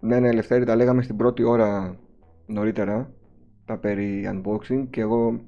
Ναι, 0.01 0.21
ναι, 0.21 0.29
Ελευθέρη, 0.29 0.65
τα 0.65 0.77
λέγαμε 0.77 1.03
στην 1.03 1.17
πρώτη 1.17 1.43
ώρα 1.43 1.99
νωρίτερα 2.47 3.13
τα 3.65 3.79
περί 3.79 4.31
unboxing 4.33 4.87
και 4.91 5.01
εγώ 5.01 5.41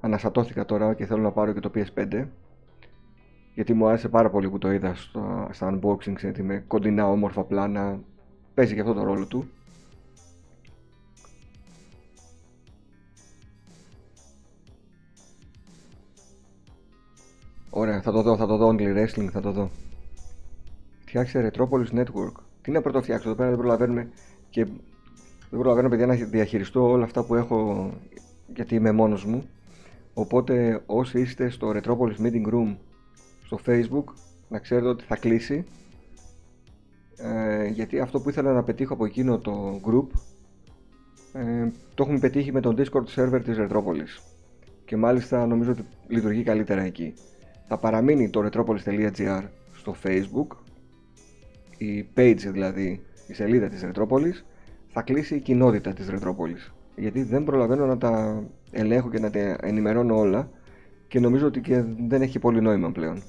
αναστατώθηκα 0.00 0.64
τώρα 0.64 0.94
και 0.94 1.06
θέλω 1.06 1.22
να 1.22 1.32
πάρω 1.32 1.52
και 1.52 1.60
το 1.60 1.70
PS5 1.74 2.26
γιατί 3.56 3.74
μου 3.74 3.86
άρεσε 3.86 4.08
πάρα 4.08 4.30
πολύ 4.30 4.50
που 4.50 4.58
το 4.58 4.72
είδα 4.72 4.94
στο, 4.94 5.48
στα 5.50 5.72
unboxing 5.72 6.16
γιατί 6.20 6.42
με 6.42 6.64
κοντινά 6.66 7.10
όμορφα 7.10 7.42
πλάνα 7.42 8.00
παίζει 8.54 8.74
και 8.74 8.80
αυτό 8.80 8.92
το 8.92 9.02
ρόλο 9.02 9.26
του 9.26 9.48
Ωραία, 17.70 18.00
θα 18.00 18.12
το 18.12 18.22
δω, 18.22 18.36
θα 18.36 18.46
το 18.46 18.56
δω, 18.56 18.68
Only 18.68 18.96
Wrestling, 18.96 19.28
θα 19.32 19.40
το 19.40 19.52
δω. 19.52 19.70
Φτιάξε 21.04 21.50
Retropolis 21.52 22.00
Network. 22.00 22.32
Τι 22.62 22.70
να 22.70 22.80
πρώτο 22.80 23.02
φτιάξω, 23.02 23.28
εδώ 23.28 23.36
πέρα 23.36 23.48
δεν 23.48 23.58
προλαβαίνουμε 23.58 24.08
και 24.50 24.64
δεν 25.50 25.58
προλαβαίνω 25.60 25.88
παιδιά 25.88 26.06
να 26.06 26.14
διαχειριστώ 26.14 26.90
όλα 26.90 27.04
αυτά 27.04 27.24
που 27.24 27.34
έχω 27.34 27.90
γιατί 28.54 28.74
είμαι 28.74 28.92
μόνος 28.92 29.24
μου. 29.24 29.48
Οπότε 30.14 30.82
όσοι 30.86 31.20
είστε 31.20 31.48
στο 31.48 31.72
Retropolis 31.74 32.16
Meeting 32.22 32.52
Room 32.52 32.76
στο 33.46 33.58
Facebook 33.66 34.04
να 34.48 34.58
ξέρετε 34.58 34.88
ότι 34.88 35.04
θα 35.04 35.16
κλείσει 35.16 35.64
ε, 37.16 37.66
γιατί 37.66 38.00
αυτό 38.00 38.20
που 38.20 38.28
ήθελα 38.28 38.52
να 38.52 38.62
πετύχω 38.62 38.94
από 38.94 39.04
εκείνο 39.04 39.38
το 39.38 39.80
group 39.84 40.06
ε, 41.32 41.68
το 41.94 42.02
έχουμε 42.02 42.18
πετύχει 42.18 42.52
με 42.52 42.60
τον 42.60 42.76
Discord 42.78 43.04
server 43.14 43.40
της 43.44 43.56
Retropolis 43.58 44.22
και 44.84 44.96
μάλιστα 44.96 45.46
νομίζω 45.46 45.70
ότι 45.70 45.84
λειτουργεί 46.08 46.42
καλύτερα 46.42 46.82
εκεί. 46.82 47.14
Θα 47.68 47.78
παραμείνει 47.78 48.30
το 48.30 48.48
retropolis.gr 48.52 49.42
στο 49.72 49.94
Facebook 50.02 50.56
η 51.78 52.08
page 52.16 52.48
δηλαδή, 52.52 53.00
η 53.26 53.34
σελίδα 53.34 53.68
της 53.68 53.84
Retropolis 53.84 54.44
θα 54.88 55.02
κλείσει 55.02 55.34
η 55.34 55.40
κοινότητα 55.40 55.92
της 55.92 56.06
Retropolis 56.10 56.72
γιατί 56.96 57.22
δεν 57.22 57.44
προλαβαίνω 57.44 57.86
να 57.86 57.98
τα 57.98 58.42
ελέγχω 58.70 59.10
και 59.10 59.18
να 59.18 59.30
τα 59.30 59.56
ενημερώνω 59.60 60.18
όλα 60.18 60.50
και 61.08 61.20
νομίζω 61.20 61.46
ότι 61.46 61.60
και 61.60 61.84
δεν 62.08 62.22
έχει 62.22 62.38
πολύ 62.38 62.60
νόημα 62.60 62.92
πλέον. 62.92 63.22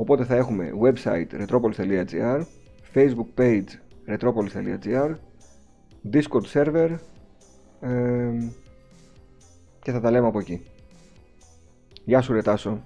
Οπότε 0.00 0.24
θα 0.24 0.36
έχουμε 0.36 0.72
website 0.82 1.26
retropolis.gr, 1.46 2.42
facebook 2.94 3.38
page 3.38 3.66
retropolis.gr, 4.06 5.14
discord 6.12 6.46
server 6.52 6.96
και 9.82 9.92
θα 9.92 10.00
τα 10.00 10.10
λέμε 10.10 10.26
από 10.26 10.38
εκεί. 10.38 10.62
Γεια 12.04 12.20
σου 12.20 12.32
Ρετάσο. 12.32 12.82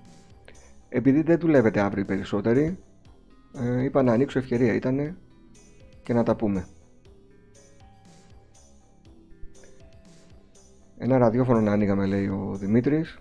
Επειδή 0.89 1.23
δεν 1.23 1.39
δουλεύετε 1.39 1.81
αύριο 1.81 2.03
οι 2.03 2.07
περισσότεροι, 2.07 2.79
ε, 3.55 3.83
είπα 3.83 4.03
να 4.03 4.13
ανοίξω 4.13 4.39
ευκαιρία 4.39 4.75
ήτανε 4.75 5.17
και 6.03 6.13
να 6.13 6.23
τα 6.23 6.37
πούμε. 6.37 6.67
Ένα 10.99 11.19
ραδιόφωνο 11.19 11.61
να 11.61 11.73
ανοίγαμε 11.73 12.07
λέει 12.07 12.27
ο 12.27 12.57
Δημήτρης. 12.59 13.19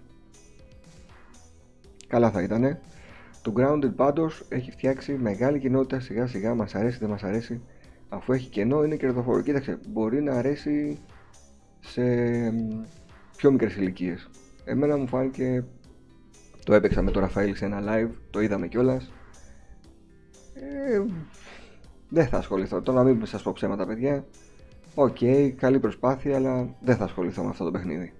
Καλά 2.07 2.31
θα 2.31 2.41
ήτανε. 2.41 2.81
Το 3.43 3.53
Grounded 3.57 3.95
πάντως 3.95 4.43
έχει 4.49 4.71
φτιάξει 4.71 5.13
μεγάλη 5.13 5.59
κοινότητα 5.59 5.99
σιγά 5.99 6.27
σιγά, 6.27 6.55
μας 6.55 6.75
αρέσει 6.75 6.97
δεν 6.97 7.09
μας 7.09 7.23
αρέσει. 7.23 7.61
Αφού 8.09 8.33
έχει 8.33 8.49
κενό 8.49 8.83
είναι 8.83 8.95
κερδοφόρο. 8.95 9.41
Κοίταξε, 9.41 9.79
μπορεί 9.87 10.21
να 10.21 10.33
αρέσει 10.33 10.97
σε 11.79 12.03
πιο 13.37 13.51
μικρές 13.51 13.75
ηλικίες. 13.75 14.29
Εμένα 14.65 14.97
μου 14.97 15.07
φάνηκε 15.07 15.65
Το 16.65 16.73
έπαιξα 16.73 17.01
με 17.01 17.11
τον 17.11 17.21
Ραφαήλ 17.21 17.55
σε 17.55 17.65
ένα 17.65 17.81
live, 17.87 18.11
το 18.29 18.41
είδαμε 18.41 18.67
κιόλας. 18.67 19.11
Ε, 20.53 21.01
δεν 22.09 22.27
θα 22.27 22.37
ασχοληθώ. 22.37 22.81
Τώρα 22.81 23.03
να 23.03 23.09
μην 23.09 23.25
σας 23.25 23.41
πω 23.41 23.51
ψέματα, 23.53 23.85
παιδιά. 23.85 24.25
Ok, 24.95 25.17
okay, 25.21 25.53
καλή 25.57 25.79
προσπάθεια, 25.79 26.35
αλλά 26.35 26.75
δεν 26.81 26.95
θα 26.95 27.03
ασχοληθώ 27.03 27.43
με 27.43 27.49
αυτό 27.49 27.63
το 27.63 27.71
παιχνίδι. 27.71 28.13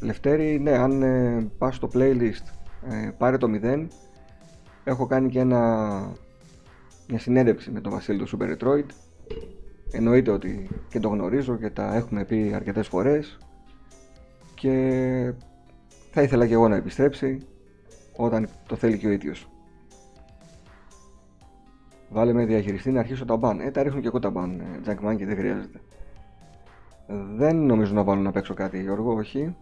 Λευτέρη, 0.00 0.58
ναι, 0.58 0.70
αν 0.70 1.02
ε, 1.02 1.50
πας 1.58 1.76
στο 1.76 1.90
playlist 1.94 2.46
ε, 2.90 3.10
πάρε 3.18 3.36
το 3.36 3.46
0 3.62 3.86
έχω 4.84 5.06
κάνει 5.06 5.28
και 5.28 5.38
ένα, 5.38 5.58
μια 7.08 7.18
συνέντευξη 7.18 7.70
με 7.70 7.80
τον 7.80 7.92
Βασίλη 7.92 8.18
του 8.18 8.38
Super 8.38 8.56
Retroid 8.56 8.86
εννοείται 9.90 10.30
ότι 10.30 10.68
και 10.88 11.00
το 11.00 11.08
γνωρίζω 11.08 11.56
και 11.56 11.70
τα 11.70 11.94
έχουμε 11.94 12.24
πει 12.24 12.52
αρκετές 12.54 12.88
φορές 12.88 13.38
και 14.54 15.32
θα 16.10 16.22
ήθελα 16.22 16.46
και 16.46 16.54
εγώ 16.54 16.68
να 16.68 16.76
επιστρέψει 16.76 17.46
όταν 18.16 18.48
το 18.66 18.76
θέλει 18.76 18.98
και 18.98 19.06
ο 19.06 19.10
ίδιος. 19.10 19.48
Βάλε 22.08 22.32
με 22.32 22.44
διαχειριστή 22.44 22.90
να 22.90 23.00
αρχίσω 23.00 23.24
τα 23.24 23.36
μπαν. 23.36 23.60
Ε, 23.60 23.70
τα 23.70 23.82
ρίχνω 23.82 24.00
και 24.00 24.06
εγώ 24.06 24.18
τα 24.18 24.30
μπαν, 24.30 24.62
Jackman 24.86 25.16
και 25.16 25.26
δεν 25.26 25.36
χρειάζεται. 25.36 25.80
Δεν 27.36 27.56
νομίζω 27.56 27.94
να 27.94 28.04
βάλω 28.04 28.20
να 28.20 28.30
παίξω 28.30 28.54
κάτι, 28.54 28.80
Γιώργο, 28.80 29.14
όχι. 29.14 29.56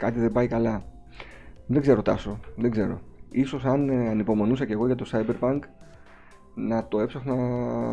Κάτι 0.00 0.20
δεν 0.20 0.32
πάει 0.32 0.46
καλά. 0.46 0.82
Δεν 1.66 1.80
ξέρω 1.80 2.02
Τάσο, 2.02 2.38
δεν 2.56 2.70
ξέρω. 2.70 3.00
Ίσως 3.30 3.64
αν 3.64 3.88
ε, 3.88 4.08
ανυπομονούσα 4.08 4.64
και 4.64 4.72
εγώ 4.72 4.86
για 4.86 4.94
το 4.94 5.10
Cyberpunk 5.12 5.58
να 6.54 6.88
το, 6.88 7.00
έψαχνα, 7.00 7.34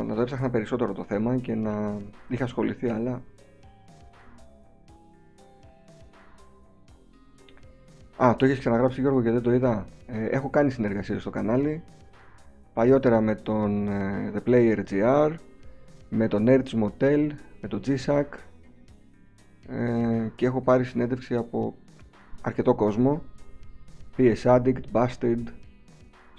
να 0.04 0.16
το 0.16 0.22
έψαχνα 0.22 0.50
περισσότερο 0.50 0.94
το 0.94 1.04
θέμα 1.04 1.38
και 1.38 1.56
να 1.56 1.98
είχα 2.28 2.44
ασχοληθεί 2.44 2.90
αλλά 2.90 3.22
Α, 8.24 8.36
το 8.36 8.46
έχεις 8.46 8.60
ξαναγράψει 8.60 9.02
Γιώργο 9.02 9.22
και 9.22 9.32
δεν 9.32 9.42
το 9.42 9.54
είδα. 9.54 9.88
Ε, 10.08 10.26
έχω 10.26 10.50
κάνει 10.50 10.72
συνεργασίες 10.72 11.22
στο 11.22 11.30
κανάλι. 11.30 11.84
Παλιότερα 12.74 13.22
με 13.22 13.36
τον 13.36 13.88
ε, 13.88 14.32
The 14.36 14.50
Player 14.50 14.80
GR, 14.90 15.34
με 16.10 16.28
τον 16.28 16.46
Nerds 16.48 16.84
Motel, 16.84 17.28
με 17.62 17.68
τον 17.68 17.82
G-Sack 17.86 18.26
ε, 19.70 20.28
και 20.36 20.46
έχω 20.46 20.62
πάρει 20.62 20.84
συνέντευξη 20.84 21.36
από 21.36 21.76
αρκετό 22.48 22.76
κόσμο. 22.76 23.22
PS 24.18 24.44
Addict, 24.44 24.82
Busted, 24.92 25.44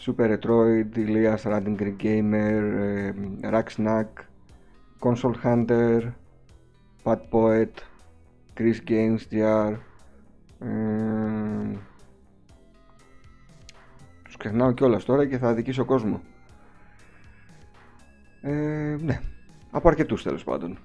Super 0.06 0.38
Retroid, 0.38 0.96
Elias 0.96 1.42
Running 1.42 1.76
Green 1.80 1.96
Gamer, 2.02 2.62
ε, 2.78 3.12
Rack 3.42 3.68
Snack, 3.76 4.08
Console 5.00 5.34
Hunter, 5.44 6.00
Fat 7.04 7.20
Poet, 7.30 7.74
Chris 8.56 8.78
Games 8.88 9.18
GR, 9.30 9.74
ε, 10.58 11.78
τους 14.24 14.36
ξεχνάω 14.36 14.72
κιόλας 14.72 15.04
τώρα 15.04 15.26
και 15.26 15.38
θα 15.38 15.48
αδικήσω 15.48 15.84
κόσμο. 15.84 16.22
Ε, 18.40 18.96
ναι, 19.00 19.20
από 19.70 19.88
αρκετούς 19.88 20.22
τέλος 20.22 20.44
πάντων. 20.44 20.78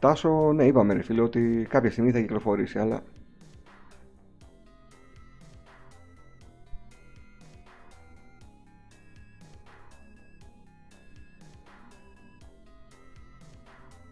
Τάσο, 0.00 0.52
ναι, 0.52 0.64
είπαμε 0.64 0.92
ρε 0.92 1.02
φίλε 1.02 1.20
ότι 1.20 1.66
κάποια 1.68 1.90
στιγμή 1.90 2.10
θα 2.10 2.20
κυκλοφορήσει, 2.20 2.78
αλλά 2.78 3.02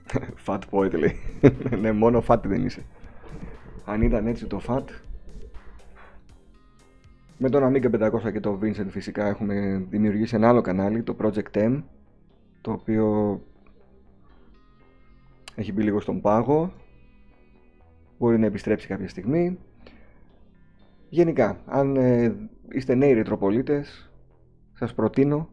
Fat 0.46 0.58
point 0.70 0.92
λέει. 0.92 1.16
ναι, 1.80 1.92
μόνο 1.92 2.24
fat 2.26 2.40
δεν 2.44 2.64
είσαι. 2.64 2.84
Αν 3.84 4.02
ήταν 4.02 4.26
έτσι 4.26 4.46
το 4.46 4.60
fat. 4.66 4.84
Με 7.38 7.48
τον 7.50 7.72
Amiga 7.72 8.10
500 8.10 8.32
και 8.32 8.40
το 8.40 8.58
Vincent 8.62 8.86
φυσικά 8.88 9.26
έχουμε 9.26 9.86
δημιουργήσει 9.90 10.34
ένα 10.34 10.48
άλλο 10.48 10.60
κανάλι, 10.60 11.02
το 11.02 11.16
Project 11.22 11.56
M, 11.56 11.82
το 12.60 12.72
οποίο 12.72 13.40
έχει 15.58 15.72
μπει 15.72 15.82
λίγο 15.82 16.00
στον 16.00 16.20
πάγο. 16.20 16.72
Μπορεί 18.18 18.38
να 18.38 18.46
επιστρέψει 18.46 18.86
κάποια 18.86 19.08
στιγμή. 19.08 19.58
Γενικά, 21.08 21.60
αν 21.66 21.96
ε, 21.96 22.34
είστε 22.68 22.94
νέοι 22.94 23.12
ρητροπολίτες, 23.12 24.10
σας 24.72 24.94
προτείνω 24.94 25.48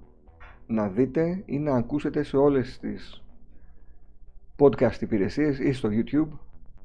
να 0.68 0.88
δείτε 0.88 1.44
ή 1.46 1.60
να 1.60 1.76
ακούσετε 1.76 2.24
σε 2.24 2.38
όλες 2.38 2.80
τις 2.80 3.24
podcast 4.58 5.02
υπηρεσίες 5.02 5.60
ή 5.60 5.72
στο 5.72 5.90
YouTube 5.92 6.38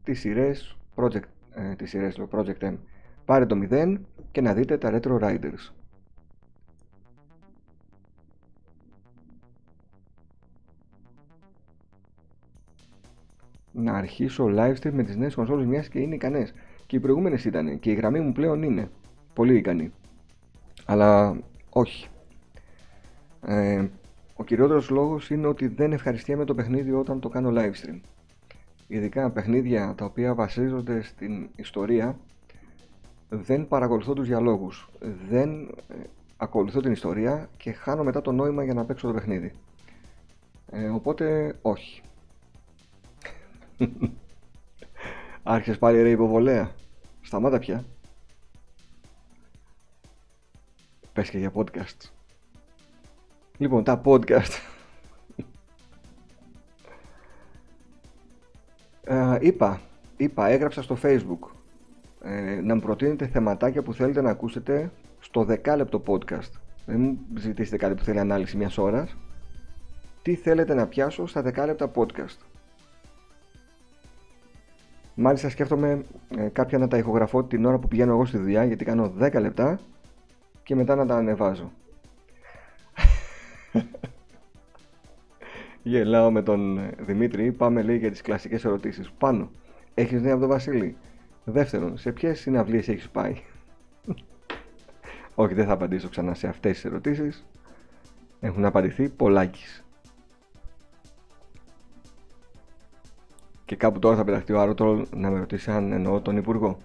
τις 0.04 0.20
σειρές 0.20 0.76
Project, 0.94 1.28
ε, 1.54 1.74
τις 1.74 1.90
σειρές, 1.90 2.20
Project 2.30 2.58
M. 2.60 2.76
Πάρε 3.24 3.46
το 3.46 3.56
0 3.70 4.00
και 4.32 4.40
να 4.40 4.54
δείτε 4.54 4.78
τα 4.78 4.90
Retro 4.92 5.18
Riders. 5.20 5.79
Να 13.72 13.92
αρχίσω 13.92 14.46
live 14.56 14.74
stream 14.80 14.92
με 14.92 15.02
τις 15.02 15.16
νέες 15.16 15.34
κονσόλες 15.34 15.66
μιας 15.66 15.88
και 15.88 15.98
είναι 15.98 16.14
ικανές. 16.14 16.54
Και 16.86 16.96
οι 16.96 17.00
προηγούμενες 17.00 17.44
ήταν 17.44 17.78
και 17.78 17.90
η 17.90 17.94
γραμμή 17.94 18.20
μου 18.20 18.32
πλέον 18.32 18.62
είναι 18.62 18.90
πολύ 19.34 19.56
ικανή. 19.56 19.92
Αλλά 20.84 21.36
όχι. 21.70 22.08
Ε, 23.46 23.84
ο 24.36 24.44
κυριότερος 24.44 24.90
λόγος 24.90 25.30
είναι 25.30 25.46
ότι 25.46 25.66
δεν 25.66 25.92
ευχαριστιέμαι 25.92 26.44
το 26.44 26.54
παιχνίδι 26.54 26.92
όταν 26.92 27.20
το 27.20 27.28
κάνω 27.28 27.52
live 27.54 27.86
stream. 27.86 28.00
Ειδικά 28.86 29.30
παιχνίδια 29.30 29.94
τα 29.96 30.04
οποία 30.04 30.34
βασίζονται 30.34 31.02
στην 31.02 31.48
ιστορία 31.56 32.16
δεν 33.28 33.68
παρακολουθώ 33.68 34.12
τους 34.12 34.28
διαλόγους, 34.28 34.88
δεν 35.28 35.60
ε, 35.88 35.94
ακολουθώ 36.36 36.80
την 36.80 36.92
ιστορία 36.92 37.48
και 37.56 37.72
χάνω 37.72 38.04
μετά 38.04 38.22
το 38.22 38.32
νόημα 38.32 38.64
για 38.64 38.74
να 38.74 38.84
παίξω 38.84 39.06
το 39.06 39.12
παιχνίδι. 39.12 39.52
Ε, 40.70 40.88
οπότε 40.88 41.54
όχι. 41.62 42.02
Άρχισες 45.42 45.78
πάλι 45.78 46.02
ρε 46.02 46.10
υποβολέα. 46.10 46.70
Σταμάτα 47.20 47.58
πια. 47.58 47.84
Πες 51.12 51.30
και 51.30 51.38
για 51.38 51.52
podcast. 51.54 52.10
Λοιπόν, 53.56 53.84
τα 53.84 54.00
podcast. 54.04 54.52
ε, 59.04 59.38
είπα, 59.40 59.80
είπα, 60.16 60.46
έγραψα 60.46 60.82
στο 60.82 60.98
facebook 61.02 61.48
ε, 62.22 62.60
να 62.60 62.74
μου 62.74 62.80
προτείνετε 62.80 63.26
θεματάκια 63.26 63.82
που 63.82 63.94
θέλετε 63.94 64.20
να 64.20 64.30
ακούσετε 64.30 64.92
στο 65.20 65.44
δεκάλεπτο 65.44 66.02
podcast. 66.06 66.50
Δεν 66.86 67.00
μου 67.00 67.18
ζητήσετε 67.38 67.76
κάτι 67.76 67.94
που 67.94 68.04
θέλει 68.04 68.18
ανάλυση 68.18 68.56
μιας 68.56 68.78
ώρας. 68.78 69.16
Τι 70.22 70.34
θέλετε 70.34 70.74
να 70.74 70.86
πιάσω 70.86 71.26
στα 71.26 71.42
δεκάλεπτα 71.42 71.90
podcast. 71.94 72.49
Μάλιστα 75.22 75.48
σκέφτομαι 75.48 76.02
ε, 76.36 76.48
κάποια 76.48 76.78
να 76.78 76.88
τα 76.88 76.96
ηχογραφώ 76.96 77.44
την 77.44 77.64
ώρα 77.64 77.78
που 77.78 77.88
πηγαίνω 77.88 78.12
εγώ 78.12 78.24
στη 78.24 78.38
δουλειά 78.38 78.64
γιατί 78.64 78.84
κάνω 78.84 79.12
10 79.20 79.40
λεπτά 79.40 79.80
και 80.62 80.74
μετά 80.74 80.94
να 80.94 81.06
τα 81.06 81.16
ανεβάζω. 81.16 81.72
Γελάω 85.82 86.30
με 86.30 86.42
τον 86.42 86.78
ε, 86.78 86.90
Δημήτρη. 86.98 87.52
Πάμε 87.52 87.82
λέει 87.82 87.96
για 87.96 88.10
τις 88.10 88.20
κλασικές 88.20 88.64
ερωτήσεις. 88.64 89.10
Πάνω. 89.18 89.50
Έχεις 89.94 90.22
νέα 90.22 90.32
από 90.32 90.40
τον 90.40 90.50
Βασίλη; 90.50 90.96
Δεύτερον, 91.44 91.98
σε 91.98 92.12
ποιες 92.12 92.40
συναυλίες 92.40 92.88
έχεις 92.88 93.08
πάει; 93.08 93.34
Όχι, 95.34 95.54
δεν 95.54 95.66
θα 95.66 95.72
απαντήσω 95.72 96.08
ξανά 96.08 96.34
σε 96.34 96.46
αυτές 96.48 96.72
τις 96.72 96.84
ερωτήσεις. 96.84 97.46
Έχουν 98.40 98.64
απαντηθεί 98.64 99.08
πολλάκις. 99.08 99.84
Και 103.70 103.76
κάπου 103.76 103.98
τώρα 103.98 104.16
θα 104.16 104.24
πεταχτεί 104.24 104.52
ο 104.52 104.60
Άρωτολ 104.60 105.06
να 105.16 105.30
με 105.30 105.38
ρωτήσει 105.38 105.70
αν 105.70 105.92
εννοώ 105.92 106.20
τον 106.20 106.36
Υπουργό. 106.36 106.78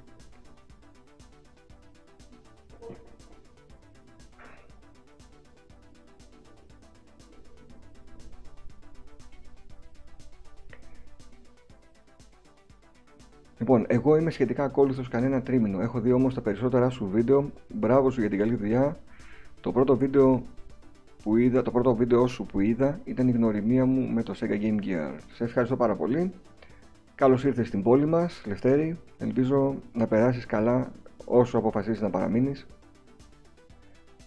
Λοιπόν, 13.60 13.86
εγώ 13.88 14.18
είμαι 14.18 14.32
σχετικά 14.32 14.64
ακόλουθος 14.64 15.07
κανένα 15.07 15.41
τρίμηνο. 15.41 15.82
Έχω 15.82 15.99
δει 15.99 16.12
όμως 16.12 16.34
τα 16.34 16.41
περισσότερα 16.41 16.90
σου 16.90 17.10
βίντεο. 17.12 17.52
Μπράβο 17.68 18.10
σου 18.10 18.20
για 18.20 18.30
την 18.30 18.40
καλή 18.40 18.56
δουλειά. 18.56 18.98
Το 19.62 19.72
πρώτο 19.72 19.98
βίντεο 19.98 20.44
που 21.24 21.38
είδα, 21.38 21.62
το 21.62 21.72
πρώτο 21.72 21.95
βίντεο 21.95 22.28
σου 22.28 22.45
που 22.45 22.60
είδα 22.60 22.99
ήταν 23.03 23.28
η 23.28 23.32
γνωριμία 23.32 23.86
μου 23.86 24.10
με 24.14 24.24
το 24.24 24.34
Sega 24.40 24.62
Game 24.62 24.80
Gear. 24.86 25.14
Σε 25.34 25.44
ευχαριστώ 25.44 25.76
πάρα 25.76 25.95
πολύ. 25.95 26.34
Καλώς 27.16 27.44
ήρθες 27.44 27.68
στην 27.68 27.84
πόλη 27.84 28.06
μας, 28.06 28.44
Λευτέρη. 28.46 29.00
Ελπίζω 29.18 29.76
να 29.94 30.08
περάσεις 30.08 30.46
καλά 30.46 30.92
όσο 31.26 31.58
αποφασίσεις 31.58 32.02
να 32.02 32.10
παραμείνεις. 32.10 32.68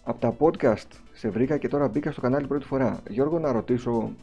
από 0.03 0.19
τα 0.19 0.35
podcast 0.39 0.87
σε 1.13 1.29
βρήκα 1.29 1.57
και 1.57 1.67
τώρα 1.67 1.87
μπήκα 1.87 2.11
στο 2.11 2.21
κανάλι 2.21 2.47
πρώτη 2.47 2.65
φορά. 2.65 2.99
Γιώργο, 3.09 3.39
να 3.39 3.51
ρωτήσω 3.51 4.13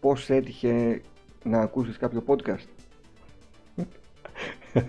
πώς 0.00 0.30
έτυχε 0.30 1.02
να 1.42 1.60
ακούσεις 1.60 1.96
κάποιο 1.96 2.24
podcast. 2.26 2.66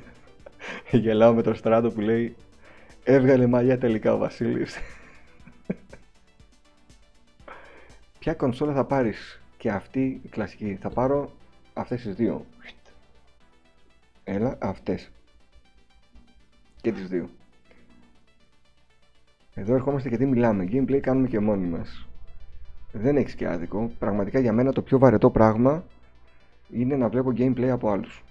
Γελάω 0.92 1.34
με 1.34 1.42
το 1.42 1.54
στράτο 1.54 1.92
που 1.92 2.02
λέει 2.02 2.36
Έβγαλε 3.04 3.48
μαλλιά 3.48 3.78
τελικά 3.78 4.14
ο 4.14 4.18
Βασίλης. 4.18 4.78
Ποια 8.20 8.34
κονσόλα 8.34 8.74
θα 8.74 8.86
πάρεις; 8.86 9.42
Και 9.58 9.70
αυτή 9.70 10.20
η 10.24 10.28
κλασική. 10.28 10.78
Θα 10.82 10.90
πάρω 10.90 11.32
αυτές 11.74 12.02
τις 12.02 12.16
δύο. 12.16 12.46
Έλα, 14.28 14.58
αυτές. 14.62 15.12
Και 16.82 16.92
τις 16.92 17.08
δύο. 17.08 17.30
Εδώ 19.54 19.74
ερχόμαστε 19.74 20.10
γιατί 20.10 20.26
μιλάμε. 20.26 20.68
Gameplay 20.72 21.00
κάνουμε 21.00 21.28
και 21.28 21.40
μόνοι 21.40 21.68
μας. 21.68 22.08
Δεν 22.92 23.18
έχεις 23.18 23.36
και 23.36 23.48
άδικο. 23.48 23.92
Πραγματικά 24.00 24.40
για 24.40 24.54
μένα 24.54 24.72
το 24.72 24.82
πιο 24.82 25.00
βαρετό 25.00 25.30
πράγμα 25.30 25.86
είναι 26.70 26.96
να 26.96 27.10
βλέπω 27.10 27.34
gameplay 27.38 27.68
από 27.68 27.90
άλλους. 27.90 28.24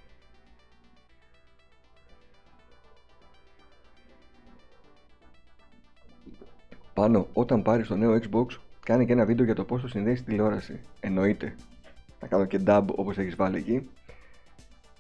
Πάνω, 6.94 7.28
όταν 7.32 7.62
πάρεις 7.62 7.86
το 7.86 7.96
νέο 7.96 8.18
Xbox, 8.22 8.46
κάνει 8.80 9.06
και 9.06 9.12
ένα 9.12 9.24
βίντεο 9.24 9.44
για 9.44 9.54
το 9.54 9.64
πώς 9.64 9.80
το 9.80 9.88
συνδέεις 9.88 10.18
στη 10.18 10.30
τηλεόραση. 10.30 10.80
Εννοείται. 11.00 11.54
Θα 12.18 12.26
κάνω 12.26 12.44
και 12.44 12.60
dub 12.66 12.84
όπως 12.94 13.18
έχεις 13.18 13.36
βάλει 13.36 13.56
εκεί. 13.56 13.88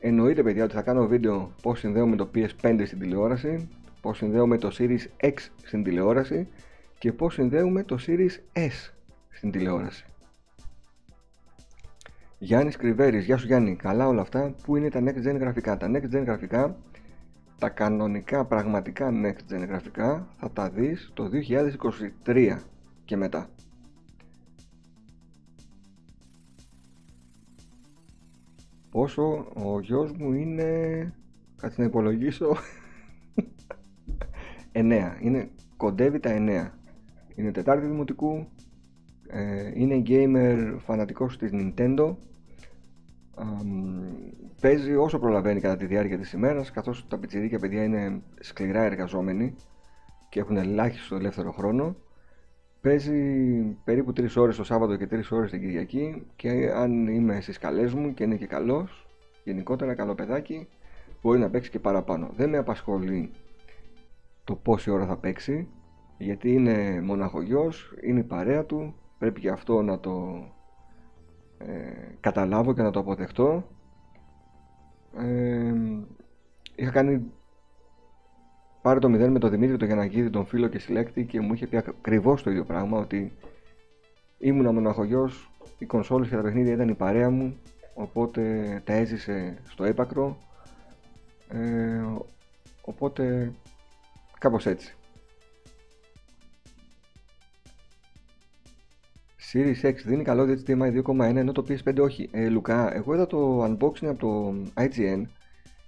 Εννοείται 0.06 0.42
παιδιά 0.42 0.64
ότι 0.64 0.74
θα 0.74 0.82
κάνω 0.82 1.06
βίντεο 1.06 1.52
πώς 1.62 1.78
συνδέουμε 1.78 2.16
το 2.16 2.30
PS5 2.34 2.82
στην 2.86 2.98
τηλεόραση, 2.98 3.68
πώς 4.00 4.16
συνδέουμε 4.16 4.58
το 4.58 4.70
Series 4.78 5.00
X 5.20 5.34
στην 5.62 5.82
τηλεόραση 5.82 6.48
και 6.98 7.12
πώς 7.12 7.34
συνδέουμε 7.34 7.82
το 7.82 7.98
Series 8.06 8.30
S 8.52 8.92
στην 9.30 9.50
τηλεόραση. 9.50 10.04
Γιάννης 12.38 12.76
Κρυβέρης, 12.76 13.24
γεια 13.24 13.36
σου 13.36 13.46
Γιάννη, 13.46 13.76
καλά 13.76 14.08
όλα 14.08 14.20
αυτά, 14.20 14.54
πού 14.62 14.76
είναι 14.76 14.88
τα 14.88 15.00
Next 15.00 15.28
Gen 15.28 15.38
γραφικά; 15.38 15.76
Τα 15.76 15.90
Next 15.90 16.16
Gen 16.16 16.24
γραφικά, 16.24 16.76
τα 17.58 17.68
κανονικά 17.68 18.44
πραγματικά 18.44 19.10
Next 19.22 19.54
Gen 19.54 19.66
γραφικά 19.68 20.26
θα 20.38 20.50
τα 20.50 20.70
δεις 20.70 21.10
το 21.14 21.30
2023 22.24 22.58
και 23.04 23.16
μετά. 23.16 23.48
Πόσο 28.94 29.46
ο 29.54 29.80
γιος 29.80 30.12
μου 30.12 30.32
είναι, 30.32 31.12
κάτσε 31.56 31.80
να 31.80 31.86
υπολογίσω, 31.86 32.56
9, 34.72 35.16
είναι, 35.20 35.50
κοντεύει 35.76 36.20
τα 36.20 36.30
9. 36.30 36.70
Είναι 37.34 37.50
τετάρτη 37.52 37.86
δημοτικού, 37.86 38.46
ε, 39.28 39.72
είναι 39.74 40.02
gamer 40.06 40.76
φανατικός 40.78 41.38
της 41.38 41.50
Nintendo, 41.52 42.14
παίζει 44.60 44.94
όσο 44.94 45.18
προλαβαίνει 45.18 45.60
κατά 45.60 45.76
τη 45.76 45.86
διάρκεια 45.86 46.18
της 46.18 46.32
ημέρας 46.32 46.70
καθώς 46.70 47.06
τα 47.08 47.18
πιτσιρίκια 47.18 47.58
παιδιά 47.58 47.84
είναι 47.84 48.22
σκληρά 48.40 48.82
εργαζόμενοι 48.82 49.54
και 50.28 50.40
έχουν 50.40 50.56
ελάχιστο 50.56 51.16
ελεύθερο 51.16 51.52
χρόνο 51.52 51.96
παίζει 52.84 53.62
περίπου 53.84 54.10
3 54.10 54.26
ώρες 54.36 54.56
το 54.56 54.64
Σάββατο 54.64 54.96
και 54.96 55.08
3 55.10 55.20
ώρες 55.30 55.50
την 55.50 55.60
Κυριακή 55.60 56.26
και 56.36 56.72
αν 56.74 57.06
είμαι 57.06 57.40
στις 57.40 57.58
καλές 57.58 57.94
μου 57.94 58.14
και 58.14 58.24
είναι 58.24 58.36
και 58.36 58.46
καλός 58.46 59.06
γενικότερα 59.44 59.94
καλό 59.94 60.14
παιδάκι 60.14 60.68
μπορεί 61.22 61.38
να 61.38 61.50
παίξει 61.50 61.70
και 61.70 61.78
παραπάνω. 61.78 62.30
Δεν 62.36 62.50
με 62.50 62.58
απασχολεί 62.58 63.30
το 64.44 64.54
πόση 64.54 64.90
ώρα 64.90 65.06
θα 65.06 65.16
παίξει 65.16 65.68
γιατί 66.18 66.52
είναι 66.52 67.00
μοναχογιός, 67.00 67.94
είναι 68.02 68.20
η 68.20 68.24
παρέα 68.24 68.64
του 68.64 68.94
πρέπει 69.18 69.40
και 69.40 69.50
αυτό 69.50 69.82
να 69.82 70.00
το 70.00 70.44
ε, 71.58 72.14
καταλάβω 72.20 72.74
και 72.74 72.82
να 72.82 72.90
το 72.90 73.00
αποδεχτώ. 73.00 73.68
Ε, 75.18 75.74
είχα 76.74 76.90
κάνει 76.90 77.32
πάρει 78.84 79.00
το 79.00 79.08
μηδέν 79.08 79.30
με 79.30 79.38
τον 79.38 79.50
Δημήτρη 79.50 79.76
τον 79.76 79.86
Γιανναγίδη, 79.86 80.30
τον 80.30 80.46
φίλο 80.46 80.68
και 80.68 80.78
συλλέκτη 80.78 81.24
και 81.24 81.40
μου 81.40 81.54
είχε 81.54 81.66
πει 81.66 81.76
ακριβώς 81.76 82.42
το 82.42 82.50
ίδιο 82.50 82.64
πράγμα 82.64 82.98
ότι 82.98 83.32
ήμουνα 84.38 84.72
μοναχογιός, 84.72 85.50
οι 85.78 85.84
κονσόλες 85.84 86.28
και 86.28 86.36
τα 86.36 86.42
παιχνίδια 86.42 86.72
ήταν 86.72 86.88
η 86.88 86.94
παρέα 86.94 87.30
μου 87.30 87.56
οπότε 87.94 88.42
τα 88.84 88.92
έζησε 88.92 89.58
στο 89.68 89.84
έπακρο 89.84 90.36
ε, 91.48 92.04
οπότε 92.84 93.52
κάπως 94.38 94.66
έτσι 94.66 94.94
Series 99.52 99.86
X 99.86 99.94
δίνει 100.04 100.22
καλό 100.22 100.58
HDMI 100.66 101.02
2.1 101.04 101.18
ενώ 101.20 101.52
το 101.52 101.64
PS5 101.68 101.98
όχι. 102.00 102.28
Ε, 102.32 102.48
Λουκά, 102.48 102.94
εγώ 102.94 103.14
είδα 103.14 103.26
το 103.26 103.64
unboxing 103.64 104.06
από 104.06 104.18
το 104.18 104.54
IGN 104.74 105.22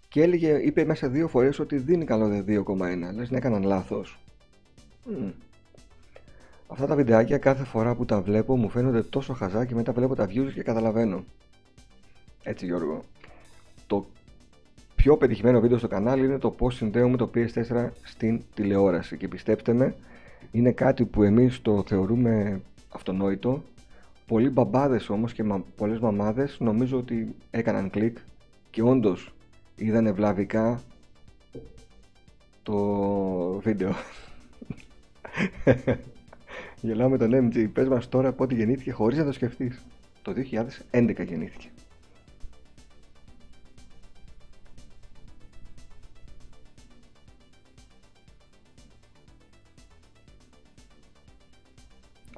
και 0.08 0.22
έλεγε, 0.22 0.58
είπε 0.62 0.84
μέσα 0.84 1.08
δύο 1.08 1.28
φορές 1.28 1.58
ότι 1.58 1.76
δίνει 1.76 2.04
καλό 2.04 2.44
2.1. 2.46 3.14
Λες 3.14 3.30
να 3.30 3.36
έκαναν 3.36 3.62
λάθος. 3.62 4.18
Mm. 5.10 5.32
Αυτά 6.68 6.86
τα 6.86 6.94
βιντεάκια 6.94 7.38
κάθε 7.38 7.64
φορά 7.64 7.94
που 7.94 8.04
τα 8.04 8.20
βλέπω 8.20 8.56
μου 8.56 8.68
φαίνονται 8.68 9.02
τόσο 9.02 9.32
χαζά 9.32 9.64
και 9.64 9.74
μετά 9.74 9.92
βλέπω 9.92 10.14
τα 10.14 10.24
views 10.24 10.50
και 10.54 10.62
καταλαβαίνω. 10.62 11.24
Έτσι 12.42 12.66
Γιώργο. 12.66 13.02
Το 13.86 14.06
πιο 14.96 15.16
πετυχημένο 15.16 15.60
βίντεο 15.60 15.78
στο 15.78 15.88
κανάλι 15.88 16.24
είναι 16.24 16.38
το 16.38 16.50
πώς 16.50 16.74
συνδέουμε 16.74 17.16
το 17.16 17.30
PS4 17.34 17.88
στην 18.02 18.42
τηλεόραση 18.54 19.16
και 19.16 19.28
πιστέψτε 19.28 19.72
με 19.72 19.94
είναι 20.52 20.72
κάτι 20.72 21.04
που 21.04 21.22
εμείς 21.22 21.62
το 21.62 21.84
θεωρούμε 21.86 22.60
αυτονόητο. 22.88 23.62
Πολλοί 24.26 24.48
μπαμπάδες 24.48 25.08
όμως 25.08 25.32
και 25.32 25.44
μα, 25.44 25.64
πολλές 25.76 25.98
μαμάδες 25.98 26.56
νομίζω 26.60 26.98
ότι 26.98 27.34
έκαναν 27.50 27.90
κλικ 27.90 28.16
και 28.70 28.82
όντως 28.82 29.34
είδανε 29.76 30.12
βλαβικά 30.12 30.82
το 32.62 32.78
βίντεο. 33.60 33.94
Γελάω 36.80 37.08
με 37.08 37.18
τον 37.18 37.50
MG. 37.50 37.68
Πες 37.72 37.88
μας 37.88 38.08
τώρα 38.08 38.32
πότε 38.32 38.54
γεννήθηκε 38.54 38.92
χωρίς 38.92 39.18
να 39.18 39.24
το 39.24 39.32
σκεφτείς. 39.32 39.84
Το 40.22 40.32
2011 40.92 41.24
γεννήθηκε. 41.26 41.68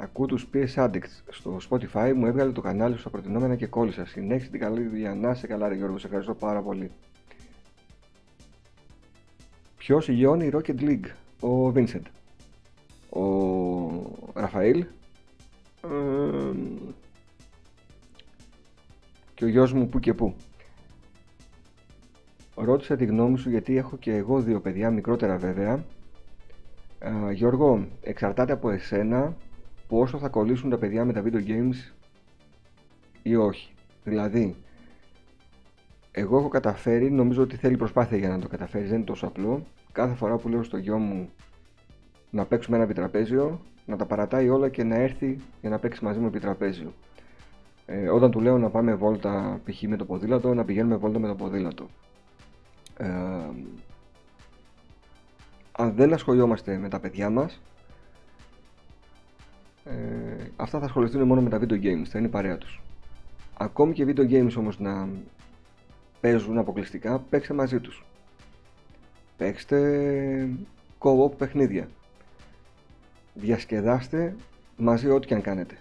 Ακούω 0.00 0.26
τους 0.26 0.48
PS 0.54 0.74
Addicts 0.74 1.22
στο 1.28 1.58
Spotify, 1.70 2.12
μου 2.16 2.26
έβγαλε 2.26 2.52
το 2.52 2.60
κανάλι 2.60 2.94
σου 2.94 3.00
στα 3.00 3.10
προτινόμενα 3.10 3.56
και 3.56 3.66
κόλλησα. 3.66 4.06
Συνέχισε 4.06 4.50
την 4.50 4.60
καλή 4.60 4.86
δουλειά. 4.88 5.14
Να 5.14 5.34
σε 5.34 5.46
καλά, 5.46 5.68
ρε 5.68 5.74
Γιώργο, 5.74 5.98
σε 5.98 6.06
ευχαριστώ 6.06 6.34
πάρα 6.34 6.62
πολύ. 6.62 6.90
Ποιος 9.88 10.08
ηγιώνει 10.08 10.46
η 10.46 10.52
Rocket 10.54 10.80
League, 10.80 11.06
ο 11.40 11.72
Vincent. 11.74 12.02
Ο 13.10 13.22
Ραφαήλ. 14.34 14.86
και 19.34 19.44
ο 19.44 19.48
γιος 19.48 19.72
μου 19.72 19.88
που 19.88 20.00
και 20.00 20.14
που. 20.14 20.34
Ρώτησα 22.54 22.96
τη 22.96 23.04
γνώμη 23.04 23.38
σου 23.38 23.50
γιατί 23.50 23.76
έχω 23.76 23.96
και 23.96 24.16
εγώ 24.16 24.40
δύο 24.40 24.60
παιδιά, 24.60 24.90
μικρότερα 24.90 25.36
βέβαια. 25.36 25.84
Ε, 26.98 27.32
Γιώργο, 27.32 27.86
εξαρτάται 28.02 28.52
από 28.52 28.70
εσένα 28.70 29.36
πόσο 29.88 30.18
θα 30.18 30.28
κολλήσουν 30.28 30.70
τα 30.70 30.78
παιδιά 30.78 31.04
με 31.04 31.12
τα 31.12 31.22
video 31.24 31.46
games 31.46 31.92
ή 33.22 33.36
όχι. 33.36 33.72
Δηλαδή, 34.04 34.56
εγώ 36.12 36.38
έχω 36.38 36.48
καταφέρει, 36.48 37.10
νομίζω 37.10 37.42
ότι 37.42 37.56
θέλει 37.56 37.76
προσπάθεια 37.76 38.18
για 38.18 38.28
να 38.28 38.38
το 38.38 38.48
καταφέρεις, 38.48 38.88
δεν 38.88 38.96
είναι 38.96 39.06
τόσο 39.06 39.26
απλό. 39.26 39.66
Κάθε 39.98 40.14
φορά 40.14 40.36
που 40.36 40.48
λέω 40.48 40.62
στο 40.62 40.76
γιο 40.76 40.98
μου 40.98 41.30
να 42.30 42.44
παίξουμε 42.44 42.76
ένα 42.76 42.84
επιτραπέζιο, 42.84 43.60
να 43.86 43.96
τα 43.96 44.06
παρατάει 44.06 44.48
όλα 44.48 44.68
και 44.68 44.84
να 44.84 44.94
έρθει 44.94 45.38
για 45.60 45.70
να 45.70 45.78
παίξει 45.78 46.04
μαζί 46.04 46.18
μου 46.18 46.26
επιτραπέζιο. 46.26 46.92
Ε, 47.86 48.08
όταν 48.08 48.30
του 48.30 48.40
λέω 48.40 48.58
να 48.58 48.70
πάμε 48.70 48.94
βόλτα 48.94 49.60
π.χ. 49.64 49.82
με 49.82 49.96
το 49.96 50.04
ποδήλατο, 50.04 50.54
να 50.54 50.64
πηγαίνουμε 50.64 50.96
βόλτα 50.96 51.18
με 51.18 51.28
το 51.28 51.34
ποδήλατο. 51.34 51.88
Ε, 52.96 53.06
αν 55.72 55.94
δεν 55.94 56.12
ασχολιόμαστε 56.12 56.76
με 56.76 56.88
τα 56.88 57.00
παιδιά 57.00 57.30
μας, 57.30 57.60
ε, 59.84 60.44
αυτά 60.56 60.78
θα 60.78 60.84
ασχοληθούν 60.84 61.22
μόνο 61.22 61.40
με 61.40 61.48
τα 61.48 61.58
video 61.60 61.82
games, 61.82 62.04
θα 62.04 62.18
είναι 62.18 62.28
παρέα 62.28 62.58
τους. 62.58 62.82
Ακόμη 63.58 63.92
και 63.92 64.04
video 64.08 64.30
games 64.30 64.54
όμως 64.58 64.78
να 64.78 65.08
παίζουν 66.20 66.58
αποκλειστικά, 66.58 67.18
παίξτε 67.18 67.54
μαζί 67.54 67.80
τους. 67.80 68.07
Παίξτε 69.38 70.48
co-op 70.98 71.30
παιχνίδια. 71.38 71.88
Διασκεδάστε 73.34 74.36
μαζί 74.76 75.08
ό,τι 75.08 75.26
και 75.26 75.34
αν 75.34 75.40
κάνετε. 75.40 75.78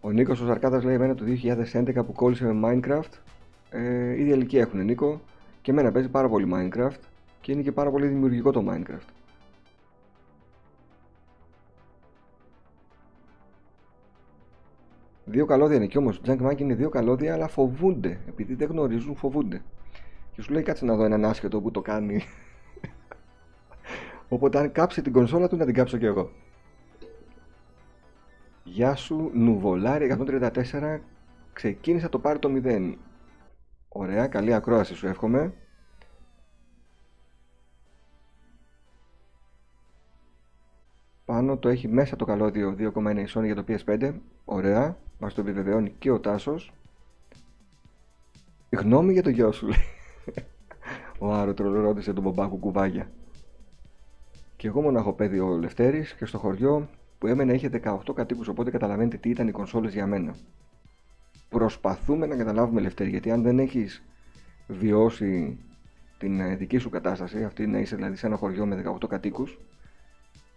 Ο 0.00 0.10
Νίκος 0.10 0.40
ο 0.40 0.46
Σαρκάτας 0.46 0.84
λέει: 0.84 0.94
Εμένα 0.94 1.14
το 1.14 1.24
2011 1.42 2.04
που 2.06 2.12
κόλλησε 2.12 2.52
με 2.52 2.68
Minecraft, 2.68 3.18
ε, 3.70 4.20
ίδια 4.20 4.34
ηλικία 4.34 4.60
έχουν 4.60 4.84
Νίκο, 4.84 5.20
και 5.62 5.72
μενα 5.72 5.92
παίζει 5.92 6.08
πάρα 6.08 6.28
πολύ 6.28 6.48
Minecraft 6.54 7.00
και 7.40 7.52
είναι 7.52 7.62
και 7.62 7.72
πάρα 7.72 7.90
πολύ 7.90 8.06
δημιουργικό 8.06 8.50
το 8.50 8.64
Minecraft. 8.68 9.08
Δύο 15.24 15.46
καλώδια 15.46 15.76
είναι 15.76 15.86
και 15.86 15.98
όμως. 15.98 16.20
Junk 16.26 16.38
Monkey 16.46 16.60
είναι 16.60 16.74
δύο 16.74 16.88
καλώδια, 16.88 17.32
αλλά 17.32 17.48
φοβούνται. 17.48 18.18
Επειδή 18.28 18.54
δεν 18.54 18.68
γνωρίζουν, 18.68 19.16
φοβούνται. 19.16 19.62
Και 20.36 20.42
σου 20.42 20.52
λέει 20.52 20.62
κάτσε 20.62 20.84
να 20.84 20.96
δω 20.96 21.04
έναν 21.04 21.24
άσχετο 21.24 21.60
που 21.60 21.70
το 21.70 21.80
κάνει. 21.80 22.22
Οπότε 24.28 24.58
αν 24.58 24.72
κάψει 24.72 25.02
την 25.02 25.12
κονσόλα 25.12 25.48
του 25.48 25.56
να 25.56 25.64
την 25.64 25.74
κάψω 25.74 25.98
κι 25.98 26.04
εγώ. 26.04 26.30
Γεια 28.64 28.94
σου, 28.94 29.30
Νουβολάρι 29.34 30.16
134. 30.20 31.00
Ξεκίνησα 31.52 32.08
το 32.08 32.18
πάρει 32.18 32.38
το 32.38 32.50
0. 32.64 32.94
Ωραία, 33.88 34.26
καλή 34.26 34.54
ακρόαση 34.54 34.94
σου 34.94 35.06
εύχομαι. 35.06 35.54
Πάνω 41.24 41.56
το 41.56 41.68
έχει 41.68 41.88
μέσα 41.88 42.16
το 42.16 42.24
καλώδιο 42.24 42.74
2,1 42.78 43.26
Sony 43.28 43.44
για 43.44 43.54
το 43.54 43.64
PS5. 43.68 44.14
Ωραία, 44.44 44.98
μας 45.18 45.34
το 45.34 45.40
επιβεβαιώνει 45.40 45.94
και 45.98 46.10
ο 46.10 46.20
Τάσος. 46.20 46.72
Γνώμη 48.70 49.12
για 49.12 49.22
το 49.22 49.30
γιο 49.30 49.52
σου 49.52 49.66
λέει. 49.66 49.95
Ο 51.18 51.32
Άρωτρο 51.32 51.80
ρώτησε 51.80 52.12
τον 52.12 52.22
Μπομπάκου 52.22 52.58
κουβάγια. 52.58 53.10
Και 54.56 54.68
εγώ 54.68 54.82
μονάχο 54.82 55.12
παιδί 55.12 55.38
ο 55.38 55.56
Λευτέρης 55.56 56.14
και 56.14 56.24
στο 56.24 56.38
χωριό 56.38 56.88
που 57.18 57.26
έμενε 57.26 57.52
είχε 57.52 57.70
18 57.84 57.98
κατοίκους 58.14 58.48
οπότε 58.48 58.70
καταλαβαίνετε 58.70 59.16
τι 59.16 59.30
ήταν 59.30 59.48
οι 59.48 59.50
κονσόλες 59.50 59.92
για 59.92 60.06
μένα. 60.06 60.34
Προσπαθούμε 61.48 62.26
να 62.26 62.36
καταλάβουμε 62.36 62.80
Λευτέρη 62.80 63.10
γιατί 63.10 63.30
αν 63.30 63.42
δεν 63.42 63.58
έχεις 63.58 64.02
βιώσει 64.68 65.58
την 66.18 66.40
ε, 66.40 66.56
δική 66.56 66.78
σου 66.78 66.90
κατάσταση, 66.90 67.44
αυτή 67.44 67.66
να 67.66 67.78
είσαι 67.78 67.96
δηλαδή 67.96 68.16
σε 68.16 68.26
ένα 68.26 68.36
χωριό 68.36 68.66
με 68.66 68.82
18 69.02 69.08
κατοίκους, 69.08 69.58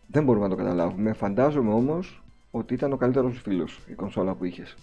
δεν 0.07 0.23
μπορούμε 0.23 0.47
να 0.47 0.55
το 0.55 0.63
καταλάβουμε. 0.63 1.13
Φαντάζομαι 1.13 1.73
όμως 1.73 2.23
ότι 2.51 2.73
ήταν 2.73 2.93
ο 2.93 2.97
καλύτερος 2.97 3.33
σου 3.33 3.41
φίλος 3.41 3.79
η 3.87 3.93
κονσόλα 3.93 4.35
που 4.35 4.45
είχες. 4.45 4.75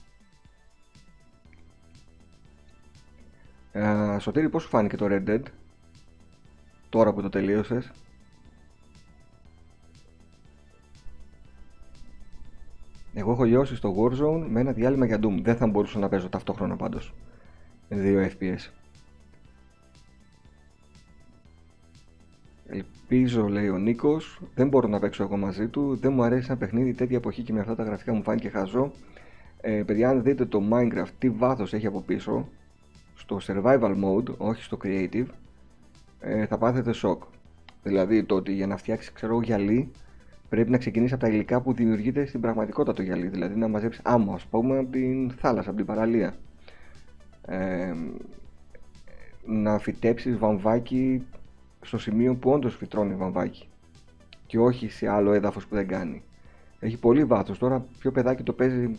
Ε, 3.77 4.19
Σωτήρη, 4.19 4.48
πώς 4.48 4.62
σου 4.62 4.69
φάνηκε 4.69 4.97
το 4.97 5.07
Red 5.09 5.28
Dead, 5.28 5.43
τώρα 6.89 7.12
που 7.12 7.23
το 7.23 7.28
τελείωσες. 7.28 7.93
Εγώ 13.15 13.32
έχω 13.32 13.44
λιώσει 13.44 13.77
στο 13.77 13.94
Warzone 13.98 14.47
με 14.48 14.61
ένα 14.61 14.73
διάλειμμα 14.73 15.07
για 15.07 15.19
Doom. 15.23 15.40
Δεν 15.43 15.57
θα 15.57 15.66
μπορούσα 15.66 15.98
να 15.98 16.09
παίζω 16.09 16.28
ταυτόχρονα 16.28 16.77
πάντως. 16.77 17.15
2 17.89 18.31
FPS. 18.39 18.70
Ελπίζω, 22.66 23.48
λέει 23.48 23.69
ο 23.69 23.78
Νίκος. 23.78 24.40
Δεν 24.55 24.69
μπορώ 24.69 24.89
να 24.89 24.98
παίξω 24.98 25.23
εγώ 25.23 25.36
μαζί 25.36 25.69
του. 25.69 25.97
Δεν 25.97 26.12
μου 26.12 26.23
αρέσει 26.23 26.47
ένα 26.48 26.59
παιχνίδι 26.59 26.94
τέτοια 26.94 27.16
εποχή 27.16 27.43
και 27.43 27.53
με 27.53 27.61
αυτά 27.61 27.74
τα 27.74 27.82
γραφικά 27.82 28.12
μου 28.12 28.23
φάνηκε 28.23 28.48
χαζό. 28.48 28.93
Ε, 29.61 29.82
παιδιά, 29.86 30.09
αν 30.09 30.23
δείτε 30.23 30.44
το 30.44 30.62
Minecraft, 30.73 31.12
τι 31.19 31.31
βάθος 31.31 31.73
έχει 31.73 31.86
από 31.86 32.01
πίσω, 32.01 32.48
στο 33.16 33.38
survival 33.43 33.94
mode, 34.05 34.36
όχι 34.36 34.62
στο 34.62 34.78
creative, 34.82 35.26
ε, 36.20 36.47
θα 36.47 36.59
πάθετε 36.59 36.93
σοκ. 36.93 37.22
Δηλαδή 37.82 38.24
το 38.24 38.34
ότι 38.34 38.52
για 38.52 38.66
να 38.66 38.76
φτιάξεις, 38.76 39.12
ξέρω 39.12 39.40
γυαλί, 39.43 39.90
πρέπει 40.48 40.70
να 40.70 40.78
ξεκινήσεις 40.78 41.12
από 41.12 41.22
τα 41.24 41.28
υλικά 41.30 41.60
που 41.60 41.72
δημιουργείται 41.72 42.26
στην 42.26 42.40
πραγματικότητα 42.40 42.93
το 42.93 43.02
γυαλί. 43.02 43.26
Δηλαδή 43.26 43.59
να 43.59 43.68
μαζέψεις 43.68 44.01
άμμο, 44.05 44.32
ας 44.34 44.44
πούμε, 44.44 44.78
από 44.78 44.90
την 44.90 45.30
θάλασσα, 45.30 45.68
από 45.68 45.78
την 45.78 45.86
παραλία. 45.86 46.36
Ε, 47.47 47.94
να 49.47 49.78
φυτέψεις 49.78 50.38
βαμβάκι 50.38 51.26
στο 51.82 51.98
σημείο 51.98 52.34
που 52.34 52.51
όντως 52.51 52.76
φυτρώνει 52.76 53.14
βαμβάκι 53.14 53.68
και 54.47 54.59
όχι 54.59 54.88
σε 54.88 55.09
άλλο 55.09 55.32
έδαφος 55.32 55.66
που 55.66 55.74
δεν 55.74 55.86
κάνει. 55.86 56.22
Έχει 56.80 56.98
πολύ 56.98 57.24
βάθος. 57.24 57.59
Τώρα 57.59 57.86
ποιο 57.98 58.12
παιδάκι 58.12 58.43
το 58.43 58.52
παίζει 58.52 58.98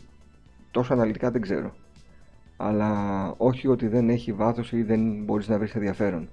τόσο 0.71 0.93
αναλυτικά 0.93 1.31
δεν 1.31 1.41
ξέρω. 1.41 1.73
Αλλά 2.57 3.33
όχι 3.37 3.67
ότι 3.67 3.87
δεν 3.87 4.09
έχει 4.09 4.33
βάθος 4.33 4.71
ή 4.71 4.83
δεν 4.83 5.23
μπορείς 5.23 5.47
να 5.47 5.57
βρεις 5.57 5.75
ενδιαφέρον. 5.75 6.29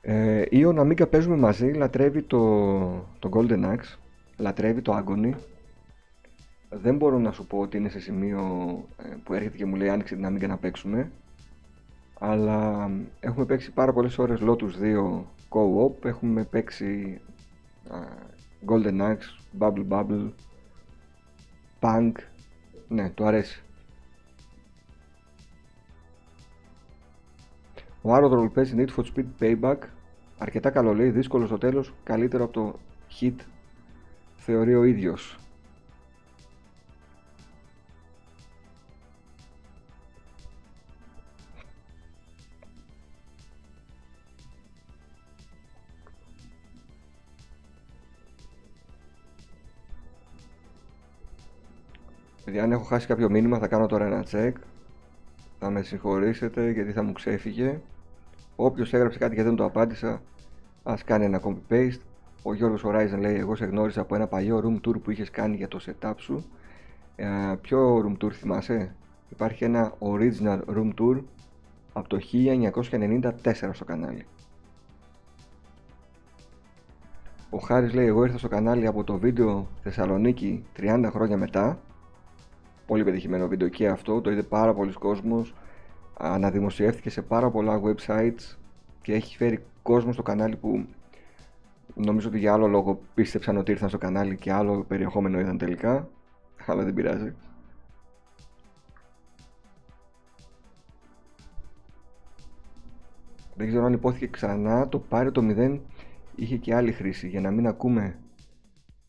Ε, 0.00 0.44
ή 0.50 0.64
ο 0.64 0.72
Ναμίκα 0.72 1.06
παίζουμε 1.06 1.36
μαζί, 1.36 1.72
λατρεύει 1.72 2.22
το, 2.22 2.88
το 3.18 3.30
Golden 3.32 3.64
Axe, 3.64 3.98
λατρεύει 4.36 4.82
το 4.82 4.96
Agony. 4.96 5.32
Δεν 6.70 6.96
μπορώ 6.96 7.18
να 7.18 7.32
σου 7.32 7.46
πω 7.46 7.58
ότι 7.58 7.76
είναι 7.76 7.88
σε 7.88 8.00
σημείο 8.00 8.40
ε, 9.02 9.16
που 9.24 9.34
έρχεται 9.34 9.56
και 9.56 9.64
μου 9.64 9.76
λέει 9.76 9.88
άνοιξε 9.88 10.14
την 10.14 10.26
Amiga 10.26 10.48
να 10.48 10.56
παίξουμε 10.56 11.10
αλλά 12.22 12.90
έχουμε 13.20 13.44
παίξει 13.44 13.72
πάρα 13.72 13.92
πολλές 13.92 14.18
ώρες 14.18 14.40
Lotus 14.42 14.72
2 14.82 15.22
Co-op, 15.48 16.04
έχουμε 16.04 16.44
παίξει 16.44 17.20
Golden 18.66 19.00
Axe, 19.00 19.58
Bubble 19.58 19.88
Bubble, 19.88 20.30
Punk, 21.80 22.12
ναι, 22.88 23.10
του 23.10 23.24
αρέσει. 23.24 23.62
Ο 28.02 28.16
Aerodrol 28.16 28.50
παίζει 28.54 28.74
Need 28.78 28.88
for 28.96 29.04
Speed 29.14 29.26
Payback, 29.40 29.78
αρκετά 30.38 30.70
καλό 30.70 30.94
λέει, 30.94 31.10
δύσκολο 31.10 31.46
στο 31.46 31.58
τέλος, 31.58 31.94
καλύτερο 32.04 32.44
από 32.44 32.52
το 32.52 32.78
Hit, 33.20 33.34
θεωρεί 34.36 34.74
ο 34.74 34.84
ίδιος. 34.84 35.38
Παιδιά, 52.44 52.62
αν 52.62 52.72
έχω 52.72 52.84
χάσει 52.84 53.06
κάποιο 53.06 53.30
μήνυμα 53.30 53.58
θα 53.58 53.68
κάνω 53.68 53.86
τώρα 53.86 54.04
ένα 54.04 54.24
check. 54.30 54.52
Θα 55.62 55.70
με 55.70 55.82
συγχωρήσετε 55.82 56.70
γιατί 56.70 56.92
θα 56.92 57.02
μου 57.02 57.12
ξέφυγε. 57.12 57.80
Όποιος 58.56 58.92
έγραψε 58.92 59.18
κάτι 59.18 59.34
και 59.34 59.42
δεν 59.42 59.56
το 59.56 59.64
απάντησα, 59.64 60.22
ας 60.82 61.04
κάνει 61.04 61.24
ένα 61.24 61.40
copy 61.44 61.72
paste. 61.72 62.00
Ο 62.42 62.54
Γιώργος 62.54 62.82
Horizon 62.84 63.18
λέει: 63.18 63.36
Εγώ 63.36 63.56
σε 63.56 63.64
γνώρισα 63.64 64.00
από 64.00 64.14
ένα 64.14 64.26
παλιό 64.26 64.62
room 64.64 64.88
tour 64.88 65.00
που 65.02 65.10
είχες 65.10 65.30
κάνει 65.30 65.56
για 65.56 65.68
το 65.68 65.80
setup 65.86 66.14
σου. 66.16 66.44
Ε, 67.16 67.26
ποιο 67.60 67.96
room 67.96 68.24
tour 68.24 68.30
θυμάσαι, 68.32 68.94
Υπάρχει 69.30 69.64
ένα 69.64 69.92
original 69.98 70.60
room 70.76 70.90
tour 70.98 71.22
από 71.92 72.08
το 72.08 72.18
1994 72.32 73.70
στο 73.72 73.84
κανάλι. 73.84 74.26
Ο 77.50 77.58
Χάρης 77.58 77.92
λέει: 77.94 78.06
Εγώ 78.06 78.24
ήρθα 78.24 78.38
στο 78.38 78.48
κανάλι 78.48 78.86
από 78.86 79.04
το 79.04 79.18
βίντεο 79.18 79.66
Θεσσαλονίκη 79.82 80.64
30 80.76 81.08
χρόνια 81.12 81.36
μετά 81.36 81.78
πολύ 82.90 83.04
πετυχημένο 83.04 83.48
βίντεο 83.48 83.68
και 83.68 83.88
αυτό, 83.88 84.20
το 84.20 84.30
είδε 84.30 84.42
πάρα 84.42 84.74
πολλοί 84.74 84.92
κόσμος, 84.92 85.54
αναδημοσιεύτηκε 86.18 87.10
σε 87.10 87.22
πάρα 87.22 87.50
πολλά 87.50 87.80
websites 87.84 88.56
και 89.02 89.12
έχει 89.12 89.36
φέρει 89.36 89.64
κόσμο 89.82 90.12
στο 90.12 90.22
κανάλι 90.22 90.56
που 90.56 90.86
νομίζω 91.94 92.28
ότι 92.28 92.38
για 92.38 92.52
άλλο 92.52 92.66
λόγο 92.66 93.00
πίστεψαν 93.14 93.56
ότι 93.56 93.70
ήρθαν 93.70 93.88
στο 93.88 93.98
κανάλι 93.98 94.36
και 94.36 94.52
άλλο 94.52 94.84
περιεχόμενο 94.88 95.40
είδαν 95.40 95.58
τελικά, 95.58 96.08
αλλά 96.66 96.82
δεν 96.84 96.94
πειράζει. 96.94 97.34
Δεν 103.54 103.68
ξέρω 103.68 103.84
αν 103.84 103.92
υπόθηκε 103.92 104.26
ξανά, 104.26 104.88
το 104.88 104.98
πάρει 104.98 105.32
το 105.32 105.42
0 105.56 105.78
είχε 106.34 106.56
και 106.56 106.74
άλλη 106.74 106.92
χρήση. 106.92 107.28
Για 107.28 107.40
να 107.40 107.50
μην 107.50 107.66
ακούμε 107.66 108.18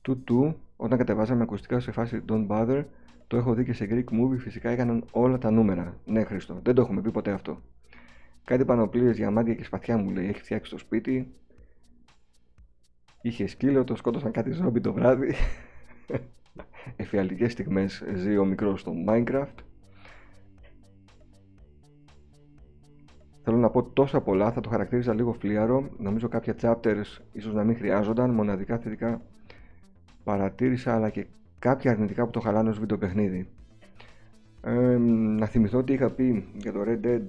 του 0.02 0.24
του 0.24 0.60
όταν 0.76 0.98
κατεβάζαμε 0.98 1.44
ακουστικά 1.44 1.80
σε 1.80 1.92
φάση 1.92 2.24
Don't 2.30 2.48
Bother 2.48 2.84
το 3.32 3.38
έχω 3.38 3.54
δει 3.54 3.64
και 3.64 3.74
σε 3.74 3.88
Greek 3.90 4.14
movie, 4.14 4.38
φυσικά 4.38 4.70
έκαναν 4.70 5.06
όλα 5.12 5.38
τα 5.38 5.52
νούμερα. 5.52 5.98
Ναι, 6.06 6.24
Χρήστο, 6.24 6.60
δεν 6.64 6.76
το 6.76 6.82
έχουμε 6.82 7.02
πει 7.02 7.12
ποτέ 7.12 7.32
αυτό. 7.32 7.62
Κάτι 8.44 8.66
πανοπλίες 8.66 9.16
διαμάντια 9.16 9.54
και 9.54 9.64
σπαθιά 9.64 9.98
μου 9.98 10.10
λέει: 10.10 10.28
Έχεις 10.28 10.42
φτιάξει 10.42 10.72
το 10.72 10.78
σπίτι. 10.78 11.34
Είχε 13.22 13.48
σκύλο, 13.48 13.84
το 13.84 13.96
σκότωσαν 13.96 14.32
κάτι 14.32 14.52
ζόμπι 14.52 14.82
το 14.82 14.94
βράδυ. 14.94 15.34
Εφιαλτικές 16.96 17.52
στιγμές 17.52 18.04
ζει 18.16 18.38
ο 18.38 18.46
μικρός 18.46 18.80
στο 18.80 18.94
Minecraft. 19.08 19.56
Θέλω 23.44 23.58
να 23.58 23.70
πω 23.70 23.84
τόσα 23.84 24.22
πολλά, 24.22 24.52
θα 24.52 24.62
το 24.62 24.70
χαρακτήριζα 24.70 25.14
λίγο 25.14 25.34
φλίαρο. 25.34 25.90
Νομίζω 25.98 26.28
κάποια 26.28 26.56
chapters 26.62 27.20
ίσως 27.32 27.54
να 27.54 27.64
μην 27.64 27.76
χρειάζονταν. 27.76 28.30
Μοναδικά 28.30 28.78
θετικά 28.78 29.22
παρατήρησα 30.24 30.96
αλλά 30.96 31.10
και 31.10 31.28
κάποια 31.62 31.92
αρνητικά 31.92 32.26
που 32.26 32.32
το 32.32 32.40
χαλάνε 32.40 32.70
ως 32.70 32.80
βιντεοπαιχνίδι. 32.80 33.48
Ε, 34.64 34.98
να 35.38 35.46
θυμηθώ 35.46 35.78
ότι 35.78 35.94
είχα 35.94 36.10
πει 36.10 36.46
για 36.58 36.72
το 36.72 36.80
Red 36.88 37.06
Dead 37.06 37.26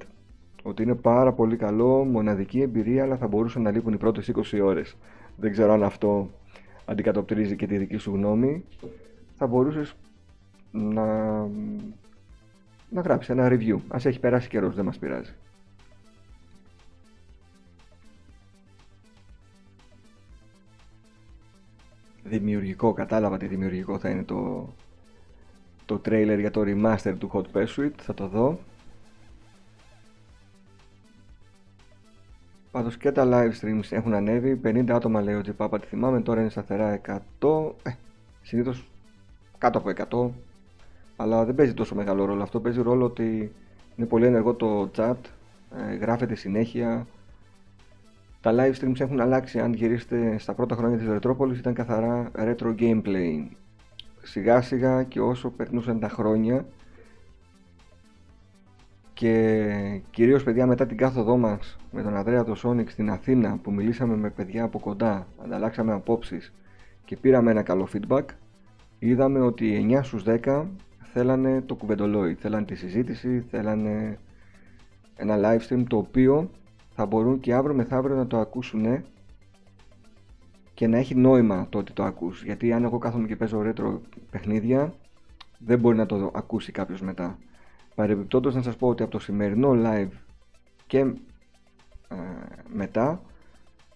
ότι 0.63 0.83
είναι 0.83 0.95
πάρα 0.95 1.33
πολύ 1.33 1.57
καλό, 1.57 2.05
μοναδική 2.05 2.61
εμπειρία, 2.61 3.03
αλλά 3.03 3.17
θα 3.17 3.27
μπορούσαν 3.27 3.63
να 3.63 3.71
λείπουν 3.71 3.93
οι 3.93 3.97
πρώτες 3.97 4.33
20 4.35 4.61
ώρες. 4.63 4.97
Δεν 5.37 5.53
ξέρω 5.53 5.73
αν 5.73 5.83
αυτό 5.83 6.31
αντικατοπτρίζει 6.85 7.57
και 7.57 7.67
τη 7.67 7.77
δική 7.77 7.97
σου 7.97 8.15
γνώμη. 8.15 8.65
Θα 9.35 9.47
μπορούσες 9.47 9.97
να, 10.71 11.07
να 12.89 13.01
γράψεις 13.01 13.31
ένα 13.31 13.49
review. 13.51 13.77
Ας 13.89 14.05
έχει 14.05 14.21
περάσει 14.21 14.49
καιρός, 14.49 14.75
δεν 14.75 14.85
μας 14.85 14.99
πειράζει. 14.99 15.33
Δημιουργικό, 22.39 22.93
κατάλαβα 22.93 23.37
τι 23.37 23.47
δημιουργικό 23.47 23.99
θα 23.99 24.09
είναι 24.09 24.23
το, 24.23 24.69
το 25.85 26.01
trailer 26.05 26.37
για 26.39 26.51
το 26.51 26.63
remaster 26.65 27.15
του 27.19 27.31
Hot 27.33 27.57
Pursuit, 27.57 27.93
θα 27.97 28.15
το 28.15 28.27
δω. 28.27 28.59
Πάντως 32.71 32.97
και 32.97 33.13
τα 33.13 33.29
live 33.31 33.61
streams 33.61 33.91
έχουν 33.91 34.15
ανέβει. 34.15 34.61
50 34.65 34.91
άτομα 34.91 35.21
λέει 35.23 35.35
ότι 35.35 35.53
πάπα 35.53 35.79
τη 35.81 35.87
θυμάμαι. 35.87 36.21
Τώρα 36.21 36.41
είναι 36.41 36.51
σταθερά 36.51 37.01
100. 37.41 37.73
Ε, 37.83 37.91
Συνήθως 38.43 38.91
κάτω 39.59 39.79
από 39.79 39.91
100. 40.31 40.31
Αλλά 41.17 41.45
δεν 41.45 41.55
παίζει 41.55 41.75
τόσο 41.75 41.95
μεγάλο 41.95 42.25
ρόλο. 42.25 42.43
Αυτό 42.43 42.61
παίζει 42.61 42.83
ρόλο 42.83 43.05
ότι 43.05 43.53
είναι 43.97 44.07
πολύ 44.07 44.27
ενεργό 44.27 44.55
το 44.55 44.91
chat. 44.97 45.17
Ε, 45.91 45.95
γράφεται 45.95 46.35
συνέχεια. 46.35 47.07
Τα 48.43 48.55
live 48.55 48.75
streams 48.81 49.01
έχουν 49.01 49.21
αλλάξει. 49.21 49.61
Αν 49.61 49.73
γυρίσετε 49.73 50.39
στα 50.39 50.55
πρώτα 50.55 50.75
χρόνια 50.75 50.99
της 50.99 51.07
Ρετρόπολης 51.07 51.59
ήταν 51.59 51.75
καθαρά 51.75 52.31
retro 52.35 52.75
gameplay. 52.79 53.47
Σιγά 54.23 54.61
σιγά 54.61 55.03
και 55.03 55.21
όσο 55.21 55.51
περνούσαν 55.51 56.01
τα 56.01 56.09
χρόνια 56.09 56.65
και 59.15 60.01
κυρίως 60.11 60.43
παιδιά 60.43 60.67
μετά 60.67 60.87
την 60.87 60.97
κάθοδό 60.97 61.37
μας 61.37 61.77
με 61.91 62.03
τον 62.03 62.17
Ανδρέα 62.17 62.45
το 62.45 62.61
Sonic 62.63 62.89
στην 62.89 63.11
Αθήνα 63.11 63.59
που 63.63 63.73
μιλήσαμε 63.73 64.17
με 64.17 64.31
παιδιά 64.31 64.65
από 64.65 64.79
κοντά, 64.79 65.27
ανταλλάξαμε 65.45 65.93
απόψεις 65.93 66.53
και 67.05 67.17
πήραμε 67.17 67.51
ένα 67.51 67.63
καλό 67.63 67.89
feedback 67.93 68.25
είδαμε 68.99 69.41
ότι 69.41 69.87
9 69.91 70.01
στους 70.03 70.23
10 70.27 70.65
θέλανε 71.13 71.61
το 71.61 71.75
κουβεντολόι, 71.75 72.35
θέλανε 72.35 72.65
τη 72.65 72.75
συζήτηση, 72.75 73.45
θέλανε 73.51 74.19
ένα 75.17 75.37
live 75.39 75.69
stream 75.69 75.83
το 75.89 75.97
οποίο 75.97 76.51
θα 76.95 77.07
μπορούν 77.07 77.41
και 77.41 77.55
αύριο 77.55 77.75
μεθαύριο 77.75 78.17
να 78.17 78.27
το 78.27 78.39
ακούσουν 78.39 79.05
και 80.75 80.87
να 80.87 80.99
έχει 80.99 81.15
νόημα 81.15 81.67
το 81.71 81.79
ότι 81.79 81.93
το 81.93 82.03
ακούς 82.03 82.45
γιατί 82.45 82.73
αν 82.73 82.85
εγώ 82.85 82.99
κάθομαι 82.99 83.27
και 83.27 83.37
παίζω 83.37 83.63
retro 83.67 83.99
παιχνίδια 84.31 84.95
δεν 85.59 85.79
μπορεί 85.79 85.97
να 85.97 86.07
το 86.07 86.31
ακούσει 86.35 86.73
κάποιος 86.73 87.01
μετά 87.01 87.39
Παρεμπιπτόντως 87.95 88.55
να 88.55 88.63
σας 88.63 88.77
πω 88.77 88.89
ότι 88.89 89.03
από 89.03 89.13
το 89.13 89.19
σημερινό 89.19 89.73
live 89.75 90.11
και 90.87 90.99
ε, 90.99 91.15
μετά 92.73 93.21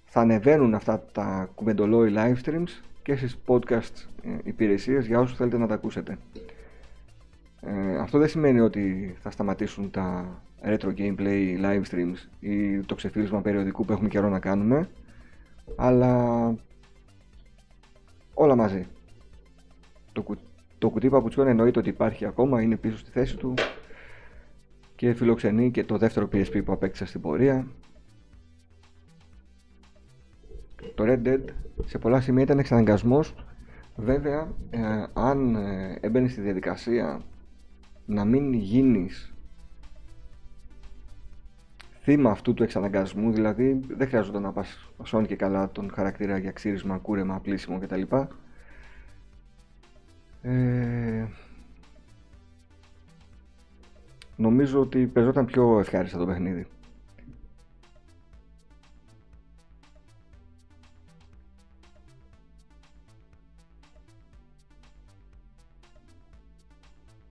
θα 0.04 0.20
ανεβαίνουν 0.20 0.74
αυτά 0.74 1.04
τα 1.12 1.50
κουβεντολόι 1.54 2.12
live 2.16 2.36
streams 2.44 2.68
και 3.02 3.16
στις 3.16 3.38
podcast 3.46 4.06
ε, 4.22 4.36
υπηρεσίες 4.44 5.06
για 5.06 5.20
όσους 5.20 5.36
θέλετε 5.36 5.58
να 5.58 5.66
τα 5.66 5.74
ακούσετε. 5.74 6.18
Ε, 7.60 7.98
αυτό 7.98 8.18
δεν 8.18 8.28
σημαίνει 8.28 8.60
ότι 8.60 9.16
θα 9.22 9.30
σταματήσουν 9.30 9.90
τα 9.90 10.40
retro 10.64 10.92
gameplay 10.96 11.60
live 11.60 11.82
streams 11.90 12.16
ή 12.40 12.80
το 12.80 12.94
ξεφύλισμα 12.94 13.40
περιοδικού 13.40 13.84
που 13.84 13.92
έχουμε 13.92 14.08
καιρό 14.08 14.28
να 14.28 14.38
κάνουμε 14.38 14.88
αλλά 15.76 16.54
όλα 18.34 18.54
μαζί. 18.56 18.86
Το, 20.12 20.22
κου, 20.22 20.36
το 20.78 20.90
κουτί 20.90 21.08
παπουτσιών 21.08 21.46
εννοείται 21.46 21.78
ότι 21.78 21.88
υπάρχει 21.88 22.24
ακόμα, 22.24 22.62
είναι 22.62 22.76
πίσω 22.76 22.96
στη 22.96 23.10
θέση 23.10 23.36
του 23.36 23.54
και 24.96 25.14
φιλοξενεί 25.14 25.70
και 25.70 25.84
το 25.84 25.98
δεύτερο 25.98 26.28
PSP 26.32 26.64
που 26.64 26.72
απέκτησα 26.72 27.06
στην 27.06 27.20
πορεία. 27.20 27.66
Το 30.94 31.04
Red 31.06 31.26
Dead 31.26 31.44
σε 31.84 31.98
πολλά 31.98 32.20
σημεία 32.20 32.42
ήταν 32.42 32.58
εξαναγκασμός. 32.58 33.34
Βέβαια, 33.96 34.54
ε, 34.70 35.04
αν 35.12 35.54
ε, 35.54 35.98
έμπαινε 36.00 36.28
στη 36.28 36.40
διαδικασία 36.40 37.20
να 38.06 38.24
μην 38.24 38.52
γίνεις 38.52 39.34
θύμα 42.06 42.30
αυτού 42.30 42.54
του 42.54 42.62
εξαναγκασμού, 42.62 43.32
δηλαδή 43.32 43.80
δεν 43.88 44.08
χρειάζεται 44.08 44.38
να 44.38 44.52
πας 44.52 44.90
σώνει 45.02 45.26
και 45.26 45.36
καλά 45.36 45.70
τον 45.70 45.90
χαρακτήρα 45.94 46.38
για 46.38 46.50
ξύρισμα, 46.50 46.98
κούρεμα, 46.98 47.40
πλήσιμο 47.40 47.78
κτλ. 47.78 48.02
Ε, 50.42 51.24
νομίζω 54.36 54.80
ότι 54.80 55.06
παίζονταν 55.06 55.44
πιο 55.44 55.78
ευχάριστα 55.78 56.18
το 56.18 56.26
παιχνίδι. 56.26 56.66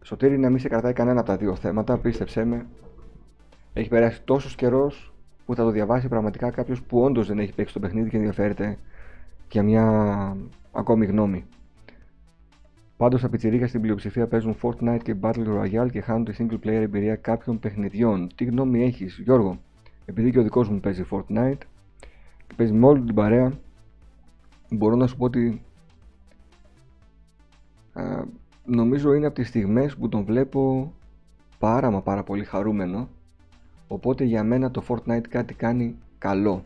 Σωτήρι 0.02 0.38
να 0.38 0.50
μην 0.50 0.60
σε 0.60 0.68
κρατάει 0.68 0.94
κανένα 0.94 1.20
από 1.20 1.30
τα 1.30 1.38
δύο 1.38 1.56
θέματα, 1.56 1.98
πίστεψέ 1.98 2.46
με. 2.46 2.66
Έχει 3.78 3.90
περάσει 3.90 4.22
τόσος 4.24 4.56
καιρός 4.56 5.14
που 5.46 5.56
θα 5.56 5.64
το 5.64 5.70
διαβάσει 5.70 6.08
πραγματικά 6.08 6.50
κάποιος 6.50 6.82
που 6.82 7.02
όντως 7.02 7.28
δεν 7.28 7.40
έχει 7.40 7.54
παίξει 7.54 7.74
το 7.74 7.80
παιχνίδι 7.80 8.10
και 8.10 8.18
ενδιαφέρεται 8.18 8.78
για 9.52 9.64
μια 9.64 10.38
ακόμη 10.72 11.06
γνώμη. 11.06 11.46
Πάντως 12.98 13.22
τα 13.22 13.30
πιτσιρίκια 13.30 13.68
στην 13.68 13.82
πλειοψηφία 13.82 14.28
παίζουν 14.28 14.56
Fortnite 14.62 15.00
και 15.04 15.16
Battle 15.22 15.48
Royale 15.48 15.92
και 15.92 16.02
χάνουν 16.02 16.26
τη 16.26 16.36
single 16.38 16.66
player 16.66 16.82
εμπειρία 16.82 17.16
κάποιων 17.16 17.60
παιχνιδιών. 17.60 18.30
Τι 18.36 18.46
γνώμη 18.46 18.84
έχεις, 18.84 19.20
Γιώργο, 19.24 19.60
επειδή 20.06 20.32
και 20.32 20.40
ο 20.40 20.44
δικός 20.44 20.70
μου 20.70 20.80
παίζει 20.80 21.06
Fortnite 21.12 21.66
και 22.48 22.54
παίζει 22.56 22.74
με 22.74 22.86
όλη 22.86 23.02
την 23.02 23.16
παρέα, 23.16 23.52
μπορώ 24.70 24.96
να 24.96 25.08
σου 25.08 25.18
πω 25.18 25.26
ότι 25.26 25.62
α, 27.94 28.24
νομίζω 28.66 29.14
είναι 29.14 29.26
από 29.26 29.36
τις 29.36 29.48
στιγμές 29.48 29.96
που 29.96 30.10
τον 30.10 30.24
βλέπω 30.24 30.94
πάρα 31.60 31.92
μα 31.92 32.02
πάρα 32.02 32.24
πολύ 32.24 32.44
χαρούμενο 32.44 33.10
οπότε 33.88 34.24
για 34.24 34.44
μένα 34.44 34.72
το 34.72 34.84
Fortnite 34.88 35.28
κάτι 35.30 35.54
κάνει 35.54 35.96
καλό 36.18 36.64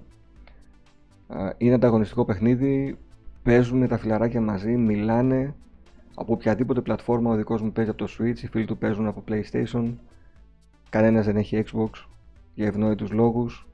είναι 1.57 1.73
ανταγωνιστικό 1.73 2.25
παιχνίδι 2.25 2.97
παίζουν 3.43 3.87
τα 3.87 3.97
φιλαράκια 3.97 4.41
μαζί, 4.41 4.77
μιλάνε 4.77 5.55
από 6.15 6.33
οποιαδήποτε 6.33 6.81
πλατφόρμα 6.81 7.31
ο 7.31 7.35
δικός 7.35 7.61
μου 7.61 7.71
παίζει 7.71 7.89
από 7.89 8.05
το 8.05 8.13
Switch, 8.17 8.39
οι 8.39 8.47
φίλοι 8.47 8.65
του 8.65 8.77
παίζουν 8.77 9.07
από 9.07 9.23
PlayStation, 9.27 9.93
κανένας 10.89 11.25
δεν 11.25 11.35
έχει 11.35 11.63
Xbox 11.65 11.89
για 12.53 12.67
ευνόητους 12.67 13.11
λόγους 13.11 13.67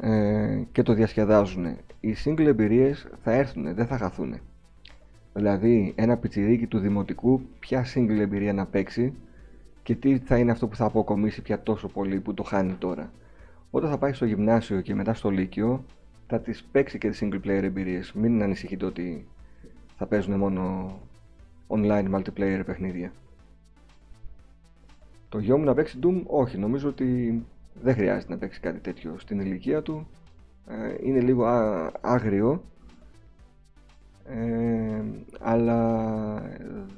ε, 0.00 0.62
και 0.72 0.82
το 0.82 0.92
διασκεδάζουν. 0.92 1.76
Οι 2.00 2.16
single 2.24 2.46
εμπειρίες 2.46 3.06
θα 3.22 3.32
έρθουν, 3.32 3.74
δεν 3.74 3.86
θα 3.86 3.96
χαθούν. 3.96 4.34
Δηλαδή 5.34 5.92
ένα 5.96 6.16
πιτσιρίκι 6.16 6.66
του 6.66 6.78
δημοτικού 6.78 7.40
ποια 7.58 7.86
single 7.94 8.18
εμπειρία 8.18 8.52
να 8.52 8.66
παίξει 8.66 9.14
και 9.82 9.94
τι 9.94 10.18
θα 10.18 10.38
είναι 10.38 10.50
αυτό 10.50 10.68
που 10.68 10.76
θα 10.76 10.84
αποκομίσει 10.84 11.42
πια 11.42 11.62
τόσο 11.62 11.88
πολύ 11.88 12.20
που 12.20 12.34
το 12.34 12.42
χάνει 12.42 12.72
τώρα. 12.72 13.10
Όταν 13.70 13.90
θα 13.90 13.98
πάει 13.98 14.12
στο 14.12 14.24
γυμνάσιο 14.24 14.80
και 14.80 14.94
μετά 14.94 15.14
στο 15.14 15.30
λύκειο 15.30 15.84
θα 16.26 16.40
τις 16.40 16.62
παίξει 16.72 16.98
και 16.98 17.08
τις 17.08 17.22
single 17.22 17.40
player 17.44 17.62
εμπειρίες. 17.62 18.12
Μην 18.12 18.42
ανησυχείτε 18.42 18.84
ότι 18.84 19.26
θα 19.96 20.06
παίζουν 20.06 20.38
μόνο 20.38 20.92
online 21.68 22.14
multiplayer 22.14 22.62
παιχνίδια. 22.66 23.12
Το 25.28 25.38
γιο 25.38 25.58
μου 25.58 25.64
να 25.64 25.74
παίξει 25.74 25.98
Doom, 26.02 26.22
όχι, 26.26 26.58
νομίζω 26.58 26.88
ότι 26.88 27.42
δεν 27.82 27.94
χρειάζεται 27.94 28.32
να 28.32 28.38
παίξει 28.38 28.60
κάτι 28.60 28.78
τέτοιο 28.78 29.14
στην 29.18 29.40
ηλικία 29.40 29.82
του. 29.82 30.06
Ε, 30.66 31.08
είναι 31.08 31.20
λίγο 31.20 31.44
άγριο, 32.00 32.64
ε, 34.24 35.02
αλλά 35.40 35.90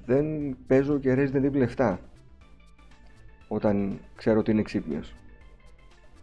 δεν 0.07 0.57
παίζω 0.67 0.99
και 0.99 1.15
Resident 1.17 1.51
Evil 1.53 1.67
7 1.77 1.97
όταν 3.55 3.99
ξέρω 4.17 4.39
ότι 4.39 4.51
είναι 4.51 4.63
ξύπνιος. 4.63 5.15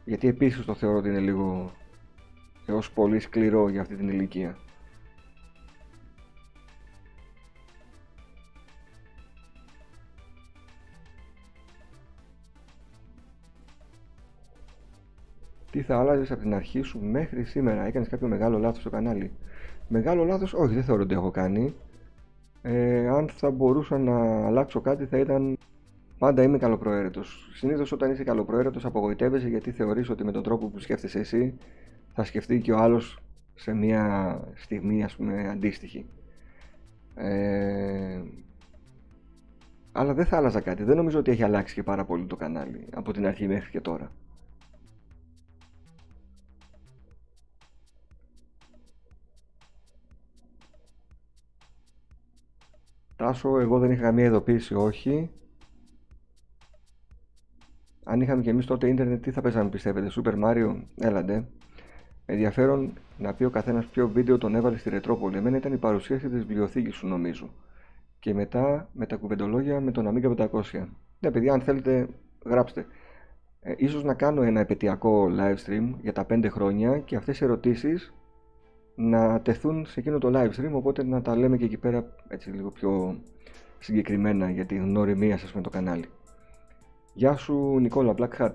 Γιατί 0.05 0.27
επίσης 0.27 0.65
το 0.65 0.73
θεωρώ 0.73 0.97
ότι 0.97 1.09
είναι 1.09 1.19
λίγο 1.19 1.71
έως 2.65 2.91
πολύ 2.91 3.19
σκληρό 3.19 3.69
για 3.69 3.81
αυτή 3.81 3.95
την 3.95 4.09
ηλικία. 4.09 4.57
Τι 15.71 15.81
θα 15.81 15.99
άλλαζες 15.99 16.31
από 16.31 16.41
την 16.41 16.53
αρχή 16.53 16.81
σου 16.81 16.99
μέχρι 16.99 17.43
σήμερα, 17.43 17.85
έκανες 17.85 18.07
κάποιο 18.07 18.27
μεγάλο 18.27 18.57
λάθος 18.57 18.81
στο 18.81 18.89
κανάλι; 18.89 19.31
Μεγάλο 19.87 20.23
λάθος, 20.23 20.53
όχι, 20.53 20.73
δεν 20.73 20.83
θεωρώ 20.83 21.01
ότι 21.01 21.13
έχω 21.13 21.31
κάνει. 21.31 21.73
Ε, 22.61 23.07
αν 23.07 23.29
θα 23.29 23.51
μπορούσα 23.51 23.97
να 23.97 24.45
αλλάξω 24.45 24.81
κάτι, 24.81 25.05
θα 25.05 25.17
ήταν. 25.17 25.57
Πάντα 26.21 26.43
είμαι 26.43 26.57
καλοπροαίρετος. 26.57 27.49
Συνήθως 27.53 27.91
όταν 27.91 28.11
είσαι 28.11 28.23
καλοπροαίρετος, 28.23 28.85
απογοητεύεσαι 28.85 29.47
γιατί 29.47 29.71
θεωρείς 29.71 30.09
ότι 30.09 30.23
με 30.23 30.31
τον 30.31 30.43
τρόπο 30.43 30.67
που 30.67 30.79
σκέφτεσαι 30.79 31.19
εσύ 31.19 31.57
θα 32.13 32.23
σκεφτεί 32.23 32.61
και 32.61 32.71
ο 32.71 32.77
άλλος 32.77 33.19
σε 33.55 33.73
μια 33.73 34.39
στιγμή, 34.55 35.03
ας 35.03 35.15
πούμε, 35.15 35.49
αντίστοιχη. 35.49 36.05
Ε, 37.15 38.21
αλλά 39.91 40.13
δεν 40.13 40.25
θα 40.25 40.37
άλλαζα 40.37 40.61
κάτι. 40.61 40.83
Δεν 40.83 40.95
νομίζω 40.95 41.19
ότι 41.19 41.31
έχει 41.31 41.43
αλλάξει 41.43 41.73
και 41.73 41.83
πάρα 41.83 42.05
πολύ 42.05 42.25
το 42.25 42.35
κανάλι 42.35 42.87
από 42.93 43.13
την 43.13 43.25
αρχή 43.25 43.47
μέχρι 43.47 43.71
και 43.71 43.81
τώρα. 43.81 44.11
Τάσο, 53.15 53.59
εγώ 53.59 53.79
δεν 53.79 53.91
είχα 53.91 54.01
καμία 54.01 54.25
ειδοποίηση, 54.25 54.75
όχι. 54.75 55.29
Αν 58.03 58.21
είχαμε 58.21 58.41
και 58.41 58.49
εμείς 58.49 58.65
τότε 58.65 58.87
ίντερνετ, 58.87 59.23
τι 59.23 59.31
θα 59.31 59.41
παίζαμε 59.41 59.69
πιστεύετε, 59.69 60.11
Super 60.15 60.43
Mario, 60.43 60.75
έλαντε. 60.99 61.45
Ενδιαφέρον 62.25 62.93
να 63.17 63.33
πει 63.33 63.43
ο 63.43 63.49
καθένας 63.49 63.85
ποιο 63.85 64.07
βίντεο 64.09 64.37
τον 64.37 64.55
έβαλε 64.55 64.77
στη 64.77 64.89
Ρετρόπολη. 64.89 65.37
Εμένα 65.37 65.57
ήταν 65.57 65.73
η 65.73 65.77
παρουσίαση 65.77 66.29
της 66.29 66.45
βιβλιοθήκης 66.45 66.95
σου 66.95 67.07
νομίζω. 67.07 67.49
και 68.19 68.33
μετά 68.33 68.89
με 68.93 69.05
τα 69.05 69.15
κουβεντολόγια 69.15 69.81
με 69.81 69.91
τον 69.91 70.07
Amiga 70.07 70.47
500. 70.49 70.87
Ναι 71.19 71.31
παιδιά 71.31 71.53
αν 71.53 71.61
θέλετε 71.61 72.07
γράψτε. 72.45 72.85
Ε, 73.61 73.73
ίσως 73.77 74.03
να 74.03 74.13
κάνω 74.13 74.41
ένα 74.41 74.59
επαιτειακό 74.59 75.31
live 75.37 75.55
stream 75.65 75.93
για 76.01 76.13
τα 76.13 76.25
5 76.29 76.47
χρόνια 76.49 76.99
και 76.99 77.15
αυτές 77.15 77.39
οι 77.39 77.43
ερωτήσεις 77.43 78.13
να 78.95 79.41
τεθούν 79.41 79.85
σε 79.85 79.99
εκείνο 79.99 80.17
το 80.17 80.31
live 80.33 80.59
stream 80.59 80.71
οπότε 80.71 81.03
να 81.03 81.21
τα 81.21 81.35
λέμε 81.35 81.57
και 81.57 81.65
εκεί 81.65 81.77
πέρα 81.77 82.15
έτσι 82.27 82.49
λίγο 82.49 82.69
πιο 82.69 83.21
συγκεκριμένα 83.79 84.49
για 84.49 84.65
τη 84.65 84.75
γνωριμία 84.75 85.37
σας 85.37 85.53
με 85.53 85.61
το 85.61 85.69
κανάλι. 85.69 86.05
Γεια 87.13 87.35
σου 87.35 87.77
Νικόλα 87.79 88.13
Black 88.17 88.29
Hat. 88.37 88.53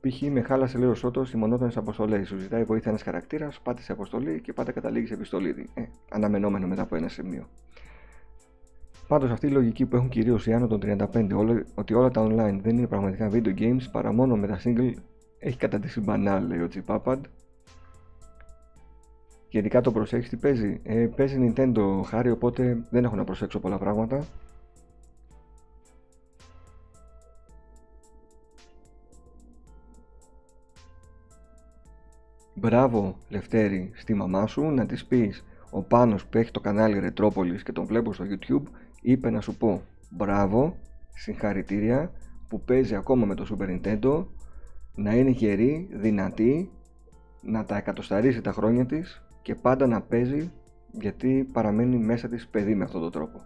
Π.χ. 0.00 0.20
με 0.20 0.40
χάλασε 0.40 0.78
λέει 0.78 0.88
ο 0.88 0.94
Σότο 0.94 1.26
οι 1.34 1.36
μονότονε 1.36 1.72
αποστολές. 1.74 2.28
Σου 2.28 2.38
ζητάει 2.38 2.64
βοήθεια 2.64 2.90
ένας 2.90 3.02
χαρακτήρας, 3.02 3.60
πάτε 3.60 3.82
σε 3.82 3.92
αποστολή 3.92 4.40
και 4.40 4.52
πάντα 4.52 4.72
καταλήγεις 4.72 5.08
σε 5.08 5.14
επιστολή. 5.14 5.70
Ε, 5.74 5.82
αναμενόμενο 6.10 6.66
μετά 6.66 6.82
από 6.82 6.96
ένα 6.96 7.08
σημείο. 7.08 7.48
Πάντως 9.08 9.30
αυτή 9.30 9.46
η 9.46 9.50
λογική 9.50 9.86
που 9.86 9.96
έχουν 9.96 10.08
κυρίως 10.08 10.46
οι 10.46 10.52
άνω 10.52 10.66
των 10.66 10.80
35, 10.82 11.28
όλα, 11.34 11.64
ότι 11.74 11.94
όλα 11.94 12.10
τα 12.10 12.26
online 12.26 12.58
δεν 12.62 12.76
είναι 12.76 12.86
πραγματικά 12.86 13.30
video 13.32 13.58
games 13.58 13.82
παρά 13.92 14.12
μόνο 14.12 14.36
με 14.36 14.46
τα 14.46 14.60
single, 14.64 14.92
έχει 15.38 15.56
καταντήσει 15.56 16.00
μπανάλ, 16.00 16.46
λέει 16.46 16.60
ο 16.60 16.68
Τσιπάπαντ. 16.68 17.24
Γενικά 19.48 19.80
το 19.80 19.92
προσέχεις 19.92 20.28
τι 20.28 20.36
παίζει. 20.36 20.80
Ε, 20.82 21.06
παίζει 21.16 21.52
Nintendo 21.56 22.00
χάρη, 22.04 22.30
οπότε 22.30 22.84
δεν 22.90 23.04
έχω 23.04 23.16
να 23.16 23.24
προσέξω 23.24 23.60
πολλά 23.60 23.78
πράγματα. 23.78 24.24
Μπράβο 32.54 33.16
Λευτέρη 33.28 33.90
στη 33.94 34.14
μαμά 34.14 34.46
σου 34.46 34.62
να 34.62 34.86
της 34.86 35.04
πεις 35.04 35.44
ο 35.70 35.82
Πάνος 35.82 36.26
που 36.26 36.38
έχει 36.38 36.50
το 36.50 36.60
κανάλι 36.60 36.98
Ρετρόπολης 36.98 37.62
και 37.62 37.72
τον 37.72 37.86
βλέπω 37.86 38.12
στο 38.12 38.24
YouTube 38.28 38.62
είπε 39.00 39.30
να 39.30 39.40
σου 39.40 39.56
πω 39.56 39.82
μπράβο, 40.10 40.76
συγχαρητήρια 41.14 42.12
που 42.48 42.60
παίζει 42.60 42.94
ακόμα 42.94 43.26
με 43.26 43.34
το 43.34 43.46
Super 43.50 43.68
Nintendo 43.68 44.26
να 44.94 45.14
είναι 45.14 45.30
γερή, 45.30 45.88
δυνατή 45.92 46.70
να 47.42 47.64
τα 47.64 47.76
εκατοσταρίσει 47.76 48.40
τα 48.40 48.52
χρόνια 48.52 48.86
της 48.86 49.22
και 49.42 49.54
πάντα 49.54 49.86
να 49.86 50.00
παίζει 50.00 50.52
γιατί 50.92 51.48
παραμένει 51.52 51.96
μέσα 51.96 52.28
της 52.28 52.48
παιδί 52.48 52.74
με 52.74 52.84
αυτόν 52.84 53.00
τον 53.00 53.10
τρόπο. 53.10 53.40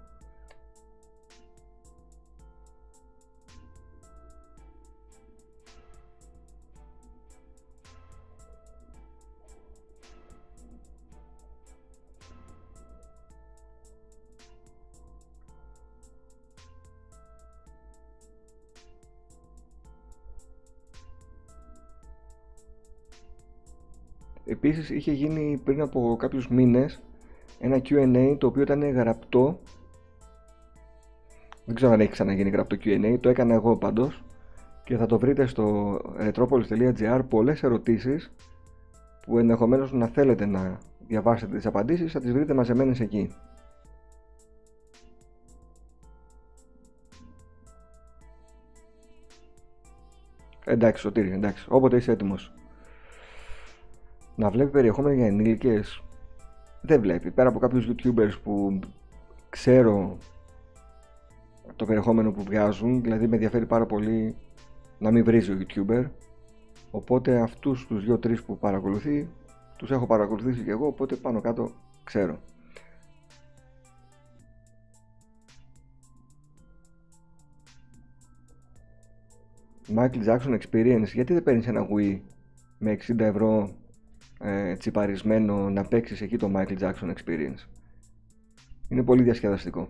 Επίσης 24.68 24.90
είχε 24.90 25.12
γίνει 25.12 25.60
πριν 25.64 25.80
από 25.80 26.16
κάποιους 26.18 26.48
μήνες 26.48 27.02
ένα 27.58 27.76
Q&A 27.76 28.36
το 28.38 28.46
οποίο 28.46 28.62
ήταν 28.62 28.90
γραπτό. 28.90 29.60
Δεν 31.64 31.74
ξέρω 31.74 31.92
αν 31.92 32.00
έχει 32.00 32.10
ξαναγίνει 32.10 32.50
γραπτό 32.50 32.76
Q&A, 32.84 33.16
το 33.20 33.28
έκανα 33.28 33.54
εγώ 33.54 33.76
πάντως. 33.76 34.24
Και 34.84 34.96
θα 34.96 35.06
το 35.06 35.18
βρείτε 35.18 35.46
στο 35.46 35.96
retropolis.gr 36.18 37.20
πολλές 37.28 37.62
ερωτήσεις 37.62 38.32
που 39.26 39.38
ενδεχομένως 39.38 39.92
να 39.92 40.06
θέλετε 40.06 40.46
να 40.46 40.78
διαβάσετε 41.06 41.56
τις 41.56 41.66
απαντήσεις 41.66 42.12
θα 42.12 42.20
τις 42.20 42.32
βρείτε 42.32 42.54
μαζεμένες 42.54 43.00
εκεί. 43.00 43.34
Εντάξει 50.64 51.02
Σωτήρη, 51.02 51.32
εντάξει, 51.32 51.66
όποτε 51.68 51.96
είσαι 51.96 52.12
έτοιμος 52.12 52.52
να 54.39 54.51
βλέπει 54.51 54.70
περιεχόμενο 54.70 55.15
για 55.15 55.27
ενήλικες 55.27 56.02
δεν 56.81 57.01
βλέπει. 57.01 57.31
Πέρα 57.31 57.48
από 57.48 57.59
κάποιους 57.59 57.89
youtubers 57.90 58.40
που 58.43 58.78
ξέρω 59.48 60.16
το 61.77 61.85
περιεχόμενο 61.85 62.32
που 62.32 62.43
βγάζουν, 62.43 63.02
δηλαδή 63.02 63.27
με 63.27 63.35
ενδιαφέρει 63.35 63.66
πάρα 63.66 63.86
πολύ 63.86 64.36
να 64.98 65.10
μην 65.10 65.24
βρίζει 65.24 65.52
ο 65.52 65.59
youtuber. 65.60 66.05
Οπότε 66.90 67.40
αυτούς 67.40 67.86
τους 67.86 68.05
δύο-τρεις 68.05 68.43
που 68.43 68.59
παρακολουθεί, 68.59 69.28
τους 69.77 69.90
έχω 69.90 70.06
παρακολουθήσει 70.06 70.62
και 70.62 70.70
εγώ, 70.70 70.86
οπότε 70.86 71.15
πάνω 71.15 71.40
κάτω 71.40 71.70
ξέρω. 72.05 72.39
Michael 79.97 80.24
Jackson 80.27 80.59
Experience, 80.60 81.12
γιατί 81.15 81.32
δεν 81.32 81.43
παίρνεις 81.43 81.66
ένα 81.66 81.86
Wii 81.94 82.20
με 82.78 82.97
60 83.09 83.19
ευρώ 83.19 83.70
ε, 84.39 84.77
τσιπαρισμένο 84.77 85.70
να 85.70 85.85
παίξεις 85.85 86.20
εκεί 86.20 86.36
το 86.36 86.52
Michael 86.55 86.78
Jackson 86.78 87.15
Experience. 87.15 87.66
Είναι 88.89 89.02
πολύ 89.02 89.23
διασκεδαστικό. 89.23 89.89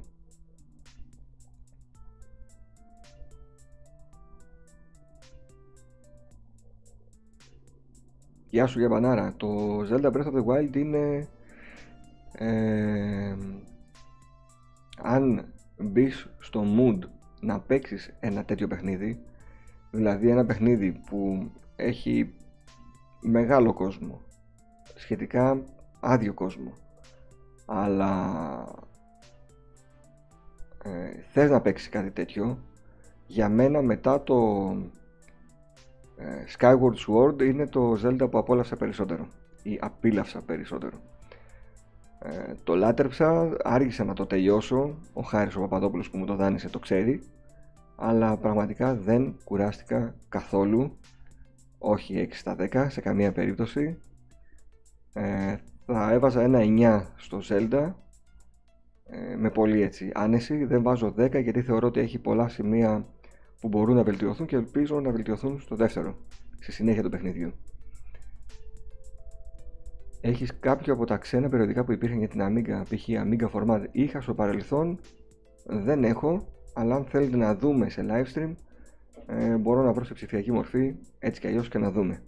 Γεια 8.51 8.67
σου 8.67 8.79
Γιαμπανάρα, 8.79 9.35
το 9.37 9.81
Zelda 9.81 10.13
Breath 10.13 10.27
of 10.27 10.35
the 10.35 10.45
Wild 10.45 10.77
είναι 10.77 11.29
ε, 12.33 13.37
αν 15.03 15.53
μπεις 15.79 16.29
στο 16.39 16.65
mood 16.79 16.99
να 17.41 17.61
παίξεις 17.61 18.17
ένα 18.21 18.45
τέτοιο 18.45 18.67
παιχνίδι 18.67 19.21
δηλαδή 19.91 20.31
ένα 20.31 20.45
παιχνίδι 20.45 21.01
που 21.11 21.51
έχει 21.77 22.35
μεγάλο 23.21 23.73
κόσμο 23.73 24.21
σχετικά 24.99 25.63
άδειο 26.01 26.35
κόσμο. 26.35 26.73
Αλλά 27.67 28.13
ε, 30.83 31.21
θες 31.33 31.51
να 31.51 31.61
παίξεις 31.61 31.89
κάτι 31.89 32.11
τέτοιο 32.11 32.59
για 33.27 33.49
μένα 33.49 33.83
μετά 33.83 34.23
το 34.23 34.37
ε, 36.17 36.45
Skyward 36.59 36.95
Sword 37.07 37.43
είναι 37.43 37.67
το 37.67 37.99
Zelda 38.05 38.31
που 38.31 38.39
απόλαυσα 38.39 38.77
περισσότερο 38.77 39.29
ή 39.63 39.79
απίλαυσα 39.81 40.43
περισσότερο. 40.43 40.97
Ε, 42.19 42.55
το 42.65 42.75
λάτρεψα, 42.75 43.57
άργησα 43.63 44.05
να 44.05 44.15
το 44.15 44.27
τελειώσω 44.27 44.99
ο 45.13 45.23
Χάρης 45.23 45.57
ο 45.57 45.61
Παπαδόπουλος 45.61 46.11
που 46.11 46.19
μου 46.19 46.27
το 46.27 46.35
δάνεισε 46.35 46.69
το 46.69 46.79
ξέρει 46.79 47.23
αλλά 47.97 48.37
πραγματικά 48.37 48.95
δεν 48.95 49.37
κουράστηκα 49.45 50.15
καθόλου 50.29 50.99
όχι 51.79 52.29
6 52.31 52.35
στα 52.35 52.57
10 52.59 52.87
σε 52.89 53.01
καμία 53.01 53.33
περίπτωση 53.33 53.99
ε, 55.13 55.57
θα 55.87 56.13
έβαζα 56.13 56.43
ένα 56.43 56.61
9 56.63 57.07
στο 57.17 57.41
Zelda 57.49 57.93
ε, 59.05 59.37
με 59.37 59.51
πολύ 59.51 59.83
έτσι 59.83 60.11
άνεση. 60.15 60.65
Δεν 60.65 60.83
βάζω 60.83 61.15
10 61.19 61.43
γιατί 61.43 61.63
θεωρώ 61.63 61.87
ότι 61.87 62.01
έχει 62.01 62.19
πολλά 62.19 62.49
σημεία 62.49 63.07
που 63.61 63.69
μπορούν 63.69 63.97
να 63.97 64.03
βελτιωθούν 64.03 64.47
και 64.47 64.57
ελπίζω 64.57 65.01
να 65.01 65.11
βελτιωθούν 65.11 65.61
στο 65.61 65.77
δεύτερο, 65.77 66.17
στη 66.59 66.73
συνέχεια 66.73 67.03
του 67.03 67.09
παιχνιδιού. 67.09 67.53
Έχεις 70.21 70.59
κάποιο 70.61 70.93
από 70.93 71.05
τα 71.05 71.17
ξένα 71.17 71.49
περιοδικά 71.49 71.85
που 71.85 71.93
υπήρχαν 71.93 72.19
για 72.19 72.29
την 72.29 72.41
Amiga, 72.43 72.83
π.χ. 72.89 73.09
Amiga 73.09 73.51
Format, 73.53 73.85
είχα 73.93 74.21
στο 74.21 74.35
παρελθόν, 74.35 75.01
δεν 75.65 76.05
έχω, 76.05 76.49
αλλά 76.75 76.95
αν 76.95 77.05
θέλετε 77.05 77.37
να 77.37 77.55
δούμε 77.55 77.89
σε 77.89 78.07
live 78.09 78.39
stream, 78.39 78.55
ε, 79.27 79.57
μπορώ 79.57 79.83
να 79.83 79.93
βρω 79.93 80.05
σε 80.05 80.15
ψηφιακή 80.15 80.53
μορφή, 80.53 80.95
έτσι 81.19 81.41
κι 81.41 81.47
αλλιώς 81.47 81.69
και 81.69 81.79
να 81.79 81.91
δούμε. 81.91 82.23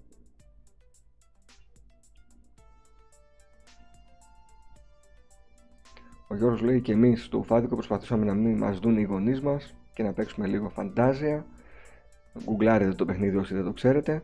Ο 6.30 6.36
Γιώργος 6.36 6.60
λέει 6.60 6.80
και 6.80 6.92
εμείς 6.92 7.24
στο 7.24 7.38
Ουφάδικο 7.38 7.74
προσπαθήσαμε 7.74 8.24
να 8.24 8.34
μην 8.34 8.58
μας 8.58 8.78
δουν 8.78 8.98
οι 8.98 9.02
γονείς 9.02 9.40
μας 9.40 9.74
και 9.94 10.02
να 10.02 10.12
παίξουμε 10.12 10.46
λίγο 10.46 10.68
φαντάζια. 10.68 11.46
Γκουγκλάρετε 12.44 12.92
το 12.92 13.04
παιχνίδι 13.04 13.36
όσοι 13.36 13.54
δεν 13.54 13.64
το 13.64 13.72
ξέρετε. 13.72 14.22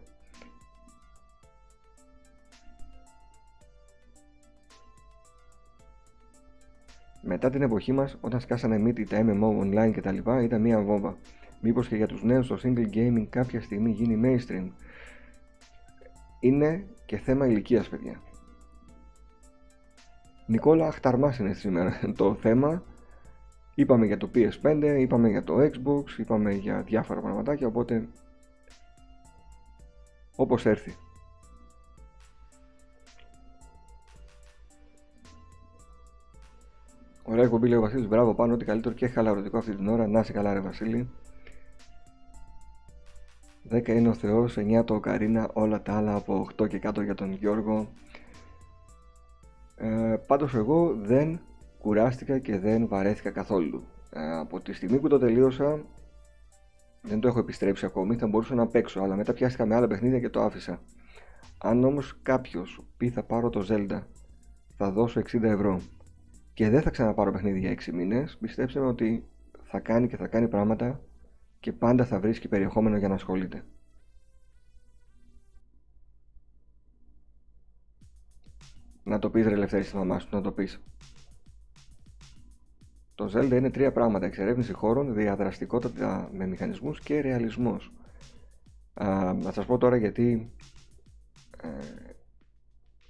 Μετά 7.22 7.50
την 7.50 7.62
εποχή 7.62 7.92
μας, 7.92 8.16
όταν 8.20 8.40
σκάσανε 8.40 8.78
μύτη 8.78 9.04
τα 9.04 9.24
MMO 9.26 9.60
online 9.60 9.92
κτλ. 9.94 10.16
ήταν 10.42 10.60
μία 10.60 10.80
βόμβα. 10.80 11.16
Μήπως 11.60 11.88
και 11.88 11.96
για 11.96 12.06
τους 12.06 12.22
νέους 12.22 12.46
το 12.46 12.58
single 12.62 12.94
gaming 12.94 13.26
κάποια 13.30 13.60
στιγμή 13.60 13.90
γίνει 13.90 14.20
mainstream. 14.24 14.70
Είναι 16.40 16.86
και 17.06 17.16
θέμα 17.16 17.46
ηλικίας 17.46 17.88
παιδιά. 17.88 18.20
Νικόλα, 20.46 20.92
χταρμάς 20.92 21.38
είναι 21.38 21.52
σήμερα 21.52 22.00
το 22.16 22.34
θέμα. 22.34 22.82
Είπαμε 23.74 24.06
για 24.06 24.16
το 24.16 24.30
PS5, 24.34 24.96
είπαμε 24.98 25.28
για 25.28 25.44
το 25.44 25.56
Xbox, 25.58 26.18
είπαμε 26.18 26.52
για 26.52 26.82
διάφορα 26.82 27.20
πραγματάκια, 27.20 27.66
οπότε 27.66 28.08
όπως 30.36 30.66
έρθει. 30.66 30.96
Ο 37.22 37.32
Ωραία 37.32 37.44
εκπομπή 37.44 37.68
λέει 37.68 37.78
ο 37.78 37.80
Βασίλης. 37.80 38.08
Μπράβο 38.08 38.34
πάνω, 38.34 38.54
ότι 38.54 38.64
καλύτερο 38.64 38.94
και 38.94 39.08
χαλαρωτικό 39.08 39.58
αυτή 39.58 39.74
την 39.76 39.88
ώρα. 39.88 40.06
Να 40.06 40.20
είσαι 40.20 40.32
καλά, 40.32 40.52
ρε 40.52 40.60
Βασίλη. 40.60 41.10
10 43.70 43.88
είναι 43.88 44.08
ο 44.08 44.14
Θεός, 44.14 44.56
9 44.58 44.84
το 44.84 45.00
Καρίνα, 45.00 45.50
όλα 45.52 45.82
τα 45.82 45.96
άλλα 45.96 46.14
από 46.14 46.46
8 46.62 46.68
και 46.68 46.78
κάτω 46.78 47.00
για 47.00 47.14
τον 47.14 47.32
Γιώργο. 47.32 47.88
Ε, 49.76 50.16
πάντως 50.26 50.54
εγώ 50.54 50.94
δεν 50.94 51.40
κουράστηκα 51.78 52.38
και 52.38 52.58
δεν 52.58 52.88
βαρέθηκα 52.88 53.30
καθόλου. 53.30 53.84
Ε, 54.10 54.38
από 54.38 54.60
τη 54.60 54.72
στιγμή 54.72 54.98
που 54.98 55.08
το 55.08 55.18
τελείωσα 55.18 55.84
δεν 57.02 57.20
το 57.20 57.28
έχω 57.28 57.38
επιστρέψει 57.38 57.86
ακόμη, 57.86 58.16
θα 58.16 58.26
μπορούσα 58.26 58.54
να 58.54 58.66
παίξω, 58.66 59.00
αλλά 59.00 59.16
μετά 59.16 59.32
πιάστηκα 59.32 59.66
με 59.66 59.74
άλλα 59.74 59.86
παιχνίδια 59.86 60.20
και 60.20 60.28
το 60.28 60.40
άφησα. 60.40 60.80
Αν 61.58 61.84
όμως 61.84 62.18
κάποιος 62.22 62.84
πει 62.96 63.10
θα 63.10 63.22
πάρω 63.22 63.50
το 63.50 63.66
Zelda, 63.68 64.02
θα 64.76 64.90
δώσω 64.90 65.20
60 65.20 65.42
ευρώ 65.42 65.80
και 66.52 66.68
δεν 66.68 66.82
θα 66.82 66.90
ξαναπάρω 66.90 67.32
παιχνίδι 67.32 67.58
για 67.58 67.70
6 67.70 67.92
μήνες, 67.92 68.36
πιστέψτε 68.40 68.80
με 68.80 68.86
ότι 68.86 69.24
θα 69.62 69.80
κάνει 69.80 70.08
και 70.08 70.16
θα 70.16 70.26
κάνει 70.26 70.48
πράγματα 70.48 71.00
και 71.60 71.72
πάντα 71.72 72.04
θα 72.04 72.20
βρίσκει 72.20 72.48
περιεχόμενο 72.48 72.96
για 72.96 73.08
να 73.08 73.14
ασχολείται. 73.14 73.64
Να 79.08 79.18
το 79.18 79.30
πεις 79.30 79.46
ρε 79.46 79.56
Λευτέρη 79.56 79.82
στη 79.82 79.96
μαμά 79.96 80.18
σου, 80.18 80.28
να 80.30 80.40
το 80.40 80.52
πεις. 80.52 80.80
Το 83.14 83.30
Zelda 83.34 83.52
είναι 83.52 83.70
τρία 83.70 83.92
πράγματα. 83.92 84.26
Εξερεύνηση 84.26 84.72
χώρων, 84.72 85.14
διαδραστικότητα 85.14 86.30
με 86.32 86.46
μηχανισμούς 86.46 87.00
και 87.00 87.20
ρεαλισμός. 87.20 87.92
Α, 88.94 89.34
να 89.34 89.52
σας 89.52 89.66
πω 89.66 89.78
τώρα 89.78 89.96
γιατί 89.96 90.52
ε, 91.62 91.68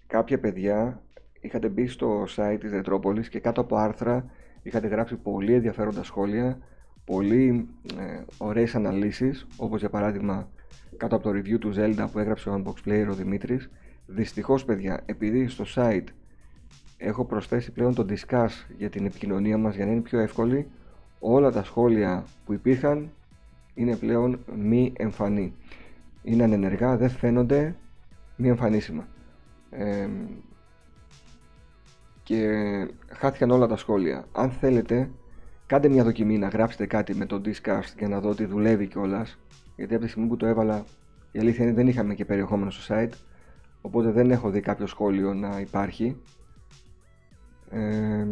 κάποια 0.07 0.41
παιδιά 0.41 1.03
είχατε 1.41 1.69
μπει 1.69 1.87
στο 1.87 2.25
site 2.37 2.57
της 2.61 2.71
Ρετρόπολης 2.71 3.29
και 3.29 3.41
κάτω 3.41 3.61
από 3.61 3.77
άρθρα 3.77 4.31
είχατε 4.63 4.87
γράψει 4.87 5.17
πολύ 5.17 5.55
ενδιαφέροντα 5.55 6.03
σχόλια, 6.03 6.59
πολύ 7.05 7.69
ε, 7.99 8.23
ωραίες 8.39 8.75
αναλύσεις, 8.75 9.47
όπως 9.57 9.81
για 9.81 9.91
παράδειγμα 9.91 10.49
κάτω 10.97 11.17
από 11.17 11.25
το 11.25 11.39
review 11.39 11.59
του 11.59 11.73
Zelda 11.77 12.07
που 12.13 12.19
έγραψε 12.19 12.51
ο 12.51 12.63
Unbox 12.63 12.89
Player 12.89 13.07
ο 13.11 13.15
Δημήτρης. 13.15 13.71
Δυστυχώς 14.07 14.65
παιδιά, 14.65 15.03
επειδή 15.07 15.49
στο 15.49 15.65
site 15.75 16.07
έχω 16.97 17.25
προσθέσει 17.25 17.73
πλέον 17.73 17.95
το 17.95 18.07
Discuss 18.09 18.49
για 18.77 18.91
την 18.91 19.07
επικοινωνία 19.07 19.59
μας 19.59 19.75
για 19.75 19.85
να 19.85 19.93
είναι 19.93 20.01
πιο 20.01 20.19
εύκολη, 20.19 20.69
όλα 21.19 21.53
τα 21.53 21.65
σχόλια 21.65 22.25
που 22.45 22.53
υπήρχαν 22.53 23.11
είναι 23.75 23.97
πλέον 23.97 24.39
μη 24.57 24.93
εμφανή. 24.97 25.55
Είναι 26.23 26.45
ανενεργά, 26.45 26.97
δεν 26.97 27.11
φαίνονται 27.11 27.77
μη 28.37 28.49
εμφανίσιμα. 28.49 29.07
Ε, 29.71 30.09
και 32.23 32.51
χάθηκαν 33.09 33.51
όλα 33.51 33.67
τα 33.67 33.77
σχόλια. 33.77 34.25
Αν 34.33 34.51
θέλετε, 34.51 35.11
κάντε 35.67 35.89
μια 35.89 36.05
δοκιμή 36.05 36.39
να 36.39 36.49
γράψετε 36.49 36.87
κάτι 36.87 37.15
με 37.15 37.27
το 37.27 37.41
Discast 37.45 37.95
για 37.99 38.09
να 38.09 38.21
δω 38.21 38.29
ότι 38.29 38.45
δουλεύει 38.45 38.87
κιόλας. 38.87 39.39
Γιατί 39.77 39.95
από 39.95 40.05
τη 40.05 40.11
στιγμή 40.11 40.29
που 40.29 40.37
το 40.37 40.47
έβαλα, 40.47 40.85
η 41.33 41.39
αλήθεια 41.39 41.65
είναι 41.65 41.75
δεν 41.75 41.89
είχαμε 41.89 42.15
και 42.15 42.25
περιεχόμενο 42.25 42.71
στο 42.71 42.95
site. 42.95 43.13
Οπότε 43.87 44.11
δεν 44.11 44.31
έχω 44.31 44.51
δει 44.51 44.61
κάποιο 44.61 44.87
σχόλιο 44.87 45.35
να 45.35 45.61
υπάρχει. 45.61 46.17
Ε, 47.71 48.27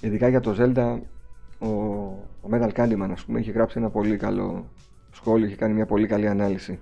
ειδικά 0.00 0.28
για 0.28 0.40
το 0.40 0.56
Zelda, 0.58 1.00
ο, 1.58 1.68
ο 2.40 2.48
Metal 2.50 2.72
Candyman, 2.72 3.08
ας 3.10 3.24
πούμε, 3.24 3.38
έχει 3.38 3.50
γράψει 3.50 3.78
ένα 3.78 3.90
πολύ 3.90 4.16
καλό 4.16 4.70
σχόλιο, 5.10 5.46
έχει 5.46 5.56
κάνει 5.56 5.74
μια 5.74 5.86
πολύ 5.86 6.06
καλή 6.06 6.28
ανάλυση. 6.28 6.80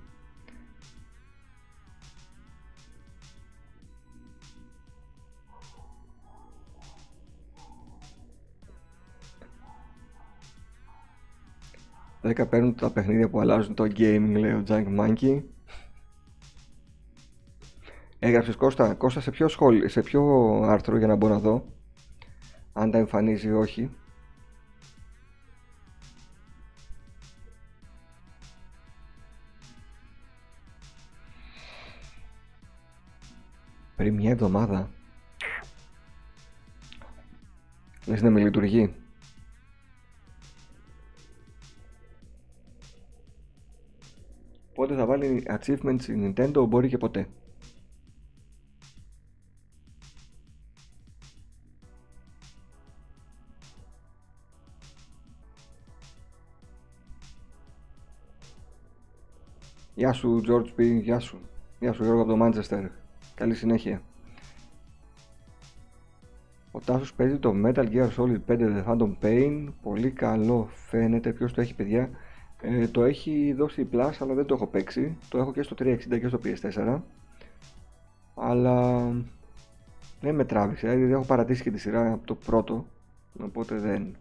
Δέκα 12.21 12.47
παίρνουν 12.47 12.75
τα 12.75 12.91
παιχνίδια 12.91 13.29
που 13.29 13.39
αλλάζουν 13.39 13.73
το 13.73 13.83
gaming, 13.83 14.35
λέει 14.37 14.51
ο 14.51 14.63
Junk 14.67 14.99
Monkey. 14.99 15.41
Έγραψες 18.19 18.55
Κώστα, 18.55 18.93
Κώστα 18.93 19.19
σε 19.19 19.31
ποιο, 19.31 19.47
σχόλιο, 19.47 19.89
σε 19.89 20.01
ποιο 20.01 20.21
άρθρο 20.63 20.97
για 20.97 21.07
να 21.07 21.15
μπορώ 21.15 21.33
να 21.33 21.39
δω 21.39 21.65
αν 22.73 22.91
τα 22.91 22.97
εμφανίζει 22.97 23.47
ή 23.47 23.51
όχι; 23.51 23.91
Πριν 33.95 34.13
μια 34.13 34.31
εβδομάδα. 34.31 34.89
Λες 38.05 38.21
να 38.21 38.29
με 38.29 38.39
λειτουργεί. 38.39 38.95
Πότε 44.73 44.95
θα 44.95 45.05
βάλει 45.05 45.45
achievements 45.49 46.03
η 46.07 46.33
Nintendo 46.35 46.65
μπορεί 46.67 46.87
και 46.87 46.97
ποτέ. 46.97 47.27
Γεια 59.97 60.13
σου 60.13 60.41
George 60.47 60.79
P. 60.79 60.99
Γεια 61.01 61.19
σου. 61.19 61.39
Γεια 61.79 61.93
σου 61.93 62.03
Γιώργο 62.03 62.21
από 62.21 62.35
το 62.35 62.45
Manchester. 62.45 62.89
Καλή 63.35 63.55
συνέχεια. 63.55 64.01
Ο 66.71 66.79
Τάσος 66.79 67.13
παίζει 67.13 67.37
το 67.37 67.53
Metal 67.65 67.89
Gear 67.91 68.09
Solid 68.17 68.39
5 68.47 68.59
The 68.59 68.83
Phantom 68.85 69.11
Pain. 69.21 69.67
Πολύ 69.81 70.11
καλό 70.11 70.67
φαίνεται. 70.87 71.33
Ποιος 71.33 71.53
το 71.53 71.61
έχει 71.61 71.75
παιδιά; 71.75 72.09
Ε, 72.61 72.87
το 72.87 73.03
έχει 73.03 73.53
δώσει 73.57 73.87
Plus 73.91 74.11
αλλά 74.19 74.33
δεν 74.33 74.45
το 74.45 74.53
έχω 74.53 74.67
παίξει. 74.67 75.17
Το 75.29 75.37
έχω 75.37 75.51
και 75.51 75.61
στο 75.61 75.75
360 75.79 76.19
και 76.19 76.27
στο 76.27 76.39
PS4. 76.43 77.01
Αλλά 78.35 79.07
δεν 80.21 80.35
με 80.35 80.45
τράβηξε. 80.45 80.89
Δηλαδή 80.89 81.11
έχω 81.11 81.25
παρατήσει 81.25 81.63
και 81.63 81.71
τη 81.71 81.79
σειρά 81.79 82.13
από 82.13 82.25
το 82.25 82.35
πρώτο. 82.35 82.85
Οπότε 83.43 83.75
δεν, 83.75 84.15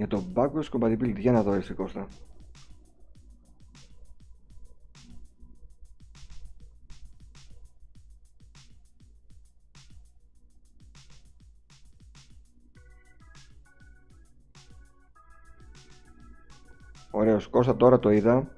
Για 0.00 0.08
το 0.08 0.24
backwards 0.34 0.70
compatibility, 0.70 1.18
για 1.18 1.32
να 1.32 1.42
δω 1.42 1.52
εσύ 1.52 1.74
Κώστα. 1.74 2.06
Ωραίος, 17.10 17.46
Κώστα 17.46 17.76
τώρα 17.76 17.98
το 17.98 18.10
είδα. 18.10 18.48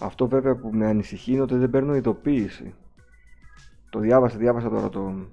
Αυτό 0.00 0.28
βέβαια 0.28 0.56
που 0.56 0.70
με 0.72 0.86
ανησυχεί 0.86 1.32
είναι 1.32 1.40
ότι 1.40 1.56
δεν 1.56 1.70
παίρνω 1.70 1.94
ειδοποίηση. 1.94 2.74
Το 3.90 3.98
διάβασα, 3.98 4.36
διάβασα 4.36 4.68
τώρα 4.68 4.88
το, 4.88 5.26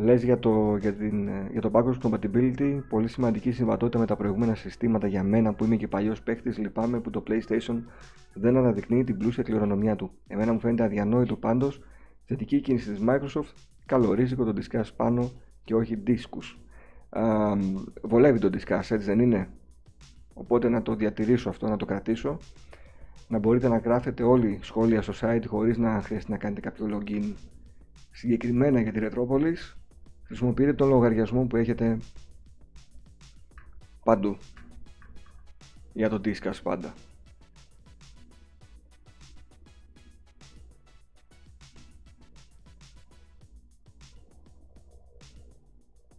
λες 0.00 0.22
για 0.22 0.38
το, 0.38 0.76
για, 0.76 0.92
την, 0.92 1.28
για 1.50 1.60
το 1.60 1.70
backwards 1.72 1.98
compatibility, 2.02 2.80
πολύ 2.88 3.08
σημαντική 3.08 3.52
συμβατότητα 3.52 3.98
με 3.98 4.06
τα 4.06 4.16
προηγούμενα 4.16 4.54
συστήματα 4.54 5.06
για 5.06 5.22
μένα 5.22 5.52
που 5.52 5.64
είμαι 5.64 5.76
και 5.76 5.88
παλιός 5.88 6.22
παίχτης. 6.22 6.58
Λυπάμαι 6.58 7.00
που 7.00 7.10
το 7.10 7.22
PlayStation 7.28 7.82
δεν 8.34 8.56
αναδεικνύει 8.56 9.04
την 9.04 9.16
πλούσια 9.18 9.42
κληρονομιά 9.42 9.96
του. 9.96 10.10
Εμένα 10.26 10.52
μου 10.52 10.60
φαίνεται 10.60 10.82
αδιανόητο 10.82 11.36
πάντως 11.36 11.80
θετική 12.24 12.60
κίνηση 12.60 12.90
της 12.90 13.00
Microsoft, 13.08 13.52
καλορίζικο 13.86 14.44
το 14.44 14.52
Discuss 14.56 14.88
πάνω 14.96 15.30
και 15.64 15.74
όχι 15.74 16.02
Discus. 16.06 16.56
βολεύει 18.02 18.38
το 18.38 18.50
Discuss, 18.52 18.76
έτσι 18.78 18.96
δεν 18.96 19.18
είναι; 19.18 19.48
Οπότε 20.34 20.68
να 20.68 20.82
το 20.82 20.94
διατηρήσω 20.94 21.48
αυτό, 21.48 21.68
να 21.68 21.76
το 21.76 21.84
κρατήσω. 21.84 22.38
Να 23.28 23.38
μπορείτε 23.38 23.68
να 23.68 23.76
γράφετε 23.76 24.22
όλοι 24.22 24.58
σχόλια 24.62 25.02
στο 25.02 25.12
site 25.20 25.44
χωρίς 25.46 25.78
να 25.78 26.02
χρειάζεται 26.02 26.32
να 26.32 26.38
κάνετε 26.38 26.60
κάποιο 26.60 26.86
login 26.92 27.32
συγκεκριμένα 28.16 28.80
για 28.80 28.92
τη 28.92 28.98
Ρετρόπολης 28.98 29.76
χρησιμοποιείτε 30.24 30.72
τον 30.72 30.88
λογαριασμό 30.88 31.46
που 31.46 31.56
έχετε 31.56 31.98
παντού 34.04 34.36
για 35.92 36.08
το 36.08 36.20
Discus 36.24 36.60
πάντα. 36.62 36.94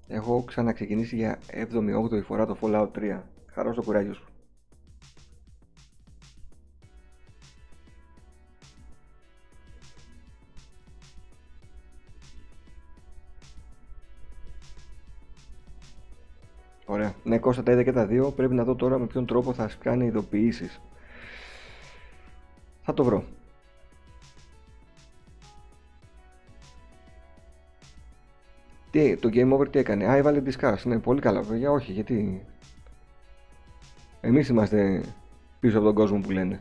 Έχω 0.08 0.44
ξαναξεκινήσει 0.44 1.16
για 1.16 1.40
7η-8η 1.52 2.24
φορά 2.24 2.46
το 2.46 2.58
Fallout 2.62 2.92
3. 2.96 3.22
Χαρά 3.46 3.74
στο 3.74 3.84
κουράγιο 3.84 4.14
σου. 4.14 4.27
Ωραία. 16.90 17.14
Ναι, 17.24 17.38
Κώστα 17.38 17.64
τα 17.64 17.72
είδα 17.72 17.84
και 17.84 17.92
τα 17.92 18.06
δύο. 18.06 18.32
Πρέπει 18.32 18.54
να 18.54 18.64
δω 18.64 18.76
τώρα 18.76 18.98
με 18.98 19.06
ποιον 19.06 19.26
τρόπο 19.26 19.54
θα 19.54 19.70
κάνει 19.80 20.06
ειδοποιήσεις. 20.06 20.82
το 22.94 23.04
βρω. 23.04 23.24
Τι, 28.92 29.18
το 29.18 29.30
Game 29.34 29.58
Over 29.58 29.70
τι 29.72 29.80
έκανε; 29.80 30.06
Α, 30.06 30.16
έβαλε 30.16 30.42
Discuss. 30.46 30.78
Ναι, 30.84 31.00
πολύ 31.00 31.22
καλά 31.22 31.42
βέβαια. 31.42 31.72
Όχι, 31.72 31.92
γιατί... 31.92 32.46
Εμείς 34.22 34.50
είμαστε 34.50 35.04
πίσω 35.60 35.78
από 35.78 35.86
τον 35.86 35.96
κόσμο 35.96 36.20
που 36.20 36.32
λένε. 36.32 36.60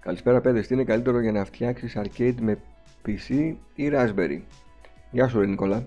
Καλησπέρα 0.00 0.40
παιδες, 0.40 0.66
τι 0.66 0.74
είναι 0.74 0.84
καλύτερο 0.84 1.20
για 1.20 1.32
να 1.32 1.44
φτιάξεις 1.44 1.96
arcade 1.96 2.34
με 2.40 2.58
PC 3.06 3.54
ή 3.74 3.90
Raspberry; 3.92 4.40
Γεια 5.10 5.28
σου 5.28 5.40
ρε 5.40 5.46
Νικόλα. 5.46 5.86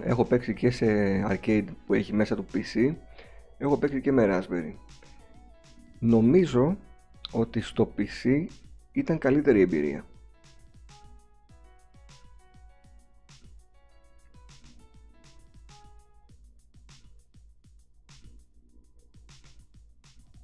Έχω 0.00 0.24
παίξει 0.24 0.54
και 0.54 0.70
σε 0.70 0.86
arcade 1.28 1.66
που 1.86 1.94
έχει 1.94 2.12
μέσα 2.12 2.36
το 2.36 2.44
PC, 2.54 2.94
έχω 3.58 3.78
παίξει 3.78 4.00
και 4.00 4.12
με 4.12 4.26
Raspberry. 4.28 4.74
Νομίζω 5.98 6.76
ότι 7.32 7.60
στο 7.60 7.94
PC 7.98 8.46
ήταν 8.92 9.18
καλύτερη 9.18 9.60
εμπειρία. 9.60 10.04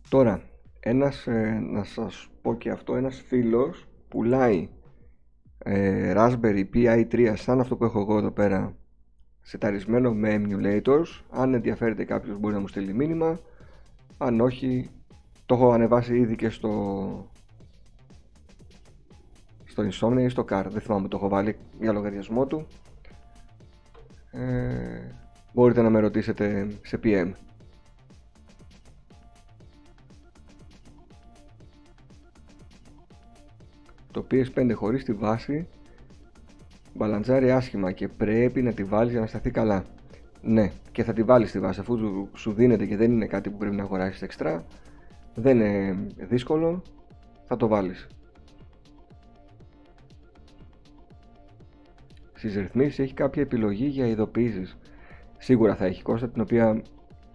Τώρα, 0.08 0.42
ένας, 0.80 1.26
ε, 1.26 1.58
να 1.70 1.84
σας 1.84 2.28
πω 2.42 2.56
και 2.56 2.70
αυτό, 2.70 2.96
ένας 2.96 3.22
φίλος 3.26 3.86
πουλάει 4.08 4.68
ε, 5.62 6.12
Raspberry 6.16 6.64
Pi 6.74 7.06
3 7.12 7.32
σαν 7.36 7.60
αυτό 7.60 7.76
που 7.76 7.84
έχω 7.84 8.00
εγώ 8.00 8.18
εδώ 8.18 8.30
πέρα 8.30 8.74
σεταρισμένο 9.40 10.14
με 10.14 10.42
emulators. 10.42 11.20
Αν 11.30 11.54
ενδιαφέρεται 11.54 12.04
κάποιος 12.04 12.38
μπορεί 12.38 12.54
να 12.54 12.60
μου 12.60 12.68
στείλει 12.68 12.94
μήνυμα. 12.94 13.38
Αν 14.18 14.40
όχι 14.40 14.90
το 15.46 15.54
έχω 15.54 15.70
ανεβάσει 15.72 16.16
ήδη 16.16 16.36
και 16.36 16.48
στο 16.48 17.30
στο 19.64 19.82
Insomnia 19.82 20.20
ή 20.20 20.28
στο 20.28 20.44
Car. 20.50 20.64
Δεν 20.68 20.80
θυμάμαι 20.80 21.08
το 21.08 21.16
έχω 21.16 21.28
βάλει 21.28 21.56
για 21.80 21.92
λογαριασμό 21.92 22.46
του. 22.46 22.66
Ε, 24.30 25.14
μπορείτε 25.52 25.82
να 25.82 25.90
με 25.90 26.00
ρωτήσετε 26.00 26.68
σε 26.82 27.00
PM 27.04 27.30
το 34.20 34.26
PS5 34.30 34.70
χωρίς 34.74 35.04
τη 35.04 35.12
βάση 35.12 35.66
μπαλαντζάρει 36.94 37.50
άσχημα 37.50 37.92
και 37.92 38.08
πρέπει 38.08 38.62
να 38.62 38.72
τη 38.72 38.84
βάλεις 38.84 39.12
για 39.12 39.20
να 39.20 39.26
σταθεί 39.26 39.50
καλά. 39.50 39.84
Ναι, 40.42 40.70
και 40.92 41.04
θα 41.04 41.12
τη 41.12 41.22
βάλεις 41.22 41.48
στη 41.48 41.60
βάση 41.60 41.80
αφού 41.80 42.28
σου 42.34 42.52
δίνεται 42.52 42.86
και 42.86 42.96
δεν 42.96 43.12
είναι 43.12 43.26
κάτι 43.26 43.50
που 43.50 43.56
πρέπει 43.56 43.76
να 43.76 43.82
αγοράσεις 43.82 44.22
εξτρά. 44.22 44.64
Δεν 45.34 45.60
είναι 45.60 45.96
δύσκολο, 46.16 46.82
θα 47.44 47.56
το 47.56 47.66
βάλεις. 47.66 48.06
Στις 52.34 52.56
ρυθμίσεις 52.56 52.98
έχει 52.98 53.14
κάποια 53.14 53.42
επιλογή 53.42 53.86
για 53.86 54.06
ειδοποιήσεις. 54.06 54.78
Σίγουρα 55.38 55.74
θα 55.74 55.84
έχει 55.84 56.02
Κώστα, 56.02 56.28
την 56.28 56.40
οποία 56.40 56.82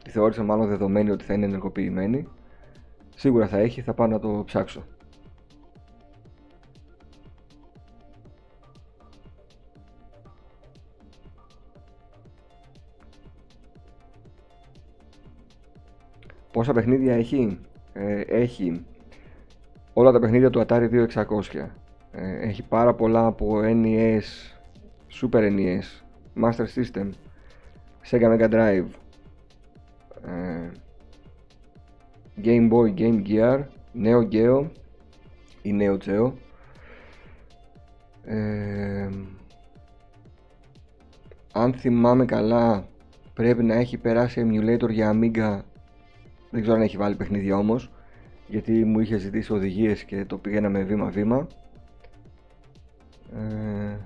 τη 0.04 0.10
θεώρησα 0.10 0.44
μάλλον 0.44 0.68
δεδομένη 0.68 1.10
ότι 1.10 1.24
θα 1.24 1.34
είναι 1.34 1.46
ενεργοποιημένη. 1.46 2.28
Σίγουρα 3.16 3.48
θα 3.48 3.58
έχει, 3.58 3.82
θα 3.82 3.94
πάω 3.94 4.08
να 4.08 4.20
το 4.20 4.44
ψάξω. 4.46 4.84
Πόσα 16.56 16.74
παιχνίδια 16.74 17.16
έχει; 17.16 17.60
Ε, 17.94 18.22
έχει 18.22 18.86
όλα 19.94 20.12
τα 20.12 20.20
παιχνίδια 20.20 20.50
του 20.50 20.66
Atari 20.68 20.90
2600. 20.90 21.70
Ε, 22.12 22.48
έχει 22.48 22.64
πάρα 22.64 22.94
πολλά 22.94 23.26
από 23.26 23.60
NES, 23.64 24.22
Super 25.22 25.52
NES, 25.52 26.04
Master 26.44 26.66
System, 26.76 27.10
Sega 28.10 28.38
Mega 28.38 28.50
Drive, 28.50 28.86
ε, 30.26 30.72
Game 32.44 32.72
Boy, 32.72 32.94
Game 32.98 33.22
Gear, 33.28 33.64
Neo 34.04 34.30
Geo 34.32 34.66
ή 35.62 35.76
Neo 35.80 35.98
Geo. 36.06 36.32
Ε, 38.26 39.10
αν 41.54 41.74
θυμάμαι 41.74 42.26
καλά 42.26 42.88
πρέπει 43.34 43.64
να 43.64 43.76
έχει 43.76 43.98
περάσει 43.98 44.46
emulator 44.46 44.90
για 44.90 45.14
Amiga 45.14 45.60
δεν 46.56 46.64
ξέρω 46.64 46.78
αν 46.80 46.84
έχει 46.84 46.98
βάλει 46.98 47.16
παιχνίδια 47.16 47.58
όμως, 47.58 47.92
γιατί 48.48 48.86
μου 48.86 49.00
είχε 49.00 49.18
ζητήσει 49.18 49.54
οδηγίες 49.54 50.04
και 50.04 50.26
το 50.26 50.38
πηγαίναμε 50.38 50.84
βήμα-βήμα. 50.84 51.48
Ε... 53.36 53.98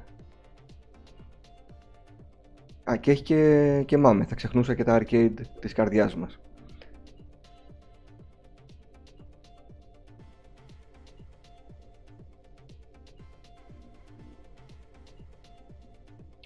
Α, 2.91 2.95
και 2.97 3.11
έχει 3.11 3.23
και, 3.23 3.83
και 3.85 3.97
μάμε. 3.97 4.25
Θα 4.25 4.35
ξεχνούσα 4.35 4.75
και 4.75 4.83
τα 4.83 5.01
arcade 5.01 5.33
της 5.59 5.73
καρδιάς 5.73 6.15
μας. 6.15 6.39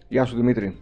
Γεια 0.07 0.25
σου 0.25 0.35
Δημήτρη, 0.35 0.77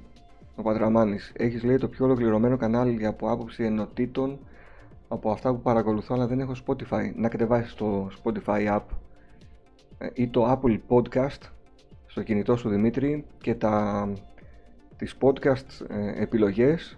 ο 0.56 0.62
Πατραμάνης. 0.62 1.32
Έχεις 1.36 1.64
λέει 1.64 1.78
το 1.78 1.88
πιο 1.88 2.06
ολοκληρωμένο 2.06 2.58
κανάλι 2.58 3.06
από 3.06 3.32
άποψη 3.32 3.64
ενωτήτων 3.64 4.40
από 5.12 5.32
αυτά 5.32 5.52
που 5.52 5.62
παρακολουθώ 5.62 6.16
αλλά 6.16 6.28
δεν 6.28 6.40
έχω 6.40 6.54
Spotify 6.68 7.12
να 7.16 7.30
κατεβάσεις 7.30 7.74
το 7.74 8.10
Spotify 8.24 8.78
app 8.78 8.84
ε, 9.98 10.08
ή 10.14 10.28
το 10.28 10.52
Apple 10.52 10.80
Podcast 10.88 11.50
στο 12.06 12.24
κινητό 12.24 12.56
σου 12.56 12.70
Δημήτρη 12.70 13.26
και 13.38 13.56
τα, 13.56 14.08
τις 14.98 15.18
podcast 15.22 15.86
ε, 15.90 16.22
επιλογές 16.22 16.98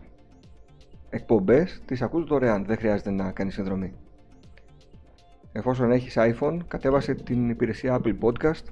εκπομπές 1.09 1.81
τις 1.85 2.01
ακούς 2.01 2.25
δωρεάν. 2.25 2.65
Δεν 2.65 2.77
χρειάζεται 2.77 3.11
να 3.11 3.31
κάνεις 3.31 3.53
συνδρομή. 3.53 3.93
Εφόσον 5.51 5.91
έχεις 5.91 6.15
iPhone 6.17 6.57
κατέβασε 6.67 7.13
την 7.13 7.49
υπηρεσία 7.49 8.01
Apple 8.01 8.17
Podcast 8.19 8.63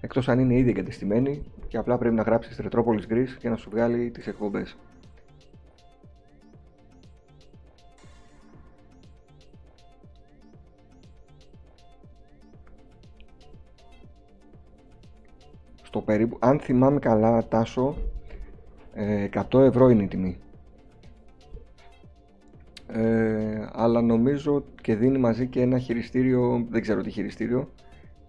εκτός 0.00 0.28
αν 0.28 0.38
είναι 0.38 0.56
ήδη 0.56 0.70
εγκατεστημένη 0.70 1.42
και 1.68 1.76
απλά 1.76 1.98
πρέπει 1.98 2.14
να 2.14 2.22
γράψεις 2.22 2.60
Retropolis 2.62 3.12
Greece 3.12 3.36
για 3.40 3.50
να 3.50 3.56
σου 3.56 3.70
βγάλει 3.70 4.10
τις 4.10 4.26
εκπομπές 4.26 4.76
περίπου, 16.06 16.36
αν 16.40 16.60
θυμάμαι 16.60 16.98
καλά 16.98 17.48
Τάσο, 17.48 17.96
100 19.32 19.60
ε, 19.60 19.64
ευρώ 19.64 19.88
είναι 19.88 20.02
η 20.02 20.06
τιμή. 20.06 20.36
Ε, 22.88 23.68
αλλά 23.72 24.02
νομίζω 24.02 24.64
και 24.82 24.94
δίνει 24.94 25.18
μαζί 25.18 25.46
και 25.46 25.60
ένα 25.60 25.78
χειριστήριο, 25.78 26.66
δεν 26.70 26.82
ξέρω 26.82 27.02
τι 27.02 27.10
χειριστήριο, 27.10 27.68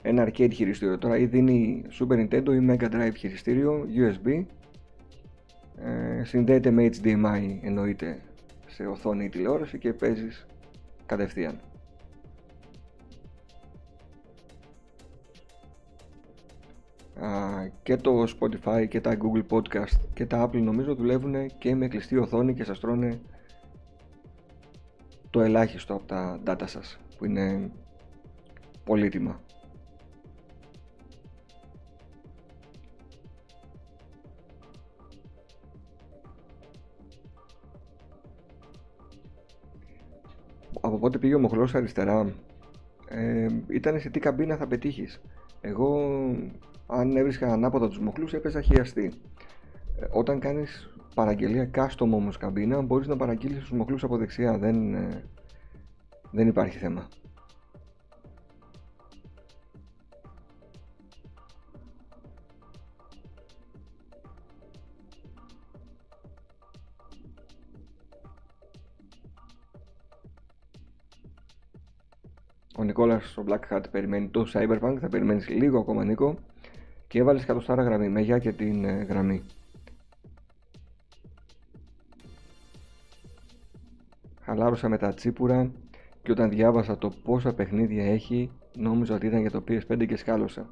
ένα 0.01 0.27
arcade 0.27 0.51
χειριστήριο. 0.53 0.97
Τώρα 0.97 1.17
ή 1.17 1.25
δίνει 1.25 1.83
Super 1.99 2.15
Nintendo 2.15 2.53
ή 2.53 2.67
Mega 2.69 2.89
Drive 2.91 3.15
χειριστήριο, 3.15 3.87
USB, 3.95 4.43
ε, 5.83 6.23
συνδέεται 6.23 6.71
με 6.71 6.89
HDMI 6.93 7.57
εννοείται 7.61 8.19
σε 8.67 8.85
οθόνη 8.85 9.25
ή 9.25 9.29
τηλεόραση 9.29 9.77
και 9.77 9.93
παίζεις 9.93 10.45
κατευθείαν. 11.05 11.59
Και 17.83 17.97
το 17.97 18.23
Spotify 18.23 18.87
και 18.89 19.01
τα 19.01 19.17
Google 19.17 19.43
Podcast 19.49 19.99
και 20.13 20.25
τα 20.25 20.49
Apple 20.49 20.61
νομίζω 20.61 20.95
δουλεύουν 20.95 21.57
και 21.57 21.75
με 21.75 21.87
κλειστή 21.87 22.17
οθόνη 22.17 22.53
και 22.53 22.63
σας 22.63 22.79
τρώνε 22.79 23.19
το 25.29 25.41
ελάχιστο 25.41 25.93
από 25.93 26.05
τα 26.05 26.39
data 26.45 26.63
σας 26.65 26.99
που 27.17 27.25
είναι 27.25 27.71
πολύτιμα. 28.83 29.39
Από 40.81 40.97
πότε 40.97 41.17
πήγε 41.17 41.35
ο 41.35 41.39
μοχλός 41.39 41.75
αριστερά 41.75 42.33
ε, 43.09 43.47
ήταν 43.67 43.99
σε 43.99 44.09
τι 44.09 44.19
καμπίνα 44.19 44.55
θα 44.55 44.67
πετύχεις. 44.67 45.21
Εγώ 45.61 46.19
αν 46.87 47.17
έβρισκα 47.17 47.53
ανάποδα 47.53 47.87
τους 47.87 47.99
μοχλούς 47.99 48.33
έπαιζα 48.33 48.61
χειαστή. 48.61 49.13
Ε, 49.99 50.05
όταν 50.11 50.39
κάνεις 50.39 50.89
παραγγελία 51.15 51.69
custom 51.73 52.09
όμως 52.11 52.37
καμπίνα 52.37 52.81
μπορείς 52.81 53.07
να 53.07 53.17
παραγγείλεις 53.17 53.59
τους 53.59 53.71
μοχλούς 53.71 54.03
από 54.03 54.17
δεξιά, 54.17 54.57
δεν, 54.57 54.93
ε, 54.93 55.23
δεν 56.31 56.47
υπάρχει 56.47 56.77
θέμα. 56.77 57.07
Ο 72.77 72.83
Νικόλας 72.83 73.37
ο 73.37 73.43
Black 73.47 73.75
Hat 73.75 73.83
περιμένει 73.91 74.27
το 74.27 74.45
Cyberpunk, 74.53 74.97
θα 74.99 75.09
περιμένεις 75.09 75.49
λίγο 75.49 75.79
ακόμα 75.79 76.03
Νίκο 76.03 76.35
και 77.07 77.19
έβαλες 77.19 77.45
κατοστάρα 77.45 77.83
γραμμή 77.83 78.09
με 78.09 78.21
γεια 78.21 78.39
και 78.39 78.51
την 78.51 78.85
ε, 78.85 79.03
γραμμή. 79.03 79.43
Χαλάρωσα 84.41 84.89
με 84.89 84.97
τα 84.97 85.13
τσίπουρα 85.13 85.71
και 86.23 86.31
όταν 86.31 86.49
διάβασα 86.49 86.97
το 86.97 87.09
πόσα 87.23 87.53
παιχνίδια 87.53 88.05
έχει 88.05 88.51
νόμιζα 88.75 89.15
ότι 89.15 89.25
ήταν 89.25 89.41
για 89.41 89.51
το 89.51 89.63
PS5 89.67 90.07
και 90.07 90.15
σκάλωσα. 90.15 90.69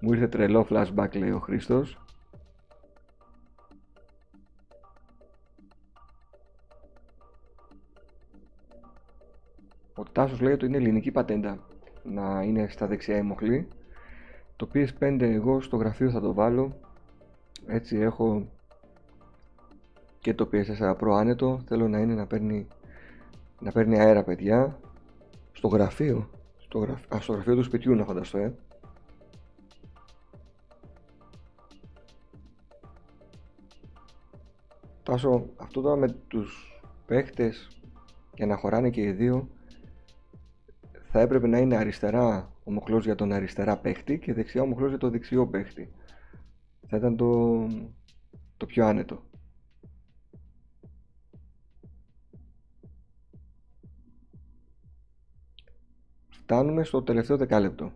Μου 0.00 0.12
ήρθε 0.12 0.28
τρελό 0.28 0.66
flashback 0.70 1.16
λέει 1.16 1.30
ο 1.30 1.38
Χρήστος 1.38 1.98
Ο 9.98 10.02
Τάσος 10.02 10.40
λέει 10.40 10.52
ότι 10.52 10.66
είναι 10.66 10.76
ελληνική 10.76 11.10
πατέντα 11.10 11.58
να 12.02 12.42
είναι 12.42 12.68
στα 12.68 12.86
δεξιά 12.86 13.16
η 13.16 13.22
μοχλή. 13.22 13.68
Το 14.56 14.68
PS5 14.74 15.20
εγώ 15.20 15.60
στο 15.60 15.76
γραφείο 15.76 16.10
θα 16.10 16.20
το 16.20 16.34
βάλω. 16.34 16.76
Έτσι 17.66 17.96
έχω 17.96 18.46
και 20.18 20.34
το 20.34 20.48
PS4 20.52 20.96
Pro 20.96 21.10
άνετο. 21.12 21.60
Θέλω 21.66 21.88
να 21.88 21.98
είναι 21.98 22.14
να 22.14 22.26
παίρνει, 22.26 22.66
να 23.60 23.72
παίρνει 23.72 23.98
αέρα 23.98 24.22
παιδιά. 24.22 24.78
Στο 25.52 25.68
γραφείο. 25.68 26.30
Στο, 26.56 26.78
γραφείο, 26.78 27.16
α, 27.16 27.20
στο 27.20 27.32
γραφείο 27.32 27.54
του 27.54 27.62
σπιτιού 27.62 27.94
να 27.94 28.04
φανταστώ 28.04 28.38
ε. 28.38 28.54
Τάσο, 35.02 35.46
αυτό 35.56 35.80
τώρα 35.80 35.96
με 35.96 36.08
τους 36.28 36.80
παίχτες 37.06 37.68
για 38.34 38.46
να 38.46 38.56
χωράνε 38.56 38.90
και 38.90 39.00
οι 39.00 39.12
δύο 39.12 39.48
θα 41.10 41.20
έπρεπε 41.20 41.46
να 41.46 41.58
είναι 41.58 41.76
αριστερά 41.76 42.55
ο 42.68 42.72
μοχλός 42.72 43.04
για 43.04 43.14
τον 43.14 43.32
αριστερά 43.32 43.76
παίχτη 43.76 44.18
και 44.18 44.32
δεξιά 44.32 44.62
ο 44.62 44.66
μοχλός 44.66 44.88
για 44.88 44.98
τον 44.98 45.10
δεξιό 45.10 45.46
παίχτη. 45.46 45.92
Θα 46.88 46.96
ήταν 46.96 47.16
το, 47.16 47.60
το 48.56 48.66
πιο 48.66 48.86
άνετο. 48.86 49.22
Φτάνουμε 56.28 56.84
στο 56.84 57.02
τελευταίο 57.02 57.36
δεκάλεπτο. 57.36 57.92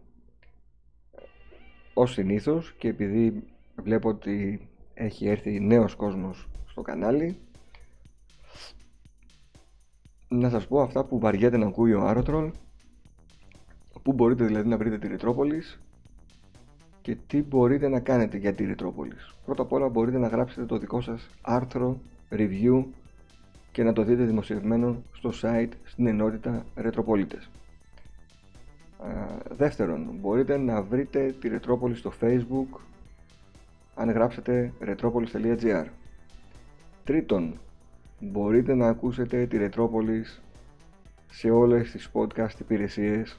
Ως 1.95 2.13
συνήθως 2.13 2.73
και 2.73 2.89
επειδή 2.89 3.45
βλέπω 3.77 4.09
ότι 4.09 4.69
έχει 4.95 5.29
έρθει 5.29 5.61
νέος 5.61 5.95
κόσμος 5.95 6.49
στο 6.67 6.83
κανάλι 6.83 7.39
να 10.29 10.51
σας 10.51 10.67
πω 10.67 10.81
αυτά 10.81 11.05
που 11.05 11.19
βαριέται 11.19 11.57
να 11.57 11.67
ακούει 11.67 11.93
ο 11.93 12.07
Άρωτρολ 12.07 12.51
Πού 14.03 14.13
μπορείτε 14.13 14.45
δηλαδή 14.45 14.69
να 14.69 14.77
βρείτε 14.77 14.99
τη 14.99 15.09
Ρητρόπολης 15.09 15.81
και 17.03 17.17
τι 17.27 17.43
μπορείτε 17.43 17.89
να 17.89 18.01
κάνετε 18.01 18.37
για 18.37 18.55
τη 18.55 18.65
Ρητρόπολης. 18.65 19.35
Πρώτα 19.45 19.63
απ' 19.63 19.73
όλα 19.73 19.89
μπορείτε 19.89 20.19
να 20.19 20.29
γράψετε 20.29 20.67
το 20.67 20.79
δικό 20.79 21.01
σας 21.01 21.29
άρθρο, 21.43 22.01
review 22.31 22.85
και 23.73 23.83
να 23.83 23.93
το 23.93 24.03
δείτε 24.03 24.25
δημοσιευμένο 24.25 25.03
στο 25.13 25.31
site 25.43 25.73
στην 25.85 26.07
ενότητα 26.07 26.65
Ρετροπολίτες. 26.75 27.51
Δεύτερον, 29.51 30.09
μπορείτε 30.21 30.57
να 30.57 30.83
βρείτε 30.83 31.35
τη 31.41 31.49
Ρετρόπολη 31.49 31.95
στο 31.95 32.13
facebook 32.21 32.81
αν 33.95 34.11
γράψετε 34.11 34.73
retropolis.gr 34.81 35.87
Τρίτον, 37.05 37.61
μπορείτε 38.21 38.75
να 38.75 38.89
ακούσετε 38.89 39.47
τη 39.47 39.57
Ρετρόπολης 39.57 40.43
σε 41.31 41.51
όλες 41.51 41.91
τις 41.91 42.11
podcast 42.13 42.61
υπηρεσίες 42.61 43.39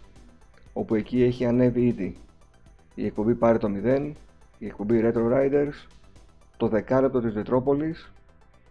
όπου 0.73 0.95
εκεί 0.95 1.23
έχει 1.23 1.45
ανέβει 1.45 1.85
ήδη. 1.85 2.17
Η 2.95 3.05
εκπομπή 3.05 3.35
Πάρε 3.35 3.57
το 3.57 3.71
0, 3.83 4.11
η 4.57 4.65
εκπομπή 4.65 5.01
Retro 5.03 5.33
Riders, 5.33 5.87
το 6.57 6.67
δεκάλεπτο 6.67 7.21
της 7.21 7.33
Ρετρόπολης 7.33 8.11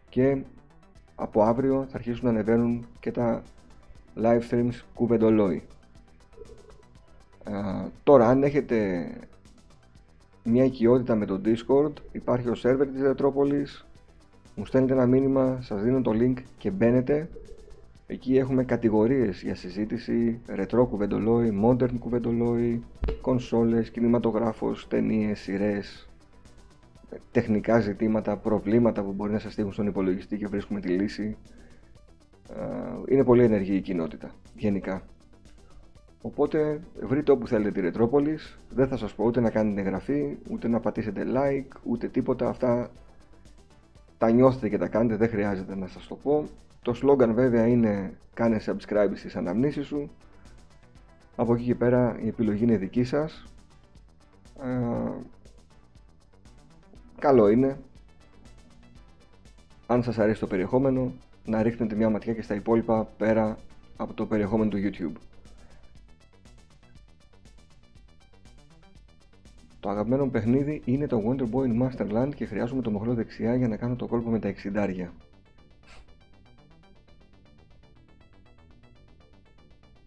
και 0.09 0.43
από 1.15 1.43
αύριο 1.43 1.87
θα 1.89 1.97
αρχίσουν 1.97 2.25
να 2.25 2.31
ανεβαίνουν 2.31 2.87
και 3.01 3.11
τα 3.11 3.43
live 4.17 4.41
streams 4.51 4.81
κουβεντολόι. 4.95 5.63
τώρα 8.03 8.29
αν 8.29 8.43
έχετε 8.43 9.07
μια 10.45 10.65
οικειότητα 10.65 11.15
με 11.15 11.27
το 11.27 11.41
Discord 11.45 11.93
υπάρχει 12.13 12.49
ο 12.49 12.55
server 12.63 12.87
της 12.93 13.03
Ρετρόπολης 13.03 13.85
μου 14.55 14.67
στέλνετε 14.67 14.93
ένα 14.93 15.07
μήνυμα, 15.07 15.59
σας 15.61 15.83
δίνω 15.83 16.03
το 16.03 16.11
link 16.15 16.35
και 16.59 16.71
μπαίνετε 16.71 17.29
Εκεί 18.12 18.37
έχουμε 18.37 18.65
κατηγορίες 18.65 19.43
για 19.43 19.55
συζήτηση, 19.55 20.41
ρετρό 20.47 20.87
κουβεντολόι, 20.87 21.61
modern 21.65 21.99
κουβεντολόι, 21.99 22.85
κονσόλες, 23.20 23.91
κινηματογράφος, 23.91 24.89
ταινίες, 24.89 25.41
σειρές, 25.41 26.09
τεχνικά 27.32 27.81
ζητήματα, 27.81 28.37
προβλήματα 28.37 29.03
που 29.03 29.12
μπορεί 29.12 29.32
να 29.32 29.39
σας 29.39 29.53
στείλουν 29.53 29.73
στον 29.73 29.87
υπολογιστή 29.87 30.37
και 30.37 30.47
βρίσκουμε 30.47 30.81
τη 30.81 30.89
λύση. 30.89 31.37
Είναι 33.09 33.24
πολύ 33.24 33.45
ενεργή 33.45 33.74
η 33.74 33.81
κοινότητα, 33.81 34.31
γενικά. 34.57 35.03
Οπότε 36.23 36.81
βρείτε 37.03 37.32
όπου 37.32 37.47
θέλετε 37.47 37.70
τη 37.70 37.81
Ρετρόπολης, 37.81 38.59
δεν 38.70 38.89
θα 38.89 38.97
σας 38.97 39.15
πω 39.15 39.24
ούτε 39.24 39.41
να 39.41 39.51
κάνετε 39.51 39.81
εγγραφή, 39.81 40.37
ούτε 40.51 40.69
να 40.69 40.81
πατήσετε 40.81 41.24
like, 41.35 41.77
ούτε 41.82 42.09
τίποτα, 42.09 42.49
αυτά 42.49 42.91
τα 44.19 44.31
νιώθετε 44.31 44.69
και 44.69 44.78
τα 44.78 44.89
κάνετε, 44.89 45.16
δεν 45.16 45.28
χρειάζεται 45.28 45.77
να 45.77 45.87
σας 45.87 46.07
το 46.07 46.15
πω. 46.15 46.45
Το 46.82 46.94
slogan 47.02 47.31
βέβαια 47.35 47.66
είναι 47.66 48.12
κάνε 48.35 48.61
subscribe 48.66 49.11
στις 49.15 49.36
αναμνήσεις 49.36 49.86
σου. 49.86 50.11
Από 51.36 51.55
εκεί 51.55 51.65
και 51.65 51.74
πέρα 51.74 52.19
η 52.23 52.28
επιλογή 52.28 52.65
είναι 52.65 52.77
δική 52.77 53.05
σας. 53.05 53.44
Ε, 54.62 55.11
καλό 57.19 57.48
είναι 57.48 57.78
αν 59.86 60.02
σας 60.02 60.19
αρέσει 60.19 60.40
το 60.40 60.47
περιεχόμενο 60.47 61.12
να 61.44 61.62
ρίχνετε 61.62 61.94
μια 61.94 62.11
ματιά 62.11 62.35
και 62.35 62.43
στα 62.43 62.55
υπόλοιπα 62.55 63.05
πέρα 63.05 63.57
από 63.97 64.15
το 64.15 64.27
περιεχόμενο 64.27 64.70
του 64.70 64.78
YouTube. 64.78 65.20
Το 69.81 69.89
αγαπημένο 69.89 70.28
παιχνίδι 70.28 70.82
είναι 70.85 71.07
το 71.07 71.23
Wonder 71.27 71.43
Boy 71.43 71.66
in 71.66 71.82
Masterland 71.82 72.35
και 72.35 72.44
χρειάζομαι 72.44 72.82
το 72.82 72.90
μοχλό 72.90 73.15
δεξιά 73.15 73.55
για 73.55 73.69
να 73.69 73.77
κάνω 73.77 73.97
το 73.97 74.07
κόλπο 74.07 74.31
με 74.31 74.39
τα 74.39 74.55
60. 74.62 75.09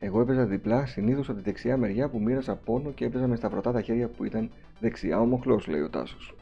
Εγώ 0.06 0.22
έπαιζα 0.22 0.46
διπλά, 0.46 0.86
συνήθως 0.86 1.30
από 1.30 1.38
τη 1.38 1.44
δεξιά 1.44 1.78
μεριά 1.78 2.10
που 2.10 2.20
μοίρασα 2.22 2.56
πόνο 2.56 2.92
και 2.92 3.06
έπαιζα 3.06 3.28
μες 3.28 3.38
σταυρωτά 3.38 3.72
τα 3.72 3.82
χέρια 3.82 4.08
που 4.08 4.24
ήταν 4.24 4.52
δεξιά 4.80 5.20
ο 5.20 5.26
μοχλό, 5.26 5.62
λέει 5.68 5.82
ο 5.82 5.90
Τάσος. 5.90 6.36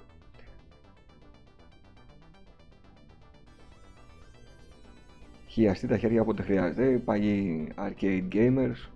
Χιαστεί 5.48 5.88
τα 5.88 5.98
χέρια 5.98 6.22
όποτε 6.22 6.44
χρειάζεται. 6.44 6.92
Οι 6.92 6.98
παλιοί 6.98 7.68
arcade 7.76 8.28
gamers 8.32 8.90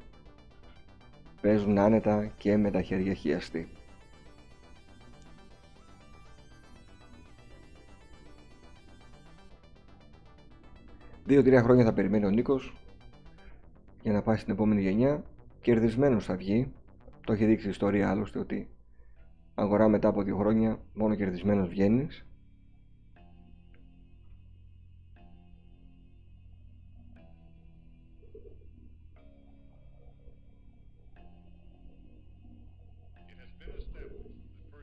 παίζουν 1.42 1.78
άνετα 1.78 2.32
και 2.38 2.58
με 2.58 2.72
τα 2.72 2.82
χέρια 2.82 3.14
χιαστεί. 3.14 3.68
Δύο-τρία 11.26 11.62
χρόνια 11.62 11.84
θα 11.84 11.94
περιμένει 11.94 12.26
ο 12.26 12.30
Νίκος 12.30 12.74
για 14.06 14.14
να 14.14 14.22
πάει 14.22 14.38
στην 14.38 14.54
επόμενη 14.54 14.82
γενιά. 14.82 15.24
Κερδισμένος 15.62 16.26
θα 16.26 16.36
βγει. 16.36 16.74
Το 17.26 17.34
έχει 17.34 17.46
δείξει 17.46 17.68
η 17.68 17.70
ιστορία 17.70 18.10
άλλωστε 18.10 18.40
ότι 18.40 18.70
αγορά 19.56 19.88
μετά 19.88 20.08
από 20.08 20.24
δύο 20.24 20.38
χρόνια 20.38 20.80
μόνο 20.94 21.16
κερδισμένος 21.16 21.70
βγαίνεις. 21.70 22.26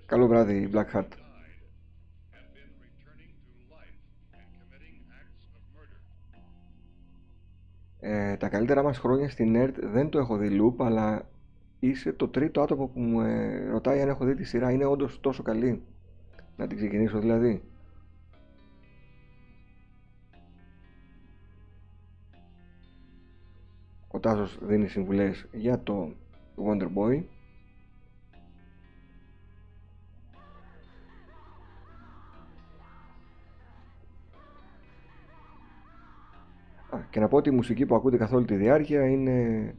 Καλό 0.07 0.27
βράδυ, 0.27 0.71
Black 0.73 0.91
Heart. 0.95 1.22
Ε, 8.05 8.37
τα 8.37 8.49
καλύτερα 8.49 8.83
μας 8.83 8.99
χρόνια 8.99 9.29
στην 9.29 9.55
ΕΡΤ 9.55 9.77
δεν 9.81 10.09
το 10.09 10.19
έχω 10.19 10.37
δει 10.37 10.61
loop, 10.61 10.85
αλλά 10.85 11.29
είσαι 11.81 12.13
το 12.13 12.29
τρίτο 12.29 12.61
άτομο 12.61 12.87
που 12.87 13.01
μου 13.01 13.21
ε, 13.21 13.69
ρωτάει 13.71 14.01
αν 14.01 14.09
έχω 14.09 14.25
δει 14.25 14.35
τη 14.35 14.45
σειρά. 14.45 14.71
Είναι 14.71 14.85
όντως 14.85 15.21
τόσο 15.21 15.43
καλή. 15.43 15.83
Να 16.57 16.67
την 16.67 16.77
ξεκινήσω 16.77 17.19
δηλαδή. 17.19 17.63
Ο 24.09 24.21
Τάσος 24.21 24.59
δίνει 24.63 24.89
συμβουλές 24.89 25.47
για 25.53 25.83
το 25.83 26.13
Wonder 26.67 26.89
Boy. 26.95 27.23
Και 37.13 37.21
να 37.21 37.29
πω 37.29 37.37
ότι 37.37 37.49
η 37.49 37.53
μουσική 37.53 37.87
που 37.87 37.95
ακούτε 37.95 38.17
καθ' 38.17 38.33
όλη 38.33 38.45
τη 38.45 38.55
διάρκεια 38.55 39.07
είναι 39.07 39.75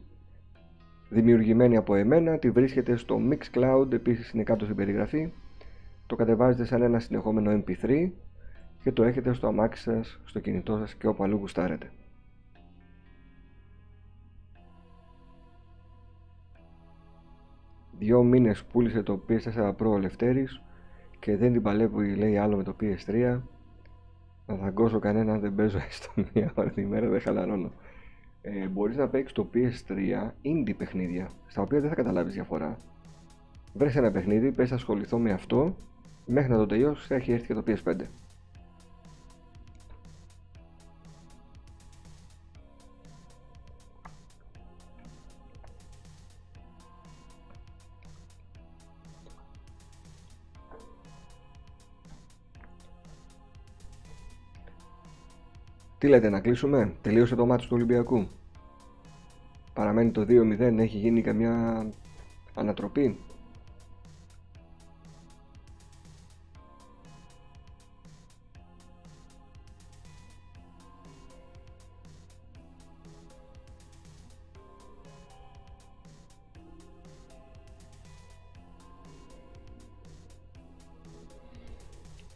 δημιουργημένη 1.08 1.76
από 1.76 1.94
εμένα, 1.94 2.38
τη 2.38 2.50
βρίσκεται 2.50 2.96
στο 2.96 3.20
Mixcloud, 3.30 3.92
επίσης 3.92 4.30
είναι 4.30 4.42
κάτω 4.42 4.64
στην 4.64 4.76
περιγραφή. 4.76 5.32
Το 6.06 6.16
κατεβάζετε 6.16 6.64
σαν 6.64 6.82
ένα 6.82 6.98
συνεχόμενο 6.98 7.62
MP3 7.66 8.10
και 8.82 8.92
το 8.92 9.02
έχετε 9.04 9.32
στο 9.32 9.46
αμάξι 9.46 9.82
σας, 9.82 10.20
στο 10.24 10.40
κινητό 10.40 10.78
σας 10.78 10.94
και 10.94 11.06
όπου 11.06 11.24
αλλού 11.24 11.36
γουστάρετε. 11.36 11.90
Δυο 17.98 18.22
μήνες 18.22 18.64
πούλησε 18.64 19.02
το 19.02 19.24
PS4 19.28 19.68
Pro 19.68 19.86
ο 19.86 19.98
Λευτέρης 19.98 20.62
και 21.18 21.36
δεν 21.36 21.52
την 21.52 21.62
παλεύει 21.62 22.14
λέει 22.14 22.36
άλλο 22.36 22.56
με 22.56 22.62
το 22.62 22.76
PS3 22.80 23.40
να 24.46 24.54
δαγκώσω 24.54 24.98
κανένα 24.98 25.38
δεν 25.38 25.54
παίζω 25.54 25.78
έστω 25.88 26.10
μία 26.34 26.52
ώρα 26.54 26.70
τη 26.70 26.84
μέρα 26.84 27.08
δεν 27.08 27.20
χαλαρώνω. 27.20 27.70
Ε, 28.42 28.66
μπορείς 28.66 28.96
να 28.96 29.08
παίξεις 29.08 29.32
το 29.32 29.50
PS3 29.54 30.30
indie 30.42 30.74
παιχνίδια 30.76 31.30
στα 31.46 31.62
οποία 31.62 31.80
δεν 31.80 31.88
θα 31.88 31.94
καταλάβεις 31.94 32.34
διαφορά. 32.34 32.76
Βρες 33.74 33.96
ένα 33.96 34.10
παιχνίδι, 34.10 34.52
πες 34.52 34.72
ασχοληθώ 34.72 35.18
με 35.18 35.32
αυτό 35.32 35.76
μέχρι 36.26 36.50
να 36.50 36.58
το 36.58 36.66
τελειώσεις 36.66 37.06
θα 37.06 37.14
έχει 37.14 37.32
έρθει 37.32 37.46
και 37.46 37.54
το 37.54 37.62
PS5 37.66 38.00
Τι 56.04 56.10
λέτε 56.10 56.28
να 56.28 56.40
κλείσουμε, 56.40 56.94
τελείωσε 57.02 57.34
το 57.34 57.46
μάτι 57.46 57.62
του 57.62 57.70
Ολυμπιακού. 57.72 58.28
Παραμένει 59.74 60.10
το 60.10 60.20
2-0, 60.20 60.78
έχει 60.78 60.98
γίνει 60.98 61.22
καμιά 61.22 61.86
ανατροπή; 62.54 63.18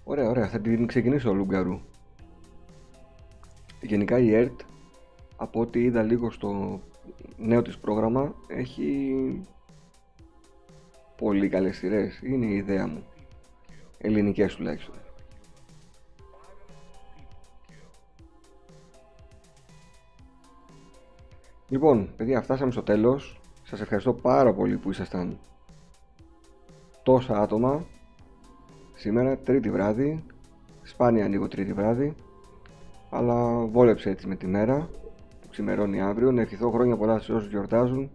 Ωραία, 0.05 0.29
ωραία, 0.29 0.49
θα 0.49 0.61
την 0.61 0.87
ξεκινήσω 0.87 1.31
ο 1.31 1.35
Λουγκαρού. 1.35 1.81
Γενικά 3.89 4.19
η 4.19 4.35
ΕΡΤ, 4.35 4.61
από 5.37 5.61
ό,τι 5.61 5.83
είδα 5.83 6.03
λίγο 6.03 6.31
στο 6.31 6.81
νέο 7.37 7.63
της 7.63 7.79
πρόγραμμα, 7.79 8.35
έχει 8.47 9.15
πολύ 11.17 11.49
καλές 11.49 11.77
σειρές. 11.77 12.21
Είναι 12.23 12.47
η 12.47 12.55
ιδέα 12.55 12.87
μου. 12.87 13.05
Ελληνικές 13.99 14.55
τουλάχιστον. 14.55 14.95
Λοιπόν, 21.69 22.09
παιδιά, 22.17 22.43
φτάσαμε 22.43 22.71
στο 22.71 22.83
τέλος. 22.83 23.41
Σας 23.63 23.81
ευχαριστώ 23.81 24.13
πάρα 24.13 24.53
πολύ 24.53 24.77
που 24.77 24.91
ήσασταν 24.91 25.39
τόσα 27.03 27.41
άτομα. 27.41 27.85
Σήμερα, 28.95 29.39
τρίτη 29.39 29.71
βράδυ. 29.71 30.25
Σπάνια 30.83 31.25
ανοίγω 31.25 31.49
τρίτη 31.49 31.73
βράδυ 31.73 32.15
αλλά 33.11 33.65
βόλεψε 33.67 34.11
έτσι 34.11 34.27
με 34.27 34.37
τη 34.37 34.47
μέρα 34.47 34.89
που 35.41 35.49
ξημερώνει 35.51 36.01
αύριο. 36.01 36.33
Να 36.33 36.41
ευχηθώ 36.41 36.71
χρόνια 36.71 36.97
πολλά 36.97 37.19
σε 37.19 37.33
όσους 37.33 37.51
γιορτάζουν, 37.51 38.11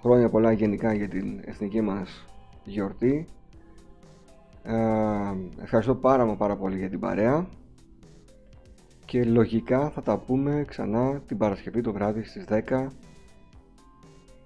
χρόνια 0.00 0.28
πολλά 0.28 0.52
γενικά 0.52 0.92
για 0.92 1.08
την 1.08 1.40
εθνική 1.44 1.80
μας 1.80 2.26
γιορτή. 2.64 3.26
Ε, 4.62 4.74
ευχαριστώ 5.62 5.94
πάρα 5.94 6.24
μα 6.24 6.34
πάρα 6.34 6.56
πολύ 6.56 6.78
για 6.78 6.88
την 6.88 7.00
παρέα 7.00 7.46
και 9.04 9.24
λογικά 9.24 9.90
θα 9.90 10.02
τα 10.02 10.18
πούμε 10.18 10.64
ξανά 10.66 11.22
την 11.26 11.36
Παρασκευή 11.36 11.80
το 11.80 11.92
βράδυ 11.92 12.22
στις 12.22 12.44
10 12.48 12.86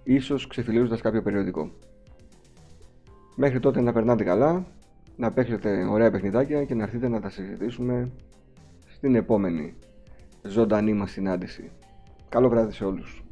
ίσως 0.04 0.46
ξεφυλίζοντας 0.46 1.00
κάποιο 1.00 1.22
περιοδικό. 1.22 1.70
Μέχρι 3.36 3.60
τότε 3.60 3.80
να 3.80 3.92
περνάτε 3.92 4.24
καλά, 4.24 4.66
να 5.16 5.30
παίξετε 5.32 5.84
ωραία 5.90 6.10
παιχνιδάκια 6.10 6.64
και 6.64 6.74
να 6.74 6.82
έρθετε 6.82 7.08
να 7.08 7.20
τα 7.20 7.30
συζητήσουμε 7.30 8.10
στην 8.86 9.14
επόμενη 9.14 9.74
ζωντανή 10.48 10.92
μας 10.92 11.10
συνάντηση. 11.10 11.70
Καλό 12.28 12.48
βράδυ 12.48 12.72
σε 12.72 12.84
όλους. 12.84 13.25